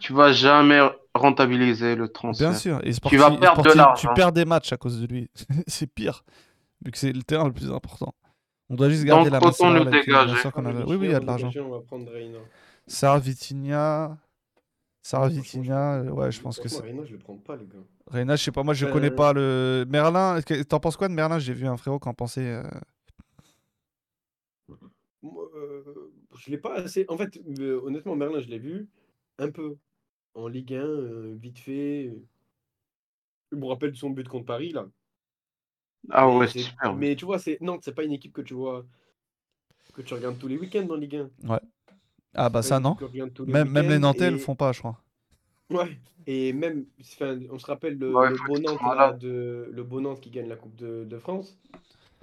[0.00, 0.80] tu vas jamais
[1.14, 2.50] rentabiliser le transfert.
[2.50, 2.78] Bien sûr.
[2.84, 4.08] Et Tu vas sportif- perdre de l'argent.
[4.08, 5.30] Tu perds des matchs à cause de lui.
[5.66, 6.24] c'est pire.
[6.84, 8.14] Vu que c'est le terrain le plus important.
[8.70, 10.24] On doit juste garder Donc, la autant avec a-
[10.56, 11.52] Ah, Oui, oui, il y a de l'argent.
[11.60, 12.38] on va prendre Reina.
[12.86, 14.18] Sarah Vitinha.
[15.02, 16.80] Franchement, Vitinha, euh, ouais, je pense que c'est.
[16.80, 17.78] Reina, je le prends pas, les gars.
[18.06, 19.84] Reina, je sais pas, moi je Euh, connais pas le.
[19.88, 21.38] Merlin, t'en penses quoi de Merlin?
[21.38, 22.40] J'ai vu un frérot qui en pensait.
[22.46, 22.62] euh,
[25.24, 27.04] euh, je l'ai pas assez.
[27.08, 28.88] En fait, euh, honnêtement, Merlin, je l'ai vu
[29.38, 29.76] un peu
[30.34, 32.12] en Ligue 1, euh, vite fait.
[33.52, 34.86] Je me rappelle de son but contre Paris, là.
[36.10, 36.94] Ah Mais ouais, c'est- super.
[36.94, 38.84] Mais tu vois, c'est Nantes, c'est pas une équipe que tu vois
[39.94, 41.16] que tu regardes tous les week-ends en Ligue
[41.46, 41.60] 1.
[42.34, 42.96] Ah bah ça non.
[43.46, 45.00] Même, même les Nantais et- le font pas, je crois.
[45.70, 45.96] Ouais.
[46.26, 49.06] Et même, enfin, on se rappelle le, Ouais, le faut beau qu'ils Nantes, soient là,
[49.06, 49.18] malades.
[49.20, 51.56] de, le beau Nantes qui gagne la Coupe de, de France.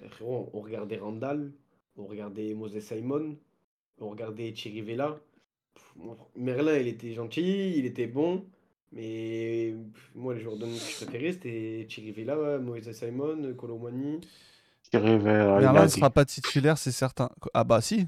[0.04, 1.52] Eh, on regardait Randall,
[1.96, 3.38] on regardait Moses Simon,
[4.00, 5.18] on regardait Chirivella.
[5.76, 8.44] Pff, moi, Merlin, il était gentil, il était bon,
[8.92, 14.20] mais pff, moi, les joueurs de que je préférais, c'était Chirivella, Moses Simon, Colomani.
[14.94, 17.30] Il Merlin a ne sera pas titulaire, c'est certain.
[17.54, 18.08] Ah bah si.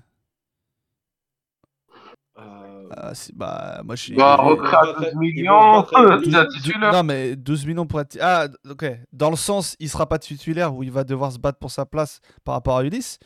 [2.37, 4.13] Euh, Ah, si, bah moi je suis.
[4.15, 5.81] Bah, vont 12 battre- ils vont millions,
[6.51, 6.91] Du- titulaire.
[6.91, 8.17] Non mais 12 millions pour être.
[8.19, 8.85] Ah ok.
[9.13, 11.85] Dans le sens, il sera pas titulaire où il va devoir se battre pour sa
[11.85, 13.19] place par rapport à Ulysse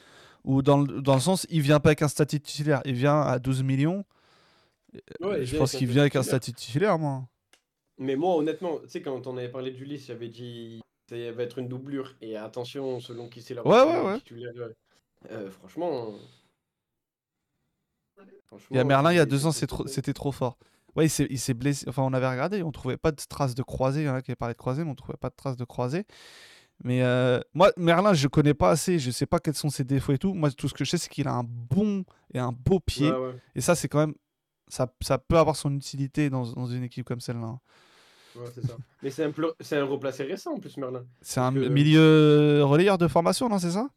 [0.43, 3.21] Ou dans le, dans le sens, il vient pas avec un statut titulaire, il vient
[3.21, 4.05] à 12 millions.
[5.21, 7.23] Ouais, je pense qu'il vient avec un statut titulaire, moi.
[7.99, 11.57] Mais moi, honnêtement, tu sais, quand on avait parlé d'Ulysse, j'avais dit ça va être
[11.57, 12.15] une doublure.
[12.21, 14.17] Et attention, selon qui c'est la Ouais, ouais, ouais.
[14.19, 14.51] titulaire,
[15.31, 16.13] euh, franchement.
[18.71, 19.87] Il y a Merlin, il y a deux ans, trop- trop.
[19.87, 20.57] c'était trop fort.
[20.95, 21.85] Ouais, il s'est blessé.
[21.87, 24.01] Enfin, on avait regardé, on trouvait pas de traces de croisé.
[24.01, 25.57] Il y en a qui avaient parlé de croisé, mais on trouvait pas de traces
[25.57, 26.05] de croisé.
[26.83, 28.99] Mais euh, moi, Merlin, je connais pas assez.
[28.99, 30.33] Je sais pas quels sont ses défauts et tout.
[30.33, 32.03] Moi, tout ce que je sais, c'est qu'il a un bon
[32.33, 33.11] et un beau pied.
[33.55, 34.15] Et ça, c'est quand même.
[34.69, 37.59] Ça, ça peut avoir son utilité dans, dans une équipe comme celle-là.
[38.37, 38.75] Ouais, c'est ça.
[39.03, 41.05] Mais c'est un, pleu- c'est un replacé récent en plus, Merlin.
[41.21, 43.87] C'est un que- milieu relayeur de formation, non C'est ça?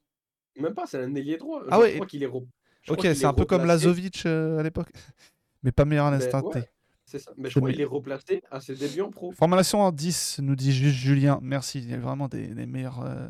[0.59, 1.63] Même pas, c'est un ailier droit.
[1.71, 2.27] Ah ouais, Je crois qu'il est.
[2.27, 2.47] re-
[2.83, 3.65] je Ok, c'est est un peu comme.
[3.65, 4.89] Lazovic euh, à l'époque.
[5.63, 6.63] Mais pas meilleur à Ben, l'instant ouais.
[6.63, 6.69] T.
[7.05, 7.33] C'est ça.
[7.37, 9.33] Mais je crois qu'il est replacé à ses débuts en pro.
[9.33, 11.39] Formation en 10, nous dit juste Julien.
[11.43, 13.27] Merci, il y a vraiment des, des meilleurs euh,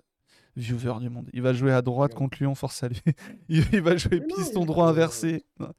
[0.54, 1.28] viewers du monde.
[1.32, 3.00] Il va jouer à droite contre Lyon, force à lui.
[3.48, 5.44] il, va jouer Mais piston droit inversé.
[5.58, 5.72] Non.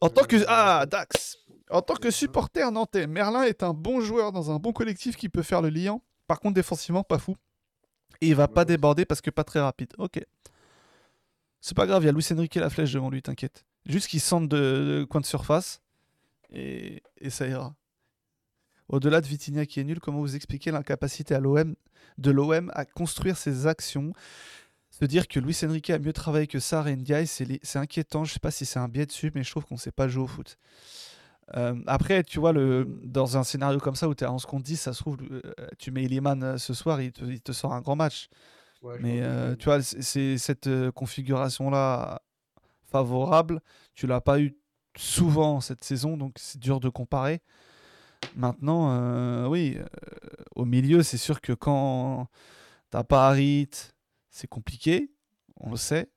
[0.00, 0.36] En tant que.
[0.48, 1.38] Ah, Dax
[1.70, 5.28] En tant que supporter nantais, Merlin est un bon joueur dans un bon collectif qui
[5.28, 6.02] peut faire le liant.
[6.26, 7.36] Par contre, défensivement, pas fou.
[8.20, 9.92] Et il va pas déborder parce que pas très rapide.
[9.98, 10.20] Ok.
[11.60, 13.64] C'est pas grave, il y a Luis Enrique la flèche devant lui, t'inquiète.
[13.86, 14.56] Juste qu'il sente de,
[15.00, 15.80] de coin de surface
[16.50, 17.74] et, et ça ira.
[18.88, 21.76] Au-delà de Vitinha qui est nul, comment vous expliquez l'incapacité à l'OM
[22.18, 24.12] de l'OM à construire ses actions?
[24.90, 28.24] Se dire que Luis Enrique a mieux travaillé que Sarr et Ndiaye, c'est inquiétant.
[28.24, 30.24] Je sais pas si c'est un biais dessus, mais je trouve qu'on sait pas jouer
[30.24, 30.58] au foot.
[31.56, 34.46] Euh, après, tu vois, le, dans un scénario comme ça où tu es à 11
[34.46, 35.40] contre 10, ça se trouve, euh,
[35.78, 38.28] tu mets Iliman euh, ce soir, il te, il te sort un grand match.
[38.82, 42.22] Ouais, Mais euh, tu vois, c'est- cette configuration-là
[42.84, 43.60] favorable.
[43.94, 44.56] Tu l'as pas eu
[44.96, 47.40] souvent cette saison, donc c'est dur de comparer.
[48.36, 49.76] Maintenant, euh, oui,
[50.54, 52.28] au milieu, c'est sûr que quand
[52.90, 53.70] t'as pas Harit,
[54.30, 55.10] c'est compliqué,
[55.56, 56.10] on le sait.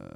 [0.00, 0.08] Euh,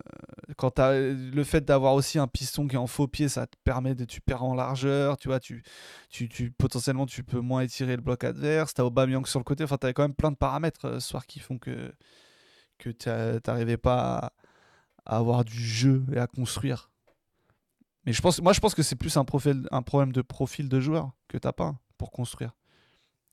[0.57, 3.57] quand t'as le fait d'avoir aussi un piston qui est en faux pied, ça te
[3.65, 5.63] permet de tu perds en largeur, tu vois, tu,
[6.11, 8.75] tu, potentiellement tu peux moins étirer le bloc adverse.
[8.75, 11.27] T'as Aubameyang sur le côté, enfin t'avais quand même plein de paramètres euh, ce soir
[11.27, 11.93] qui font que
[12.79, 14.33] que t'a- t'arrivais pas
[15.07, 16.91] à, avoir du jeu et à construire.
[18.07, 21.13] Mais je pense, moi je pense que c'est plus un problème de profil de joueur
[21.29, 22.57] que t'as pas pour construire.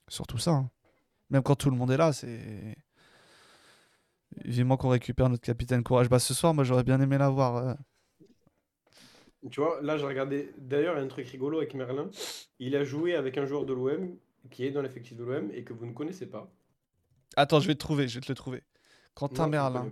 [0.10, 0.52] Surtout ça.
[0.52, 0.72] hein.
[1.30, 2.78] Même quand tout le monde est là, c'est
[4.46, 6.10] vivement qu'on récupère notre capitaine Courage.
[6.10, 7.56] Bah ce soir, moi j'aurais bien aimé l'avoir.
[7.58, 7.74] euh.
[9.52, 10.52] Tu vois, là, j'ai regardé.
[10.58, 12.10] D'ailleurs, il y a un truc rigolo avec Merlin.
[12.60, 14.18] Il a joué avec un joueur de l'OM
[14.52, 16.52] qui est dans l'effectif de l'OM et que vous ne connaissez pas.
[17.38, 18.64] Attends, je vais te trouver, je vais te le trouver.
[19.16, 19.92] Quentin Non, Merlin.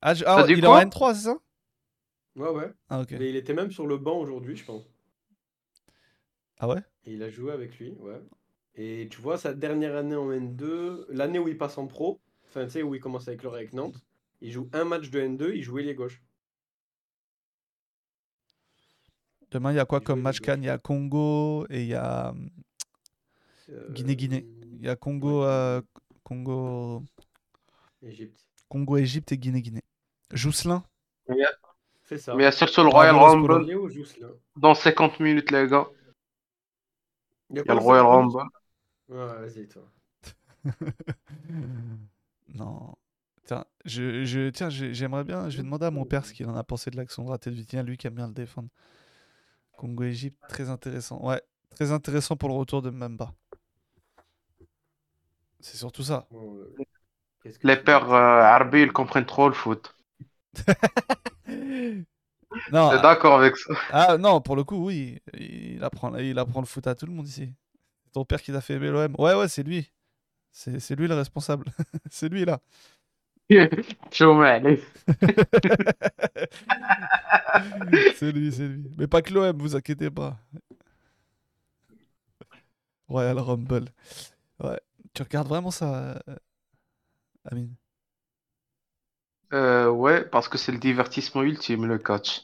[0.00, 1.36] Ah, je- ah, il est en N3, c'est ça?
[2.36, 2.72] Ouais, ouais.
[2.88, 3.12] Ah ok.
[3.12, 4.82] Mais il était même sur le banc aujourd'hui, je pense.
[6.58, 6.82] Ah ouais?
[7.04, 8.20] Et il a joué avec lui, ouais.
[8.74, 12.20] Et tu vois, sa dernière année en N2, l'année où il passe en pro,
[12.52, 13.96] enfin, tu sais, où il commence avec l'or avec Nantes,
[14.42, 16.22] il joue un match de N2, il joue ailier gauche.
[19.50, 20.62] Demain, il y a quoi Il comme match les Cannes?
[20.62, 22.50] Il y a Congo et il y a hum,
[23.90, 24.46] Guinée-Guinée.
[24.80, 25.80] Il y a Congo, ouais, euh,
[26.22, 27.02] Congo,
[28.02, 28.46] Égypte.
[28.68, 29.82] Congo, Égypte et Guinée-Guinée.
[30.32, 30.82] Jousselin
[32.04, 32.34] C'est ça.
[32.34, 33.14] Mais il y a surtout le Royal.
[33.14, 33.66] Rumble
[34.56, 35.86] dans 50 minutes, les gars.
[37.50, 38.42] Il y a Il y a le Royal Rumble.
[39.08, 39.82] Ouais, vas-y, toi.
[42.54, 42.94] non.
[43.44, 45.48] Tiens, je, je, tiens j'ai- j'aimerais bien.
[45.50, 47.50] Je vais demander à mon père ce qu'il en a pensé de l'action de raté
[47.50, 48.68] de Vitinha, lui qui aime bien le défendre.
[49.76, 51.20] Congo-Égypte, très intéressant.
[51.24, 53.34] Ouais, très intéressant pour le retour de Mbamba.
[55.60, 56.26] C'est surtout ça.
[56.30, 56.58] Bon,
[57.42, 59.94] qu'est-ce que Les pères euh, Arbi, ils comprennent trop le foot.
[62.70, 65.18] Non, T'es ah, d'accord avec ça ah, non, pour le coup, oui.
[65.34, 67.50] Il apprend, il apprend le foot à tout le monde ici.
[68.04, 69.14] C'est ton père qui t'a fait aimer l'OM.
[69.18, 69.90] Ouais, ouais, c'est lui.
[70.52, 71.66] C'est c'est lui le responsable.
[72.10, 72.60] c'est lui là.
[78.16, 78.90] C'est lui, c'est lui.
[78.98, 80.38] Mais pas que l'OM, vous inquiétez pas.
[83.08, 83.86] Royal Rumble.
[84.60, 84.80] Ouais.
[85.14, 86.36] Tu regardes vraiment ça, euh,
[87.44, 87.76] Amine?
[89.54, 92.42] Euh, ouais, parce que c'est le divertissement ultime, le catch.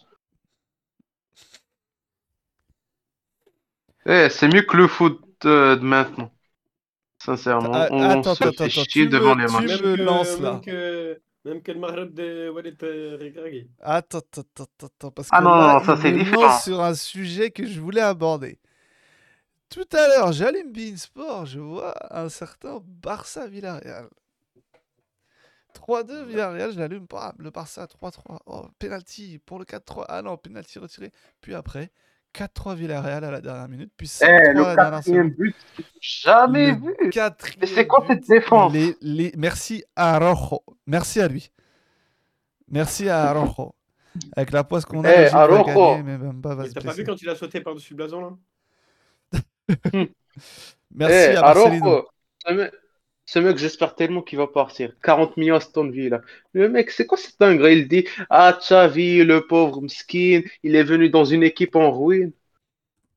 [4.06, 6.32] Eh, c'est mieux que le foot euh, de maintenant.
[7.20, 9.80] Sincèrement, Ah, on attends, se attends, fait attends, chier tu devant me- les tu matchs.
[9.82, 10.52] me- Même que, lance, là.
[10.52, 13.68] Même que, même que le Maghreb de Walid euh, Regragui.
[13.80, 16.58] Attends, attends, attends, attends, parce Ah que non, là, non, ça, c'est me différent.
[16.60, 18.58] sur un sujet que je voulais aborder.
[19.68, 24.08] Tout à l'heure, j'allume Beansport, je vois un certain Barça-Villarreal.
[25.74, 27.34] 3-2 Villarreal, je l'allume pas.
[27.38, 28.40] Le Barça 3-3.
[28.46, 30.06] Oh, penalty pour le 4-3.
[30.08, 31.12] Ah non, penalty retiré.
[31.40, 31.90] Puis après,
[32.34, 33.92] 4-3 Villarreal à la dernière minute.
[33.96, 35.34] Puis 5-3 Eh, à le la dernière quatrième seconde.
[35.36, 35.56] but,
[36.00, 36.96] jamais Le vu.
[37.60, 40.62] Mais c'est quoi cette défense les- les- Merci à Araujo.
[40.86, 41.50] Merci à lui.
[42.70, 43.74] Merci à Araujo.
[44.36, 47.04] Avec la poisse qu'on a, Eh, gagner, mais Bamba va Mais se T'as pas vu
[47.04, 48.30] quand il a sauté par-dessus le blason là
[50.90, 52.06] Merci Eh, à Marcelino.
[52.46, 52.70] Araujo,
[53.28, 54.94] ce mec, j'espère tellement qu'il va partir.
[55.02, 56.22] 40 millions à Aston Villa.
[56.54, 57.76] Le mec, c'est quoi cette dinguerie?
[57.80, 62.32] Il dit, ah, Xavi, le pauvre Mskin, il est venu dans une équipe en ruine.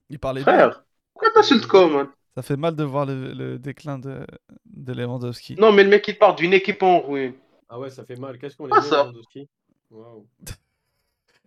[0.09, 0.53] Il parlait bien.
[0.53, 0.83] Frère,
[1.13, 2.07] pourquoi t'insultes comme, man?
[2.35, 4.25] Ça fait mal de voir le, le déclin de,
[4.65, 5.55] de Lewandowski.
[5.55, 7.33] Non, mais le mec, il part d'une équipe en ruine.
[7.69, 8.37] Ah ouais, ça fait mal.
[8.37, 8.89] Qu'est-ce qu'on Ah, est.
[8.89, 9.47] Lewandowski?
[9.91, 10.27] Waouh.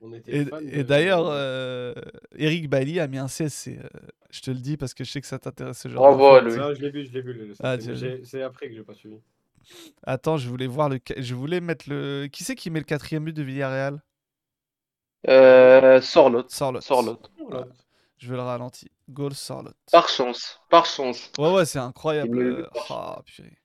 [0.07, 1.95] On était Et, de- d'ailleurs, euh,
[2.37, 3.79] Eric Bailly a mis un CSC.
[3.83, 3.89] euh,
[4.31, 6.45] je te le dis parce que je sais que ça t'intéresse ce genre Bravo d'infos.
[6.45, 6.53] lui.
[6.57, 7.33] Ça, je l'ai vu, je l'ai vu.
[7.33, 9.17] Le, Ah, j'ai- C'est après que j'ai pas suivi.
[10.03, 10.99] Attends, je voulais voir le.
[11.17, 12.27] Je voulais mettre le.
[12.31, 14.03] Qui c'est qui met le quatrième but de Villarreal?
[15.29, 16.51] Euh, Sorlotte.
[16.51, 16.83] Sorlotte.
[16.83, 17.31] Sorlotte.
[17.49, 17.67] Voilà.
[18.19, 18.89] Je vais le ralentir.
[19.09, 19.77] Goal Sorlotte.
[19.91, 20.61] Par chance.
[20.69, 21.31] Par chance.
[21.39, 22.39] Ouais, ouais, c'est incroyable.
[22.39, 23.57] Euh, Ah, purée.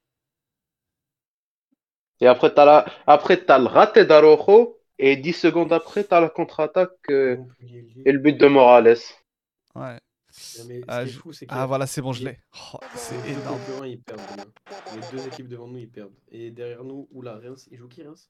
[2.21, 2.85] Et après, t'as la...
[3.07, 4.78] après, t'as le raté d'Araujo.
[4.99, 7.38] Et 10 secondes après, t'as la contre-attaque euh,
[8.05, 8.97] et le but de Morales.
[9.76, 9.97] Ouais.
[10.59, 12.38] Non, mais ce Ah, je- fou, Ah, voilà, c'est bon, je l'ai.
[12.73, 13.85] Oh, c'est les deux énorme.
[13.88, 14.45] ils perdent demain.
[14.95, 16.13] Les deux équipes devant nous, ils perdent.
[16.31, 18.30] Et derrière nous, oula, Reims, ils jouent qui Reims?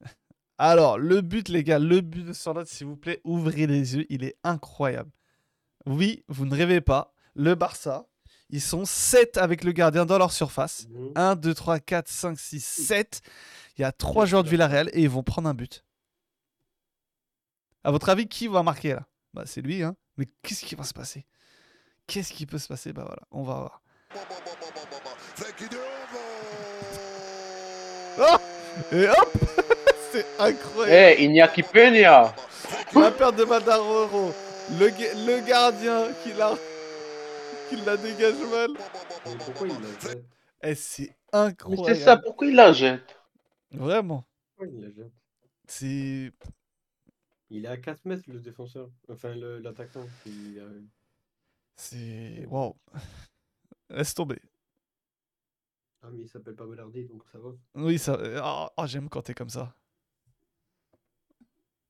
[0.58, 4.06] Alors, le but, les gars, le but de Sorlotte, s'il vous plaît, ouvrez les yeux,
[4.10, 5.10] il est incroyable.
[5.86, 7.12] Oui, vous ne rêvez pas.
[7.34, 8.06] Le Barça,
[8.50, 10.86] ils sont 7 avec le gardien dans leur surface.
[10.90, 11.12] Mhm.
[11.16, 13.20] 1, 2, 3, 4, 5, 6, 7.
[13.76, 15.84] Il y a 3 joueurs de Villarreal et ils vont prendre un but.
[17.84, 19.06] À votre avis, qui va marquer là?
[19.34, 19.94] Bah, c'est lui, hein.
[20.16, 21.26] Mais qu'est-ce qui va se passer?
[22.06, 22.92] Qu'est-ce qui peut se passer?
[22.92, 23.82] Bah voilà, on va voir.
[28.18, 28.36] Oh
[28.92, 29.32] Et hop
[30.12, 32.34] C'est incroyable Eh, Iñaki Peña
[32.94, 34.32] La perte de Madaroro
[34.78, 36.54] le, ga- le gardien qui la,
[37.68, 38.70] qui la dégage mal.
[39.26, 40.24] Mais pourquoi il la jette?
[40.62, 41.02] Eh, c'est
[41.32, 41.98] Mais incroyable.
[41.98, 43.14] c'est ça, pourquoi il la jette?
[43.72, 44.24] Vraiment.
[44.56, 45.12] Pourquoi il la jette?
[45.66, 46.32] C'est.
[47.54, 48.90] Il est à 4 mètres, le défenseur.
[49.08, 50.04] Enfin, l'attaquant.
[50.26, 50.80] euh,
[51.76, 52.44] C'est.
[52.46, 52.74] Waouh.
[53.90, 54.40] Laisse tomber.
[56.02, 57.50] Ah, mais il s'appelle pas Bellardi, donc ça va.
[57.76, 58.18] Oui, ça.
[58.44, 59.72] Oh, oh, j'aime quand t'es comme ça.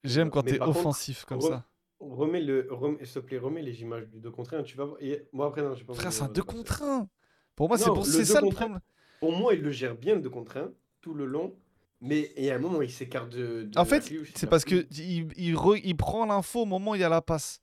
[0.04, 1.64] J'aime quand t'es par contre, offensif comme re- ça.
[1.98, 2.68] Remets le,
[3.02, 4.98] s'il te plaît, remets les images du 2 contre 1, tu vas voir.
[5.00, 6.58] Et moi après, non, j'ai pas Frère, c'est un de- 2 de passer.
[6.58, 7.08] contre 1.
[7.56, 8.04] Pour moi, c'est pour...
[8.04, 8.80] ça le problème.
[9.18, 10.70] Pour moi, il le gère bien le 2 contre 1,
[11.00, 11.56] tout le long.
[12.04, 14.86] Mais il y a un moment, il s'écarte de, de En fait, c'est parce que
[14.90, 17.62] il, il, re- il prend l'info au moment où il y a la passe.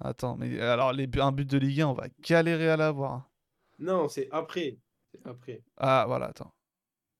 [0.00, 3.30] Attends, mais alors les, un but de Ligue 1, on va galérer à l'avoir.
[3.78, 4.78] Non, c'est après.
[5.26, 5.62] Après.
[5.76, 6.50] Ah, voilà, attends.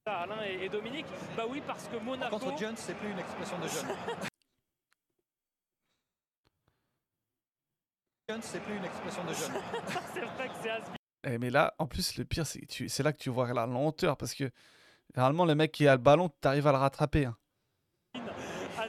[0.07, 1.05] Alain et, et Dominique
[1.37, 2.39] Bah oui, parce que Monaco.
[2.39, 3.95] Contre Jones, c'est plus une expression de jeune.
[8.31, 9.53] Jones, c'est plus une expression de jeune.
[10.15, 10.81] c'est vrai que c'est has
[11.25, 12.89] Eh, mais là, en plus, le pire, c'est que tu...
[12.89, 14.17] c'est là que tu vois la lenteur.
[14.17, 14.51] Parce que
[15.15, 17.27] généralement, le mec qui a le ballon, tu arrives à le rattraper.
[17.27, 17.37] hein.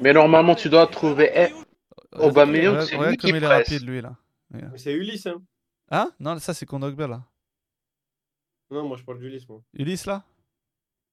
[0.01, 1.31] Mais normalement, tu dois trouver.
[1.35, 1.53] Eh,
[2.13, 3.69] Aubameyang, c'est lui qui il est presse.
[3.69, 4.15] rapide, lui, là.
[4.75, 5.41] C'est Ulysse, hein.
[5.91, 6.11] Hein?
[6.19, 7.23] Non, ça, c'est Kondogbia, là.
[8.71, 9.61] Non, moi je parle d'Ulysse, moi.
[9.73, 10.23] Ulysse, là?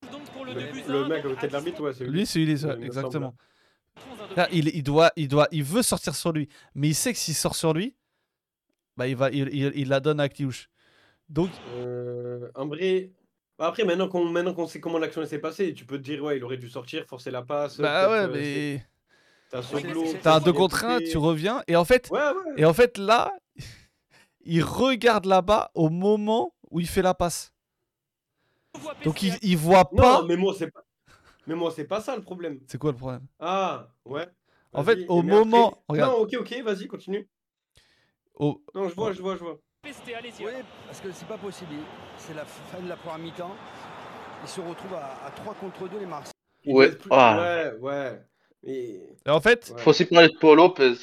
[0.03, 3.35] Le, le mec côté de l'arbitre, ouais, c'est Lui, c'est Ulysse, ouais, exactement.
[4.37, 7.19] Là, il, il, doit, il, doit, il veut sortir sur lui, mais il sait que
[7.19, 7.95] s'il sort sur lui,
[8.97, 10.71] bah, il, va, il, il, il la donne à Kliouche.
[11.29, 13.20] Donc, Euh, en vrai, bah
[13.67, 16.37] après, maintenant qu'on maintenant qu'on sait comment l'action s'est passée, tu peux te dire, ouais,
[16.39, 17.79] il aurait dû sortir, forcer la passe.
[17.79, 18.87] bah ouais, euh, mais.
[19.51, 21.11] T'as un peut-être 2 qu'il contre a 1, poussé.
[21.11, 22.55] tu reviens, et en fait, Ouais, ouais.
[22.57, 23.33] et en fait là,
[24.45, 27.53] il regarde là-bas au moment où il fait la passe.
[29.05, 30.21] Donc il, il voit pas.
[30.21, 30.85] Non, mais moi, c'est pas.
[31.47, 32.61] Mais moi, c'est pas ça le problème.
[32.69, 33.27] C'est quoi le problème?
[33.41, 34.29] Ah, ouais.
[34.73, 36.13] En fait, au après- moment- regarde.
[36.13, 37.29] Non, ok, ok, vas-y, continue.
[38.39, 39.59] Non, je vois, je vois, je vois.
[39.85, 40.53] Oui,
[40.87, 41.73] parce que c'est pas possible.
[42.19, 43.55] C'est la fin de la première mi-temps.
[44.43, 46.33] Ils se retrouvent à, à 3 contre 2 les Marseillais.
[46.65, 47.39] Il Ouais, ah.
[47.41, 48.23] ouais, ouais.
[48.65, 50.95] Et en fait, Faut aussi parler de Paul Lopez.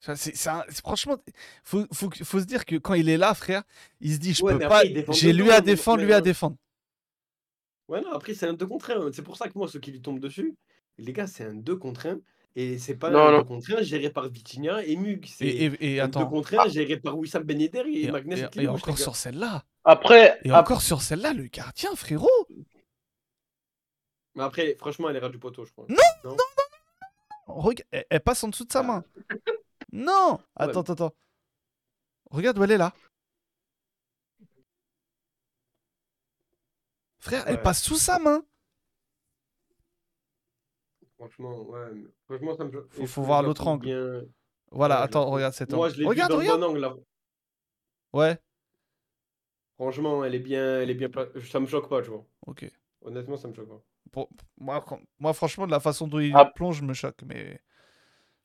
[0.00, 1.16] Ça, c'est- c'est un- c'est- franchement,
[1.62, 3.62] faut, faut, faut se dire que quand il est là, frère,
[4.00, 4.82] il se dit je Ouais, peux pas.
[5.12, 6.22] J'ai lui à défendre, lui à ouais.
[6.22, 6.56] défendre.
[7.88, 9.12] Ouais, non, après, c'est un 2 contre 1.
[9.12, 10.54] C'est pour ça que moi, ceux qui lui tombent dessus,
[10.98, 12.20] les gars, c'est un 2 contre 1.
[12.56, 13.38] Et c'est pas Non, un non.
[13.38, 15.26] 2 contre 1 géré par Vitinha et Mug.
[15.28, 16.28] C'est Et, et, et un 2 attends.
[16.30, 19.64] contre 1 géré par Wissam Ben Yedder et, Et, Magnus et- encore sur celle-là.
[19.82, 22.28] Après, Et ap- encore sur celle-là, le gardien, frérot.
[24.36, 25.86] Mais après, franchement, elle est ras du poteau, je crois.
[25.88, 29.04] Non, non, non, Regarde, elle, elle passe en dessous de sa main.
[29.92, 31.14] Non Attends, attends, attends.
[32.30, 32.92] Regarde où elle est là.
[37.18, 38.42] Frère, elle passe sous sa main.
[41.24, 42.04] Franchement, ouais.
[42.26, 43.86] Franchement, ça me Faut- faut je voir la l'autre angle.
[43.86, 44.22] bien-
[44.70, 45.94] Voilà, Ouais, je attends, regarde cet Moi, angle.
[45.94, 46.60] je l'ai Regarde, vu dans regarde.
[46.60, 46.94] bon angle, là.
[48.12, 48.38] Ouais,
[49.76, 52.24] Franchement, elle est bien, elle est bien pla- Ça me choque pas, tu vois.
[52.46, 52.64] ok.
[53.02, 53.82] Honnêtement, ça me choque pas.
[54.12, 54.28] Pour-
[54.58, 54.84] moi,
[55.18, 56.44] moi, franchement, de la façon dont il Ah.
[56.44, 57.60] plonge me choque, mais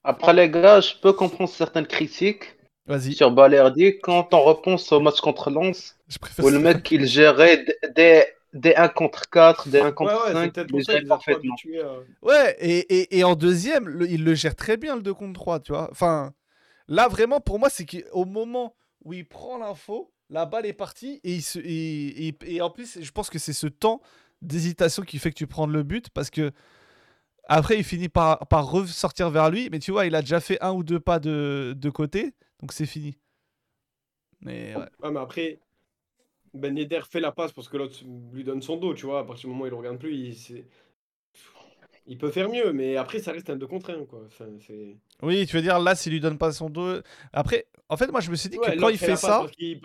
[0.03, 3.13] après les gars, je peux comprendre certaines critiques vas-y.
[3.13, 7.65] sur Balerdi quand on repense au match contre Lens, Je où le mec il gérait
[7.95, 10.79] des, des 1 contre 4, des 1 Ouais, contre ouais, c'est 5, peut-être il pour
[10.79, 11.55] les ça parfaitement.
[11.83, 11.99] à...
[12.21, 15.33] Ouais, et, et, et en deuxième, le- il le gère très bien le 2 contre
[15.39, 15.89] 3, tu vois.
[15.91, 16.33] Enfin,
[16.87, 21.21] là, vraiment, pour moi, c'est qu'au moment où il prend l'info, la balle est partie,
[21.23, 24.01] et, il se, et, et- et en plus, je pense que c'est ce temps
[24.41, 26.51] d'hésitation qui fait que tu prends le but, parce que
[27.47, 30.61] après, il finit par, par ressortir vers lui, mais tu vois, il a déjà fait
[30.63, 33.17] un ou deux pas de, de côté, donc c'est fini.
[34.41, 34.85] Mais ouais.
[35.03, 35.59] Ouais, mais après,
[36.53, 37.95] Ben Yedder fait la passe parce que l'autre
[38.33, 39.19] lui donne son dos, tu vois.
[39.19, 40.65] À partir du moment où il le regarde plus, il,
[42.07, 44.23] il peut faire mieux, mais après, ça reste un 2 contre 1, quoi.
[44.25, 44.47] Enfin.
[45.21, 46.99] Oui, tu veux dire, là, s'il lui donne pas son dos.
[47.33, 49.45] Après, en fait, moi, je me suis dit Ouais, que quand il fait ça.
[49.55, 49.81] qu'il-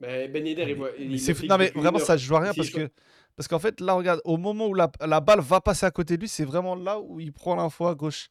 [0.00, 0.90] Ben, ben Yedder, il voit.
[0.98, 2.88] il non mais vraiment ça je vois rien parce que
[3.36, 6.16] parce qu'en fait là regarde au moment où la, la balle va passer à côté
[6.16, 8.28] de lui c'est vraiment là où il prend l'info à gauche.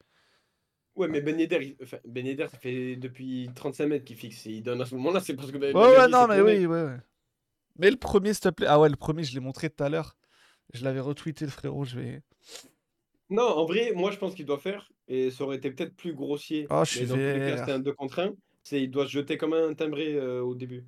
[0.95, 4.45] Ouais, mais Ben Yedder, il- enfin, Ben Yedder, ça fait depuis 35 mètres qu'il fixe.
[4.45, 5.58] Et il donne à ce moment-là, c'est parce que.
[5.58, 6.98] Ben, Ouais ouais Balerdi non mais oui ouais, ouais.
[7.78, 9.90] Mais le premier s'il te plaît ah ouais le premier je l'ai montré tout à
[9.90, 10.16] l'heure
[10.74, 12.22] je l'avais retweeté le frérot je vais
[13.30, 16.14] Non, en vrai, moi, je pense qu'il doit faire, et ça aurait été peut-être plus
[16.14, 16.68] grossier.
[16.70, 18.34] Oh, je suis c'était un 2 contre 1.
[18.64, 20.86] C'est, il doit se jeter comme un timbré euh, au début.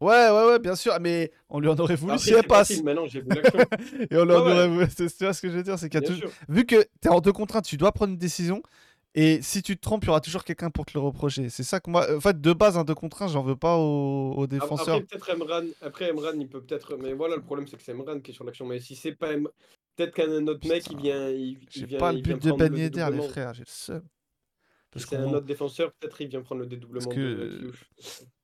[0.00, 2.68] ouais ouais ouais bien sûr mais on lui en aurait voulu si elle c'est passe
[2.68, 3.20] facile, maintenant, j'ai
[4.10, 4.52] et on lui en Ouais, ouais.
[4.52, 6.30] aurait voulu c'est- tu vois ce que je veux dire c'est qu'il y a toujours-
[6.48, 8.62] vu que t'es en deux contre un, tu dois prendre une décision
[9.14, 11.62] et si tu te trompes il y aura toujours quelqu'un pour te le reprocher c'est
[11.62, 14.32] ça que moi en fait de base un deux contre un j'en veux pas aux,
[14.36, 16.96] aux défenseurs Après, peut-être Emran, après Emran, il peut peut-être.
[16.96, 18.66] Mais voilà, le problème, c'est que c'est Emran qui est sur l'action.
[18.66, 19.48] Mais si c'est pas Em-
[19.96, 21.30] peut-être qu'un autre mec, il vient.
[21.30, 24.02] Il, il j'ai vient, pas le but de Ben Yedder les frères j'ai le seum
[24.90, 27.84] parce c'est un autre défenseur, peut-être il vient prendre le dédoublement Parce de que Kliouche.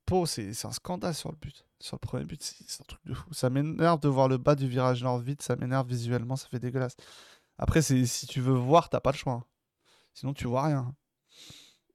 [0.05, 1.65] Pau, c'est c'est un scandale sur le but.
[1.79, 3.33] Sur le premier but, c'est c'est un truc de fou.
[3.33, 6.59] Ça m'énerve de voir le bas du virage nord vide, ça m'énerve visuellement, ça fait
[6.59, 6.97] dégueulasse.
[7.59, 9.47] Après, c'est si tu veux voir, t'as pas le choix.
[10.21, 10.95] Sinon, tu vois rien.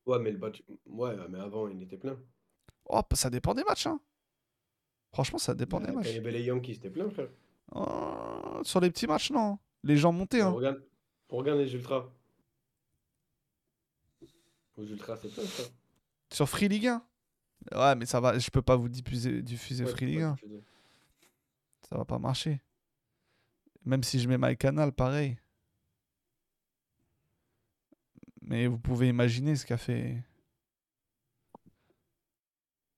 [0.08, 2.18] Ouais, mais le bâti- Ouais, mais avant, il était plein.
[2.86, 3.86] Oh, ça dépend des matchs.
[3.86, 4.00] Hein.
[5.14, 6.08] Franchement, ça dépend Bah, des matchs.
[6.16, 7.30] les Yankees, c'était plein, frère.
[7.72, 9.60] Oh, sur les petits matchs, non.
[9.84, 10.42] Les gens montaient.
[10.42, 10.50] Hein.
[10.50, 10.84] Regarde,
[11.30, 12.08] regarde les Ultras.
[14.78, 15.68] Aux Ultras, c'est plein, frère.
[16.34, 17.06] Sur Free League 1.
[17.76, 20.34] Ouais, mais ça va, je peux pas vous diffuser, diffuser Ouais, Free League pas 1.
[20.34, 20.64] diffuser.
[21.88, 22.60] Ça va pas marcher.
[23.84, 25.38] Même si je mets MyCanal, pareil.
[28.48, 30.18] Mais vous pouvez imaginer ce qu'a fait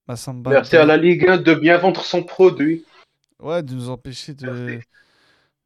[0.08, 0.52] Massamba.
[0.52, 2.86] Merci à la Ligue 1 de bien vendre son produit.
[3.40, 4.80] Ouais, de nous empêcher de,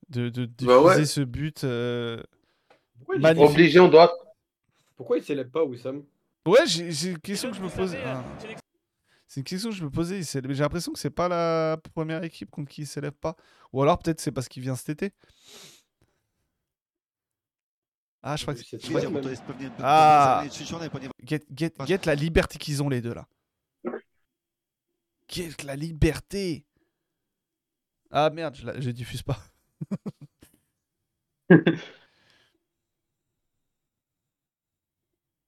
[0.10, 1.06] de, de diffuser Bah ouais.
[1.06, 2.22] ce but euh.
[3.08, 4.14] Obligé, on doit.
[4.96, 6.04] Pourquoi il célèbre pas, Wissam?
[6.48, 8.24] Ouais, j'ai j'ai une question que je me euh, ah.
[8.40, 8.56] c'est
[9.28, 10.22] C'est une question que je me posais.
[10.24, 13.36] s'élève- J'ai l'impression que c'est pas la première équipe contre qui il s'élève pas.
[13.74, 15.14] Ou alors peut-être c'est parce qu'il vient cet été.
[18.24, 18.80] Ah, je crois que C'est
[19.80, 20.44] Ah.
[21.24, 23.28] Get, get, get la liberté qu'ils ont les deux là.
[25.28, 26.66] Get la liberté.
[28.12, 29.38] Ah merde, je, la- je diffuse pas.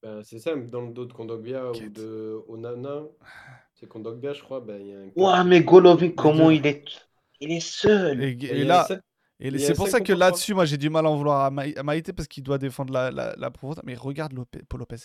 [0.01, 3.03] Ben, c'est ça, dans le dos de Kondogbia ou de Onana,
[3.73, 5.09] c'est Kondogbia, je crois, ben, il y a un.
[5.15, 6.83] Ouah, mais Golovin, comment il est.
[7.39, 8.21] Il est seul.
[8.23, 8.85] Et, là,
[9.43, 11.83] et c'est pour ça que là-dessus, moi j'ai du mal à en vouloir à, à
[11.83, 13.83] Maïté parce qu'il doit défendre la, la, la profondeur.
[13.85, 14.97] Mais regarde Lopez, Paul Lopez.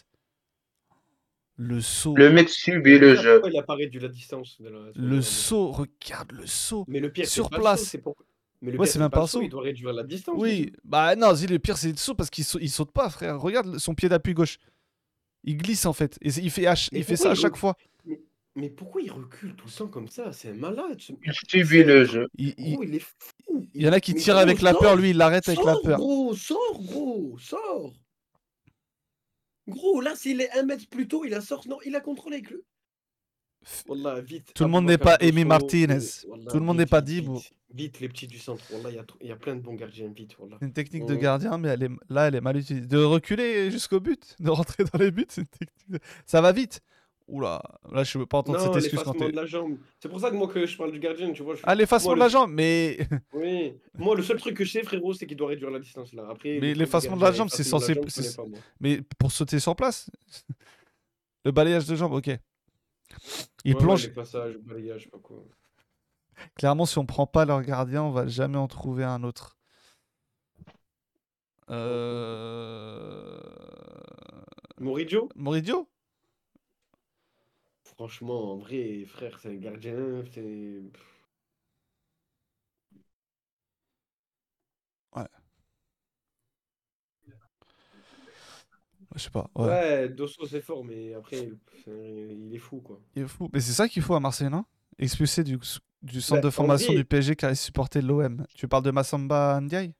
[1.56, 2.14] Le saut.
[2.16, 3.34] Le mec subit le jeu.
[3.40, 6.84] Pourquoi il a pas réduit la distance de la- Le saut, regarde le saut.
[6.86, 7.90] Mais le pire, sur pas le place.
[7.90, 8.16] saut, pour-
[8.62, 9.42] Mais le ouais, pire, c'est même pas un saut.
[9.42, 10.36] Il doit réduire la distance.
[10.38, 13.40] Oui, bah non, si, le pire c'est le saut parce qu'il saute, pas, frère.
[13.40, 14.58] Regarde son pied d'appui gauche.
[15.42, 16.16] Il glisse en fait.
[16.20, 17.74] Et il fait, H- Mais il fait pourquoi ça à chaque fois.
[18.58, 20.32] Mais, pourquoi il recule tout le temps comme ça?
[20.32, 21.00] C'est un malade.
[21.00, 22.26] ce- Il subit le jeu.
[22.36, 23.66] Il, il- Gros, il est fou.
[23.74, 25.62] il y en a qui tirent gros, avec la sors, peur, lui il l'arrête avec
[25.64, 25.98] la sors, peur.
[25.98, 27.92] Gros, sors, gros, sors.
[29.68, 31.68] Gros, là, s'il est un mètre plus tôt, il a sorti.
[31.68, 32.64] Non, il a contrôlé avec le.
[33.86, 34.52] Wallah, vite.
[34.54, 35.98] Tout le monde n'est pas Amy Martinez.
[36.26, 37.36] wallah, Tout le monde vite, n'est pas Dibou.
[37.38, 38.64] Vite, vite, les petits du centre.
[38.72, 40.08] Il y a y, plein de bons gardiens.
[40.08, 40.56] Vite, wallah.
[40.62, 42.86] Une technique de gardien, mais elle est, là elle est mal utilisée.
[42.86, 45.90] De reculer jusqu'au but, de rentrer dans les buts, c'est une technique.
[45.90, 46.80] de- Ça va vite.
[47.28, 47.60] Oula,
[47.92, 49.30] là je veux pas entendre Non, cette excuse quand t'es.
[49.30, 49.76] de la jambe.
[50.00, 51.54] C'est pour ça que moi que je parle du gardien, tu vois.
[51.56, 52.96] je- Ah, l'effacement de le- la jambe, mais.
[53.34, 56.14] Oui, moi le seul truc que je sais, frérot, c'est qu'il doit réduire la distance
[56.14, 56.26] là.
[56.30, 57.94] Après, Mais l'effacement de la jambe, c'est censé.
[57.94, 58.06] pas.
[58.80, 60.10] Mais pour sauter sur place
[61.44, 62.30] Le balayage de jambe, ok.
[63.64, 64.12] Il Ouais, plonge.
[64.12, 65.44] passages, balayage, pas quoi.
[66.56, 69.56] Clairement, si on prend pas leur gardien, on va jamais en trouver un autre.
[71.70, 73.38] Euh...
[74.80, 75.88] Moridio Moridio
[77.98, 80.80] Franchement, en vrai, frère, c'est un gardien, c'est.
[85.16, 85.28] Ouais.
[89.14, 89.50] Je sais pas.
[89.54, 89.66] Ouais.
[89.66, 91.48] Ouais, Dosso c'est fort, mais après,
[91.84, 93.00] c'est- il est fou quoi.
[93.16, 93.48] Il est fou.
[93.52, 94.64] Mais c'est ça qu'il faut à Marseille, non?
[94.98, 95.58] Expulsé du,
[96.02, 98.44] du centre Bah, de en formation vrai- du PSG car il supportait l'OM.
[98.54, 99.94] Tu parles de Massamba Ndiaye?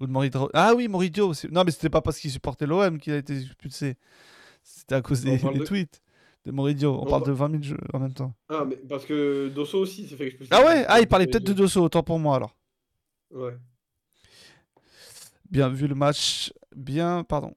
[0.00, 1.34] Ou de Moridio Ah oui, Moridio.
[1.34, 3.96] c'est- Non, mais c'était pas parce qu'il supportait l'OM qu'il a été expulsé.
[4.62, 6.02] C'était à cause On des, parle des de- tweets
[6.46, 6.92] de Moridio.
[6.94, 8.32] On, On parle par- de 20 000 jeux en même temps.
[8.48, 10.50] Ah, mais parce que Dosso aussi s'est fait expulser.
[10.54, 11.52] Ah ouais Ah, il parlait peut-être de.
[11.52, 12.56] Dosso, autant pour moi alors.
[13.32, 13.56] Ouais.
[15.50, 16.52] Bien vu le match.
[16.74, 17.52] Bien, pardon.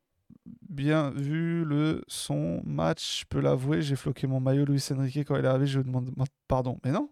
[0.67, 3.21] Bien vu le son match.
[3.21, 5.67] Je peux l'avouer, j'ai floqué mon maillot Luis Enrique quand il est arrivé.
[5.67, 6.11] Je lui demande
[6.47, 6.79] pardon.
[6.83, 7.09] Mais non.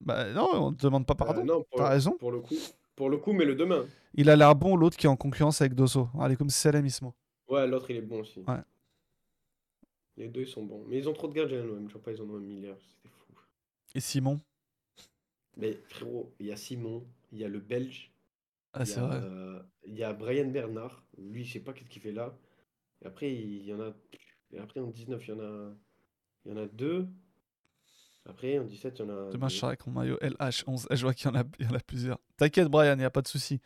[0.00, 1.40] Bah non, on te demande pas pardon.
[1.42, 2.12] Euh, non, T'as raison.
[2.18, 2.54] Pour le coup,
[2.96, 3.84] pour le coup, mais le demain.
[4.14, 6.08] Il a l'air bon, l'autre qui est en concurrence avec Dosso.
[6.18, 7.14] Allez, comme Salam Ismo.
[7.48, 8.40] Ouais, l'autre il est bon aussi.
[8.46, 8.60] Ouais.
[10.18, 10.84] Les deux ils sont bons.
[10.86, 11.88] Mais ils ont trop de gardiens, l'OM.
[11.88, 12.76] Je vois pas, ils en ont un milliard.
[12.78, 13.32] C'était fou.
[13.94, 14.40] Et Simon
[15.56, 18.12] Mais frérot, il y a Simon, il y a le Belge.
[18.72, 19.22] Ah, il y c'est a, vrai.
[19.22, 21.04] euh, Il y a Brian Bernard.
[21.18, 22.36] Lui, je sais pas qu'est-ce qu'il fait là.
[23.02, 23.94] Et après, il y en a.
[24.52, 25.74] Et après, en 19, il y en a.
[26.46, 27.08] Il y en a deux.
[28.26, 29.32] Après, en 17, il y en a.
[29.32, 30.86] Demain, je serai avec mon maillot LH11.
[30.90, 32.18] Eh, Je vois qu'il y, en a- il y en a plusieurs.
[32.36, 33.60] T'inquiète, Brian, il n'y a pas de souci.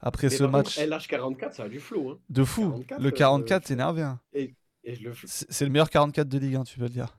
[0.00, 2.10] Après Mais ce match contre, LH44, ça a du flow.
[2.10, 2.18] Hein.
[2.30, 4.02] de fou, 44, le euh, 44, je- t'es énervé.
[4.02, 4.18] hein.
[4.34, 6.90] Et, et je le C'est c'est le meilleur 44 de Ligue 1, tu peux le
[6.90, 7.18] dire.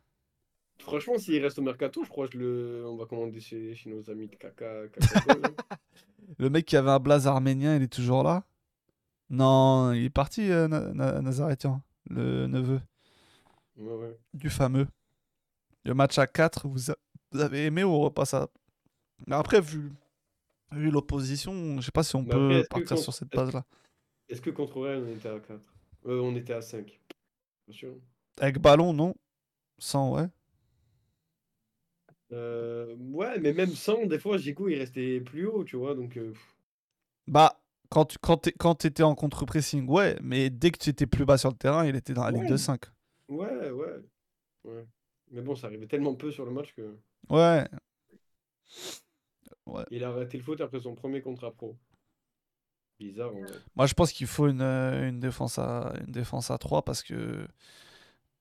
[0.82, 2.84] Franchement, s'il reste au mercato, je crois que je le...
[2.88, 4.84] on va commander chez, chez nos amis de Kaka.
[4.84, 4.88] Hein.
[6.38, 8.44] Le mec qui avait un blaze arménien, il est toujours là?
[9.30, 12.80] Non, il est parti, euh, Na- Na- Nazaretian, le neveu
[13.78, 14.18] Ouais, ouais.
[14.34, 14.88] du fameux.
[15.86, 16.98] Le match à 4, vous, a-
[17.32, 18.48] vous avez aimé ou on repasse à.
[19.28, 19.92] Mais après, vu,
[20.72, 23.66] vu l'opposition, je sais pas si on Mais peut après, partir contre- sur cette base-là.
[24.30, 25.60] Est-ce que contre Real, on était à 4
[26.08, 27.00] euh, On était à 5.
[27.70, 27.96] Bien sûr.
[28.40, 29.14] Avec ballon, non?
[29.80, 30.28] Sans, ouais.
[32.32, 35.96] Euh, ouais, mais même sans, des fois, Gico, il restait plus haut, tu vois.
[35.96, 36.34] Donc, euh,
[37.28, 41.08] Bah, quand tu quand t'es- quand t'étais en contre-pressing, ouais, mais dès que tu étais
[41.08, 42.58] plus bas sur le terrain, il était dans la ligne de Ouais.
[42.58, 42.86] 5.
[43.30, 43.98] ouais, ouais,
[44.66, 44.88] ouais.
[45.32, 46.98] Mais bon, ça arrivait tellement peu sur le match que
[47.30, 47.66] Ouais.
[49.66, 49.86] Ouais.
[49.92, 51.78] il a arrêté le foot après son premier contrat pro.
[53.00, 53.58] Bizarre, en vrai.
[53.76, 57.02] Moi, je pense qu'il faut une, euh, une, défense à, une défense à 3 parce
[57.02, 57.48] que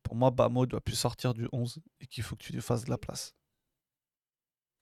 [0.03, 2.85] pour moi, Bamo doit plus sortir du 11 et qu'il faut que tu lui fasses
[2.85, 3.35] de la place.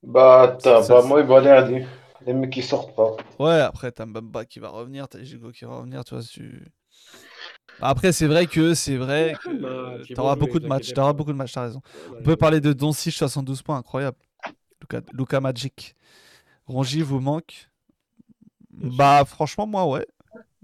[0.02, 1.84] Bah, t'as bah, va l'air dit.
[2.24, 3.16] Les mecs qui sortent pas.
[3.38, 6.22] Ouais, après, t'as Mbamba qui va revenir, t'as Jigo qui va revenir, tu vois.
[6.22, 6.66] Tu...
[7.80, 11.36] Après, c'est vrai que c'est vrai que ils t'auras beaucoup de matchs, t'auras beaucoup de
[11.36, 11.82] matchs, t'as raison.
[12.10, 14.16] Ouais, On peut parler de Doncic 72 points, incroyable.
[14.80, 15.94] Luka, Luka Magic.
[16.66, 17.68] Rongi vous manque
[18.76, 20.06] Bah, franchement, moi, ouais.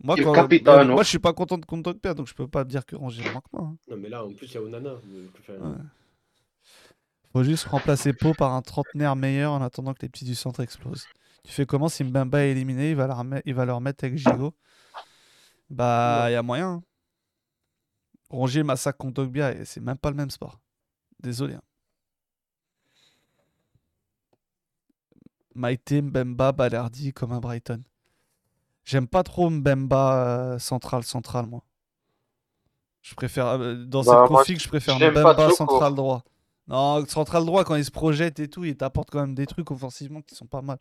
[0.03, 0.93] Moi, quand- capitano.
[0.95, 3.49] moi, je suis pas content de Kondogbia, donc je peux pas dire que Rongier manque
[3.51, 3.61] pas.
[3.61, 3.77] hein.
[3.89, 4.95] Non, mais là, en plus, il y a Onana.
[5.07, 5.77] mais- enfin, Ouais.
[7.33, 10.61] Faut juste remplacer Pau par un trentenaire meilleur en attendant que les petits du centre
[10.61, 11.07] explosent.
[11.45, 14.05] Tu fais comment si Mbemba est éliminé il va, la remettre- il va le remettre
[14.05, 14.55] avec Gigot?
[15.71, 16.69] Bah, il y a moyen.
[16.69, 16.83] hein.
[18.29, 20.61] Rongier massacre Kondogbia et c'est même pas le même sport.
[21.23, 21.55] Désolé.
[21.55, 21.63] hein.
[25.55, 27.83] Maïté, Mbemba, Balerdi comme un Brighton.
[28.85, 31.63] J'aime pas trop Mbemba euh, central central moi.
[33.03, 36.25] Je préfère euh, dans Bah, cette moi, config, je préfère Mbemba central droit.
[36.69, 39.71] Non, central droit quand il se projette et tout, il t'apporte quand même des trucs
[39.71, 40.79] offensivement qui sont pas mal.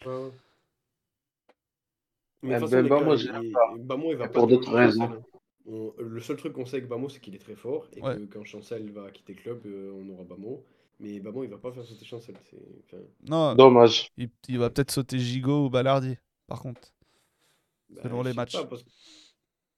[2.43, 3.73] Mais façon, ben, gars, moi, il- j'aime il- pas.
[3.77, 5.03] Bamo, il va pas pour d'autres Chancel, raisons.
[5.03, 5.21] hein.
[5.67, 8.15] On- Le seul truc qu'on sait avec Bamo, c'est qu'il est très fort et Ouais.
[8.15, 10.63] que quand Chancel va quitter le club, euh, on aura Bamo.
[10.99, 12.35] Mais Bamo, il va pas faire sauter Chancel.
[12.87, 12.97] enfin,
[13.27, 14.11] Non, Dommage.
[14.17, 16.81] il, il va peut-être sauter Gigot ou Balardi, par contre.
[17.95, 18.53] Bah, Selon les matchs.
[18.53, 18.83] pas, parce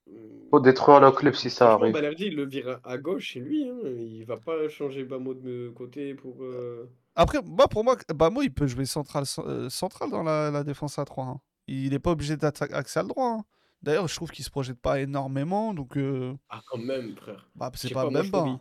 [0.09, 1.93] Euh, Faut détruire le club si ça arrive.
[1.93, 3.67] Balerdi, il le vire à gauche chez lui.
[3.69, 3.77] Hein.
[3.85, 6.43] Il va pas changer Bamo de côté pour.
[6.43, 10.63] euh, Après, moi, pour moi, Bamo, il peut jouer central, euh, central dans la, la
[10.63, 11.25] défense à 3.
[11.25, 11.41] hein.
[11.67, 13.29] Il n'est pas obligé d'être axial droit.
[13.39, 13.45] hein.
[13.81, 17.49] D'ailleurs, je trouve qu'il se projette pas énormément, donc euh, Ah, quand même, frère.
[17.55, 18.39] bah, c'est pas, pas, moi, Mbemba.
[18.39, 18.59] trouve hein.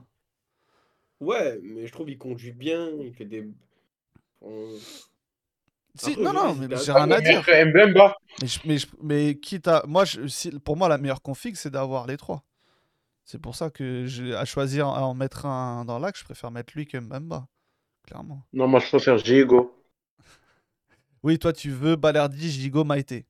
[1.20, 2.88] Ouais, mais je trouve qu'il conduit bien.
[3.00, 3.48] Il fait des.
[5.94, 7.42] Si, non, non, mais j'ai rien à dire.
[8.40, 9.82] Mais, je- mais, je- mais quitte à.
[9.86, 12.42] Moi, je- si- pour moi, la meilleure config, c'est d'avoir les trois.
[13.24, 16.50] C'est pour ça que, je- à choisir à en mettre un dans l'axe, je préfère
[16.50, 17.46] mettre lui que Mbemba.
[18.06, 18.42] Clairement.
[18.52, 19.76] Non, moi je préfère Gigo.
[21.22, 23.26] Oui, toi, tu veux Balardi, Gigo, Maïté.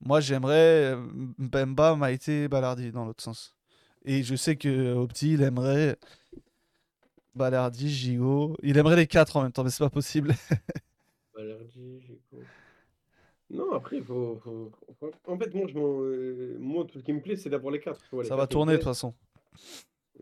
[0.00, 0.96] Moi, j'aimerais euh,
[1.38, 3.54] Mbemba, Maïté, Balardi dans l'autre sens.
[4.04, 5.96] Et je sais que Opti, il aimerait
[7.34, 8.56] Balardi, Gigo.
[8.62, 10.34] Il aimerait les quatre en même temps, mais c'est pas possible.
[11.34, 12.42] Balerdi, Gigot.
[13.50, 17.04] Non, après, il faut, faut- faut- En fait, moi, je m'en- euh, moi, tout ce
[17.04, 18.00] qui me plaît, c'est d'avoir les quatre.
[18.02, 18.96] tu vois, les Ça va quatre me tourner de toute plaisent.
[18.96, 19.14] façon.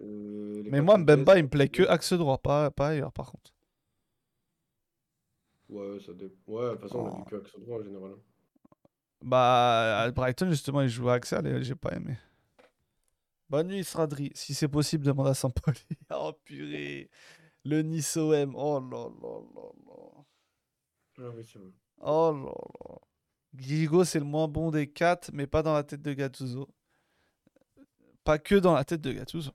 [0.01, 2.71] Euh, les Mais quatre moi, me plaisent, Mbemba, il me plaît que axe droit, pas,
[2.71, 3.53] pas ailleurs par contre.
[5.69, 6.53] Ouais, ça dépend.
[6.53, 7.19] Ouais, de toute façon, on a Oh.
[7.19, 8.13] vu que axe droit en général.
[8.13, 8.19] hein.
[9.23, 12.17] Bah, à Brighton, justement, il joue à Axel et j'ai pas aimé.
[13.49, 14.31] Bonne nuit, Stradri.
[14.35, 15.79] Si c'est possible, demande à Sampoli.
[16.11, 17.11] oh purée.
[17.65, 18.55] Le Nice OM.
[18.57, 20.10] Oh là là là là.
[21.45, 21.59] C'est.
[22.03, 22.97] Oh là là.
[23.55, 26.69] Guigo, c'est le moins bon des quatre, mais pas dans la tête de Gattuso.
[28.25, 29.51] Pas que dans la tête de Gattuso.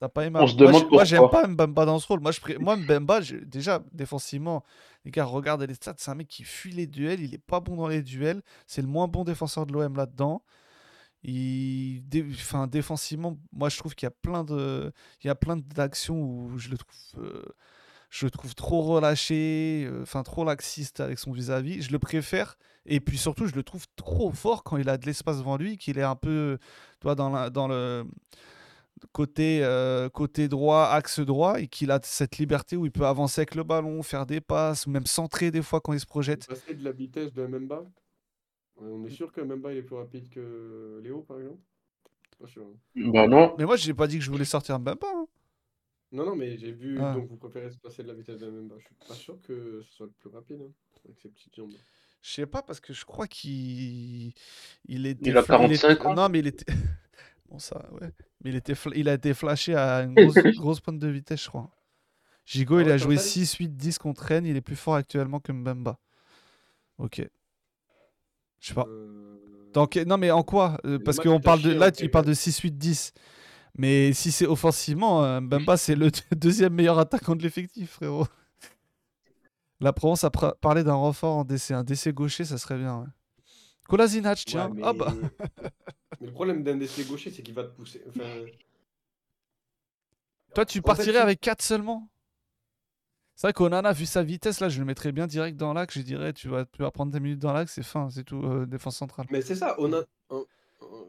[0.00, 2.20] T'as pas aimé On se moi, demande j'ai- moi, j'aime pas Mbemba dans ce rôle.
[2.20, 4.64] Moi, je pré- moi Mbemba, déjà, défensivement,
[5.04, 5.94] les gars, regardez les stats.
[5.98, 7.20] C'est un mec qui fuit les duels.
[7.20, 8.42] Il est pas bon dans les duels.
[8.66, 10.42] C'est le moins bon défenseur de l'OM là-dedans.
[11.22, 12.00] Il...
[12.08, 14.90] dé- Enfin, défensivement, moi, je trouve qu'il y a plein de...
[15.22, 17.22] Il y a plein d'actions où je le trouve...
[17.24, 17.44] euh,
[18.10, 21.82] Je le trouve trop relâché, euh, enfin trop laxiste avec son vis-à-vis.
[21.82, 22.56] Je le préfère.
[22.86, 25.78] Et puis surtout, je le trouve trop fort quand il a de l'espace devant lui,
[25.78, 26.58] qu'il est un peu
[27.00, 28.04] toi, dans, la- dans le
[29.12, 33.40] côté, euh, côté droit, axe droit, et qu'il a cette liberté où il peut avancer
[33.40, 36.46] avec le ballon, faire des passes, ou même centrer des fois quand il se projette.
[36.46, 37.84] Passer de la vitesse de Memba.
[38.76, 41.58] On est sûr que Memba il est plus rapide que Léo, par exemple?
[42.40, 42.62] Pas sûr.
[42.64, 43.10] hein.
[43.12, 43.54] Bah non.
[43.58, 45.06] Mais moi, j'ai pas dit que je voulais sortir Mbemba.
[45.06, 45.26] hein.
[46.12, 46.98] Non, non, mais j'ai vu.
[47.00, 47.14] Ah.
[47.14, 48.74] Donc, vous préférez se passer de la vitesse de Memba.
[48.78, 50.60] Je suis pas sûr que ce soit le plus rapide.
[50.60, 50.72] hein,
[51.04, 51.70] avec ses petites jambes.
[52.22, 54.32] Je sais pas parce que je crois qu'il
[54.86, 56.14] il était Il a fla- il 45 était- ans.
[56.14, 56.66] Non, mais il était
[57.48, 58.10] bon ça ouais.
[58.42, 61.44] Mais il était fla- il a été flashé à une grosse, grosse pointe de vitesse,
[61.44, 61.70] je crois.
[62.44, 64.76] Gigo, Ah il ouais, a joué Chancel 6 8 10 contre Rennes, il est plus
[64.76, 65.98] fort actuellement que Mbemba.
[66.98, 67.22] OK.
[68.58, 68.86] Je sais pas.
[68.86, 69.36] Euh,
[70.06, 70.76] Non mais en quoi?
[70.84, 73.12] Euh, Le Parce match qu'on parle de là en il parle de 6 8 10.
[73.80, 78.26] Mais si c'est offensivement, euh, Mbemba c'est le deuxième meilleur attaquant de l'effectif, frérot.
[79.80, 82.98] La Provence a parlé d'un renfort en DC, un DC gaucher, ça serait bien.
[83.00, 83.06] Ouais.
[83.88, 84.68] Kolasinac, ouais, tiens.
[84.74, 84.82] mais...
[84.84, 85.14] Ah bah.
[86.20, 88.02] mais le problème d'un décès gaucher, c'est qu'il va te pousser.
[88.06, 88.24] Enfin,
[90.54, 92.06] Toi, tu En fait, partirais avec 4 seulement?
[93.36, 95.94] C'est vrai qu'Onana, vu sa vitesse, là, je le mettrais bien direct dans l'axe.
[95.94, 98.42] Je dirais, tu vas, tu vas prendre tes minutes dans l'axe, c'est fin, c'est tout,
[98.44, 99.26] euh, défense centrale.
[99.30, 100.02] Mais c'est ça, on a.
[100.28, 100.44] on-
[100.82, 101.06] on-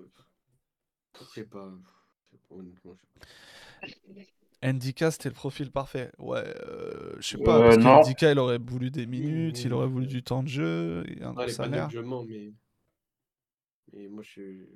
[1.19, 1.69] Je sais pas.
[2.51, 3.07] Pas, honnêtement, pas.
[4.63, 6.11] Ndika, c'était le profil parfait.
[6.19, 7.97] Ouais, euh, je sais Euh, pas, parce que non.
[7.97, 11.33] Ndika, il aurait voulu des minutes, il aurait voulu du temps de jeu, et un
[11.35, 11.89] Ah, gros salaire.
[11.89, 12.53] je mens, mais.
[13.93, 14.67] Mais moi, je suis.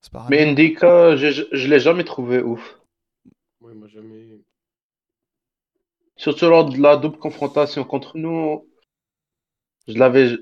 [0.00, 0.30] C'est pareil.
[0.30, 2.78] Mais Ndika, je, je, je l'ai jamais trouvé ouf.
[3.60, 4.40] Moi, il m'a jamais.
[6.18, 8.68] Surtout lors de la double confrontation contre nous,
[9.88, 10.38] je l'avais.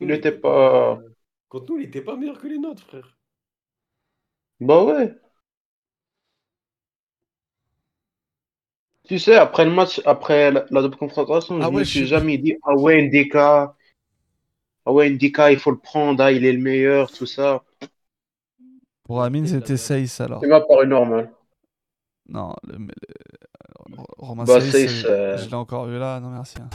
[0.00, 1.02] Il nous, était était pas.
[1.48, 3.15] Contre nous, il était pas meilleur que les nôtres, frère.
[4.60, 5.14] Bah ouais.
[9.04, 12.00] Tu sais, après le match, après la, la double confrontation, Ah je me ouais, suis
[12.00, 13.76] je- jamais dit, ah ouais, Ndika,
[14.84, 17.62] Ah ouais, Ndika, il faut le prendre, ah, il est le meilleur, tout ça.
[19.04, 20.40] Pour Amine, c'était Saïs alors.
[20.40, 21.32] Ça m'a paru normal.
[22.28, 22.86] Non, le, le-
[23.90, 26.56] le- Romain Bah, Saïs, Saïs, euh, euh, je l'ai encore vu là, non merci.
[26.60, 26.68] hein.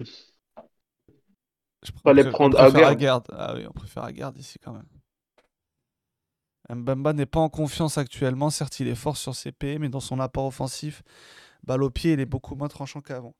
[0.00, 2.92] Je Fallait préfère- prendre préfère Aguerd.
[2.92, 3.24] Aguerd.
[3.36, 4.86] Ah oui, on préfère Aguerd ici quand même.
[6.70, 8.50] Mbemba n'est pas en confiance actuellement.
[8.50, 11.02] Certes, il est fort sur ses pieds, mais dans son apport offensif,
[11.62, 13.34] balle au pied, il est beaucoup moins tranchant qu'avant.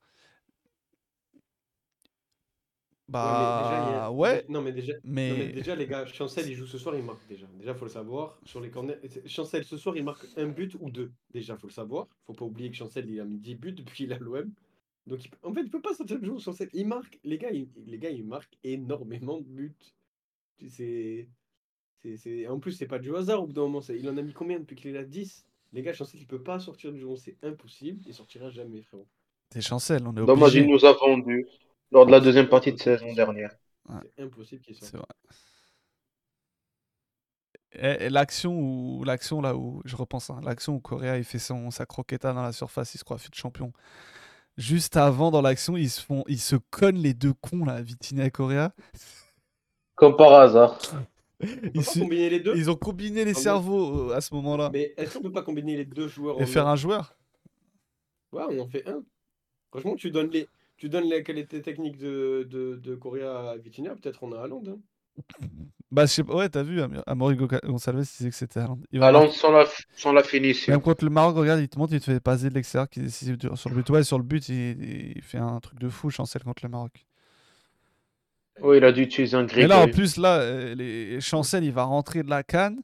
[3.06, 4.46] Bah ouais.
[4.48, 7.02] Non, mais déjà, mais- non, mais déjà, les gars, Chancel, il joue ce soir, il
[7.04, 7.46] marque déjà.
[7.58, 8.38] Déjà, faut le savoir.
[8.46, 8.96] Sur les corners,
[9.26, 11.12] Chancel, ce soir, il marque un but ou deux.
[11.30, 12.06] Déjà, faut le savoir.
[12.26, 14.50] Faut pas oublier que Chancel, il a mis 10 buts depuis qu'il a l'OM.
[15.06, 16.40] Donc, il en fait, il peut pas sortir le jour.
[16.40, 17.18] Chancel, il marque.
[17.24, 17.68] Les gars, il...
[17.86, 19.76] les gars, il marque énormément de buts.
[20.68, 21.28] C'est.
[22.04, 23.80] C'est- c'est- En plus, c'est pas du hasard au bout d'un moment.
[23.80, 25.04] c'est- Il en a mis combien depuis qu'il est là?
[25.04, 27.18] 10 Les gars, Chancel, il peut pas sortir du jour.
[27.18, 28.00] C'est impossible.
[28.06, 29.08] Il sortira jamais, frérot.
[29.50, 30.60] T'es chancel, on est Dommage, obligé.
[30.60, 31.46] il nous a vendu
[31.90, 33.50] lors de la deuxième partie de saison dernière.
[34.16, 34.90] C'est impossible qu'il sorte.
[34.92, 35.06] C'est vrai.
[37.72, 41.40] Et, et l'action où l'action là où je repense hein, l'action où Correa il fait
[41.40, 43.72] son sa croqueta dans la surface, il se croit fut champion.
[44.56, 48.26] Juste avant dans l'action, ils se font ils se connent les deux cons là, Vitinha
[48.26, 48.72] et Correa.
[49.96, 50.78] Comme par hasard.
[51.40, 54.32] Ils, pas se- combiner les deux ils ont combiné les En cerveaux euh, à ce
[54.34, 54.70] moment-là.
[54.72, 57.16] Mais est-ce qu'on peut pas combiner les deux joueurs Et en faire un joueur?
[58.32, 59.02] Ouais, on en fait un.
[59.70, 63.94] Franchement, tu donnes les, tu donnes la qualité technique de, de, de Correa à Vitinha,
[63.96, 64.62] peut-être on a Haaland.
[64.68, 64.78] Hein.
[65.92, 68.80] Bah je sais pas, ouais, t'as vu Am- Amaury il disait que c'était Haaland.
[68.90, 69.64] Il va Haaland marquer- sans la,
[69.94, 70.72] sans la finition.
[70.72, 72.98] Même contre le Maroc, regarde, il te montre, il te fait passer de l'extérieur qui
[73.00, 73.56] est décisif dur.
[73.56, 73.90] sur le but.
[73.90, 77.06] Ouais, sur le but, il, il fait un truc de fou, Chancel contre le Maroc.
[78.62, 79.66] Oui, il a dû utiliser un Et grille.
[79.66, 81.20] là, en plus, là, euh, les...
[81.20, 82.80] Chancel, il va rentrer de la canne.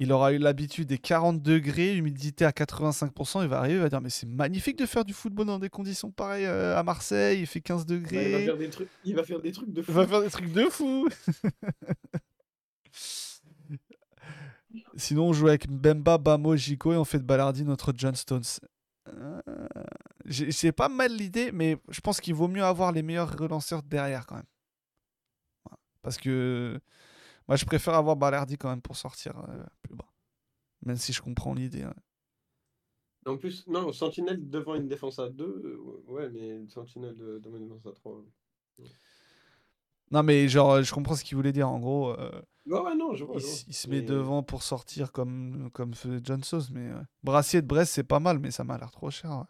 [0.00, 3.42] Il aura eu l'habitude des 40 degrés, humidité à 85%.
[3.42, 5.68] Il va arriver, il va dire Mais c'est magnifique de faire du football dans des
[5.70, 7.40] conditions pareilles euh, à Marseille.
[7.40, 8.44] Il fait 15 Bah, il, va degrés.
[8.44, 9.90] faire des trucs, il va faire des trucs de fou.
[9.90, 11.08] Il va faire des trucs de fou.
[14.96, 18.42] Sinon, on joue avec Mbemba, Bamo, Jico et on fait de Ballardi notre John Stones.
[19.08, 19.40] Euh,
[20.26, 23.82] J'ai j'ai pas mal l'idée, mais je pense qu'il vaut mieux avoir les meilleurs relanceurs
[23.82, 24.44] derrière quand même.
[26.08, 26.80] Parce que
[27.48, 30.08] moi, je préfère avoir Ballardi quand même pour sortir euh, plus bas.
[30.86, 31.84] Même si je comprends l'idée.
[31.84, 31.92] ouais.
[33.26, 37.68] En plus, non, Sentinelle devant une défense à 2, ouais, mais Sentinelle de- devant une
[37.68, 38.24] défense à 3.
[40.10, 41.68] Non, mais genre, je comprends ce qu'il voulait dire.
[41.68, 43.34] En gros, euh, Ouais, ouais, non, je vois.
[43.36, 43.64] il, je s- vois.
[43.68, 45.92] il se met Mais- devant pour sortir comme, comme
[46.24, 46.70] John Sauce.
[46.70, 47.02] Mais ouais.
[47.22, 49.44] Brassier de Brest, c'est pas mal, mais ça m'a l'air trop cher.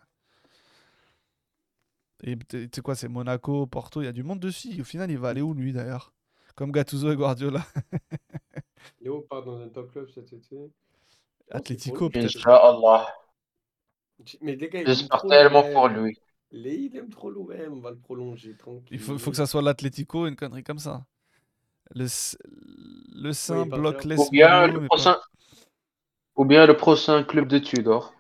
[2.25, 4.81] Et tu sais quoi, c'est Monaco, Porto, il y a du monde dessus.
[4.81, 6.13] Au final, il va aller où lui d'ailleurs?
[6.59, 7.65] Comme Gattuso et Guardiola.
[9.01, 10.57] Léo part dans un top club cet été.
[11.53, 12.11] Pour lui.
[12.11, 12.37] peut-être.
[12.37, 13.07] Inch'Allah.
[14.41, 16.19] Mais les gars, J'espère tellement pour lui.
[16.51, 18.97] Les, il aime trop l'OM, on va le prolonger tranquille.
[18.97, 21.05] Il faut, faut que ça soit l'Atlético, une connerie comme ça.
[21.95, 22.07] Le,
[23.15, 24.15] le Saint il bloque partira.
[24.17, 25.17] les Ou bien, le pas- prochain...
[26.37, 28.15] Ou bien le prochain club de Tudor.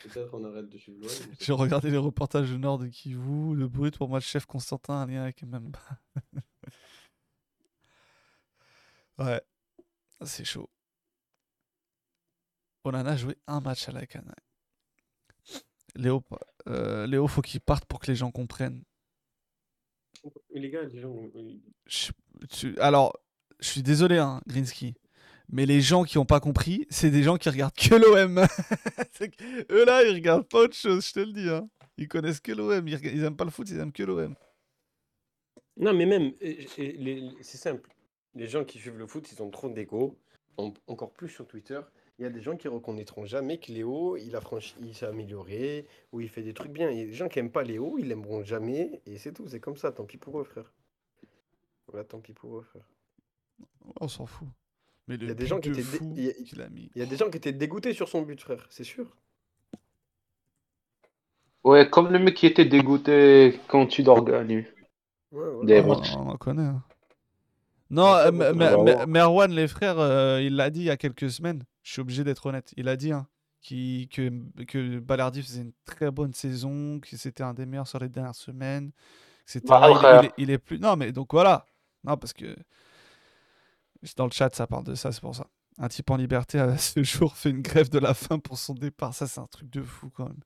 [0.00, 1.08] Peut-être on arrête de suivre l'OM.
[1.30, 3.54] on J'ai regardé les reportages du Nord de Kivu.
[3.54, 5.78] Le brut pour moi, le chef Constantin, un lien avec Mbemba.
[9.18, 9.42] ouais,
[10.24, 10.68] c'est chaud.
[12.84, 14.20] Onana a joué un match à la ouais.
[15.96, 16.22] Léo,
[16.68, 18.82] euh, Léo, faut qu'il parte pour que les gens comprennent.
[20.50, 21.14] Les gars, les gens,
[21.86, 22.12] Je-
[22.50, 23.18] tu- alors,
[23.58, 24.94] je suis désolé, hein, Grinsky.
[25.52, 28.38] Mais les gens qui n'ont pas compris, c'est des gens qui regardent que l'OM.
[29.70, 31.48] Eux là, ils regardent pas autre chose, je te le dis.
[31.48, 31.68] Hein.
[31.96, 32.86] Ils connaissent que l'OM.
[32.86, 34.34] Ils, ils aiment pas le foot, ils aiment que l'OM.
[35.76, 37.90] Non, mais même, c'est simple.
[38.34, 40.18] Les gens qui suivent le foot, ils ont trop d'ego.
[40.56, 41.80] En- Encore plus sur Twitter.
[42.18, 45.06] Il y a des gens qui reconnaîtront jamais que Léo, il a franchi, il s'est
[45.06, 46.90] amélioré, ou il fait des trucs bien.
[46.90, 49.48] Il y a des gens qui aiment pas Léo, ils l'aimeront jamais, et c'est tout.
[49.48, 49.90] C'est comme ça.
[49.90, 50.70] Tant pis pour eux, frère.
[51.88, 52.86] Voilà, tant pis pour eux, frère.
[54.00, 54.46] On s'en fout.
[55.10, 55.82] Mais le Il y a des but gens qui étaient
[56.16, 56.90] il y a- qu'il a mis.
[56.94, 58.66] Il y a des gens qui étaient dégoûtés sur son but, frère.
[58.70, 59.06] C'est sûr.
[61.64, 64.66] Ouais, comme le mec qui était dégoûté quand Tudor gagne.
[65.32, 65.66] Ouais, ouais.
[65.66, 66.14] Des Ah, matchs.
[66.16, 66.62] on en connaît.
[66.62, 66.82] hein.
[67.90, 69.06] Non, euh, bon, Me- on va Me- voir.
[69.08, 71.64] Merwan, les frères, euh, il l'a dit il y a quelques semaines.
[71.82, 72.72] Je suis obligé d'être honnête.
[72.76, 73.26] Il a dit hein,
[73.68, 78.08] que, que Ballardi faisait une très bonne saison, que c'était un des meilleurs sur les
[78.08, 78.92] dernières semaines.
[79.42, 79.60] etc.
[79.66, 80.22] Bah, il, frère.
[80.22, 80.78] il est, il est plus.
[80.78, 81.66] Non, mais donc voilà.
[82.04, 82.56] Non, parce que
[84.16, 85.46] dans le chat, ça parle de ça, c'est pour ça.
[85.78, 88.74] Un type en liberté a ce jour fait une grève de la faim pour son
[88.74, 89.14] départ.
[89.14, 90.40] Ça, c'est un truc de fou quand même.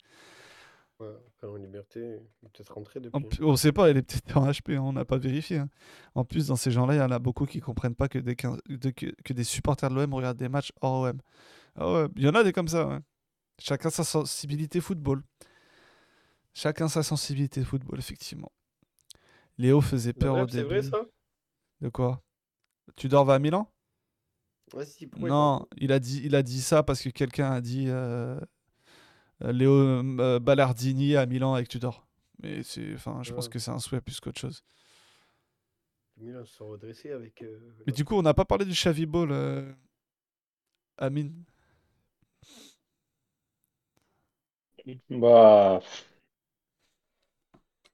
[1.01, 3.39] Ouais, en liberté, il peut-être rentré En depuis.
[3.39, 5.59] plus- on sait pas, elle est peut-être en HP, hein, on n'a pas vérifié.
[5.59, 5.69] hein.
[6.15, 8.37] En plus, dans ces gens-là, il y en a beaucoup qui comprennent pas que des,
[8.69, 11.21] de- que, que des supporters de l'OM regardent des matchs hors OM.
[11.77, 12.99] Ah ouais, il y en a des comme ça, ouais.
[13.61, 15.23] Chacun sa sensibilité football.
[16.55, 18.53] Chacun sa sensibilité football, effectivement.
[19.59, 20.75] Léo faisait peur au Bref, c'est début.
[20.81, 21.05] vrai ça?
[21.81, 22.23] De quoi?
[22.97, 23.71] Tudor va à Milan?
[25.19, 28.39] Non, il a dit, il a dit ça parce que quelqu'un a dit euh,
[29.43, 32.07] euh, Léo euh, Ballardini à Milan avec Tudor.
[32.43, 33.51] Mais c'est, enfin, je pense Ah.
[33.51, 34.65] que c'est un souhait plus qu'autre chose.
[36.17, 37.43] parle Milan se sont redressés avec.
[37.43, 39.73] euh, Mais du coup, on n'a pas parlé du Xavi Ball, euh,
[40.99, 41.45] Amine.
[45.09, 45.81] Bah.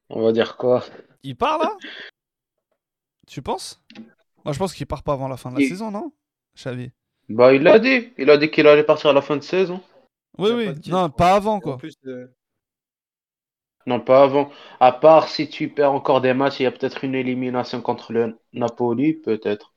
[0.09, 0.85] On va dire quoi?
[1.23, 1.77] Il part là?
[3.27, 3.81] Tu penses?
[4.45, 6.13] Moi, je pense qu'il part pas avant la fin de la Il- saison, non
[6.57, 6.91] Xavi?
[7.31, 8.13] Bah, il l'a dit.
[8.19, 9.81] Il a dit qu'il allait partir à la fin de saison.
[10.39, 10.67] Oui, oui.
[10.67, 11.77] pas non, pas avant En quoi.
[11.77, 12.27] plus, euh,
[13.85, 14.51] Non, pas avant.
[14.81, 18.15] À part si tu perds encore des matchs, il y a peut-être une élimination contre
[18.15, 19.75] le Napoli, peut-être.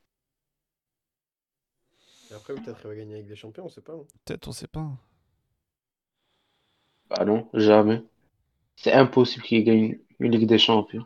[2.30, 3.94] et après, peut-être il va gagner avec des champions, on sait pas.
[3.94, 4.06] hein.
[4.26, 4.92] Peut-être, on sait pas.
[7.10, 8.04] Bah non, jamais.
[8.76, 11.06] C'est impossible qu'il gagne une Ligue des Champions.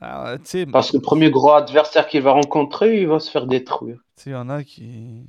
[0.00, 3.30] Alors, Ah, sais, Parce que le premier gros adversaire qu'il va rencontrer, il va se
[3.30, 3.98] faire détruire.
[4.16, 5.26] tu sais, il y en a qui.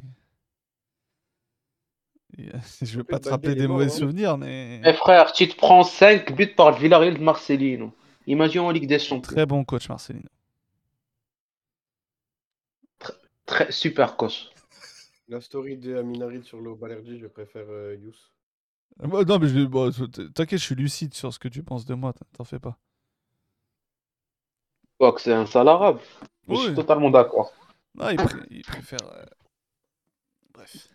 [2.39, 2.43] Euh,
[2.81, 3.89] Je vais plus, pas te rappeler des mauvais hein.
[3.89, 4.81] souvenirs, mais.
[4.85, 7.91] Eh frère, tu te prends 5 buts par le Villarreal de Marcelino.
[8.27, 9.21] Imagine en Ligue des Champions.
[9.21, 10.29] Très bon coach, Marcelino.
[13.45, 14.49] Très, super coach.
[15.29, 18.15] La story de Aminarid sur le Balerdi, je préfère euh, Yous.
[19.03, 19.65] Euh, bah, non, mais je...
[19.65, 22.59] bon, t- t'inquiète, je suis lucide sur ce que tu penses de moi, t'en fais
[22.59, 22.77] pas.
[25.03, 25.99] Quoi que c'est un sale arabe.
[26.49, 26.75] Je suis Oui.
[26.75, 27.51] totalement d'accord.
[27.93, 28.99] Non, il, pré- il préfère.
[29.03, 29.25] euh,
[30.53, 30.87] Bref.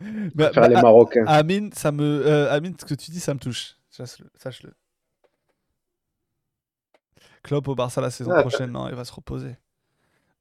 [0.34, 1.24] Bah, bah, les A- Marocains.
[1.26, 3.76] Amine, ça me, euh, Amine, ce que tu dis, ça me touche.
[3.90, 4.30] Sache-le.
[4.34, 4.72] sache-le.
[7.42, 9.56] Klopp au Barça la saison Ah, prochaine, non, il va se reposer.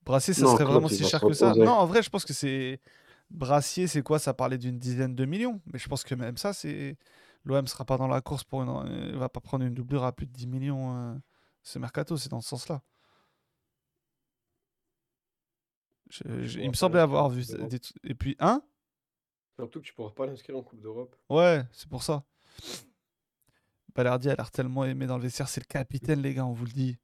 [0.05, 1.53] Brassier, ça Non, serait Klopp, vraiment si cher que ça.
[1.55, 2.79] Non, en vrai, je pense que c'est.
[3.29, 4.17] Brassier, c'est quoi?
[4.17, 5.59] Ça parlait d'une dizaine de millions.
[5.73, 6.97] Mais je pense que même ça, c'est.
[7.43, 9.09] L'OM sera pas dans la course pour une.
[9.11, 11.19] Il va pas prendre une doublure à plus de 10 millions.
[11.61, 12.81] Euh, Ce mercato, c'est dans ce sens-là.
[16.09, 18.61] Je- je- il me semblait avoir vu des trucs- Et puis, hein?
[19.57, 21.15] Surtout que tu pourras pas l'inscrire en Coupe d'Europe.
[21.29, 22.23] Ouais, c'est pour ça.
[23.95, 25.47] Balardi a l'air tellement aimé dans le vestiaire.
[25.47, 26.97] C'est le capitaine, les gars, on vous le dit.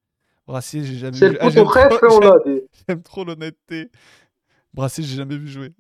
[0.45, 1.33] Brassier, j'ai jamais C'est vu.
[1.35, 2.61] le Ah, j'aime trop- on l'a j'aime- dit.
[2.87, 3.91] J'aime trop l'honnêteté.
[4.73, 5.73] Brassier, j'ai jamais vu jouer.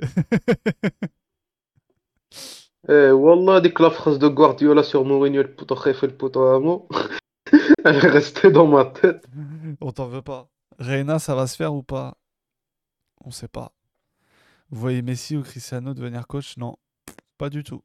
[2.89, 6.15] Eh, Wallah, dès que la phrase de Guardiola sur Mourinho, le poteau rêve et le
[6.17, 6.87] poteau amo,
[7.85, 9.25] elle est restée dans ma tête.
[9.81, 10.49] On t'en veut pas.
[10.79, 12.15] Reina, ça va se faire ou pas?
[13.23, 13.73] On sait pas.
[14.69, 16.57] Vous voyez Messi ou Cristiano devenir coach?
[16.57, 16.75] Non,
[17.37, 17.81] pas du tout.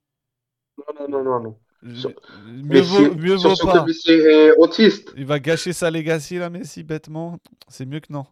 [0.78, 1.58] Non, non, non, non.
[1.82, 2.08] Je-
[2.46, 3.84] Mieux Messi- vaut, mieux vaut surtout pas.
[3.84, 5.12] Messi est autiste.
[5.16, 7.38] Il va gâcher sa legacy là, Messi, bêtement.
[7.68, 8.26] C'est mieux que non.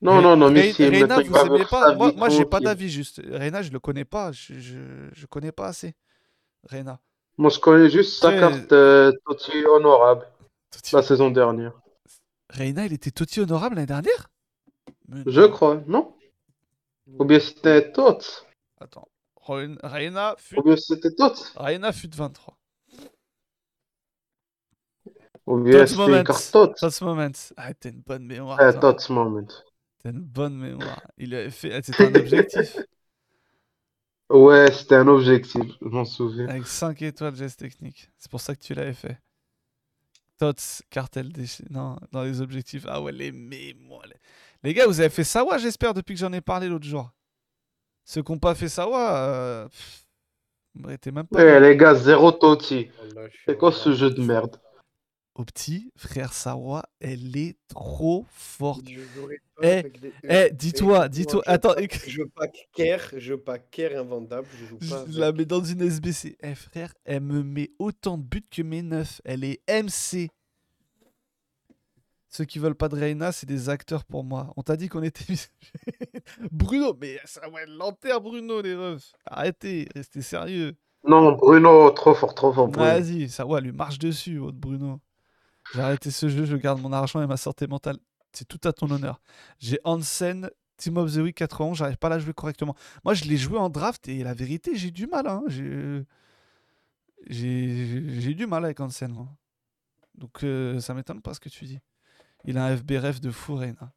[0.00, 3.20] Non, non, non, Re- Messi, Reina, vous aimez pas Moi, moi j'ai pas d'avis juste.
[3.24, 4.30] Reina, je le connais pas.
[4.32, 4.78] Je, je,
[5.12, 5.94] je connais pas assez.
[6.64, 7.00] Reina.
[7.36, 9.12] Moi, je connais juste sa carte euh,
[9.68, 10.26] honorable
[10.70, 11.72] Totti- la saison dernière.
[12.50, 14.30] Reina, il était Totti honorable l'année dernière?
[15.08, 16.14] Mais Je crois, non?
[17.18, 18.44] Ou bien c'était Tots?
[18.80, 19.08] Attends.
[19.46, 21.52] Reina- fut, Ou bien c'était Tots?
[21.56, 22.58] Reina fut 23.
[25.46, 26.74] Ou bien c'était Tots?
[26.78, 27.30] Tots moment.
[27.56, 28.58] Ah, t'as une bonne mémoire.
[28.58, 28.72] Toi.
[28.74, 29.46] Tots moment.
[30.02, 31.00] T'as une bonne mémoire.
[31.16, 31.84] Il avait fait.
[31.84, 32.76] C'était un objectif.
[34.30, 36.48] Ouais, c'était un objectif, je m'en souviens.
[36.48, 38.10] Avec 5 étoiles geste technique.
[38.18, 39.18] C'est pour ça que tu l'avais fait.
[40.38, 41.46] Tots, cartel des...
[41.70, 42.84] Non, dans les objectifs.
[42.88, 44.06] Ah ouais, les mémoires.
[44.06, 44.16] Les...
[44.62, 47.10] les gars, vous avez fait Sawa, j'espère, depuis que j'en ai parlé l'autre jour.
[48.04, 49.68] Ceux qui n'ont pas fait Sawa, euh...
[49.68, 50.06] pff,
[51.12, 51.42] même pas.
[51.42, 52.90] Eh, les gars, zéro je suis
[53.46, 54.60] C'est quoi ce jeu de merde?
[55.38, 58.88] Au petit, frère Sawa, elle est trop forte.
[58.88, 58.98] Je
[59.62, 59.84] Eh,
[60.24, 61.42] eh, dis-toi, dis-toi.
[61.46, 65.04] je Attends, pack- éc- Je pack Kerr, je pack Kerr invendable, je joue Je pas
[65.10, 65.38] la avec.
[65.38, 66.36] mets dans une SBC.
[66.42, 69.20] Eh frère, elle me met autant de buts que mes neufs.
[69.24, 70.28] Elle est MC.
[72.30, 74.52] Ceux qui veulent pas de Reina, c'est des acteurs pour moi.
[74.56, 75.24] On t'a dit qu'on était.
[76.50, 79.12] Bruno, mais ça va être l'enterre, Bruno, les refs.
[79.24, 80.76] Arrêtez, restez sérieux.
[81.04, 82.84] Non, Bruno, trop fort, trop fort, Bruno.
[82.84, 85.00] Vas-y, ça ouais, lui marche dessus, votre Bruno.
[85.74, 87.98] J'ai arrêté ce jeu, je garde mon argent et ma santé mentale.
[88.32, 89.20] C'est tout à ton honneur.
[89.58, 92.74] J'ai Hansen, Team of the Week 91, j'arrive pas à la jouer correctement.
[93.04, 95.26] Moi, je l'ai joué en draft et la vérité, j'ai du mal.
[95.26, 95.42] Hein.
[95.48, 96.04] J'ai
[98.34, 99.14] du mal avec Hansen.
[100.14, 101.80] Donc, euh, ça m'étonne pas ce que tu dis.
[102.44, 103.92] Il a un FBRF de fou, Reina.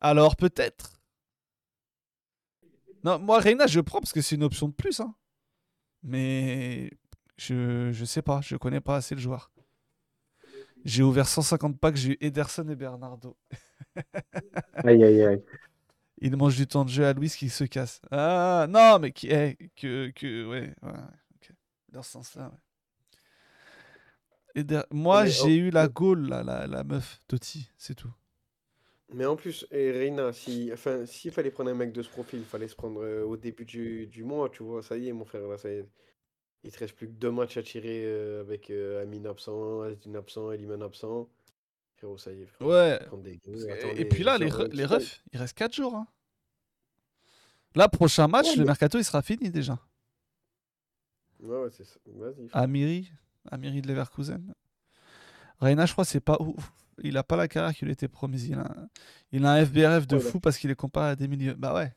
[0.00, 1.00] Alors, peut-être.
[3.04, 5.00] Non, moi, Reina, je prends parce que c'est une option de plus.
[5.00, 5.14] Hein.
[6.02, 6.90] Mais
[7.36, 9.50] je, je sais pas, je connais pas assez le joueur.
[10.86, 13.36] J'ai ouvert 150 packs, j'ai eu Ederson et Bernardo.
[14.82, 15.42] Aïe, aïe, aïe.
[16.18, 18.00] Il mange du temps de jeu à Louis qui se casse.
[18.10, 20.90] Ah, non, mais qui est que, que ouais, ouais,
[21.36, 21.52] ok.
[21.90, 22.58] Dans ce sens-là, ouais.
[24.56, 28.12] Et Moi, mais j'ai en- eu la Gaule, là, la, la meuf, Totti, c'est tout.
[29.12, 32.40] Mais en plus, et Reina, si, enfin, s'il fallait prendre un mec de ce profil,
[32.40, 34.82] il fallait se prendre euh, au début du, du mois, tu vois.
[34.82, 35.88] Ça y est, mon frère, là, ça y est.
[36.66, 40.14] Il te reste plus que deux matchs à tirer euh, avec euh, Amine absent, Asdin
[40.16, 41.28] absent, Eliman absent.
[41.96, 42.46] Frérot, ça y est.
[42.46, 42.70] frérot.
[42.72, 42.98] Ouais.
[43.96, 45.94] Et puis là, les, re- refs, il reste 4 jours.
[45.94, 46.06] hein.
[47.74, 49.78] Là, prochain match, Ouais, le mercato, il sera fini déjà.
[51.40, 51.98] Ouais, ouais, c'est ça.
[52.06, 52.48] Vas-y.
[52.52, 53.12] Amiri,
[53.50, 54.54] Amiri de Leverkusen.
[55.60, 56.72] Reina, je crois, c'est pas ouf.
[57.02, 58.46] Il a pas la carrière qui lui était promise.
[58.48, 58.88] Il a, un-
[59.32, 61.54] il a un FBRF de Ouais, fou parce qu'il est comparé à des milieux.
[61.54, 61.92] Bah ouais.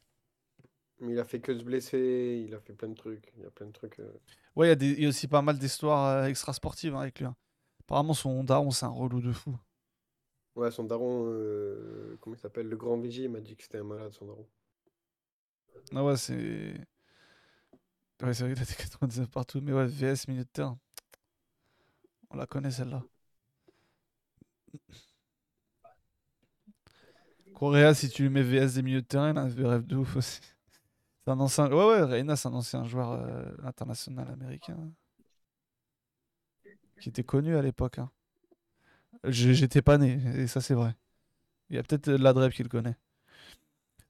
[1.01, 3.31] Mais il a fait que se blesser, il a fait plein de trucs.
[3.37, 3.99] Il y a plein de trucs.
[3.99, 4.13] euh.
[4.55, 7.01] Ouais, il y, a des- il y a aussi pas mal d'histoires euh, extra-sportives hein,
[7.01, 7.25] avec lui.
[7.27, 7.35] hein.
[7.81, 9.57] Apparemment, son daron, c'est un relou de fou.
[10.55, 12.67] Ouais, son daron, euh, comment il s'appelle?
[12.69, 14.47] Le grand Vigie, il m'a dit que c'était un malade, son daron.
[15.95, 16.73] Ah ouais, c'est.
[18.21, 19.59] Ouais, c'est vrai qu'il a des 99 partout.
[19.61, 20.77] Mais ouais, VS, milieu de terrain.
[22.31, 23.05] On la connaît celle-là.
[27.53, 29.95] Correa, si tu lui mets VS des milieux de terrain, il a un rêve de
[29.97, 30.39] ouf aussi.
[31.29, 31.69] Un ancien.
[31.71, 34.75] Ouais, ouais, Reina, c'est un ancien joueur euh, international américain.
[36.99, 37.99] Qui était connu à l'époque.
[37.99, 38.09] hein.
[39.25, 40.93] J'étais pas né, et ça, c'est vrai.
[41.69, 42.95] Il y a peut-être euh, Ladreb qui le connaît.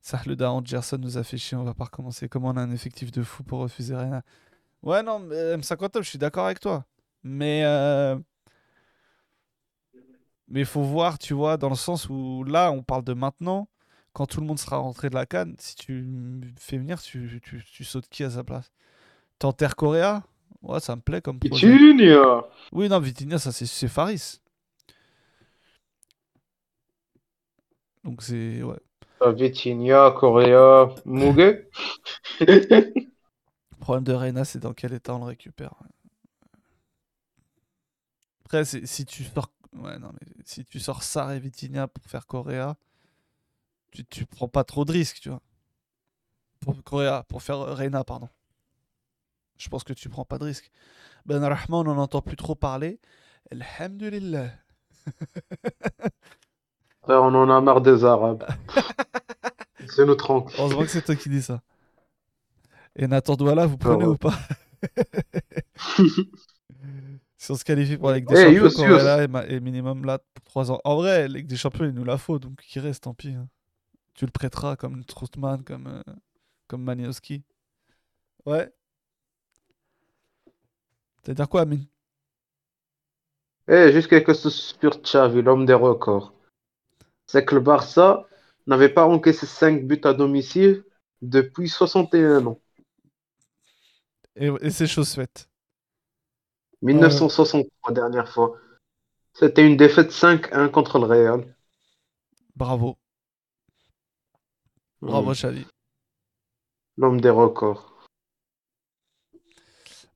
[0.02, 2.30] Ça, le daron Gerson nous a fait chier, on va pas recommencer.
[2.30, 4.24] Comment on a un effectif de fou pour refuser Reina?
[4.84, 6.86] Ouais, non, mais M50, je suis d'accord avec toi.
[7.24, 7.64] Mais.
[7.66, 8.18] euh,
[10.48, 13.68] Mais il faut voir, tu vois, dans le sens où là, on parle de maintenant.
[14.14, 16.06] Quand tout le monde sera rentré de la canne, si tu
[16.58, 18.72] fais venir, tu, tu, tu sautes qui à sa place?
[19.40, 20.24] T'enterres Correa?
[20.64, 21.70] Ouais, ça me plaît comme projet.
[21.70, 24.40] Vitinha Oui, non, Vitinha, ça c'est Faris.
[28.04, 28.64] Donc c'est.
[28.64, 28.80] Ouais.
[29.22, 31.68] Ah, Vitinha, Correa, Mugue?
[33.72, 35.74] Le problème de Reina, c'est dans quel état on le récupère.
[38.46, 39.52] Après, si tu sors.
[39.74, 42.76] Ouais, non, mais si tu sors Sarr et Vitinha pour faire Correa,
[43.92, 45.42] tu, tu prends pas trop de risques, tu vois.
[46.60, 48.30] Pour Correa, pour faire Reina, pardon.
[49.58, 50.72] Je pense que tu prends pas de risques.
[51.26, 53.00] Ben Rahman, on n'en entend plus trop parler.
[53.52, 54.52] Alhamdulillah.
[57.02, 58.46] Frère, on en a marre des Arabes.
[59.88, 60.56] C'est nous tranquille.
[60.60, 61.62] Heureusement que c'est toi qui dis ça.
[62.96, 64.12] Et Nathan Douala, vous prenez ouais.
[64.12, 64.38] ou pas?
[67.42, 70.72] Si on se qualifie pour la Ligue des Eh, Champions, est, minimum là pour 3
[70.74, 70.82] ans.
[70.84, 73.30] En vrai, la Ligue des Champions, il nous la faut, donc qui reste, tant pis.
[73.30, 73.48] hein.
[74.20, 76.14] Tu le prêteras comme Troutman, comme, euh,
[76.68, 77.42] comme Maniowski.
[78.46, 78.70] Ouais.
[81.24, 81.86] C'est-à-dire quoi, Amine?
[83.70, 86.34] Eh, juste quelque chose sur Xavi, l'homme des records.
[87.28, 88.28] C'est que le Barça
[88.68, 90.84] n'avait pas encaissé 5 buts à domicile
[91.22, 92.60] depuis 61 ans.
[94.36, 95.50] Et, et c'est chose faite.
[96.82, 98.58] 1963, dernière fois.
[99.32, 101.56] C'était une défaite 5-1 contre le Real.
[102.58, 102.99] Bravo.
[105.02, 105.34] Bravo, Mm.
[105.34, 105.66] Xavi.
[106.98, 107.94] L'homme des records.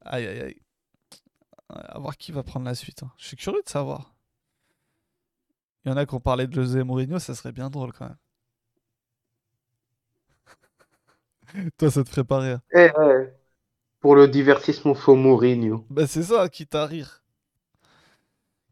[0.01, 0.61] Aïe, aïe, aïe.
[1.69, 3.03] À voir qui va prendre la suite.
[3.03, 3.11] hein.
[3.17, 4.13] Je suis curieux de savoir.
[5.85, 8.07] Il y en a qui ont parlé de José Mourinho, ça serait bien drôle quand
[8.07, 8.17] même.
[11.77, 12.59] Toi, ça te ferait pas rire.
[12.73, 13.27] Eh, eh,
[13.99, 15.85] pour le divertissement, faut Mourinho.
[15.89, 17.23] Bah, c'est ça, quitte à rire.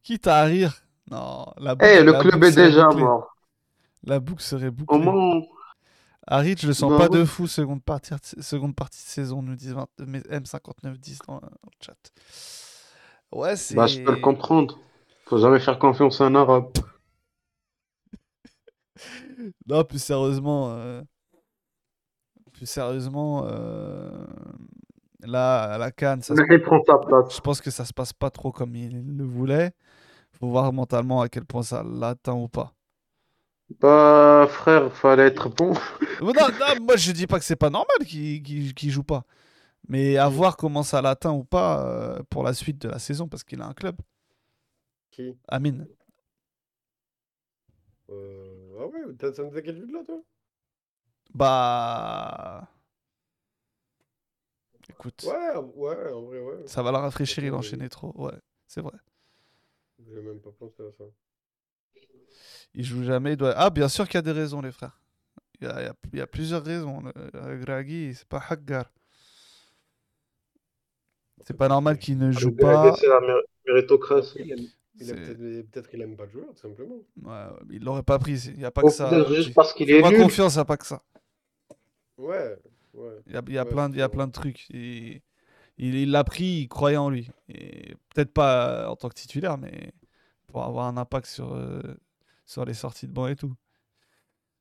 [0.04, 0.74] Quitte à rire.
[1.10, 3.04] Non, la Eh, boucle- le la club est déjà bouclée.
[3.04, 3.36] mort.
[4.04, 4.96] La boucle serait bouclée.
[4.98, 5.42] Au moins,
[6.28, 9.56] Harit, je le sens Bah pas de fou, seconde partie, seconde partie de saison, nous
[9.56, 11.96] disent 20 mais M5910 dans, dans le chat.
[13.32, 13.76] Ouais, c'est.
[13.76, 14.78] bah, je peux le comprendre.
[15.26, 16.72] Faut jamais faire confiance à un arabe.
[19.68, 20.72] Non, plus sérieusement.
[20.74, 21.02] euh,
[22.54, 23.46] Plus sérieusement.
[23.48, 24.26] euh,
[25.24, 28.76] Là, à la Cannes, ça se- je pense que ça se passe pas trop comme
[28.76, 29.72] il le voulait.
[30.34, 32.74] Faut voir mentalement à quel point ça l'atteint ou pas.
[33.80, 35.74] Bah, frère, fallait être bon.
[36.20, 39.26] Non, non, moi je dis pas que c'est pas normal qu'il joue pas.
[39.90, 43.28] Mais à voir comment ça l'atteint ou pas euh, pour la suite de la saison
[43.30, 43.98] parce qu'il a un club.
[45.12, 45.38] Qui?
[45.48, 45.88] Amine.
[48.10, 50.22] Euh, Ah ouais, t'as- ça nous a quel but là, toi?
[51.34, 52.68] Bah.
[54.90, 56.64] Écoute, Ouais, ouais, en vrai, ouais.
[56.66, 58.14] ça va la rafraîchir, il enchaînait trop.
[58.16, 58.34] Ouais,
[58.68, 58.94] c'est vrai.
[60.06, 61.06] J'ai même pas pensé à ça.
[62.74, 63.34] Il joue jamais.
[63.34, 64.98] il doit- Ah, bien sûr qu'il y a des raisons, les frères.
[65.62, 67.02] Il y a, il y a- il y a plusieurs raisons.
[67.34, 68.86] Le Gragui, c'est pas Haggar.
[71.46, 72.96] C'est pas normal qu'il ne joue pas.
[72.96, 74.54] C'est la mér- méritocratie.
[74.98, 76.98] Peut-être qu'il aime pas le joueur, tout simplement.
[77.24, 78.40] Ouais, il l'aurait pas pris.
[78.54, 79.10] Il n'y a pas que ça.
[79.34, 80.22] juste parce qu'il est Fais-moi nul.
[80.22, 81.02] confiance, il n'y a pas que ça.
[82.18, 82.58] Ouais,
[82.94, 83.18] ouais.
[83.28, 84.70] Il y a, il y a Ouais, plein, il y a plein de trucs.
[84.70, 85.22] Il
[85.78, 87.30] il l'a pris, il croyait en lui.
[87.50, 89.94] Et peut-être pas en tant que titulaire, mais
[90.48, 91.82] pour avoir un impact sur, euh,
[92.46, 93.56] sur les sorties de banc et tout.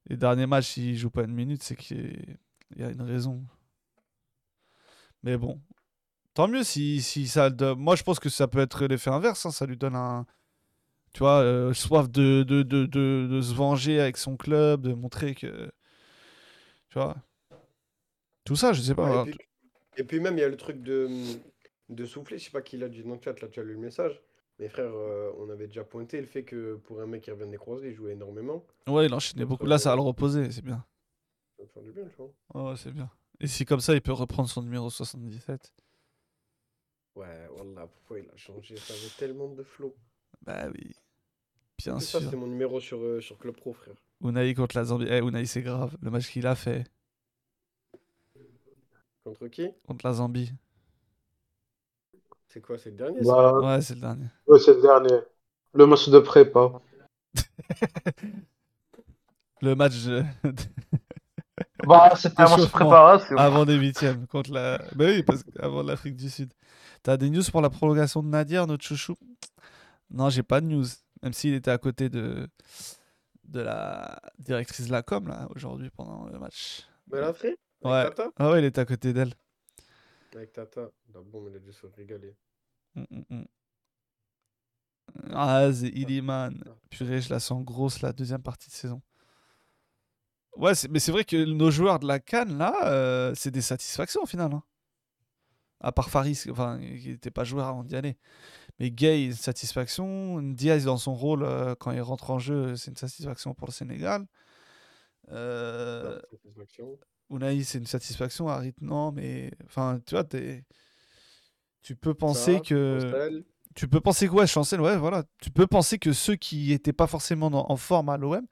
[0.07, 2.37] Les derniers matchs, s'il joue pas une minute, c'est qu'il
[2.77, 3.45] y a une raison.
[5.23, 5.61] Mais bon,
[6.35, 7.51] tant mieux si, si ça.
[7.51, 9.47] donne- Moi, je pense que ça peut être l'effet inverse.
[9.47, 10.27] hein, Ça lui donne un.
[11.13, 14.93] Tu vois, euh, soif de, de, de, de, de se venger avec son club, de
[14.95, 15.71] montrer que.
[16.91, 17.17] Tu vois.
[18.45, 19.25] Tout ça, je sais pas.
[19.97, 21.09] Et, puis, même, il y a le truc de,
[21.89, 22.39] de souffler.
[22.39, 24.21] Je sais pas qui l'a dit dans le chat, tu as lu le message.
[24.61, 27.51] Mais frère, euh, on avait déjà pointé le fait que pour un mec qui revient
[27.51, 28.63] des croisés, il jouait énormément.
[28.87, 29.65] Ouais, il enchaînait beaucoup.
[29.65, 30.85] Là, ça va le reposer, c'est bien.
[31.57, 32.71] Ça va faire du bien, tu vois.
[32.71, 33.11] Ouais, c'est bien.
[33.41, 35.73] Et si comme ça, il peut reprendre son numéro 77.
[37.17, 38.77] Ouais, voilà, pourquoi il a changé?
[38.77, 39.95] Ça avait tellement de flow.
[40.43, 40.95] Bah oui.
[41.79, 42.31] Bien Et ça, sûr.
[42.31, 43.95] c'est mon numéro sur, euh, sur Club Pro, frère.
[44.23, 45.07] Unai contre la Zambie.
[45.09, 45.97] Eh, Unai, c'est grave.
[46.03, 46.85] Le match qu'il a fait
[49.25, 49.71] Contre qui?
[49.87, 50.53] Contre la Zambie.
[52.53, 54.27] C'est quoi C'est le dernier ça Bah, Ouais, c'est le dernier.
[54.49, 55.21] ouais, c'est le dernier.
[55.73, 56.73] Le match de prépa.
[59.63, 60.23] Le match euh,
[61.87, 63.37] Bah, c'était un match de préparation.
[63.37, 64.79] avant des huitièmes contre la.
[64.95, 66.53] Bah oui, parce qu'avant l'Afrique du Sud.
[67.03, 69.15] T'as des news pour la prolongation de Nadir, notre chouchou?
[70.11, 70.87] Non, j'ai pas de news.
[71.23, 72.49] Même s'il était à côté de
[73.45, 76.87] de la directrice de la com là aujourd'hui pendant le match.
[77.11, 78.09] Mais elle a fait Ouais.
[78.37, 79.33] Ah ouais, il était à côté d'elle.
[80.35, 80.91] Avec Tata.
[81.09, 82.35] Bah bon, mais il a dû se régaler.
[82.95, 83.45] Mm, mm, mm.
[85.33, 86.63] Ah, c'est Illiman.
[86.91, 89.03] Purée, je la sens grosse la deuxième partie de saison.
[90.57, 94.23] Ouais, mais c'est vrai que nos joueurs de la Cannes, là, euh, c'est des satisfactions
[94.23, 94.53] au final.
[94.53, 94.63] hein.
[95.83, 98.19] À part Faris, enfin, qui n'était pas joueur avant d'y aller.
[98.81, 100.43] Mais Gay, une satisfaction.
[100.43, 103.73] Diaz, dans son rôle, euh, quand il rentre en jeu, c'est une satisfaction pour le
[103.73, 104.27] Sénégal.
[105.31, 106.99] Euh, satisfaction.
[107.31, 108.49] Unai, c'est une satisfaction.
[108.49, 109.53] Harit, non, mais.
[109.67, 110.65] Enfin, tu vois, t'es-
[111.83, 113.45] tu peux penser Ça, que.
[113.77, 115.23] Tu peux penser que, ouais, Chancel, ouais, voilà.
[115.41, 118.45] Tu peux penser que ceux qui étaient pas forcément en, en forme à l'OM,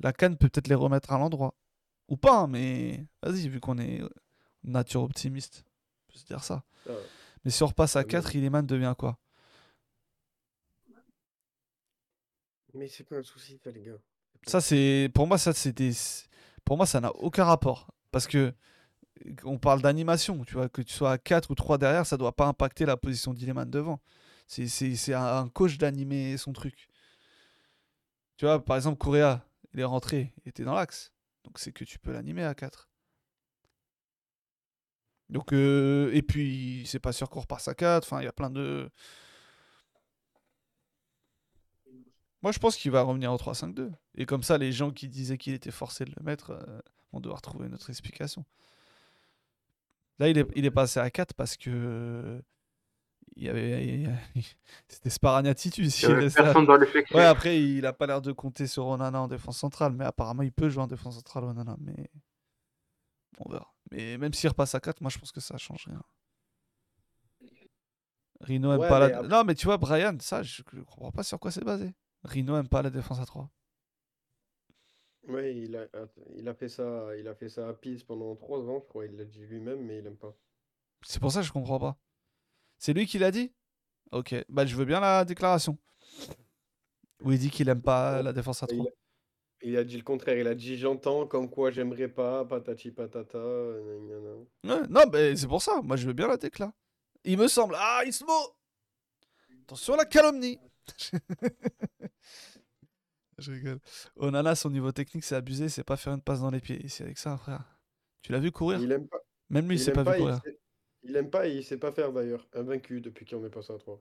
[0.00, 1.54] la canne peut peut-être les remettre à l'endroit.
[2.08, 4.08] Ou pas, hein, mais vas-y, vu qu'on est euh,
[4.64, 5.64] nature optimiste,
[6.08, 6.64] on peut se dire ça.
[6.88, 6.98] Ah ouais.
[7.44, 9.18] Mais si on repasse à Ah, mais- 4, Iliman devient quoi?
[12.74, 13.98] Mais c'est pas un souci, ça, les gars.
[14.46, 15.10] Ça, c'est.
[15.14, 15.92] Pour moi, ça, c'est des-
[16.64, 17.90] Pour moi, ça n'a aucun rapport.
[18.16, 18.54] Parce que.
[19.44, 22.34] On parle d'animation, tu vois, que tu sois à 4 ou 3 derrière, ça doit
[22.36, 24.00] pas impacter la position d'Iliman devant.
[24.46, 26.88] C'est- un coach d'animer son truc.
[28.38, 31.12] Tu vois, par exemple, Correa, il est rentré, il était dans l'axe.
[31.44, 32.88] Donc c'est que tu peux l'animer à 4.
[35.28, 38.04] Donc, euh, et puis, c'est pas sûr qu'on repasse à 4.
[38.06, 38.88] Enfin, il y a plein de.
[42.42, 43.92] Moi, je pense qu'il va revenir au 3-5-2.
[44.16, 46.78] Et comme ça, les gens qui disaient qu'il était forcé de le mettre euh,
[47.16, 48.44] vont devoir trouver une autre explication.
[50.18, 52.42] Là, il est, il est passé à 4 parce que.
[53.34, 54.06] Il y avait.
[54.88, 55.10] C'était
[56.44, 57.14] personne dans l'effectif.
[57.14, 59.92] Ouais, après, il a pas l'air de compter sur Onana en défense centrale.
[59.92, 61.76] Mais apparemment, il peut jouer en défense centrale, Onana.
[61.80, 62.08] Mais.
[63.38, 63.74] On verra.
[63.90, 66.02] Mais même s'il repasse à 4, moi, je pense que ça change rien.
[68.40, 69.06] Rino aime Ouais, pas la.
[69.18, 71.94] après- Non, mais tu vois, Brian, ça, je, je comprends pas sur quoi c'est basé.
[72.24, 73.50] Rino aime pas la défense à 3.
[75.28, 78.34] Ouais, il a, att- il a fait ça, il a fait ça à Pise pendant
[78.36, 79.06] 3 ans, je crois.
[79.06, 80.34] Il l'a dit lui-même, mais il aime pas.
[81.02, 81.96] C'est pour ça que je comprends pas.
[82.78, 83.52] C'est lui qui l'a dit?
[84.12, 85.76] Ok, bah je veux bien la déclaration.
[87.22, 88.86] Où il dit qu'il aime pas la défense à Et 3.
[88.86, 88.90] Il a,
[89.62, 90.38] il a dit le contraire.
[90.38, 93.38] Il a dit j'entends comme quoi j'aimerais pas, patati patata.
[93.38, 95.80] Ouais, non, mais c'est pour ça.
[95.82, 96.72] Moi, je veux bien la décla.
[97.24, 97.74] Il me semble.
[97.76, 98.32] Ah, Ismo
[99.64, 100.60] Attention à la calomnie
[103.38, 103.80] Je rigole.
[104.16, 105.68] Onana, son niveau technique, c'est abusé.
[105.68, 106.88] C'est pas faire une passe dans les pieds.
[106.88, 107.62] C'est avec ça, frère.
[108.22, 108.80] Tu l'as vu courir?
[108.80, 109.18] Il aime pas.
[109.50, 110.40] Même lui, il il s'est aime pas, vu il courir.
[110.42, 110.58] sait-
[111.02, 112.46] Il aime pas et il sait pas faire d'ailleurs.
[112.54, 114.00] Invaincu depuis qu'on est passé à 3.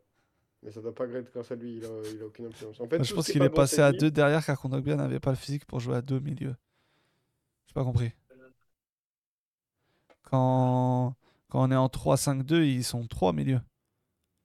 [0.63, 2.79] Mais ça doit pas être grâce à lui, il a, il a aucune influence.
[2.79, 4.59] En fait, Moi, je pense qu'il pas est grâce passé à lui- 2 derrière car
[4.59, 6.55] Kondogbia n'avait pas le physique pour jouer à 2 au milieu.
[7.67, 8.11] J'ai pas compris.
[10.23, 11.15] Quand...
[11.49, 13.61] Quand on est en 3-5-2, ils sont 3 au milieu.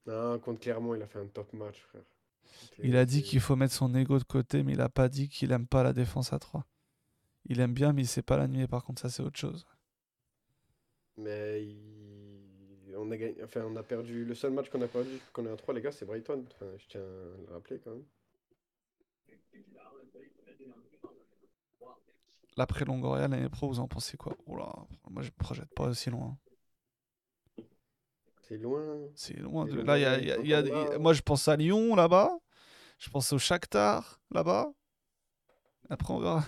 [0.06, 2.02] Non, contre Clermont, il a fait un top match, frère.
[2.82, 5.28] Il a dit qu'il faut mettre son ego de côté, mais il a pas dit
[5.28, 6.66] qu'il aime pas la défense à 3.
[7.46, 8.66] Il aime bien, mais il sait pas la nuit.
[8.66, 9.66] Par contre, ça, c'est autre chose.
[11.16, 13.42] Mais il- on, a gagné...
[13.44, 14.24] enfin, on a perdu.
[14.24, 16.44] Le seul match qu'on a perdu, qu'on est à 3, les gars, c'est Brighton.
[16.54, 17.04] Enfin, je tiens à
[17.48, 18.04] le rappeler quand même.
[22.56, 24.36] L'après Longoria, l'année pro, vous en pensez quoi?
[24.46, 24.72] Là,
[25.10, 26.36] moi, je me projette pas aussi loin.
[28.50, 28.84] C'est loin.
[29.14, 29.64] C'est loin.
[29.64, 29.80] De...
[29.80, 30.98] Là, il y a- y a- y là.
[30.98, 32.30] Moi, je pense à Lyon, là-bas.
[32.98, 34.66] Je pense au Shakhtar, là-bas.
[35.88, 36.44] Après, on verra.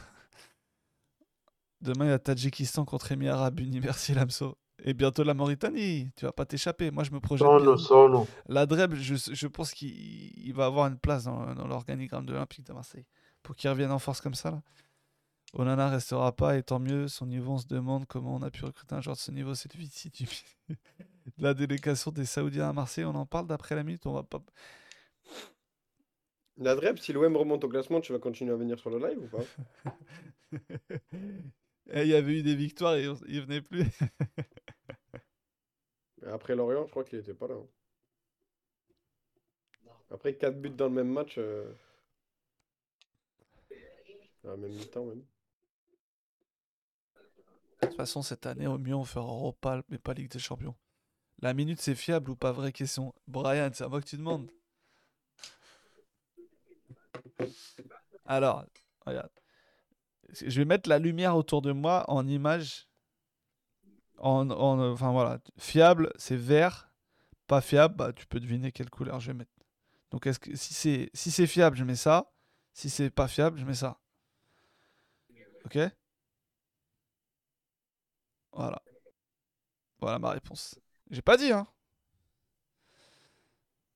[1.81, 3.81] Demain, il y a Tadjikistan contre Émirats Arabes Unis.
[3.81, 4.57] Merci, Lamso.
[4.85, 6.91] Et bientôt la Mauritanie, tu vas pas t'échapper.
[6.91, 7.47] Moi, je me projette.
[7.47, 7.77] Sono, bien.
[7.85, 8.27] sono.
[8.49, 12.33] La Dreb, je, je pense qu'il il va avoir une place dans, dans l'organigramme de
[12.33, 13.07] l'Olympique de Marseille.
[13.45, 14.61] Pour qu'il revienne en force comme ça, là.
[15.55, 17.07] Onana restera pas, et tant mieux.
[17.09, 19.55] Son niveau, on se demande comment on a pu recruter un joueur de ce niveau.
[19.55, 20.27] C'est le vici du-
[21.39, 23.05] de la délégation des Saoudiens à Marseille.
[23.05, 24.07] On en parle d'après la minute.
[24.07, 24.43] On va pas.
[26.57, 29.23] La Dreb, si l'OM remonte au classement, tu vas continuer à venir sur le live
[29.23, 29.45] ou pas?
[31.93, 33.85] Eh, Il y avait eu des victoires et il venait plus.
[36.27, 37.55] Après Lorient, je crois qu'il était pas là.
[37.55, 37.67] hein.
[40.13, 41.39] Après 4 buts dans le même match.
[41.39, 41.73] euh,
[44.45, 45.25] À la même mi-temps même.
[47.83, 50.75] De toute façon, cette année, au mieux, on fera Europa, mais pas Ligue des Champions.
[51.43, 53.15] La minute, c'est fiable ou pas Vraie question?
[53.29, 54.51] Brian, c'est à moi que tu demandes.
[58.27, 58.65] Alors,
[59.07, 59.31] regarde.
[60.33, 62.89] Je vais mettre la lumière autour de moi en image.
[64.19, 66.91] En, en- enfin voilà, fiable, c'est vert.
[67.49, 69.53] Pas fiable, bah, tu peux deviner quelle couleur je vais mettre.
[70.11, 72.33] Donc, est-ce que si c'est si c'est fiable, je mets ça.
[72.75, 73.99] Si c'est pas fiable, je mets ça.
[75.65, 75.77] Ok?
[78.53, 78.83] Voilà.
[80.01, 80.79] Voilà ma réponse.
[81.13, 81.67] J'ai pas dit, hein.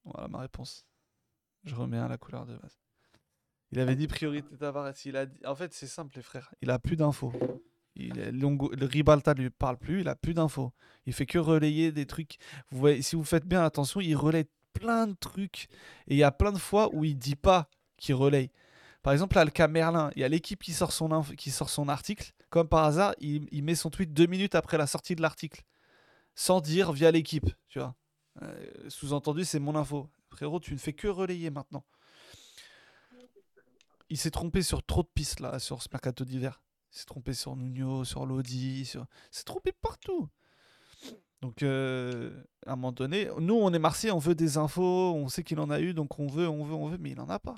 [0.04, 0.86] Voilà ma réponse.
[1.64, 2.78] Je remets à la couleur de base.
[3.72, 4.92] Il avait dit priorité Tavares.
[5.04, 5.40] Il a dit...
[5.46, 6.54] En fait, c'est simple, les frères.
[6.60, 7.32] Il a plus d'infos.
[7.96, 8.30] Il est.
[8.30, 10.02] Le Ribalta lui parle plus.
[10.02, 10.72] Il a plus d'infos.
[11.06, 12.36] Il fait que relayer des trucs.
[12.70, 15.68] Vous voyez, si vous faites bien attention, il relaye plein de trucs.
[16.06, 18.50] Et il y a plein de fois où il dit pas qu'il relaye.
[19.02, 21.70] Par exemple, là, le cas Merlin, il y a l'équipe qui, sort son qui sort
[21.70, 22.32] son article.
[22.50, 25.62] Comme par hasard, il met son tweet deux minutes après la sortie de l'article.
[26.36, 27.96] Sans dire via l'équipe, tu vois.
[28.42, 30.08] Euh, Sous-entendu, c'est mon info.
[30.28, 31.84] Frérot, tu ne fais que relayer maintenant.
[34.10, 36.62] Il s'est trompé sur trop de pistes, là, sur ce mercato d'hiver.
[36.92, 39.06] Il s'est trompé sur Nuno, sur Lodi, sur...
[39.32, 40.28] Il s'est trompé partout.
[41.40, 45.28] Donc, euh, à un moment donné, nous, on est Marseillais, on veut des infos, on
[45.28, 47.28] sait qu'il en a eu, donc on veut, on veut, on veut, mais il n'en
[47.28, 47.56] a pas.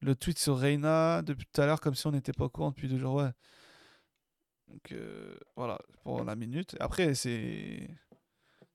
[0.00, 2.70] Le tweet sur Reina, depuis tout à l'heure, comme si on n'était pas au courant
[2.70, 3.30] depuis deux jours, ouais.
[4.72, 6.76] Donc, euh, voilà, pour la minute.
[6.80, 7.88] Après, c'est...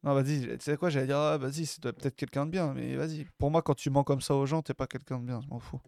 [0.03, 2.95] Non, vas-y, tu sais quoi, j'allais dire, ah, vas-y, c'est peut-être quelqu'un de bien, mais
[2.95, 3.25] vas-y.
[3.39, 5.47] Pour moi, quand tu mens comme ça aux gens, t'es pas quelqu'un de bien, je
[5.47, 5.81] m'en fous.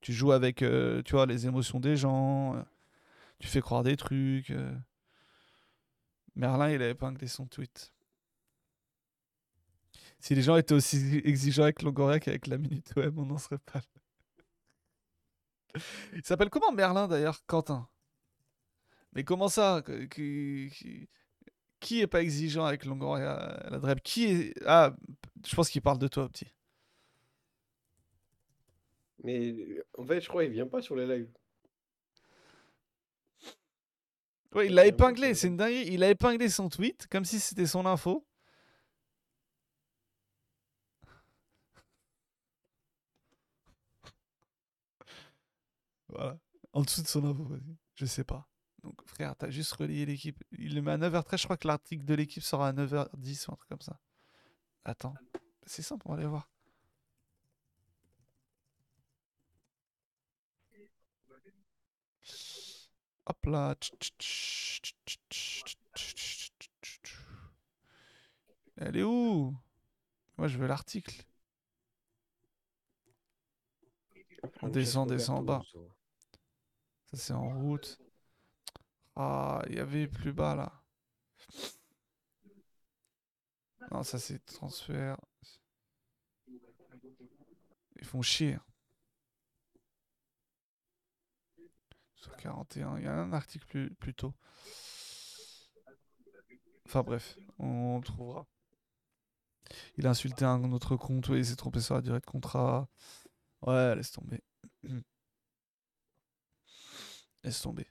[0.00, 2.62] Tu joues avec, euh, tu vois, les émotions des gens, euh,
[3.40, 4.52] tu fais croire des trucs.
[6.36, 7.92] Merlin, il a épinglé son tweet.
[10.20, 13.58] Si les gens étaient aussi exigeants avec Longoria qu'avec la minute web, on n'en serait
[13.58, 15.82] pas là.
[16.14, 17.88] Il s'appelle comment Merlin d'ailleurs Quentin?
[19.12, 19.82] Mais comment ça?
[20.10, 20.70] Qui,
[22.00, 24.00] est pas exigeant avec Longoria la Dreb?
[24.00, 24.54] Qui est...
[24.66, 24.94] Ah,
[25.46, 26.54] je pense qu'il parle de toi, petit.
[29.24, 29.54] Mais
[29.96, 31.30] en fait, je crois qu'il vient pas sur les lives.
[34.54, 35.88] Ouais, il l'a épinglé, c'est une dinguerie.
[35.92, 38.26] Il a épinglé son tweet comme si c'était son info.
[46.08, 46.38] Voilà.
[46.72, 47.76] En dessous de son info, vas-y.
[47.94, 48.47] Je sais pas.
[48.82, 50.42] Donc, frère, t'as juste relayé l'équipe.
[50.52, 51.38] Il le met à 9h13.
[51.38, 53.98] Je crois que l'article de l'équipe sera à 9h10 ou un truc comme ça.
[54.84, 55.14] Attends.
[55.66, 56.48] C'est simple, on va aller voir.
[63.26, 63.74] Hop là.
[68.76, 69.54] Elle est où?
[70.38, 71.24] Moi, je veux l'article.
[74.62, 75.62] On descend, descend en bas.
[77.10, 77.98] Ça, c'est en route.
[79.18, 80.72] Ah, il y avait plus bas là.
[83.90, 85.16] Non, ça, c'est transfert.
[87.96, 88.58] Ils font chier.
[92.16, 94.34] Sur 41, il y a un article plus, plus tôt.
[96.86, 98.46] Enfin bref, on le trouvera.
[99.98, 102.88] Il a insulté un autre compte, oui, il s'est trompé sur la durée de contrat.
[103.62, 104.42] Ouais, laisse tomber.
[107.44, 107.86] laisse tomber.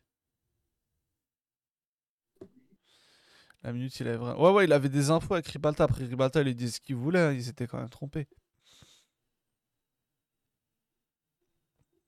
[3.67, 4.41] La minute, il avait vraiment...
[4.41, 5.83] Ouais, ouais, il avait des infos avec Ribalta.
[5.83, 7.19] Après, Ribalta, il lui disait ce qu'il voulait.
[7.19, 8.25] hein, Il s'était quand même trompé.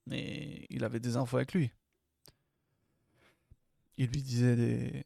[0.06, 1.74] Mais il avait des infos avec lui.
[3.98, 5.06] Il lui disait des...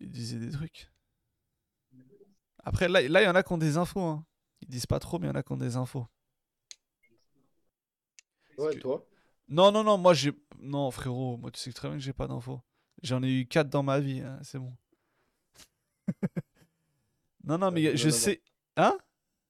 [0.00, 0.92] Il disait des trucs.
[2.64, 4.02] Après, là, là, il y en a qui ont des infos.
[4.02, 4.26] Hein.
[4.60, 6.06] Ils disent pas trop, mais il y en a qui ont des infos.
[8.58, 9.08] Ouais, toi?
[9.48, 10.32] Non, non, non, moi j'ai.
[10.58, 12.60] Non, frérot, moi tu sais très bien que j'ai pas d'infos.
[13.02, 14.76] J'en ai eu 4 dans ma vie, hein, c'est bon.
[17.44, 18.40] non, non, mais mieux je sais.
[18.76, 18.96] Hein?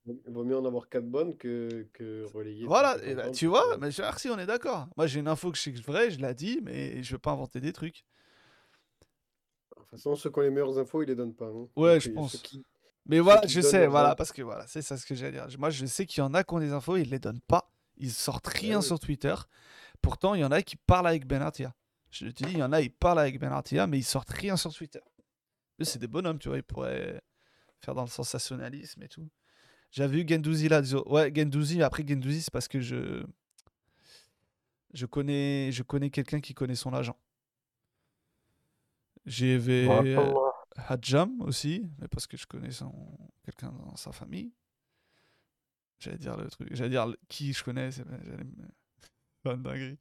[0.05, 2.65] Il vaut mieux en avoir 4 bonnes que, que relayer.
[2.65, 4.87] Voilà, 50 et bah, tu vois, mais merci, on est d'accord.
[4.97, 7.13] Moi j'ai une info que je sais que c'est vrai, je l'ai dit, mais je
[7.13, 8.03] veux pas inventer des trucs.
[9.75, 11.45] toute façon, ceux qui ont les meilleures infos, ils les donnent pas.
[11.47, 11.67] hein.
[11.75, 12.37] Ouais, Donc, je euh, pense.
[12.37, 12.65] qui-
[13.05, 15.47] Mais voilà, je sais, voilà, infos- parce que voilà, c'est ça ce que j'allais dire.
[15.59, 17.69] Moi, je sais qu'il y en a qui ont des infos, ils les donnent pas.
[17.97, 18.83] Ils sortent rien oui.
[18.83, 19.35] sur Twitter.
[20.01, 21.73] Pourtant, il y en a qui parlent avec Ben Artia.
[22.09, 24.31] Je te dis, il y en a, ils parlent avec Ben Artia, mais ils sortent
[24.31, 24.99] rien sur Twitter.
[25.81, 27.21] C'est des bonhommes, tu vois, ils pourraient
[27.81, 29.29] faire dans le sensationnalisme et tout.
[29.91, 30.81] J'avais eu Gendouzi là.
[31.07, 33.23] Ouais, Gendouzi, après Gendouzi, c'est parce que je.
[34.93, 37.17] Je connais, je connais quelqu'un qui connaît son agent.
[39.25, 40.51] J'ai Barakallah.
[40.75, 42.91] Hadjam aussi, mais parce que je connais son...
[43.45, 44.51] quelqu'un dans sa famille.
[45.99, 48.73] J'allais dire le truc, j'allais dire qui je connais, c'est me-
[49.63, 49.99] dinguerie.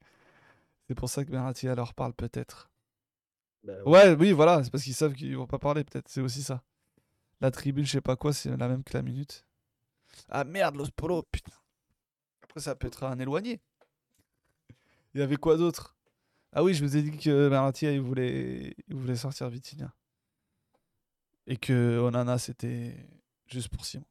[0.88, 2.71] C'est pour ça que Beratia leur parle peut-être.
[3.64, 6.42] Bah, Ouais, oui, voilà, c'est parce qu'ils savent qu'ils vont pas parler, peut-être, c'est aussi
[6.42, 6.62] ça.
[7.40, 9.44] La tribune, je sais pas quoi, c'est la même que la minute.
[10.28, 11.52] Ah merde, Los Polo, putain.
[12.42, 13.60] Après, ça peut être un éloigné.
[15.14, 15.96] Il y avait quoi d'autre?
[16.52, 19.92] Ah oui, je vous ai dit que Beratia, il voulait, il voulait sortir Vitinha.
[21.46, 22.94] Et que Onana, c'était
[23.46, 24.04] juste pour Simon.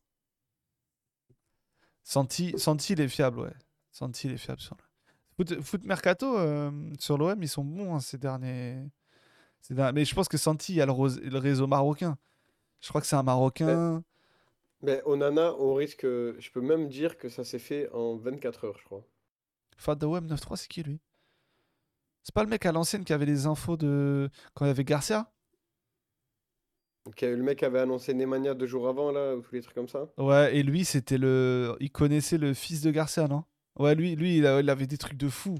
[2.04, 3.54] Santi, Santi, il est fiable, ouais.
[3.92, 4.84] Santi, il est fiable sur le.
[5.36, 8.84] Foot, Foot Mercato, euh, sur l'OM, ils sont bons hein, ces derniers.
[9.70, 12.18] Mais je pense que Santi, il y a le, réseau marocain.
[12.82, 14.04] Je crois que c'est un Marocain.
[14.82, 16.04] Mais Onana, on risque.
[16.04, 19.06] Je peux même dire que ça s'est fait en 24 heures, je crois.
[19.78, 21.00] Fad OM 9-3, c'est qui lui?
[22.24, 24.30] C'est pas le mec à l'ancienne qui avait les infos de.
[24.54, 25.32] Quand il y avait Garcia?
[27.08, 29.88] Euh, le mec avait annoncé Nemanja deux jours avant, là, ou tous les trucs comme
[29.88, 30.08] ça.
[30.18, 31.76] Ouais, et lui, c'était le.
[31.80, 33.44] Il connaissait le fils de Garcia, non?
[33.80, 35.56] Ouais, lui, lui il avait des trucs de fou.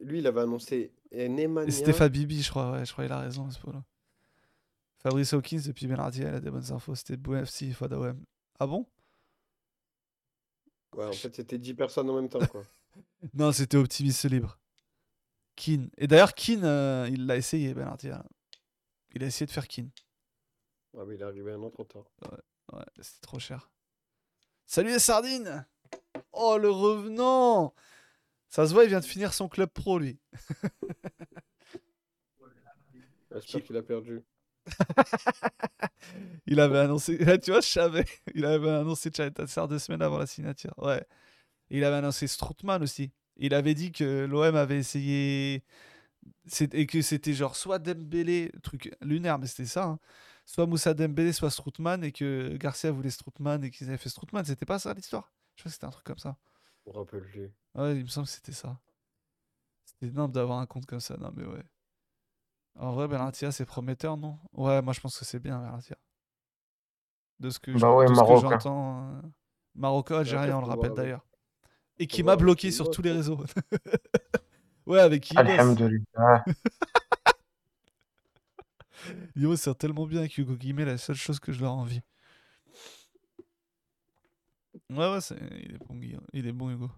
[0.00, 1.68] Lui, il avait annoncé Nemanja.
[1.68, 3.84] Et c'était Fabibi, je crois, ouais, je crois qu'il a raison à ce point-là.
[4.98, 6.94] Fabrice Hawkins, depuis Benardi, elle a des bonnes infos.
[6.94, 8.24] C'était Bou FC, Fada OM.
[8.58, 8.86] Ah bon?
[10.96, 12.62] Ouais, en fait, c'était 10 personnes en même temps, quoi.
[13.34, 14.58] Non, c'était Optimiste Libre.
[15.56, 15.90] Keane.
[15.98, 18.08] Et d'ailleurs, Keane, euh, il l'a essayé, Benardi.
[18.08, 18.24] hein.
[19.14, 19.90] Il a essayé de faire Keane.
[20.96, 22.04] Ah, mais il est arrivé un an trop tard.
[22.22, 22.38] Ouais,
[22.78, 23.70] ouais c'était trop cher.
[24.66, 25.66] Salut les sardines
[26.32, 27.74] Oh, le revenant
[28.54, 30.16] Ça se voit, il vient de finir son club pro, lui.
[33.32, 34.22] J'espère qu'il a perdu.
[36.46, 38.04] Il avait annoncé, là, tu vois, je savais.
[38.32, 40.72] Il avait annoncé Chaitassar deux semaines avant la signature.
[40.78, 41.04] Ouais.
[41.68, 43.10] Il avait annoncé Stroutman aussi.
[43.38, 45.64] Il avait dit que l'OM avait essayé.
[46.74, 49.84] Et que c'était genre soit Dembélé, truc lunaire, mais c'était ça.
[49.84, 49.98] hein.
[50.46, 52.04] Soit Moussa Dembélé, soit Stroutman.
[52.04, 54.44] Et que Garcia voulait Stroutman et qu'ils avaient fait Stroutman.
[54.44, 55.32] C'était pas ça l'histoire?
[55.56, 56.36] Je crois que c'était un truc comme ça.
[56.86, 57.50] On rappelle plus.
[57.74, 58.78] Ouais, il me semble que c'était ça.
[59.84, 61.16] C'était énorme d'avoir un compte comme ça.
[61.16, 61.62] Non, mais ouais.
[62.76, 64.38] En vrai, Bernatia, c'est prometteur, non?
[64.52, 65.96] Ouais, moi je pense que c'est bien, Bernatia.
[67.40, 68.50] De ce que je- Bah ouais, Marocain.
[68.50, 69.10] j'entends.
[69.16, 69.20] euh,
[69.74, 71.26] Marocain, algérien, on le rappelle d'ailleurs.
[71.98, 73.38] Et qui m'a bloqué sur tous les réseaux.
[74.86, 75.36] ouais, avec qui.
[75.38, 76.44] Alhamdulillah.
[79.36, 82.00] Yo, c'est tellement bien avec Hugo Guimé, la seule chose que je leur envie.
[84.90, 85.18] Ouais, ouais,
[85.64, 86.26] il est bon, Guillaume.
[86.32, 86.90] Il est bon, Hugo.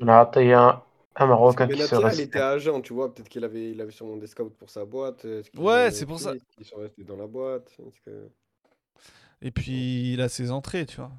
[0.00, 0.82] Là, il y a un,
[1.16, 3.14] un Marocain qui se Benatia, il était agent, tu vois.
[3.14, 5.24] Peut-être qu'il avait, il avait sûrement des scouts pour sa boîte.
[5.24, 6.34] euh, Ouais, c'est pour ça.
[6.56, 7.72] qu'ils sont restés dans la boîte.
[8.04, 8.30] que-
[9.42, 11.12] Et puis, il a ses entrées, tu vois.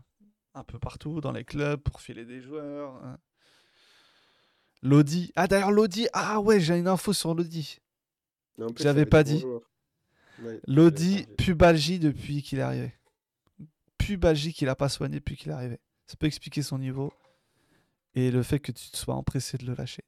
[0.54, 2.96] Un peu partout, dans les clubs, pour filer des joueurs.
[3.04, 3.18] hein.
[4.82, 5.32] Lodi.
[5.36, 6.08] Ah, d'ailleurs, Lodi.
[6.14, 7.80] Ah, ouais, j'ai une info sur Lodi.
[8.80, 9.44] J'avais pas dit.
[10.44, 12.94] Ouais, Lodi, pubalgie depuis qu'il est arrivé.
[14.08, 15.82] Pubalgie qu'il a pas soigné depuis qu'il est arrivé.
[16.06, 17.12] Ça peut expliquer son niveau.
[18.16, 20.06] Et le fait que tu te sois empressé de le lâcher.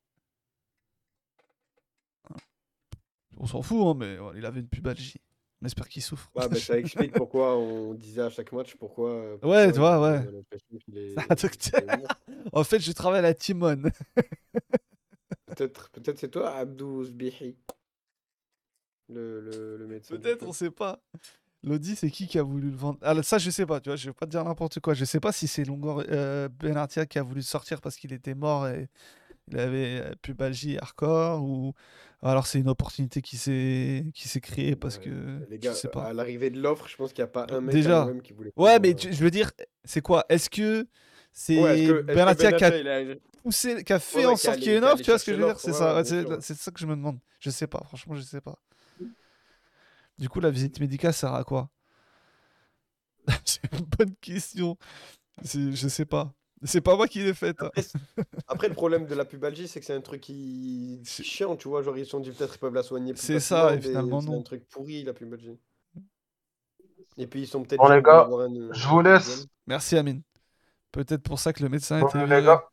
[3.35, 5.19] On s'en fout, hein, mais il avait une pubalgie.
[5.61, 6.31] On espère qu'il souffre.
[6.33, 9.31] Ouais, bah, ça explique pourquoi on disait à chaque match pourquoi.
[9.31, 10.25] pourquoi Ouais, tu vois, ouais.
[12.53, 13.91] en fait, je travaille à la Timone.
[15.45, 17.57] Peut-être peut c'est toi, Abdou Zbihi.
[19.09, 20.15] Le, le, le médecin.
[20.15, 21.01] Peut-être, on sait pas.
[21.63, 22.99] Lodi, c'est qui qui a voulu le vendre?
[23.01, 24.93] Alors ça, je sais pas, tu vois, je vais pas te dire n'importe quoi.
[24.93, 28.33] Je sais pas si c'est Longor euh, Benartia qui a voulu sortir parce qu'il était
[28.33, 28.87] mort et
[29.49, 31.73] il avait euh, pubalgie hardcore ou
[32.21, 35.77] alors c'est une opportunité qui s'est qui s'est créée parce Ouais, que Les gars, je
[35.77, 36.05] sais pas.
[36.05, 38.09] à l'arrivée de l'offre, je pense qu'il n'y a pas un mec Déjà.
[38.23, 38.53] qui voulait.
[38.57, 39.51] Ouais, mais euh, tu- je veux dire,
[39.85, 40.25] c'est quoi?
[40.29, 40.87] Est-ce que
[41.33, 42.71] c'est Ouais, Benatia qui a
[43.43, 45.25] poussé, qui a fait ouais, en sorte qu'il y ait une offre Tu vois ce
[45.25, 45.59] que je veux dire?
[45.59, 46.01] C'est ça,
[46.41, 47.19] c'est ça que je me demande.
[47.39, 48.57] Je sais pas, franchement, je sais pas.
[50.19, 51.69] Du coup, la visite médicale sert à quoi?
[53.45, 54.77] C'est une bonne question.
[55.43, 56.33] Je sais pas.
[56.63, 57.57] C'est pas moi qui l'ai faite.
[58.47, 61.69] Après, le problème de la pubalgie, c'est que c'est un truc qui C'est- chiant, tu
[61.69, 61.83] vois.
[61.83, 64.17] Genre, ils se sont dit peut-être ils peuvent la soigner plus C'est ça, et finalement,
[64.17, 64.39] mais c'est non.
[64.39, 65.57] un truc pourri, la pubalgie.
[67.17, 67.81] Et puis, ils sont peut-être.
[67.81, 68.27] Bon, les gars,
[68.73, 69.47] je vous laisse.
[69.67, 70.21] Merci Amine.
[70.91, 72.63] Peut-être pour ça que le médecin Bon, était les gars.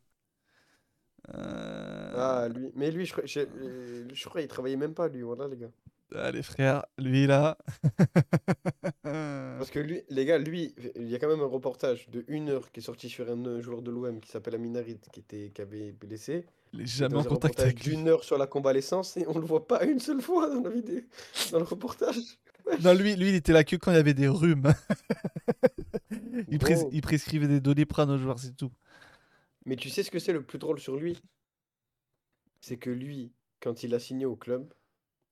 [1.34, 2.73] Euh, Ah, lui.
[2.75, 5.23] Mais lui, je crois, je, euh, je crois qu'il travaillait même pas, lui.
[5.23, 5.70] Voilà, les gars.
[6.15, 7.59] Allez, frère, lui là.
[9.02, 12.49] Parce que lui, les gars, lui, il y a quand même un reportage de une
[12.49, 15.60] heure qui est sorti sur un joueur de l'OM qui s'appelle Aminarit, qui, était, qui
[15.60, 16.47] avait blessé.
[16.73, 17.97] Il est jamais en contact avec lui.
[17.97, 20.70] d'une heure sur la convalescence et on le voit pas une seule fois dans la
[20.70, 21.01] vidéo,
[21.51, 22.17] dans le reportage.
[22.83, 24.73] Non, lui, lui, il était là que quand il y avait des rhumes.
[26.49, 26.91] il, pres- Gros.
[26.93, 28.73] il prescrivait des doliprane aux joueurs, c'est tout.
[29.65, 31.23] Mais tu sais ce que c'est le plus drôle sur lui?
[32.60, 34.75] C'est que lui, quand il a signé au club,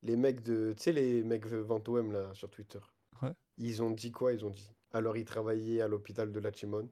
[0.05, 0.75] les mecs de.
[0.77, 1.45] Tu sais, les mecs
[1.89, 2.79] OM là sur Twitter,
[3.23, 3.33] Ouais.
[3.59, 4.33] ils ont dit quoi?
[4.33, 4.71] Ils ont dit.
[4.93, 6.89] Alors, il travaillait à l'hôpital de Lachimon.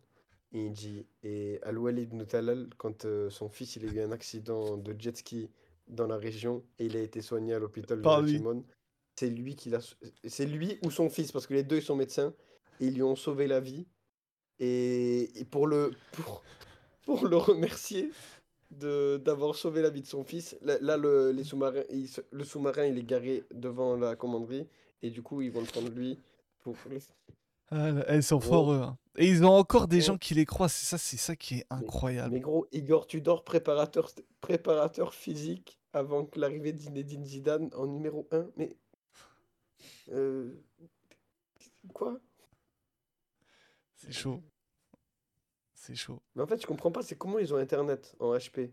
[0.52, 1.06] Et il dit.
[1.22, 5.48] Et Al-Walid Noutalal, quand euh, son fils il a eu un accident de jet ski
[5.88, 8.32] dans la région et il a été soigné à l'hôpital de Par lui.
[8.32, 8.64] Lachimon,
[9.16, 9.78] c'est lui qui l'a.
[10.24, 12.34] C'est lui ou son fils, parce que les deux ils sont médecins,
[12.80, 13.86] et ils lui ont sauvé la vie.
[14.58, 15.92] Et, et pour le.
[16.12, 16.42] Pour,
[17.04, 18.10] pour le remercier
[18.72, 20.56] d'avoir sauvé la vie de son fils.
[20.62, 24.66] Là, là, le, les sous-marins, il le sous-marin, il est garé devant la commanderie
[25.02, 26.18] et du coup, ils vont le prendre lui
[26.60, 26.76] pour.
[27.70, 28.80] Ah, là, ils sont forts, eux.
[28.82, 28.98] hein.
[29.16, 30.68] Et ils ont encore des gens qui les croient.
[30.68, 32.32] C'est ça, c'est ça qui est incroyable.
[32.34, 34.10] Mais gros, Igor Tudor, préparateur,
[34.40, 38.46] préparateur physique avant que l'arrivée de Zinedine Zidane en numéro 1.
[38.56, 38.76] Mais.
[40.12, 40.54] euh,
[41.92, 42.18] quoi?
[43.96, 44.42] C'est chaud.
[45.82, 46.22] C'est chaud.
[46.36, 48.70] Mais en fait, je comprends pas, c'est comment ils ont Internet en HP?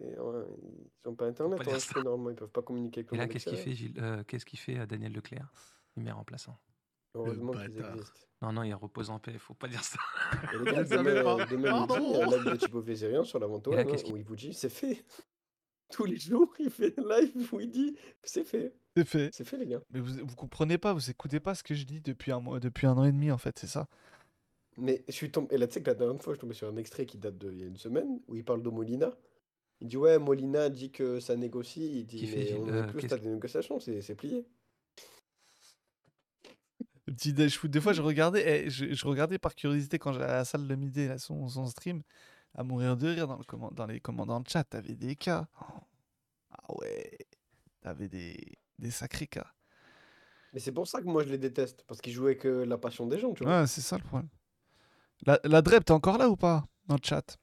[0.00, 3.24] Ils ont pas Internet pas en HP, normalement, ils peuvent pas communiquer avec Et là,
[3.24, 5.52] monde qu'est-ce qu'il fait, Gilles Euh, Qu'est-ce qu'il fait à Daniel Leclerc?
[5.96, 6.56] Numéro remplaçant.
[7.14, 8.20] Heureusement qu'ils existent.
[8.42, 9.98] Non, non, il repose en paix, faut pas dire ça.
[10.54, 13.70] Et les gars, il y a un live de Thibaut Vézérian sur la vente Et
[13.74, 15.04] là, OM, qu'est-ce hein, qu'il- où il vous dit c'est fait.
[15.90, 18.72] Tous les jours, il fait un live où il dit c'est fait.
[18.96, 19.30] C'est fait.
[19.34, 19.82] C'est fait, les gars.
[19.90, 22.60] Mais vous, vous comprenez pas, vous écoutez pas ce que je dis depuis un mois,
[22.60, 23.88] depuis un an et demi, en fait, c'est ça.
[24.78, 25.54] Mais je suis tombé.
[25.54, 27.18] Et là, tu sais que la dernière fois, je suis tombé sur un extrait qui
[27.18, 29.12] date d'il y a une semaine où il parle de Molina.
[29.80, 32.00] Il dit Ouais, Molina dit que ça négocie.
[32.00, 34.46] Il dit Qui Mais on Euh, n'est plus au stade des négociations, c'est c'est plié.
[37.06, 37.70] Le petit déj foot.
[37.70, 40.66] Des fois, je regardais, eh, je, je regardais par curiosité quand j'allais à la salle
[40.68, 42.02] de midi, là, son, son stream,
[42.54, 44.64] à mourir de rire dans, le comment- dans les commandants de chat.
[44.64, 45.48] T'avais des cas.
[45.60, 45.64] Oh.
[46.50, 47.18] Ah ouais.
[47.80, 48.36] T'avais des,
[48.78, 49.52] des sacrés cas.
[50.52, 51.82] Mais c'est pour ça que moi, je les déteste.
[51.88, 53.62] Parce qu'ils avec euh, la passion des gens, tu vois.
[53.62, 54.28] Ouais, c'est ça le problème.
[55.24, 57.38] La, la Drep, t'es encore là ou pas Dans le chat?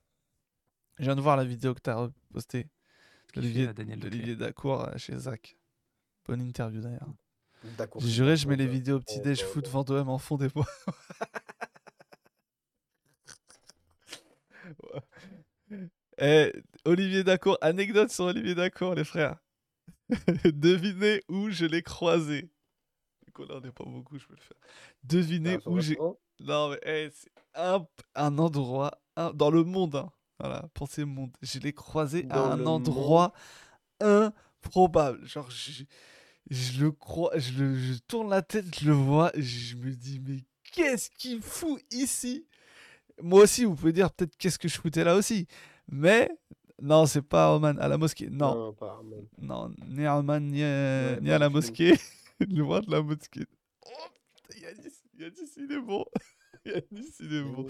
[0.98, 2.67] Je viens de voir la vidéo que t'as postée.
[3.33, 5.58] Daniel Leclerc d'Olivier Dacour euh, chez Zach.
[6.25, 7.08] Bonne interview d'ailleurs.
[7.77, 8.01] D'accord.
[8.01, 9.72] J'ai juré, je mets les vidéos petit Oh, déj bah, foot bah.
[9.72, 10.67] Vendôme en fond des mois.
[16.22, 16.51] Eh,
[16.83, 19.38] Olivier Dacour, anecdote sur Olivier Dacour, les frères.
[20.43, 22.51] Devinez où je l'ai croisé.
[23.25, 24.58] Du coup, là, on n'est pas beaucoup, je peux le faire.
[25.03, 25.98] Devinez Ah, où j'ai.
[26.41, 29.95] Non, mais eh, c'est un, un endroit un- dans le monde.
[29.95, 30.09] hein.
[30.39, 31.31] Voilà, pensez monde.
[31.41, 33.33] Je l'ai croisé à un endroit
[33.99, 35.25] improbable.
[35.25, 35.83] Genre, je,
[36.49, 40.19] je le crois, je, le, je tourne la tête, je le vois, je me dis,
[40.25, 40.39] mais
[40.71, 42.45] qu'est-ce qu'il fout ici?
[43.21, 45.45] Moi aussi, vous pouvez dire peut-être qu'est-ce que je foutais là aussi.
[45.91, 46.29] Mais
[46.81, 48.29] non, c'est pas Oman, à la mosquée.
[48.29, 49.01] Non, Non, pas
[49.41, 50.67] non, ni à Oman, ni, à-
[51.15, 51.97] Ouais, ni à la mosquée.
[52.39, 53.45] Loin de la mosquée.
[53.85, 53.89] Oh,
[54.47, 56.05] putain, Yanis, Yanis, il est bon.
[57.21, 57.67] Bon.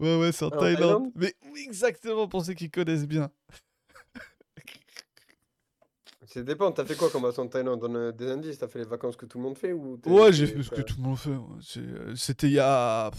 [0.00, 0.80] Ouais, ouais, c'est en Thaïlande.
[0.80, 1.12] Thaïlande?
[1.14, 3.30] Mais oui, exactement pour ceux qui connaissent bien.
[6.26, 7.80] Ça dépend, t'as fait quoi comme vacances en Thaïlande?
[7.80, 10.46] Donne des indices, t'as fait les vacances que tout le monde fait ou Ouais, j'ai
[10.46, 11.30] fait ce que tout le monde fait.
[11.30, 11.38] ouais.
[11.60, 13.10] C'est, euh, C'était il y a.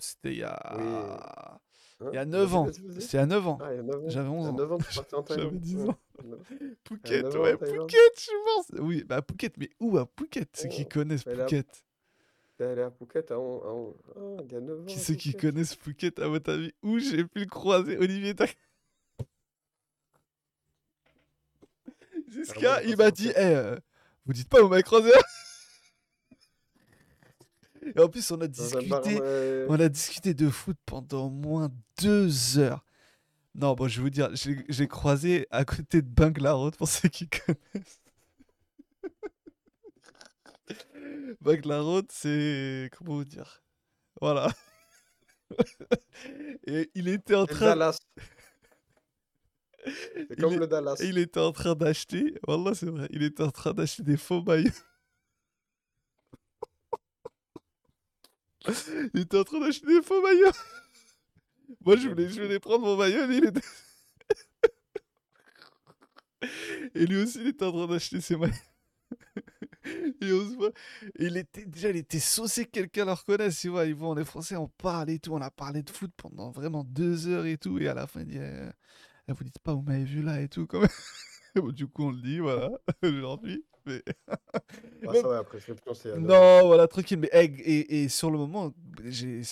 [0.00, 0.58] C'était il y a.
[0.74, 1.58] Hein
[2.12, 2.64] Il y a Vas-y, 9 ans.
[2.64, 3.00] vas-y, vas-y.
[3.02, 3.58] C'était il y a 9 ans.
[3.60, 4.08] Ah, il y a 9 ans.
[4.08, 4.52] J'avais Il y 11 a ans.
[4.56, 5.60] 9 ans, tu es parti en J'avais Thaïlande.
[5.60, 5.88] 10 Ouais.
[5.90, 5.98] ans.
[6.88, 7.56] Phuket, 9 ans en ouais.
[7.58, 8.66] Phuket, je pense.
[8.80, 11.84] Oui, bah Phuket, mais où à Phuket Ceux qui Oh, connaissent est à- Phuket.
[12.58, 14.84] Allé à Phuket à on- à on- Ah, il y a 9 ans.
[14.86, 15.50] Qui à c'est qui Phuket.
[15.52, 16.72] connaissent Phuket à votre avis?
[16.82, 17.98] Où j'ai pu le croiser?
[17.98, 18.56] Olivier Tac.
[22.28, 23.28] Jusqu'à, il m'a dit.
[23.30, 23.76] Eh, euh,
[24.24, 25.20] vous dites pas, vous m'avez croisé là
[27.94, 29.66] Et en plus, on a Dans un bar, discuté, ouais.
[29.68, 31.68] on a discuté de foot pendant au moins
[32.02, 32.84] deux heures.
[33.54, 36.88] Non, bon, je vais vous dire, j'ai j'ai croisé à côté de Bangla Road, pour
[36.88, 38.00] ceux qui connaissent.
[41.46, 42.90] Road, c'est...
[42.96, 43.62] Comment vous dire
[44.20, 44.48] Voilà.
[46.66, 47.66] Et il était en train...
[47.66, 47.98] Dallas.
[49.86, 50.96] C'est Il comme est- le Dallas.
[51.00, 52.34] Il était en train d'acheter...
[52.48, 53.06] Wallah, c'est vrai.
[53.10, 54.70] Il était en train d'acheter des faux maillots.
[59.14, 60.50] Il était en train d'acheter des faux maillots.
[61.84, 63.60] Moi, je voulais, je voulais prendre mon maillot, mais il était...
[66.96, 68.54] Et lui aussi, il était en train d'acheter ses maillots.
[70.20, 70.70] Et on se voit.
[71.18, 73.86] Il était, déjà, il était saucé que quelqu'un le reconnaisse, tu vois.
[73.86, 75.32] Ils vont, on est français, on parle et tout.
[75.32, 77.78] On a parlé de foot pendant vraiment deux heures et tout.
[77.78, 78.70] Et à la fin, il dit, euh,
[79.28, 80.88] Eh, vous dites pas, vous m'avez vu là et tout, quand même.
[81.72, 82.70] du coup, on le dit, voilà,
[83.02, 83.64] aujourd'hui.
[83.86, 84.02] Mais...
[85.06, 85.44] Ah, ça va,
[85.94, 86.12] c'est.
[86.12, 87.18] à Non, voilà, tranquille.
[87.20, 88.72] Mais hey, et, et sur le moment,
[89.04, 89.42] j'avais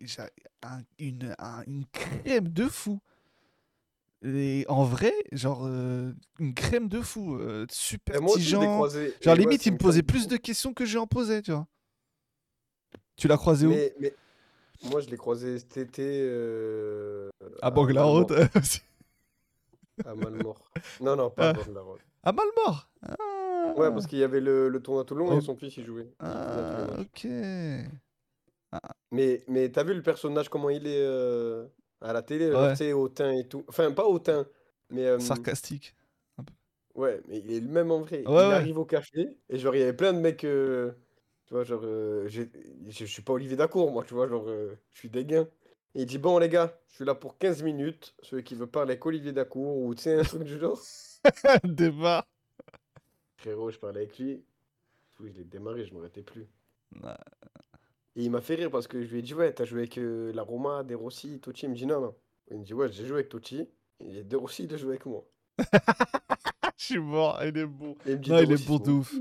[0.00, 3.00] j'avais un- une, un- une crème de fou.
[4.24, 7.36] Et en vrai, genre, euh, une crème de fou.
[7.36, 10.98] euh, super moi et Genre, ouais, limite, il me posait plus de questions que j'ai
[10.98, 11.66] en posé, tu vois.
[13.16, 13.70] Tu l'as croisé où?
[13.70, 14.14] Mais,
[14.90, 16.02] moi, je l'ai croisé cet été.
[16.22, 18.26] euh, À Bangalore.
[20.06, 20.64] À Malmort.
[21.00, 21.52] Non, non, pas à Ah.
[21.52, 21.98] Bangalore.
[22.22, 22.88] À Malmort?
[23.76, 25.38] Ouais, parce qu'il y avait le, le tournoi à Toulon Oh.
[25.38, 26.08] et son fils y jouait.
[26.18, 27.26] Ah, ok.
[29.10, 31.66] Mais, mais t'as vu le personnage, comment il est euh,
[32.02, 32.72] à la télé, Ouais.
[32.72, 33.64] tu sais, hautain et tout.
[33.68, 34.46] Enfin, pas hautain,
[34.90, 35.06] mais.
[35.06, 35.94] euh, Sarcastique.
[36.94, 38.26] Ouais, mais il est le même en vrai.
[38.26, 38.54] Ouais, il ouais.
[38.54, 40.44] arrive au café et genre, il y avait plein de mecs.
[40.44, 40.92] euh,
[41.46, 42.42] tu vois, genre, euh, je
[42.88, 45.48] je suis pas Olivier Dacour, moi, tu vois, genre, euh, je suis dégain.
[45.94, 48.14] Et il dit Bon, les gars, je suis là pour 15 minutes.
[48.22, 50.78] Celui qui veut parler avec Olivier Dacour ou tu sais, un truc du genre.
[51.64, 52.26] Débat.
[53.36, 54.42] Frérot, je parlais avec lui.
[55.20, 56.48] Oui, je l'ai démarré, je m'arrêtais plus.
[57.02, 57.16] Ouais.
[58.16, 59.98] Et il m'a fait rire parce que je lui ai dit Ouais, t'as joué avec
[59.98, 61.66] euh, la Roma, De Rossi, Totti.
[61.66, 62.14] Il me dit Non, non.
[62.50, 63.66] Il me dit Ouais, j'ai joué avec Totti.
[64.00, 65.24] Et De Rossi, il a joué avec moi.
[66.76, 67.96] Je suis mort, il est bon.
[68.06, 69.14] Il me dit, Non, De il est bon de ouf.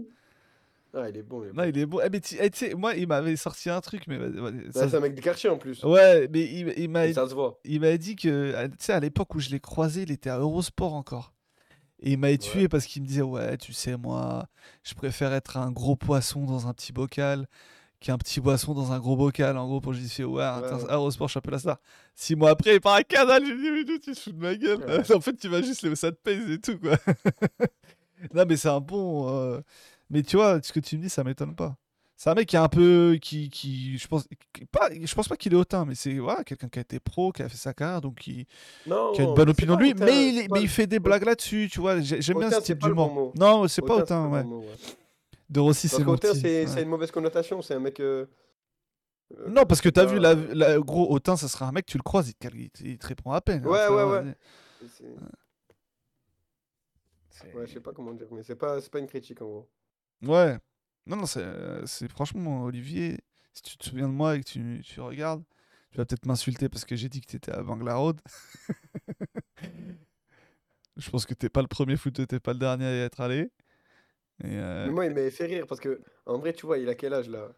[0.93, 1.43] Ah, il est bon.
[1.43, 2.01] Il est Non, il est bon.
[2.03, 4.89] Eh, mais tu eh, tu sais, moi, il m'avait sorti un truc, mais Bah, ça-
[4.89, 5.83] c'est un mec de quartier en plus.
[5.83, 7.59] Ouais, mais il, il m'a ça se voit.
[7.63, 10.29] il m'a dit que, ah, tu sais, à l'époque où je l'ai croisé, il était
[10.29, 11.33] à Eurosport encore.
[12.03, 14.47] Et il m'a tué parce qu'il me disait, ouais, tu sais, moi,
[14.83, 17.47] je préfère être un gros poisson dans un petit bocal
[18.01, 19.57] qu'un petit poisson dans un gros bocal.
[19.57, 20.41] En gros, pour je dis, ouais, ouais.
[20.41, 21.77] à Eurosport, je suis un peu la star.
[22.15, 23.45] Six mois après, il part à Canal.
[23.45, 24.79] J'ai dit, mais tu te fous de ma gueule.
[25.15, 26.97] en fait, tu vas juste le ça te pèse et tout, quoi.
[28.33, 29.29] non, mais c'est un bon.
[29.29, 29.61] euh,
[30.09, 31.75] Mais tu vois, ce que tu me dis, ça m'étonne pas.
[32.17, 33.17] C'est un mec qui est un peu.
[33.19, 36.43] Qui, qui, je, pense, qui- pas, je pense pas qu'il est hautain, mais c'est voilà,
[36.43, 38.45] quelqu'un qui a été pro, qui a fait sa carrière, donc qui,
[38.85, 39.91] Non, qui a une bonne opinion de lui.
[39.91, 41.99] hautain, mais il, est- mais il fait des blagues là-dessus, tu vois.
[41.99, 43.13] j'ai- J'aime bien ce type bon d'humour.
[43.13, 43.33] mot.
[43.35, 44.43] Non, c'est pas Hautain, ouais.
[45.51, 46.39] De Rossi, c'est petit.
[46.39, 46.67] c'est ouais.
[46.67, 47.61] c'est une mauvaise connotation.
[47.61, 47.99] C'est un mec.
[47.99, 48.25] euh,
[49.37, 51.85] euh, Non, parce que t'as pas- vu, la, la- gros, hautain, ça sera un mec,
[51.85, 53.63] tu le croises, il te, cal- il te- il te répond à peine.
[53.65, 54.35] hein, Ouais, ouais, ouais.
[54.87, 55.03] C'est-
[57.29, 59.45] C'est- Ouais, je sais pas comment dire, mais c'est pas, c'est pas une critique en
[59.45, 59.69] gros.
[60.23, 60.57] Ouais.
[61.07, 63.17] Non, non, c'est euh, c'est- franchement, Olivier,
[63.53, 65.43] si tu te souviens de moi et que tu, tu regardes,
[65.91, 67.97] tu vas peut-être m'insulter parce que j'ai dit que tu étais à Bangla.
[70.97, 73.21] Je pense que t'es pas le premier foot, t'es pas le dernier à y être
[73.21, 73.49] allé.
[74.43, 76.89] Et, euh, Mais moi, il m'avait fait rire parce que, en vrai, tu vois, il
[76.89, 77.51] a quel âge là?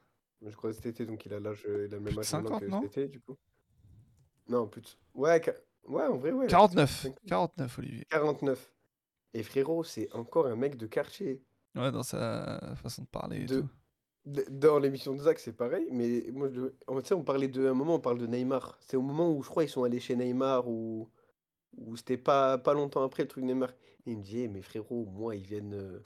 [0.46, 2.60] Je crois cet été, donc il a l'âge, euh, il a le même âge maintenant
[2.60, 3.38] 50, que été, du coup.
[4.50, 4.88] Non, plus de...
[5.14, 5.42] Ouais,
[5.86, 6.48] ouais, en vrai, ouais.
[6.48, 6.90] 49.
[7.04, 7.20] 50.
[7.28, 8.06] 49, Olivier.
[8.10, 8.74] 49.
[9.34, 11.42] Et frérot, c'est encore un mec de quartier.
[11.76, 13.70] Ouais, dans sa façon de parler et De- tout.
[14.26, 16.62] D- Dans l'émission de Zach, c'est pareil, mais moi, je...
[16.88, 18.78] en fait, tu sais, on parlait de, à un moment, on parle de Neymar.
[18.82, 21.10] C'est au moment où je crois ils sont allés chez Neymar ou,
[21.78, 23.74] ou c'était pas, pas longtemps après le truc Neymar.
[24.06, 26.02] Il me dit, Eh, mais frérot, moi, ils viennent, euh,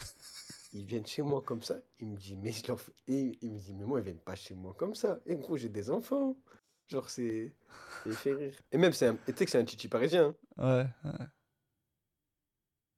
[0.74, 1.78] ils viennent chez moi comme ça.
[2.00, 4.20] Il me dit, mais je leur fais- Et il me dit, mais moi, ils viennent
[4.20, 5.20] pas chez moi comme ça.
[5.26, 6.36] Et gros, j'ai des enfants.
[6.88, 7.54] Genre, c'est.
[8.06, 8.54] Il fait rire.
[8.72, 9.16] Et même, c'est un...
[9.28, 10.36] et tu sais que c'est un titi parisien.
[10.58, 10.86] hein.
[11.04, 11.26] Ouais, ouais.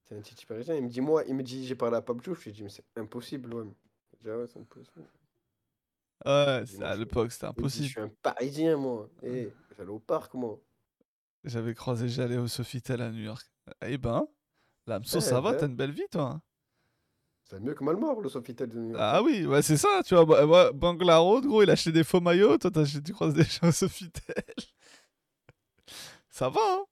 [0.07, 0.75] C'est un titi parisien.
[0.75, 2.33] Il me dit, moi, il me dit, j'ai parlé à Pablo.
[2.35, 3.65] Je lui ai dit, mais c'est impossible, ouais.
[4.13, 5.05] Je dis, ah ouais, c'est impossible.
[6.25, 7.87] Ouais, Il dit, c'est- à l'époque, c'était il me dit, Je impossible.
[7.89, 9.09] suis un parisien, moi.
[9.23, 10.59] Eh, j'allais au parc, moi.
[11.45, 13.49] J'avais croisé, j'allais au Sofitel à New York.
[13.85, 14.27] Eh ben,
[14.87, 15.57] Lamso, ça va, ben.
[15.57, 16.23] t'as une belle vie, toi.
[16.33, 16.41] hein.
[17.49, 18.69] C'est mieux que Malmort, le Sofitel.
[18.95, 20.45] Ah oui, ouais, c'est ça, tu vois.
[20.45, 22.59] Moi, Bangla Road, gros, il a acheté des faux maillots.
[22.59, 24.35] Toi, t'as acheté, tu croises des gens au Sofitel.
[26.29, 26.85] Ça va, hein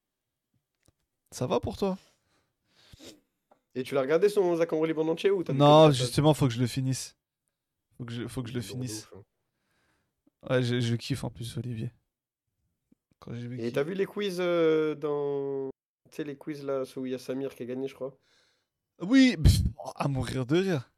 [1.31, 1.97] Ça va pour toi
[3.75, 6.59] Et tu l'as regardé son Zach en en entier ou Non, justement, faut que je
[6.59, 7.15] le finisse.
[7.97, 9.07] Faut que je, faut que je le finisse.
[9.15, 9.23] hein.
[10.49, 11.91] Ouais, je, je kiffe en plus, Olivier.
[13.19, 15.69] Quand j'ai vu Et t'as vu les quiz euh, dans.
[16.09, 18.17] Tu sais, les quiz là, où il y a Samir qui a gagné, je crois?
[19.01, 20.92] Oui, pff, oh, à mourir de rire.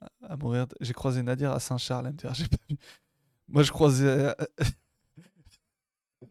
[0.00, 0.74] À- À mourir de...
[0.80, 2.76] J'ai croisé Nadir à Saint-Charles, j'ai pas vu.
[3.48, 4.28] Moi, je croisais...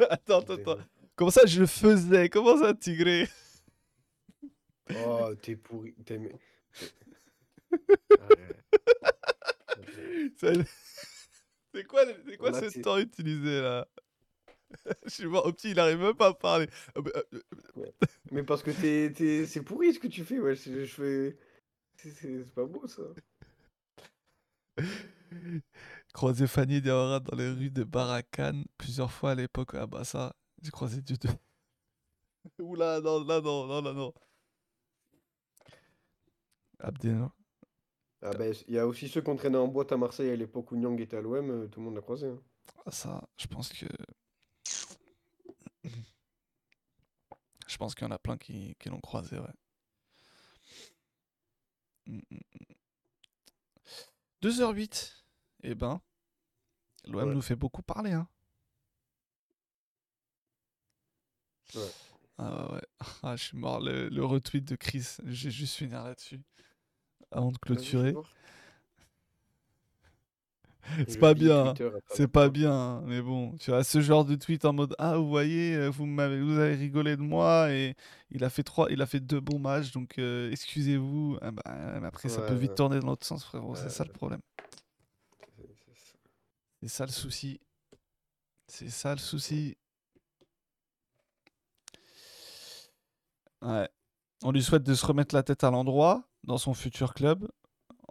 [0.09, 0.77] attends, attends, attends.
[1.15, 2.29] Comment ça, je le faisais?
[2.29, 3.29] Comment ça, Tigré
[5.05, 5.93] Oh, t'es pourri.
[6.05, 6.19] T'es...
[11.73, 13.87] C'est quoi, c'est quoi ce temps utilisé, là?
[15.05, 16.67] Je suis mort, au petit, il arrive même pas à parler.
[16.95, 17.39] Ah, bah, euh,
[17.77, 17.85] euh,
[18.31, 19.45] Mais parce que t'es, t'es...
[19.45, 20.55] c'est pourri ce que tu fais, ouais.
[20.55, 21.37] Je, je fais.
[21.97, 23.03] C'est, c'est- c'est pas beau ça.
[26.13, 29.71] Croisé Fanny Diawara dans les rues de Barakan plusieurs fois à l'époque.
[29.75, 31.29] Ah bah ça, j'ai croisé Dieu de...
[32.59, 34.13] Oula, non, là non, non, là non.
[36.79, 37.31] Abdel.
[38.21, 40.69] Ah ben, il y a aussi ceux qu'on traînait en boîte à Marseille à l'époque
[40.73, 42.27] où Nyang était à l'OM, euh, tout le monde l'a croisé.
[42.27, 42.41] hein.
[42.85, 43.85] Ah, ça, je pense que...
[47.75, 49.53] Je pense qu'il y en a plein qui, qui l'ont croisé, ouais.
[52.07, 52.75] Mm, mm, mm.
[54.41, 55.11] 2h08.
[55.63, 55.99] Eh ben,
[57.03, 57.35] l'OM Ouais.
[57.35, 58.29] nous fait beaucoup parler, hein.
[61.75, 61.91] Ouais.
[62.37, 62.81] Ah ouais.
[63.23, 63.81] Ah, je suis mort.
[63.81, 66.39] Le, le retweet de Chris, j'ai juste finir là-dessus.
[67.31, 68.13] Avant de clôturer.
[70.95, 71.05] fais voir.
[71.07, 71.73] C'est pas bien,
[72.09, 75.17] c'est pas bien, hein, mais bon, tu as ce genre de tweet en mode ah
[75.17, 77.95] vous voyez, euh, vous m'avez, vous avez rigolé de moi et
[78.31, 81.37] il a fait trois, il a fait deux bons matchs donc euh, excusez-vous.
[81.41, 81.63] Ah bah,
[81.99, 82.75] mais après ça peut vite ouais.
[82.75, 84.41] tourner dans l'autre sens frérot, c'est ça le problème,
[86.81, 87.59] c'est ça le souci,
[88.67, 89.77] c'est ça le souci.
[93.61, 93.89] Ouais,
[94.43, 97.49] on lui souhaite de se remettre la tête à l'endroit dans son futur club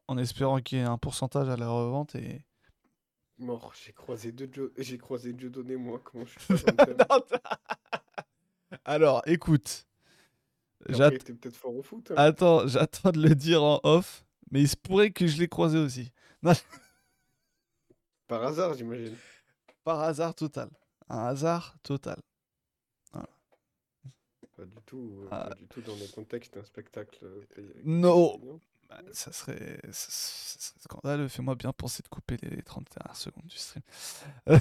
[0.08, 2.44] en espérant qu'il y ait un pourcentage à la revente et
[3.38, 6.54] Mort, j'ai croisé deux j'ai croisé Dieudonné moi, comment je suis
[8.84, 9.86] Alors, écoute.
[10.88, 12.10] Et J'att- Après, t'es peut-être fort au foot.
[12.10, 12.14] hein.
[12.16, 15.78] Attends, j'attends de le dire en off, mais il se pourrait que je l'ai croisé
[15.78, 16.12] aussi.
[16.42, 16.52] Non,
[18.26, 19.16] Par hasard, j'imagine.
[19.82, 20.68] par hasard total.
[21.08, 22.20] Un hasard total.
[24.56, 25.48] Pas du tout, euh, Ah.
[25.48, 27.18] pas du tout dans le contexte d'un spectacle.
[27.24, 28.60] euh, payé Non.
[28.88, 31.28] Bah, ça, serait, ça, serait scandaleux.
[31.28, 33.82] Fais-moi bien penser de couper les 30 dernières secondes du stream.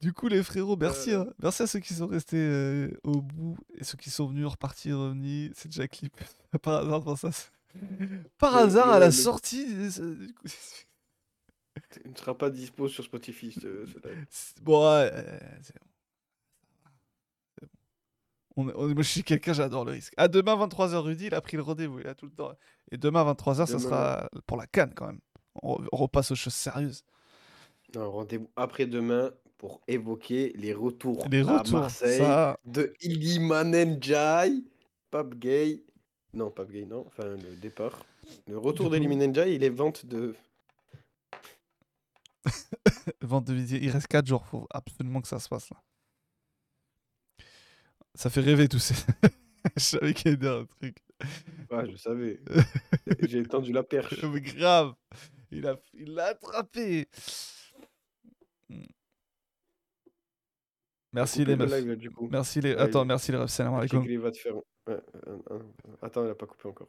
[0.00, 1.12] Du coup, les frérots, merci.
[1.12, 1.22] Euh.
[1.22, 1.34] hein.
[1.42, 4.98] Merci à ceux qui sont restés euh, au bout et ceux qui sont venus repartir,
[4.98, 5.52] revenus.
[5.56, 6.14] C'est déjà clip.
[6.62, 7.30] Par hasard, pour ça.
[8.38, 9.66] Par Le- hasard, à la le- sortie.
[9.66, 10.46] du coup,
[12.04, 13.86] ne sera pas dispo sur Spotify, ce,
[14.30, 15.86] ce Bon, ouais, euh, c'est bon.
[17.58, 17.70] C'est bon.
[18.60, 20.12] On on moi, je suis quelqu'un, j'adore le risque.
[20.16, 22.00] À demain, 23h, Rudy, il a pris le rendez-vous.
[22.00, 22.52] Il a tout le temps.
[22.90, 25.20] Et demain, 23h, ça sera pour la canne quand même.
[25.62, 27.04] On, re- on repasse aux choses sérieuses.
[27.94, 34.64] Rendez-vous après-demain pour évoquer les retours, Les à retours, Marseille ça- de Iliman Ndiaye,
[35.10, 35.82] Pape Gay.
[36.34, 37.04] Non, Pape Gay, non.
[37.06, 38.04] Enfin, le départ.
[38.48, 40.34] Le retour d'Iliman Ndiaye et les ventes de.
[43.22, 43.78] Vente de vidéos.
[43.82, 44.46] Il reste 4 jours.
[44.46, 45.76] Faut absolument que ça se passe là.
[48.18, 48.94] Ça fait rêver tous ces.
[49.76, 50.96] je savais qu'il y avait un truc.
[51.70, 52.40] Ah, je savais.
[53.28, 54.22] J'ai tendu la perche.
[54.24, 54.94] Mais grave.
[55.52, 55.62] Il
[56.14, 57.06] l'a attrapé.
[61.12, 61.72] Merci les le meufs.
[61.72, 62.10] live, là.
[62.30, 62.74] Merci les.
[62.74, 63.50] Ouais, Attends, il- merci les refs.
[63.50, 64.04] Salam alaikum.
[64.04, 64.54] il va te faire.
[64.86, 65.00] Ouais,
[66.02, 66.86] Attends, il a pas coupé encore.